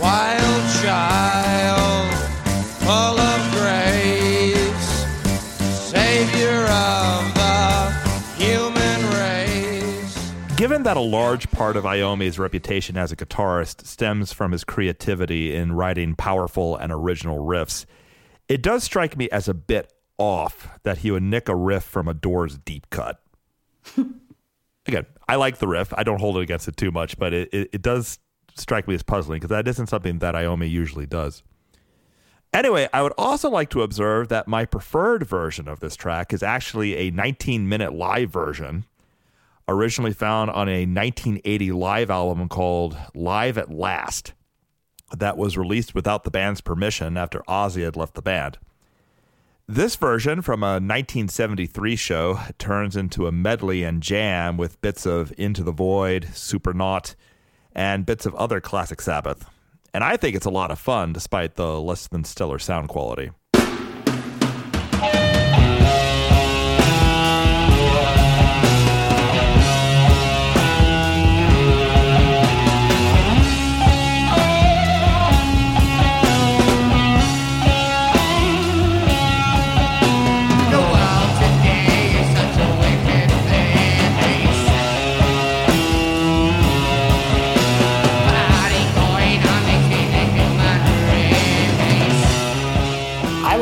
Wild 0.00 0.84
child, 0.84 2.12
of 6.76 7.34
the 7.34 7.90
human 8.36 9.02
race. 9.14 10.32
Given 10.56 10.82
that 10.82 10.96
a 10.96 11.00
large 11.00 11.50
part 11.50 11.76
of 11.76 11.84
Iommi's 11.84 12.38
reputation 12.38 12.96
as 12.96 13.12
a 13.12 13.16
guitarist 13.16 13.86
stems 13.86 14.32
from 14.32 14.52
his 14.52 14.64
creativity 14.64 15.54
in 15.54 15.72
writing 15.72 16.14
powerful 16.14 16.76
and 16.76 16.92
original 16.92 17.38
riffs, 17.38 17.86
it 18.48 18.62
does 18.62 18.84
strike 18.84 19.16
me 19.16 19.28
as 19.30 19.48
a 19.48 19.54
bit 19.54 19.92
off 20.18 20.68
that 20.82 20.98
he 20.98 21.10
would 21.10 21.22
nick 21.22 21.48
a 21.48 21.56
riff 21.56 21.82
from 21.82 22.08
a 22.08 22.14
Doors 22.14 22.58
deep 22.58 22.88
cut. 22.90 23.20
Again, 24.86 25.06
I 25.28 25.36
like 25.36 25.58
the 25.58 25.66
riff. 25.66 25.92
I 25.96 26.04
don't 26.04 26.20
hold 26.20 26.36
it 26.36 26.42
against 26.42 26.68
it 26.68 26.76
too 26.76 26.92
much, 26.92 27.18
but 27.18 27.32
it, 27.32 27.48
it, 27.52 27.70
it 27.72 27.82
does 27.82 28.18
strike 28.54 28.86
me 28.86 28.94
as 28.94 29.02
puzzling 29.02 29.38
because 29.38 29.50
that 29.50 29.66
isn't 29.66 29.88
something 29.88 30.20
that 30.20 30.34
Iommi 30.34 30.70
usually 30.70 31.06
does. 31.06 31.42
Anyway, 32.52 32.88
I 32.92 33.02
would 33.02 33.12
also 33.18 33.50
like 33.50 33.70
to 33.70 33.82
observe 33.82 34.28
that 34.28 34.48
my 34.48 34.64
preferred 34.64 35.26
version 35.26 35.68
of 35.68 35.80
this 35.80 35.96
track 35.96 36.32
is 36.32 36.42
actually 36.42 36.96
a 36.96 37.10
19 37.10 37.68
minute 37.68 37.92
live 37.92 38.30
version 38.30 38.86
originally 39.68 40.12
found 40.12 40.50
on 40.50 40.68
a 40.68 40.86
1980 40.86 41.72
live 41.72 42.10
album 42.10 42.48
called 42.48 42.96
Live 43.14 43.58
at 43.58 43.70
Last 43.70 44.32
that 45.16 45.36
was 45.36 45.58
released 45.58 45.94
without 45.94 46.24
the 46.24 46.30
band's 46.30 46.60
permission 46.60 47.16
after 47.16 47.42
Ozzy 47.48 47.84
had 47.84 47.96
left 47.96 48.14
the 48.14 48.22
band. 48.22 48.58
This 49.68 49.96
version 49.96 50.42
from 50.42 50.62
a 50.62 50.78
1973 50.78 51.96
show 51.96 52.38
turns 52.58 52.96
into 52.96 53.26
a 53.26 53.32
medley 53.32 53.82
and 53.82 54.02
jam 54.02 54.56
with 54.56 54.80
bits 54.80 55.06
of 55.06 55.32
Into 55.36 55.64
the 55.64 55.72
Void, 55.72 56.28
Supernaut, 56.32 57.16
and 57.74 58.06
bits 58.06 58.26
of 58.26 58.34
other 58.36 58.60
classic 58.60 59.00
Sabbath. 59.00 59.50
And 59.96 60.04
I 60.04 60.18
think 60.18 60.36
it's 60.36 60.44
a 60.44 60.50
lot 60.50 60.70
of 60.70 60.78
fun 60.78 61.14
despite 61.14 61.54
the 61.54 61.80
less 61.80 62.06
than 62.06 62.22
stellar 62.24 62.58
sound 62.58 62.90
quality. 62.90 63.30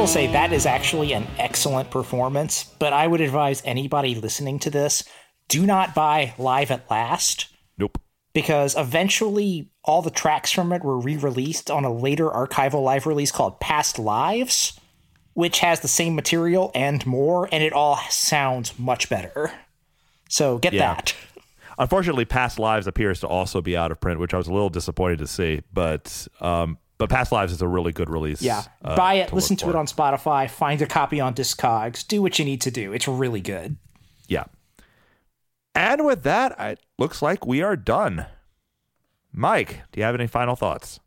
Will 0.05 0.09
say 0.09 0.27
that 0.27 0.53
is 0.53 0.67
actually 0.67 1.15
an 1.15 1.27
excellent 1.39 1.91
performance, 1.91 2.65
but 2.79 2.93
I 2.93 3.07
would 3.07 3.23
advise 3.23 3.63
anybody 3.65 4.15
listening 4.15 4.59
to 4.59 4.69
this 4.69 5.03
do 5.49 5.65
not 5.65 5.95
buy 5.95 6.35
Live 6.37 6.71
at 6.71 6.91
Last 6.91 7.47
Nope. 7.79 7.97
because 8.35 8.77
eventually 8.77 9.71
all 9.83 10.03
the 10.03 10.11
tracks 10.11 10.51
from 10.51 10.75
it 10.75 10.85
were 10.85 10.99
re 10.99 11.17
released 11.17 11.71
on 11.71 11.87
a 11.87 11.91
later 11.91 12.29
archival 12.29 12.85
live 12.85 13.07
release 13.07 13.33
called 13.33 13.61
Past 13.61 13.99
Lives, 13.99 14.79
which 15.33 15.61
has 15.61 15.81
the 15.81 15.89
same 15.89 16.15
material 16.15 16.71
and 16.75 17.07
more, 17.07 17.49
and 17.51 17.65
it 17.65 17.73
all 17.73 17.97
sounds 18.11 18.79
much 18.79 19.09
better. 19.09 19.53
So 20.29 20.59
get 20.59 20.75
Yeah. 20.75 20.97
that. 20.97 21.15
Unfortunately, 21.79 22.27
Past 22.27 22.59
Lives 22.59 22.87
appears 22.87 23.21
to 23.21 23.27
also 23.27 23.63
be 23.63 23.75
out 23.75 23.91
of 23.91 24.03
print, 24.03 24.21
which 24.21 24.35
I 24.35 24.37
was 24.37 24.49
a 24.49 24.53
little 24.53 24.69
disappointed 24.69 25.21
to 25.21 25.27
see. 25.27 25.63
But 25.73 26.29
um, 26.43 26.77
but 26.99 27.11
Past 27.11 27.33
Lives 27.33 27.53
is 27.53 27.63
a 27.63 27.69
really 27.69 27.93
good 27.93 28.09
release. 28.09 28.43
Yeah. 28.43 28.63
uh, 28.85 28.97
Buy 28.97 29.15
it, 29.15 29.29
to 29.29 29.35
listen 29.35 29.57
to 29.57 29.69
it 29.71 29.75
on 29.75 29.87
Spotify, 29.87 30.49
find 30.49 30.81
a 30.83 30.87
copy 30.87 31.21
on 31.21 31.35
Discogs, 31.35 32.07
do 32.07 32.23
what 32.23 32.39
you 32.39 32.45
need 32.45 32.61
to 32.63 32.71
do. 32.71 32.93
It's 32.93 33.09
really 33.09 33.41
good. 33.41 33.77
Yeah. 34.29 34.45
And 35.75 36.05
with 36.05 36.23
that, 36.23 36.55
it 36.59 36.81
looks 36.99 37.21
like 37.21 37.47
we 37.47 37.63
are 37.63 37.77
done. 37.77 38.27
Mike, 39.33 39.83
do 39.91 40.01
you 40.01 40.05
have 40.05 40.15
any 40.15 40.29
final 40.29 40.55
thoughts? 40.55 41.01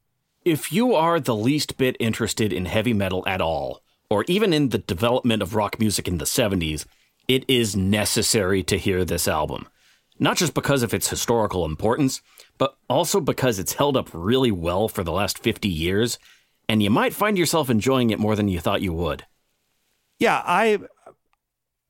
If 0.43 0.71
you 0.71 0.93
are 0.93 1.19
the 1.19 1.35
least 1.35 1.77
bit 1.77 1.95
interested 1.99 2.51
in 2.51 2.65
heavy 2.65 2.93
metal 2.93 3.23
at 3.25 3.41
all, 3.41 3.81
or 4.09 4.25
even 4.27 4.53
in 4.53 4.69
the 4.69 4.77
development 4.77 5.41
of 5.41 5.55
rock 5.55 5.79
music 5.79 6.07
in 6.07 6.17
the 6.17 6.25
70s, 6.25 6.85
it 7.27 7.43
is 7.47 7.75
necessary 7.75 8.63
to 8.63 8.77
hear 8.77 9.03
this 9.03 9.27
album. 9.27 9.67
Not 10.19 10.37
just 10.37 10.53
because 10.53 10.83
of 10.83 10.93
its 10.93 11.09
historical 11.09 11.65
importance, 11.65 12.21
but 12.57 12.77
also 12.89 13.19
because 13.19 13.59
it's 13.59 13.73
held 13.73 13.97
up 13.97 14.09
really 14.13 14.51
well 14.51 14.87
for 14.87 15.03
the 15.03 15.11
last 15.11 15.39
50 15.39 15.67
years, 15.67 16.17
and 16.69 16.81
you 16.81 16.89
might 16.89 17.13
find 17.13 17.37
yourself 17.37 17.69
enjoying 17.69 18.09
it 18.09 18.19
more 18.19 18.35
than 18.35 18.47
you 18.47 18.59
thought 18.59 18.81
you 18.81 18.93
would. 18.93 19.25
Yeah, 20.19 20.41
I 20.45 20.79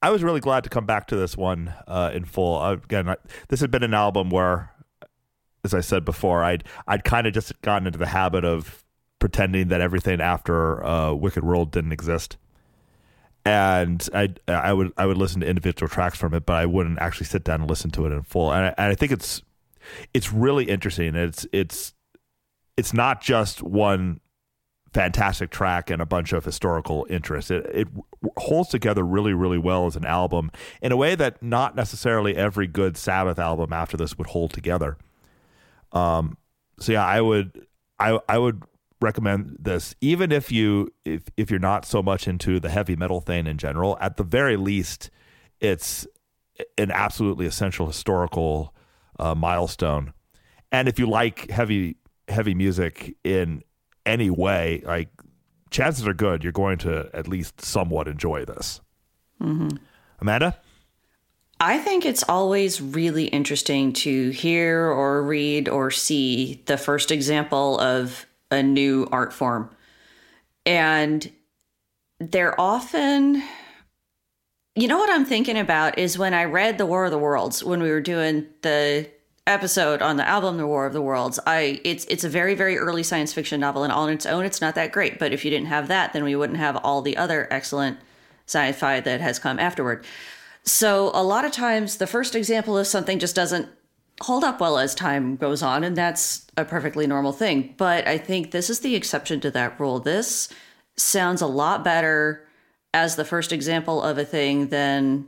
I 0.01 0.11
was 0.11 0.23
really 0.23 0.39
glad 0.39 0.63
to 0.63 0.69
come 0.69 0.85
back 0.85 1.07
to 1.07 1.15
this 1.15 1.35
one 1.35 1.73
uh, 1.87 2.11
in 2.13 2.25
full. 2.25 2.57
Uh, 2.57 2.73
again, 2.73 3.09
I, 3.09 3.15
this 3.47 3.61
had 3.61 3.71
been 3.71 3.83
an 3.83 3.93
album 3.93 4.29
where, 4.29 4.71
as 5.63 5.73
I 5.73 5.81
said 5.81 6.05
before, 6.05 6.43
I'd 6.43 6.63
I'd 6.87 7.03
kind 7.03 7.25
of 7.25 7.33
just 7.33 7.59
gotten 7.61 7.87
into 7.87 7.99
the 7.99 8.07
habit 8.07 8.45
of 8.45 8.83
pretending 9.19 9.69
that 9.69 9.81
everything 9.81 10.21
after 10.21 10.85
uh, 10.85 11.13
Wicked 11.13 11.43
World 11.43 11.71
didn't 11.71 11.93
exist, 11.93 12.37
and 13.45 14.07
I 14.13 14.33
I 14.47 14.73
would 14.73 14.93
I 14.97 15.05
would 15.05 15.17
listen 15.17 15.41
to 15.41 15.47
individual 15.47 15.89
tracks 15.89 16.17
from 16.17 16.33
it, 16.33 16.45
but 16.45 16.57
I 16.57 16.65
wouldn't 16.65 16.99
actually 16.99 17.27
sit 17.27 17.43
down 17.43 17.61
and 17.61 17.69
listen 17.69 17.89
to 17.91 18.05
it 18.05 18.11
in 18.11 18.21
full. 18.21 18.51
And 18.51 18.67
I, 18.67 18.75
and 18.77 18.91
I 18.91 18.95
think 18.95 19.11
it's 19.11 19.41
it's 20.13 20.31
really 20.31 20.65
interesting. 20.65 21.15
It's 21.15 21.45
it's 21.51 21.93
it's 22.77 22.93
not 22.93 23.21
just 23.21 23.61
one 23.63 24.19
fantastic 24.93 25.51
track 25.51 25.89
and 25.89 26.01
a 26.01 26.05
bunch 26.05 26.33
of 26.33 26.45
historical 26.45 27.05
interest. 27.09 27.51
It, 27.51 27.65
it 27.73 27.87
holds 28.37 28.69
together 28.69 29.03
really, 29.03 29.33
really 29.33 29.57
well 29.57 29.85
as 29.85 29.95
an 29.95 30.05
album 30.05 30.51
in 30.81 30.91
a 30.91 30.97
way 30.97 31.15
that 31.15 31.41
not 31.43 31.75
necessarily 31.75 32.35
every 32.35 32.67
good 32.67 32.97
Sabbath 32.97 33.37
album 33.37 33.73
after 33.73 33.97
this 33.97 34.17
would 34.17 34.27
hold 34.27 34.53
together. 34.53 34.97
Um, 35.91 36.37
so 36.79 36.93
yeah, 36.93 37.05
I 37.05 37.21
would, 37.21 37.67
I, 37.99 38.19
I 38.27 38.37
would 38.37 38.63
recommend 39.01 39.57
this, 39.59 39.93
even 40.01 40.31
if 40.31 40.51
you, 40.51 40.91
if, 41.05 41.23
if 41.35 41.51
you're 41.51 41.59
not 41.59 41.85
so 41.85 42.01
much 42.01 42.27
into 42.27 42.59
the 42.59 42.69
heavy 42.69 42.95
metal 42.95 43.21
thing 43.21 43.45
in 43.45 43.57
general, 43.57 43.97
at 44.01 44.17
the 44.17 44.23
very 44.23 44.57
least, 44.57 45.11
it's 45.59 46.07
an 46.77 46.91
absolutely 46.91 47.45
essential 47.45 47.87
historical 47.87 48.73
uh, 49.19 49.35
milestone. 49.35 50.13
And 50.71 50.87
if 50.87 50.99
you 50.99 51.07
like 51.07 51.49
heavy, 51.49 51.97
heavy 52.27 52.53
music 52.53 53.15
in 53.23 53.63
any 54.05 54.29
way, 54.29 54.81
like 54.85 55.09
chances 55.69 56.07
are 56.07 56.13
good 56.13 56.43
you're 56.43 56.51
going 56.51 56.77
to 56.79 57.09
at 57.13 57.27
least 57.27 57.61
somewhat 57.61 58.07
enjoy 58.07 58.45
this. 58.45 58.81
Amanda? 60.19 60.57
I 61.59 61.79
think 61.79 62.05
it's 62.05 62.23
always 62.29 62.79
really 62.79 63.25
interesting 63.25 63.91
to 63.93 64.29
hear 64.29 64.79
or 64.85 65.23
read 65.23 65.67
or 65.67 65.89
see 65.89 66.61
the 66.67 66.77
first 66.77 67.11
example 67.11 67.79
of 67.79 68.27
a 68.51 68.61
new 68.61 69.07
art 69.11 69.33
form. 69.33 69.69
And 70.65 71.31
they're 72.19 72.59
often, 72.59 73.41
you 74.77 74.87
know, 74.87 74.99
what 74.99 75.09
I'm 75.09 75.25
thinking 75.25 75.57
about 75.57 75.97
is 75.97 76.19
when 76.19 76.35
I 76.35 76.43
read 76.43 76.77
The 76.77 76.85
War 76.85 77.05
of 77.05 77.11
the 77.11 77.17
Worlds, 77.17 77.63
when 77.63 77.81
we 77.81 77.89
were 77.89 77.99
doing 77.99 78.45
the 78.61 79.09
episode 79.47 80.03
on 80.03 80.17
the 80.17 80.27
album 80.27 80.57
The 80.57 80.67
War 80.67 80.85
of 80.85 80.93
the 80.93 81.01
Worlds, 81.01 81.39
I 81.47 81.81
it's 81.83 82.05
it's 82.05 82.23
a 82.23 82.29
very 82.29 82.53
very 82.53 82.77
early 82.77 83.01
science 83.01 83.33
fiction 83.33 83.59
novel 83.59 83.83
and 83.83 83.91
on 83.91 84.11
its 84.11 84.27
own 84.27 84.45
it's 84.45 84.61
not 84.61 84.75
that 84.75 84.91
great, 84.91 85.17
but 85.17 85.33
if 85.33 85.43
you 85.43 85.49
didn't 85.49 85.67
have 85.67 85.87
that 85.87 86.13
then 86.13 86.23
we 86.23 86.35
wouldn't 86.35 86.59
have 86.59 86.75
all 86.77 87.01
the 87.01 87.17
other 87.17 87.47
excellent 87.49 87.97
sci-fi 88.45 88.99
that 88.99 89.19
has 89.19 89.39
come 89.39 89.57
afterward. 89.57 90.05
So 90.63 91.09
a 91.15 91.23
lot 91.23 91.43
of 91.43 91.51
times 91.51 91.97
the 91.97 92.05
first 92.05 92.35
example 92.35 92.77
of 92.77 92.85
something 92.85 93.17
just 93.17 93.35
doesn't 93.35 93.69
hold 94.21 94.43
up 94.43 94.61
well 94.61 94.77
as 94.77 94.93
time 94.93 95.37
goes 95.37 95.63
on 95.63 95.83
and 95.83 95.95
that's 95.95 96.45
a 96.55 96.63
perfectly 96.63 97.07
normal 97.07 97.31
thing, 97.31 97.73
but 97.77 98.07
I 98.07 98.19
think 98.19 98.51
this 98.51 98.69
is 98.69 98.81
the 98.81 98.95
exception 98.95 99.39
to 99.39 99.49
that 99.51 99.79
rule. 99.79 99.99
This 99.99 100.49
sounds 100.97 101.41
a 101.41 101.47
lot 101.47 101.83
better 101.83 102.46
as 102.97 103.15
the 103.15 103.25
first 103.25 103.53
example 103.53 104.01
of 104.01 104.17
a 104.17 104.25
thing 104.25 104.69
than 104.69 105.27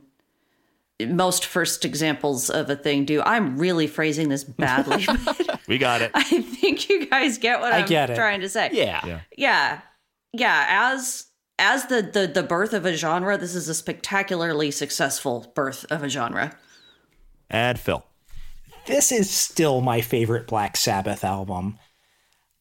most 1.06 1.46
first 1.46 1.84
examples 1.84 2.50
of 2.50 2.68
a 2.68 2.76
thing 2.76 3.04
do. 3.04 3.22
I'm 3.22 3.56
really 3.58 3.86
phrasing 3.86 4.28
this 4.28 4.42
badly. 4.44 5.06
but 5.24 5.60
We 5.68 5.78
got 5.78 6.02
it. 6.02 6.10
I 6.14 6.24
think 6.24 6.88
you 6.88 7.06
guys 7.06 7.38
get 7.38 7.60
what 7.60 7.72
I 7.72 7.78
I'm 7.78 7.86
get 7.86 8.14
trying 8.16 8.40
to 8.40 8.48
say. 8.48 8.70
Yeah. 8.72 9.00
Yeah. 9.06 9.20
Yeah. 9.36 9.80
Yeah, 10.32 10.66
as 10.92 11.26
as 11.58 11.86
the, 11.86 12.02
the 12.02 12.26
the 12.26 12.42
birth 12.42 12.72
of 12.72 12.86
a 12.86 12.96
genre, 12.96 13.36
this 13.36 13.54
is 13.54 13.68
a 13.68 13.74
spectacularly 13.74 14.70
successful 14.70 15.50
birth 15.54 15.84
of 15.90 16.02
a 16.02 16.08
genre. 16.08 16.56
And 17.48 17.78
Phil. 17.78 18.04
this 18.86 19.10
is 19.10 19.28
still 19.28 19.80
my 19.80 20.00
favorite 20.00 20.46
Black 20.46 20.76
Sabbath 20.76 21.24
album. 21.24 21.78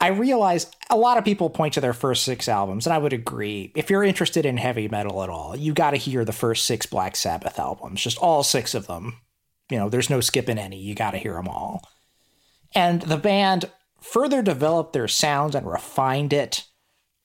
I 0.02 0.08
realize 0.08 0.68
a 0.90 0.98
lot 0.98 1.18
of 1.18 1.26
people 1.26 1.50
point 1.50 1.74
to 1.74 1.82
their 1.82 1.94
first 1.94 2.24
six 2.24 2.48
albums, 2.48 2.88
and 2.88 2.94
I 2.94 2.98
would 2.98 3.12
agree. 3.12 3.72
If 3.76 3.90
you're 3.90 4.04
interested 4.04 4.46
in 4.46 4.58
heavy 4.58 4.88
metal 4.88 5.24
at 5.24 5.30
all, 5.30 5.58
you 5.58 5.74
got 5.74 5.92
to 5.92 5.98
hear 5.98 6.24
the 6.24 6.32
first 6.32 6.66
six 6.66 6.86
Black 6.86 7.16
Sabbath 7.16 7.60
albums, 7.60 8.02
just 8.02 8.18
all 8.20 8.44
six 8.44 8.74
of 8.74 8.88
them. 8.88 9.18
You 9.70 9.78
know, 9.78 9.90
there's 9.90 10.10
no 10.10 10.22
skipping 10.22 10.58
any. 10.58 10.80
You 10.80 10.96
got 10.96 11.12
to 11.12 11.18
hear 11.18 11.34
them 11.34 11.50
all. 11.50 11.88
And 12.74 13.02
the 13.02 13.18
band 13.18 13.70
further 14.00 14.42
developed 14.42 14.94
their 14.94 15.08
sound 15.08 15.54
and 15.54 15.70
refined 15.70 16.32
it 16.32 16.66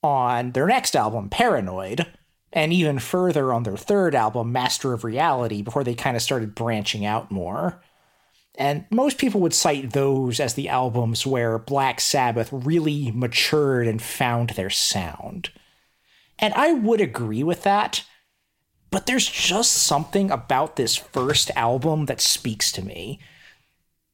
on 0.03 0.51
their 0.51 0.67
next 0.67 0.95
album, 0.95 1.29
Paranoid, 1.29 2.05
and 2.51 2.73
even 2.73 2.99
further 2.99 3.53
on 3.53 3.63
their 3.63 3.77
third 3.77 4.15
album, 4.15 4.51
Master 4.51 4.93
of 4.93 5.03
Reality, 5.03 5.61
before 5.61 5.83
they 5.83 5.95
kind 5.95 6.15
of 6.15 6.21
started 6.21 6.55
branching 6.55 7.05
out 7.05 7.31
more. 7.31 7.81
And 8.57 8.85
most 8.89 9.17
people 9.17 9.41
would 9.41 9.53
cite 9.53 9.91
those 9.91 10.39
as 10.39 10.53
the 10.53 10.69
albums 10.69 11.25
where 11.25 11.57
Black 11.57 11.99
Sabbath 11.99 12.49
really 12.51 13.11
matured 13.11 13.87
and 13.87 14.01
found 14.01 14.51
their 14.51 14.69
sound. 14.69 15.49
And 16.39 16.53
I 16.53 16.73
would 16.73 17.01
agree 17.01 17.43
with 17.43 17.63
that, 17.63 18.03
but 18.91 19.07
there's 19.07 19.27
just 19.27 19.73
something 19.73 20.31
about 20.31 20.75
this 20.75 20.95
first 20.95 21.51
album 21.55 22.05
that 22.05 22.21
speaks 22.21 22.71
to 22.73 22.81
me. 22.83 23.19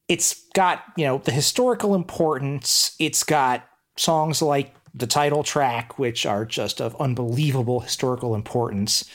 It's 0.07 0.47
got, 0.53 0.83
you 0.97 1.05
know, 1.05 1.19
the 1.19 1.31
historical 1.31 1.95
importance, 1.95 2.95
it's 2.99 3.23
got 3.23 3.67
songs 3.95 4.41
like 4.41 4.73
the 4.93 5.07
title 5.07 5.43
track, 5.43 5.97
which 5.97 6.25
are 6.25 6.45
just 6.45 6.81
of 6.81 6.99
unbelievable 6.99 7.79
historical 7.79 8.35
importance. 8.35 9.05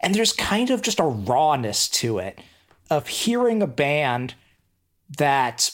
And 0.00 0.14
there's 0.14 0.32
kind 0.32 0.70
of 0.70 0.82
just 0.82 1.00
a 1.00 1.04
rawness 1.04 1.88
to 1.90 2.18
it 2.18 2.38
of 2.90 3.08
hearing 3.08 3.62
a 3.62 3.66
band 3.66 4.34
that 5.18 5.70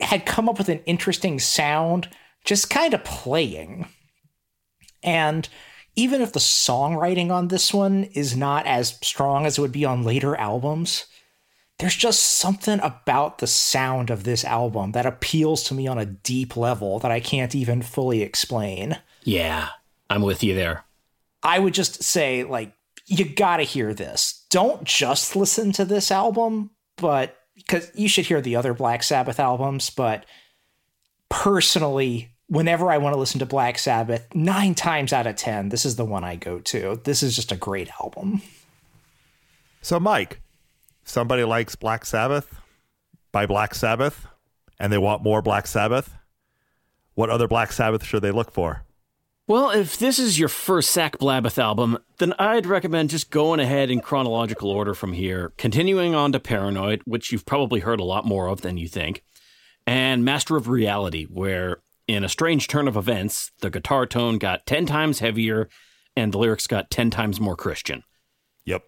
had 0.00 0.26
come 0.26 0.48
up 0.48 0.58
with 0.58 0.68
an 0.68 0.80
interesting 0.86 1.38
sound 1.38 2.08
just 2.44 2.70
kind 2.70 2.94
of 2.94 3.04
playing. 3.04 3.86
And 5.02 5.48
even 5.96 6.22
if 6.22 6.32
the 6.32 6.40
songwriting 6.40 7.30
on 7.30 7.48
this 7.48 7.74
one 7.74 8.04
is 8.04 8.36
not 8.36 8.66
as 8.66 8.98
strong 9.02 9.44
as 9.44 9.58
it 9.58 9.60
would 9.60 9.72
be 9.72 9.84
on 9.84 10.04
later 10.04 10.36
albums, 10.36 11.06
there's 11.78 11.96
just 11.96 12.22
something 12.22 12.78
about 12.80 13.38
the 13.38 13.46
sound 13.46 14.10
of 14.10 14.24
this 14.24 14.44
album 14.44 14.92
that 14.92 15.06
appeals 15.06 15.62
to 15.64 15.74
me 15.74 15.86
on 15.86 15.98
a 15.98 16.06
deep 16.06 16.56
level 16.56 16.98
that 16.98 17.10
I 17.10 17.20
can't 17.20 17.54
even 17.54 17.82
fully 17.82 18.22
explain. 18.22 18.98
Yeah, 19.24 19.68
I'm 20.08 20.22
with 20.22 20.44
you 20.44 20.54
there. 20.54 20.84
I 21.42 21.58
would 21.58 21.72
just 21.72 22.02
say, 22.02 22.44
like, 22.44 22.74
you 23.06 23.24
gotta 23.24 23.62
hear 23.62 23.94
this. 23.94 24.39
Don't 24.50 24.84
just 24.84 25.34
listen 25.34 25.72
to 25.72 25.84
this 25.84 26.10
album, 26.10 26.70
but 26.96 27.36
because 27.56 27.90
you 27.94 28.08
should 28.08 28.26
hear 28.26 28.40
the 28.40 28.56
other 28.56 28.74
Black 28.74 29.02
Sabbath 29.02 29.40
albums, 29.40 29.90
but 29.90 30.26
personally, 31.28 32.30
whenever 32.48 32.90
I 32.90 32.98
want 32.98 33.14
to 33.14 33.18
listen 33.18 33.38
to 33.38 33.46
Black 33.46 33.78
Sabbath, 33.78 34.26
nine 34.34 34.74
times 34.74 35.12
out 35.12 35.26
of 35.26 35.36
10, 35.36 35.68
this 35.68 35.86
is 35.86 35.96
the 35.96 36.04
one 36.04 36.24
I 36.24 36.36
go 36.36 36.58
to. 36.58 37.00
This 37.04 37.22
is 37.22 37.36
just 37.36 37.52
a 37.52 37.56
great 37.56 37.88
album. 38.02 38.42
So, 39.82 40.00
Mike, 40.00 40.40
somebody 41.04 41.44
likes 41.44 41.76
Black 41.76 42.04
Sabbath 42.04 42.60
by 43.32 43.46
Black 43.46 43.74
Sabbath 43.74 44.26
and 44.78 44.92
they 44.92 44.98
want 44.98 45.22
more 45.22 45.40
Black 45.42 45.66
Sabbath. 45.66 46.14
What 47.14 47.30
other 47.30 47.46
Black 47.46 47.72
Sabbath 47.72 48.04
should 48.04 48.22
they 48.22 48.30
look 48.30 48.50
for? 48.50 48.84
Well, 49.50 49.70
if 49.70 49.98
this 49.98 50.20
is 50.20 50.38
your 50.38 50.48
first 50.48 50.90
Sack 50.90 51.18
Blabbeth 51.18 51.58
album, 51.58 51.98
then 52.18 52.34
I'd 52.38 52.66
recommend 52.66 53.10
just 53.10 53.30
going 53.32 53.58
ahead 53.58 53.90
in 53.90 53.98
chronological 53.98 54.70
order 54.70 54.94
from 54.94 55.12
here, 55.12 55.52
continuing 55.56 56.14
on 56.14 56.30
to 56.30 56.38
Paranoid, 56.38 57.02
which 57.04 57.32
you've 57.32 57.46
probably 57.46 57.80
heard 57.80 57.98
a 57.98 58.04
lot 58.04 58.24
more 58.24 58.46
of 58.46 58.60
than 58.60 58.76
you 58.76 58.86
think, 58.86 59.24
and 59.88 60.24
Master 60.24 60.54
of 60.54 60.68
Reality, 60.68 61.24
where, 61.24 61.78
in 62.06 62.22
a 62.22 62.28
strange 62.28 62.68
turn 62.68 62.86
of 62.86 62.96
events, 62.96 63.50
the 63.58 63.70
guitar 63.70 64.06
tone 64.06 64.38
got 64.38 64.66
10 64.66 64.86
times 64.86 65.18
heavier 65.18 65.68
and 66.14 66.32
the 66.32 66.38
lyrics 66.38 66.68
got 66.68 66.88
10 66.88 67.10
times 67.10 67.40
more 67.40 67.56
Christian. 67.56 68.04
Yep. 68.66 68.84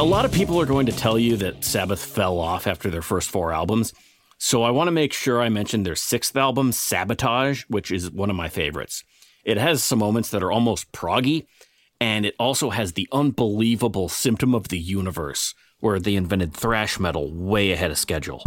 A 0.00 0.02
lot 0.02 0.24
of 0.24 0.32
people 0.32 0.58
are 0.58 0.64
going 0.64 0.86
to 0.86 0.92
tell 0.92 1.18
you 1.18 1.36
that 1.36 1.62
Sabbath 1.62 2.02
fell 2.02 2.38
off 2.38 2.66
after 2.66 2.88
their 2.88 3.02
first 3.02 3.28
four 3.28 3.52
albums. 3.52 3.92
So 4.38 4.62
I 4.62 4.70
want 4.70 4.88
to 4.88 4.92
make 4.92 5.12
sure 5.12 5.42
I 5.42 5.50
mention 5.50 5.82
their 5.82 5.94
sixth 5.94 6.34
album, 6.38 6.72
Sabotage, 6.72 7.64
which 7.68 7.90
is 7.90 8.10
one 8.10 8.30
of 8.30 8.36
my 8.36 8.48
favorites. 8.48 9.04
It 9.44 9.58
has 9.58 9.82
some 9.82 9.98
moments 9.98 10.30
that 10.30 10.42
are 10.42 10.50
almost 10.50 10.90
proggy, 10.92 11.44
and 12.00 12.24
it 12.24 12.34
also 12.38 12.70
has 12.70 12.94
the 12.94 13.08
unbelievable 13.12 14.08
symptom 14.08 14.54
of 14.54 14.68
the 14.68 14.78
universe, 14.78 15.54
where 15.80 16.00
they 16.00 16.14
invented 16.14 16.54
thrash 16.54 16.98
metal 16.98 17.30
way 17.34 17.70
ahead 17.70 17.90
of 17.90 17.98
schedule. 17.98 18.42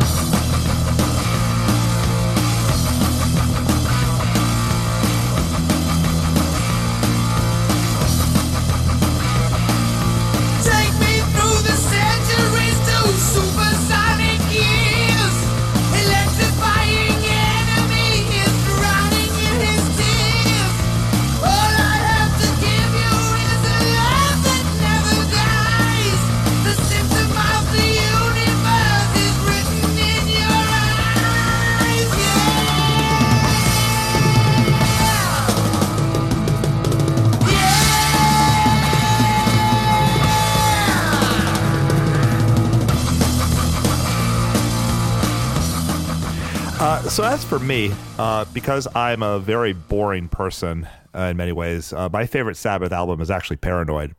So 47.14 47.23
as 47.23 47.45
for 47.45 47.60
me, 47.60 47.91
uh, 48.18 48.44
because 48.56 48.88
I'm 48.95 49.22
a 49.22 49.38
very 49.38 49.73
boring 49.73 50.27
person 50.30 50.88
uh, 51.14 51.26
in 51.26 51.38
many 51.38 51.52
ways, 51.52 51.94
uh, 51.94 52.10
my 52.11 52.26
favorite 52.26 52.57
Sabbath 52.57 52.91
album 52.91 53.22
is 53.22 53.30
actually 53.30 53.57
Paranoid. 53.57 54.15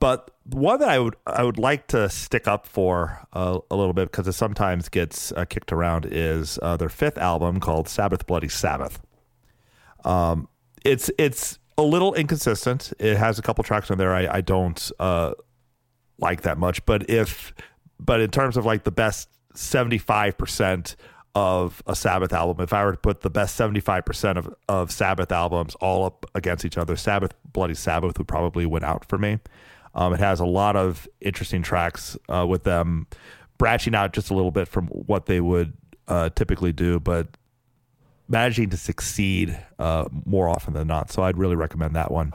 But 0.00 0.32
one 0.46 0.80
that 0.80 0.88
I 0.88 0.98
would 0.98 1.14
I 1.28 1.44
would 1.44 1.58
like 1.58 1.86
to 1.88 2.08
stick 2.08 2.48
up 2.48 2.66
for 2.66 3.24
uh, 3.32 3.60
a 3.70 3.76
little 3.76 3.92
bit 3.92 4.10
because 4.10 4.26
it 4.26 4.32
sometimes 4.32 4.88
gets 4.88 5.30
uh, 5.30 5.44
kicked 5.44 5.70
around 5.70 6.08
is 6.10 6.58
uh, 6.60 6.76
their 6.76 6.88
fifth 6.88 7.18
album 7.18 7.60
called 7.60 7.88
Sabbath 7.88 8.26
Bloody 8.26 8.48
Sabbath. 8.48 9.00
Um, 10.04 10.48
it's 10.84 11.08
it's 11.18 11.60
a 11.78 11.82
little 11.82 12.14
inconsistent. 12.14 12.94
It 12.98 13.16
has 13.16 13.38
a 13.38 13.42
couple 13.42 13.62
tracks 13.62 13.92
on 13.92 13.98
there 13.98 14.12
I, 14.12 14.26
I 14.38 14.40
don't 14.40 14.90
like 16.18 16.42
that 16.42 16.58
much, 16.58 16.84
but 16.84 17.08
if 17.08 17.54
but 18.00 18.20
in 18.20 18.32
terms 18.32 18.56
of 18.56 18.66
like 18.66 18.82
the 18.82 18.90
best 18.90 19.28
seventy 19.54 19.98
five 19.98 20.36
percent 20.36 20.96
of 21.36 21.82
a 21.86 21.94
Sabbath 21.94 22.32
album, 22.32 22.64
if 22.64 22.72
I 22.72 22.82
were 22.82 22.92
to 22.92 22.98
put 22.98 23.20
the 23.20 23.28
best 23.30 23.56
seventy 23.56 23.80
five 23.80 24.06
percent 24.06 24.38
of 24.38 24.54
of 24.68 24.90
Sabbath 24.90 25.30
albums 25.30 25.74
all 25.76 26.06
up 26.06 26.24
against 26.34 26.64
each 26.64 26.78
other, 26.78 26.96
Sabbath 26.96 27.32
Bloody 27.52 27.74
Sabbath 27.74 28.16
would 28.16 28.26
probably 28.26 28.64
win 28.64 28.82
out 28.82 29.04
for 29.04 29.18
me. 29.18 29.38
Um, 29.94 30.14
it 30.14 30.20
has 30.20 30.40
a 30.40 30.46
lot 30.46 30.76
of 30.76 31.06
interesting 31.20 31.62
tracks 31.62 32.16
uh, 32.28 32.46
with 32.48 32.64
them 32.64 33.06
branching 33.58 33.94
out 33.94 34.14
just 34.14 34.30
a 34.30 34.34
little 34.34 34.50
bit 34.50 34.66
from 34.66 34.86
what 34.88 35.26
they 35.26 35.40
would 35.40 35.74
uh, 36.08 36.30
typically 36.30 36.72
do, 36.72 36.98
but 37.00 37.28
managing 38.28 38.70
to 38.70 38.76
succeed 38.76 39.58
uh, 39.78 40.06
more 40.24 40.48
often 40.48 40.72
than 40.72 40.86
not. 40.86 41.12
So 41.12 41.22
I'd 41.22 41.36
really 41.36 41.56
recommend 41.56 41.94
that 41.96 42.10
one. 42.10 42.32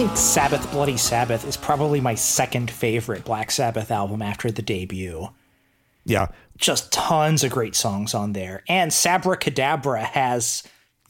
Think 0.00 0.16
Sabbath 0.16 0.72
Bloody 0.72 0.96
Sabbath 0.96 1.46
is 1.46 1.58
probably 1.58 2.00
my 2.00 2.14
second 2.14 2.70
favorite 2.70 3.22
Black 3.22 3.50
Sabbath 3.50 3.90
album 3.90 4.22
after 4.22 4.50
the 4.50 4.62
debut. 4.62 5.28
Yeah. 6.06 6.28
Just 6.56 6.90
tons 6.90 7.44
of 7.44 7.50
great 7.50 7.74
songs 7.74 8.14
on 8.14 8.32
there. 8.32 8.64
And 8.66 8.92
Sabbra 8.92 9.36
Cadabra 9.36 10.02
has 10.04 10.62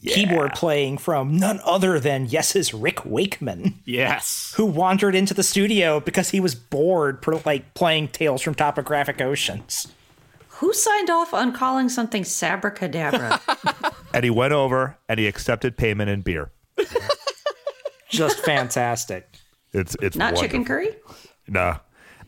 keyboard 0.05 0.51
playing 0.55 0.97
from 0.97 1.37
none 1.37 1.61
other 1.63 2.01
than 2.01 2.25
Yes's 2.25 2.73
Rick 2.73 3.05
Wakeman, 3.05 3.79
Yes. 3.85 4.53
who 4.57 4.65
wandered 4.65 5.15
into 5.15 5.33
the 5.33 5.41
studio 5.41 6.01
because 6.01 6.31
he 6.31 6.41
was 6.41 6.53
bored 6.53 7.21
per, 7.21 7.39
like 7.45 7.73
playing 7.73 8.09
Tales 8.09 8.41
from 8.41 8.55
Topographic 8.55 9.21
Oceans. 9.21 9.87
Who 10.49 10.73
signed 10.73 11.09
off 11.09 11.33
on 11.33 11.53
calling 11.53 11.87
something 11.87 12.23
Sabbra 12.23 12.75
Cadabra? 12.75 13.39
And 14.13 14.25
he 14.25 14.29
went 14.29 14.51
over 14.51 14.97
and 15.07 15.17
he 15.17 15.27
accepted 15.27 15.77
payment 15.77 16.09
in 16.09 16.19
beer. 16.23 16.51
Just 18.11 18.39
fantastic. 18.39 19.27
It's 19.73 19.95
it's 20.01 20.15
Not 20.15 20.35
chicken 20.35 20.65
curry? 20.65 20.89
No, 21.47 21.77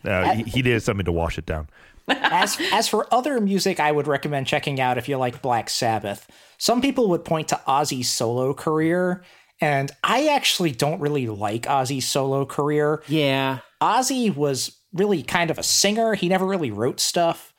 no, 0.03 0.23
he, 0.34 0.43
he 0.43 0.61
needed 0.61 0.81
something 0.81 1.05
to 1.05 1.11
wash 1.11 1.38
it 1.38 1.45
down. 1.45 1.68
as 2.07 2.57
as 2.72 2.88
for 2.88 3.07
other 3.14 3.39
music 3.39 3.80
I 3.80 3.91
would 3.91 4.07
recommend 4.07 4.47
checking 4.47 4.80
out 4.80 4.97
if 4.97 5.07
you 5.07 5.18
like 5.18 5.41
Black 5.41 5.69
Sabbath, 5.69 6.27
some 6.57 6.81
people 6.81 7.10
would 7.10 7.23
point 7.26 7.49
to 7.49 7.61
Ozzy's 7.68 8.10
solo 8.10 8.53
career, 8.53 9.23
and 9.61 9.91
I 10.03 10.27
actually 10.27 10.72
don't 10.72 10.99
really 10.99 11.27
like 11.27 11.64
Ozzy's 11.64 12.07
solo 12.07 12.45
career. 12.45 13.03
Yeah. 13.07 13.60
Ozzy 13.81 14.34
was 14.34 14.77
really 14.93 15.23
kind 15.23 15.51
of 15.51 15.57
a 15.57 15.64
singer. 15.64 16.14
He 16.14 16.30
never 16.30 16.45
really 16.45 16.72
wrote 16.72 16.99
stuff, 16.99 17.53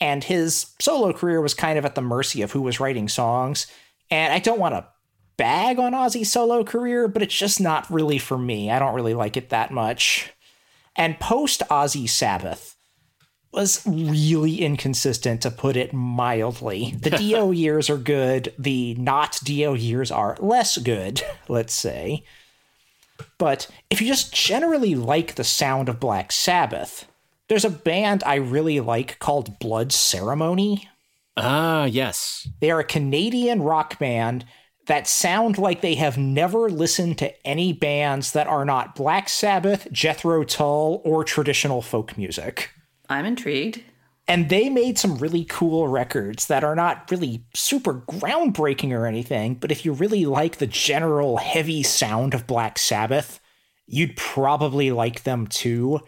and 0.00 0.24
his 0.24 0.66
solo 0.80 1.12
career 1.12 1.40
was 1.40 1.54
kind 1.54 1.78
of 1.78 1.84
at 1.84 1.94
the 1.94 2.02
mercy 2.02 2.42
of 2.42 2.52
who 2.52 2.62
was 2.62 2.80
writing 2.80 3.08
songs. 3.08 3.66
And 4.10 4.32
I 4.32 4.38
don't 4.38 4.60
want 4.60 4.74
to 4.74 4.86
bag 5.36 5.78
on 5.78 5.92
Ozzy's 5.92 6.32
solo 6.32 6.64
career, 6.64 7.08
but 7.08 7.22
it's 7.22 7.36
just 7.36 7.60
not 7.60 7.90
really 7.90 8.18
for 8.18 8.38
me. 8.38 8.70
I 8.70 8.78
don't 8.78 8.94
really 8.94 9.14
like 9.14 9.36
it 9.36 9.50
that 9.50 9.70
much. 9.70 10.32
And 10.94 11.20
post 11.20 11.62
Ozzy 11.70 12.08
Sabbath 12.08 12.76
was 13.52 13.82
really 13.86 14.60
inconsistent 14.60 15.40
to 15.42 15.50
put 15.50 15.76
it 15.76 15.92
mildly. 15.92 16.94
The 17.00 17.10
Dio 17.18 17.50
years 17.50 17.88
are 17.88 17.96
good, 17.96 18.52
the 18.58 18.94
not 18.94 19.40
Dio 19.42 19.74
years 19.74 20.10
are 20.10 20.36
less 20.40 20.78
good, 20.78 21.22
let's 21.48 21.74
say. 21.74 22.24
But 23.38 23.68
if 23.90 24.00
you 24.00 24.08
just 24.08 24.34
generally 24.34 24.94
like 24.94 25.34
the 25.34 25.44
sound 25.44 25.88
of 25.88 26.00
Black 26.00 26.32
Sabbath, 26.32 27.06
there's 27.48 27.64
a 27.64 27.70
band 27.70 28.22
I 28.24 28.34
really 28.36 28.80
like 28.80 29.18
called 29.18 29.58
Blood 29.58 29.92
Ceremony. 29.92 30.88
Ah, 31.36 31.84
yes. 31.84 32.48
They 32.60 32.70
are 32.70 32.80
a 32.80 32.84
Canadian 32.84 33.62
rock 33.62 33.98
band 33.98 34.44
that 34.86 35.08
sound 35.08 35.58
like 35.58 35.80
they 35.80 35.96
have 35.96 36.16
never 36.16 36.68
listened 36.68 37.18
to 37.18 37.46
any 37.46 37.72
bands 37.72 38.32
that 38.32 38.46
are 38.46 38.64
not 38.64 38.94
Black 38.94 39.28
Sabbath, 39.28 39.88
Jethro 39.92 40.44
Tull, 40.44 41.02
or 41.04 41.24
traditional 41.24 41.82
folk 41.82 42.16
music. 42.16 42.70
I'm 43.08 43.26
intrigued. 43.26 43.82
And 44.28 44.48
they 44.48 44.68
made 44.68 44.98
some 44.98 45.18
really 45.18 45.44
cool 45.44 45.86
records 45.86 46.46
that 46.46 46.64
are 46.64 46.74
not 46.74 47.08
really 47.10 47.44
super 47.54 47.94
groundbreaking 47.94 48.92
or 48.92 49.06
anything, 49.06 49.54
but 49.54 49.70
if 49.70 49.84
you 49.84 49.92
really 49.92 50.26
like 50.26 50.56
the 50.56 50.66
general 50.66 51.36
heavy 51.36 51.82
sound 51.84 52.34
of 52.34 52.46
Black 52.46 52.78
Sabbath, 52.78 53.40
you'd 53.86 54.16
probably 54.16 54.90
like 54.90 55.22
them 55.22 55.46
too. 55.46 56.00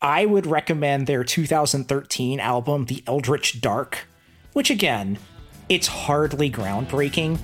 I 0.00 0.24
would 0.24 0.46
recommend 0.46 1.06
their 1.06 1.22
2013 1.22 2.40
album, 2.40 2.86
The 2.86 3.04
Eldritch 3.06 3.60
Dark, 3.60 4.06
which 4.54 4.70
again, 4.70 5.18
it's 5.68 5.86
hardly 5.86 6.50
groundbreaking, 6.50 7.38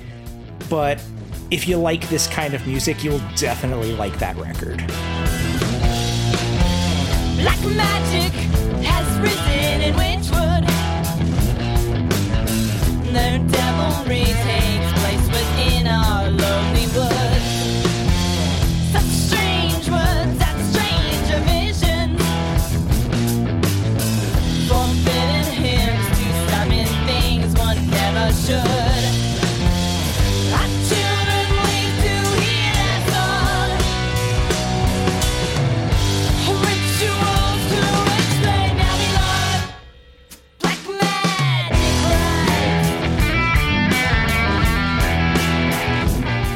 but 0.68 1.02
if 1.50 1.68
you 1.68 1.76
like 1.76 2.08
this 2.08 2.26
kind 2.26 2.54
of 2.54 2.66
music, 2.66 3.04
you'll 3.04 3.22
definitely 3.36 3.92
like 3.92 4.18
that 4.18 4.36
record. 4.36 4.78
Black 7.38 7.60
magic 7.76 8.32
has 8.84 9.18
risen 9.18 9.80
in 9.82 9.94
Witchwood. 9.94 10.66
Devilry 13.50 14.24
takes 14.24 14.92
place 15.00 15.26
within 15.28 15.86
our 15.86 16.30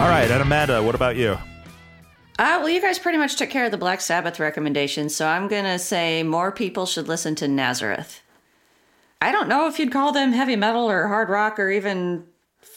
All 0.00 0.08
right, 0.08 0.30
and 0.30 0.40
Amanda, 0.40 0.82
what 0.82 0.94
about 0.94 1.16
you? 1.16 1.32
Uh, 2.38 2.56
well, 2.58 2.70
you 2.70 2.80
guys 2.80 2.98
pretty 2.98 3.18
much 3.18 3.36
took 3.36 3.50
care 3.50 3.66
of 3.66 3.70
the 3.70 3.76
Black 3.76 4.00
Sabbath 4.00 4.40
recommendations, 4.40 5.14
so 5.14 5.28
I'm 5.28 5.46
going 5.46 5.64
to 5.64 5.78
say 5.78 6.22
more 6.22 6.50
people 6.50 6.86
should 6.86 7.06
listen 7.06 7.34
to 7.34 7.46
Nazareth. 7.46 8.22
I 9.20 9.30
don't 9.30 9.46
know 9.46 9.66
if 9.66 9.78
you'd 9.78 9.92
call 9.92 10.12
them 10.12 10.32
heavy 10.32 10.56
metal 10.56 10.90
or 10.90 11.06
hard 11.06 11.28
rock 11.28 11.58
or 11.58 11.68
even 11.70 12.24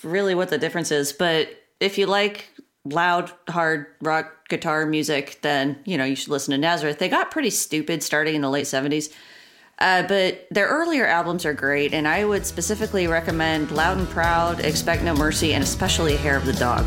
really 0.03 0.35
what 0.35 0.49
the 0.49 0.57
difference 0.57 0.91
is, 0.91 1.13
but 1.13 1.47
if 1.79 1.97
you 1.97 2.07
like 2.07 2.49
loud, 2.83 3.31
hard 3.47 3.85
rock 4.01 4.49
guitar 4.49 4.85
music, 4.85 5.39
then, 5.43 5.79
you 5.85 5.97
know, 5.97 6.03
you 6.03 6.17
should 6.17 6.27
listen 6.27 6.51
to 6.51 6.57
Nazareth. 6.57 6.99
They 6.99 7.07
got 7.07 7.31
pretty 7.31 7.51
stupid 7.51 8.03
starting 8.03 8.35
in 8.35 8.41
the 8.41 8.49
late 8.49 8.65
70s. 8.65 9.13
Uh, 9.83 10.01
but 10.03 10.47
their 10.49 10.67
earlier 10.67 11.05
albums 11.05 11.45
are 11.45 11.53
great, 11.53 11.93
and 11.93 12.07
I 12.07 12.23
would 12.23 12.45
specifically 12.45 13.07
recommend 13.07 13.69
Loud 13.69 13.97
and 13.97 14.07
Proud, 14.07 14.61
Expect 14.61 15.03
No 15.03 15.13
Mercy, 15.13 15.53
and 15.53 15.61
especially 15.61 16.15
Hair 16.15 16.37
of 16.37 16.45
the 16.45 16.53
Dog. 16.53 16.85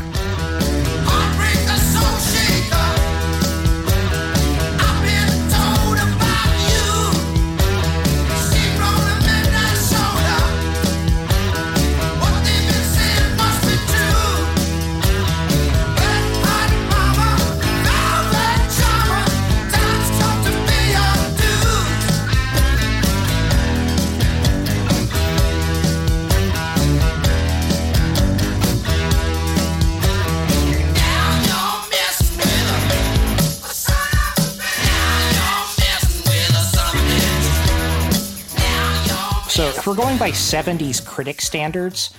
We're 39.87 39.95
going 39.95 40.17
by 40.17 40.31
70s 40.31 41.03
critic 41.05 41.39
standards, 41.39 42.13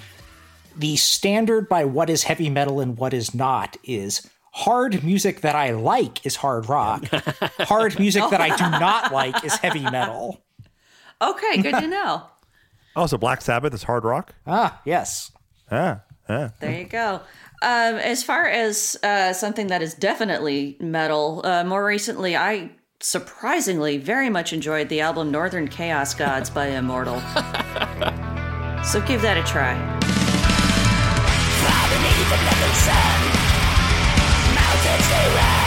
the 0.75 0.97
standard 0.97 1.69
by 1.69 1.85
what 1.85 2.09
is 2.09 2.23
heavy 2.23 2.49
metal 2.49 2.81
and 2.81 2.97
what 2.97 3.13
is 3.13 3.35
not 3.35 3.77
is 3.85 4.27
hard 4.53 5.05
music 5.05 5.43
that 5.43 5.55
I 5.55 5.73
like 5.73 6.25
is 6.25 6.37
hard 6.37 6.67
rock. 6.71 7.05
hard 7.59 7.99
music 7.99 8.25
that 8.31 8.41
I 8.41 8.57
do 8.57 8.71
not 8.81 9.13
like 9.13 9.45
is 9.45 9.57
heavy 9.57 9.83
metal. 9.83 10.43
Okay, 11.21 11.61
good 11.61 11.75
to 11.75 11.87
know. 11.87 12.23
Oh, 12.97 13.07
so 13.07 13.17
Black 13.17 13.43
Sabbath 13.43 13.73
is 13.75 13.85
hard 13.85 14.03
rock? 14.03 14.35
Ah, 14.45 14.81
yes. 14.85 15.31
Ah, 15.71 16.01
ah. 16.29 16.51
There 16.59 16.81
you 16.81 16.85
go. 16.85 17.21
Um, 17.63 17.95
as 17.95 18.25
far 18.25 18.47
as 18.47 18.97
uh, 19.05 19.33
something 19.33 19.69
that 19.69 19.83
is 19.83 19.95
definitely 19.95 20.77
metal, 20.81 21.43
uh, 21.45 21.63
more 21.63 21.85
recently, 21.85 22.37
I 22.37 22.73
surprisingly 23.01 23.97
very 23.97 24.29
much 24.29 24.53
enjoyed 24.53 24.89
the 24.89 25.01
album 25.01 25.31
Northern 25.31 25.69
Chaos 25.69 26.15
Gods 26.15 26.51
by 26.51 26.69
Immortal. 26.69 27.21
so 28.85 29.01
give 29.07 29.23
that 29.23 29.39
a 29.39 29.47
try. 29.47 29.99
Dances 34.79 35.11
me 35.11 35.37
right 35.37 35.59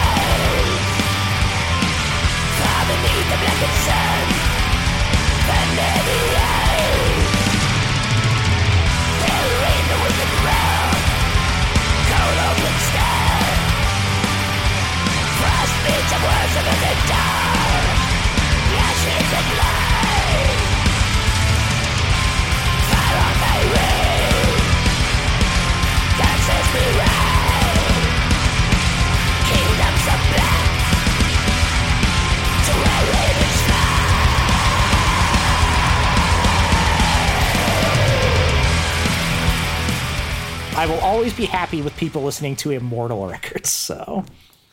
I 40.82 40.86
will 40.86 40.98
always 40.98 41.32
be 41.32 41.44
happy 41.44 41.80
with 41.80 41.96
people 41.96 42.24
listening 42.24 42.56
to 42.56 42.72
Immortal 42.72 43.24
records. 43.28 43.70
So 43.70 44.24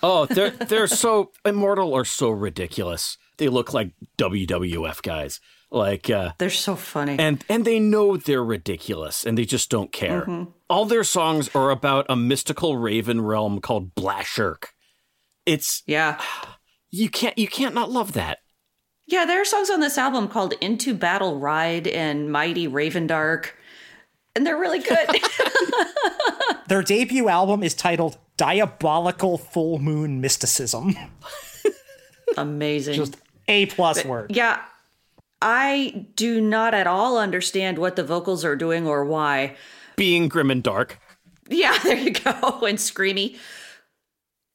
Oh, 0.02 0.26
they're 0.26 0.49
they're 0.49 0.88
so 0.88 1.34
immortal 1.45 1.95
are 1.95 2.03
so 2.03 2.31
ridiculous. 2.31 3.15
They 3.38 3.48
look 3.48 3.76
like 3.76 3.91
WWF 4.18 5.03
guys. 5.03 5.40
Like 5.69 6.10
uh 6.10 6.31
They're 6.40 6.49
so 6.49 6.76
funny. 6.76 7.15
and 7.19 7.45
and 7.48 7.64
they 7.64 7.80
know 7.80 8.18
they're 8.18 8.44
ridiculous 8.44 9.23
and 9.23 9.38
they 9.38 9.45
just 9.45 9.69
don't 9.69 9.91
care. 9.91 10.22
Mm-hmm. 10.22 10.45
All 10.68 10.86
their 10.86 11.03
songs 11.03 11.48
are 11.53 11.69
about 11.69 12.07
a 12.10 12.15
mystical 12.15 12.76
raven 12.77 13.22
realm 13.22 13.61
called 13.61 13.94
Blashyrkh. 13.94 14.65
It's 15.45 15.84
yeah. 15.86 16.19
you 16.90 17.11
can't 17.11 17.38
you 17.38 17.48
can't 17.48 17.76
not 17.76 17.91
love 17.91 18.14
that. 18.14 18.40
Yeah, 19.06 19.26
there 19.26 19.40
are 19.40 19.45
songs 19.45 19.69
on 19.69 19.80
this 19.80 19.99
album 19.99 20.27
called 20.27 20.53
Into 20.60 20.95
Battle 20.95 21.40
Ride 21.40 21.88
and 21.88 22.31
Mighty 22.31 22.68
Ravendark. 22.68 23.52
And 24.39 24.47
they're 24.47 24.57
really 24.57 24.79
good. 24.79 25.09
their 26.69 26.81
debut 26.81 27.27
album 27.27 27.61
is 27.61 27.73
titled 27.73 28.17
Diabolical 28.37 29.37
Full 29.37 29.79
Moon 29.79 30.21
Mysticism. 30.21 30.95
Amazing. 32.37 32.93
Just 32.93 33.17
A 33.49 33.65
plus 33.65 34.05
word. 34.05 34.33
yeah. 34.33 34.61
I 35.41 36.05
do 36.15 36.39
not 36.39 36.73
at 36.73 36.87
all 36.87 37.17
understand 37.17 37.79
what 37.79 37.97
the 37.97 38.03
vocals 38.05 38.45
are 38.45 38.55
doing 38.55 38.87
or 38.87 39.03
why. 39.03 39.57
Being 39.97 40.29
grim 40.29 40.51
and 40.51 40.63
dark. 40.63 41.01
Yeah, 41.49 41.77
there 41.83 41.97
you 41.97 42.11
go. 42.11 42.31
And 42.65 42.77
screamy. 42.77 43.37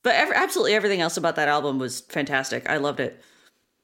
But 0.02 0.14
ev- 0.14 0.32
absolutely 0.34 0.72
everything 0.72 1.02
else 1.02 1.18
about 1.18 1.36
that 1.36 1.48
album 1.48 1.78
was 1.78 2.00
fantastic. 2.00 2.70
I 2.70 2.78
loved 2.78 3.00
it. 3.00 3.22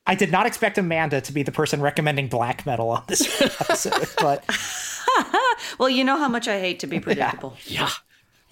I 0.06 0.14
did 0.14 0.32
not 0.32 0.46
expect 0.46 0.78
Amanda 0.78 1.20
to 1.20 1.32
be 1.32 1.42
the 1.42 1.52
person 1.52 1.80
recommending 1.80 2.28
black 2.28 2.66
metal 2.66 2.90
on 2.90 3.04
this 3.06 3.40
episode, 3.40 4.08
but 4.18 4.44
Well, 5.78 5.88
you 5.88 6.04
know 6.04 6.18
how 6.18 6.28
much 6.28 6.48
I 6.48 6.60
hate 6.60 6.80
to 6.80 6.86
be 6.86 7.00
predictable. 7.00 7.56
Yeah. 7.64 7.90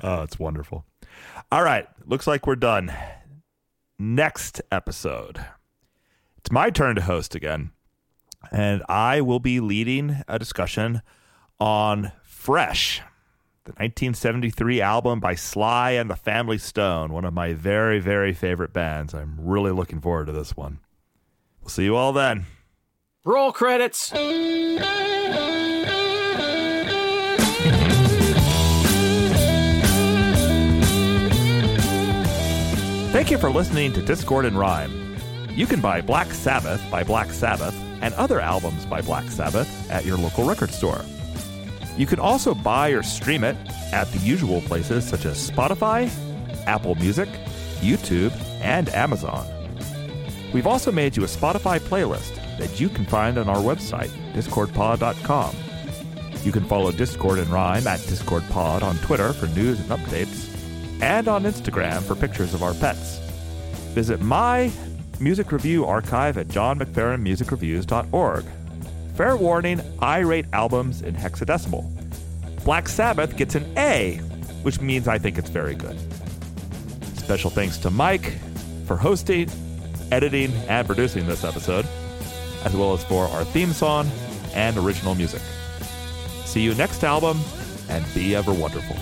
Oh, 0.03 0.23
it's 0.23 0.39
wonderful. 0.39 0.85
All 1.51 1.63
right. 1.63 1.87
Looks 2.07 2.27
like 2.27 2.47
we're 2.47 2.57
done. 2.57 2.93
Next 3.99 4.61
episode. 4.71 5.45
It's 6.39 6.51
my 6.51 6.71
turn 6.71 6.97
to 6.97 7.03
host 7.03 7.35
again. 7.35 7.73
And 8.53 8.83
I 8.89 9.21
will 9.21 9.41
be 9.41 9.61
leading 9.61 10.23
a 10.29 10.39
discussion 10.39 11.03
on 11.59 12.13
Fresh, 12.23 13.01
the 13.65 13.73
1973 13.73 14.81
album 14.81 15.19
by 15.19 15.35
Sly 15.35 15.91
and 15.93 16.09
the 16.09 16.17
Family 16.17 16.57
Stone, 16.57 17.13
one 17.13 17.25
of 17.25 17.35
my 17.35 17.53
very, 17.53 17.99
very 17.99 18.33
favorite 18.33 18.73
bands. 18.73 19.13
I'm 19.13 19.37
really 19.39 19.73
looking 19.73 20.01
forward 20.01 20.27
to 20.27 20.33
this 20.33 20.57
one. 20.57 20.79
We'll 21.69 21.75
see 21.75 21.85
you 21.85 21.97
all 21.97 22.15
then. 22.15 22.47
Roll 23.27 23.53
credits. 23.53 24.09
Thank 33.13 33.31
you 33.31 33.37
for 33.37 33.51
listening 33.51 33.93
to 33.93 34.01
Discord 34.01 34.47
and 34.47 34.59
Rhyme. 34.59 35.19
You 35.51 35.67
can 35.67 35.83
buy 35.83 36.01
Black 36.01 36.33
Sabbath 36.33 36.83
by 36.91 37.05
Black 37.05 37.33
Sabbath 37.33 37.75
and 38.01 38.15
other 38.15 38.41
albums 38.41 38.87
by 38.87 39.03
Black 39.03 39.25
Sabbath 39.25 39.91
at 39.91 40.07
your 40.07 40.17
local 40.17 40.47
record 40.47 40.71
store. 40.71 41.05
You 41.99 42.07
can 42.07 42.19
also 42.19 42.55
buy 42.55 42.89
or 42.93 43.03
stream 43.03 43.45
it 43.45 43.59
at 43.93 44.11
the 44.13 44.21
usual 44.21 44.63
places 44.63 45.07
such 45.07 45.27
as 45.27 45.51
Spotify, 45.51 46.11
Apple 46.67 46.95
Music, 46.95 47.29
YouTube, 47.81 48.33
and 48.63 48.89
Amazon. 48.89 49.58
We've 50.53 50.67
also 50.67 50.91
made 50.91 51.17
you 51.17 51.25
a 51.25 51.27
Spotify 51.27 51.79
playlist 51.79 52.37
that 52.59 52.81
you 52.81 52.89
can 52.89 53.05
find 53.05 53.39
on 53.39 53.49
our 53.49 53.57
website, 53.57 54.11
discordpod.com. 54.33 55.55
You 56.45 56.53
can 56.53 56.65
follow 56.65 56.93
Discord 56.93 57.39
and 57.39 57.49
Rhyme 57.49 57.87
at 57.87 58.01
DiscordPod 58.01 58.83
on 58.83 58.97
Twitter 58.99 59.33
for 59.33 59.47
news 59.49 59.81
and 59.81 59.91
updates, 59.91 60.49
and 61.03 61.29
on 61.29 61.43
Instagram 61.45 62.03
for 62.03 62.15
pictures 62.15 62.55
of 62.55 62.63
our 62.63 62.75
pets. 62.75 63.19
Visit 63.95 64.21
my 64.21 64.71
music 65.21 65.53
review 65.53 65.85
archive 65.85 66.39
at 66.39 66.49
johnmcferrinmusicreviews.org. 66.49 68.45
Fair 69.15 69.37
warning, 69.37 69.81
I 69.99 70.19
rate 70.19 70.47
albums 70.53 71.03
in 71.03 71.15
hexadecimal. 71.15 71.85
Black 72.65 72.89
Sabbath 72.89 73.37
gets 73.37 73.55
an 73.55 73.67
A, 73.77 74.17
which 74.63 74.81
means 74.81 75.09
I 75.09 75.19
think 75.19 75.39
it's 75.39 75.51
very 75.51 75.75
good. 75.75 75.99
Special 77.17 77.51
thanks 77.51 77.79
to 77.79 77.91
Mike 77.91 78.39
for 78.87 78.97
hosting, 78.97 79.51
editing, 80.13 80.53
and 80.69 80.87
producing 80.87 81.27
this 81.27 81.45
episode, 81.45 81.87
as 82.65 82.75
well 82.75 82.93
as 82.93 83.05
for 83.05 83.25
our 83.27 83.45
theme 83.45 83.73
song 83.73 84.11
and 84.55 84.77
original 84.77 85.15
music. 85.15 85.43
See 86.45 86.61
you 86.61 86.75
next 86.75 87.05
album, 87.05 87.41
and 87.89 88.05
be 88.15 88.35
ever 88.35 88.53
wonderful. 88.53 88.97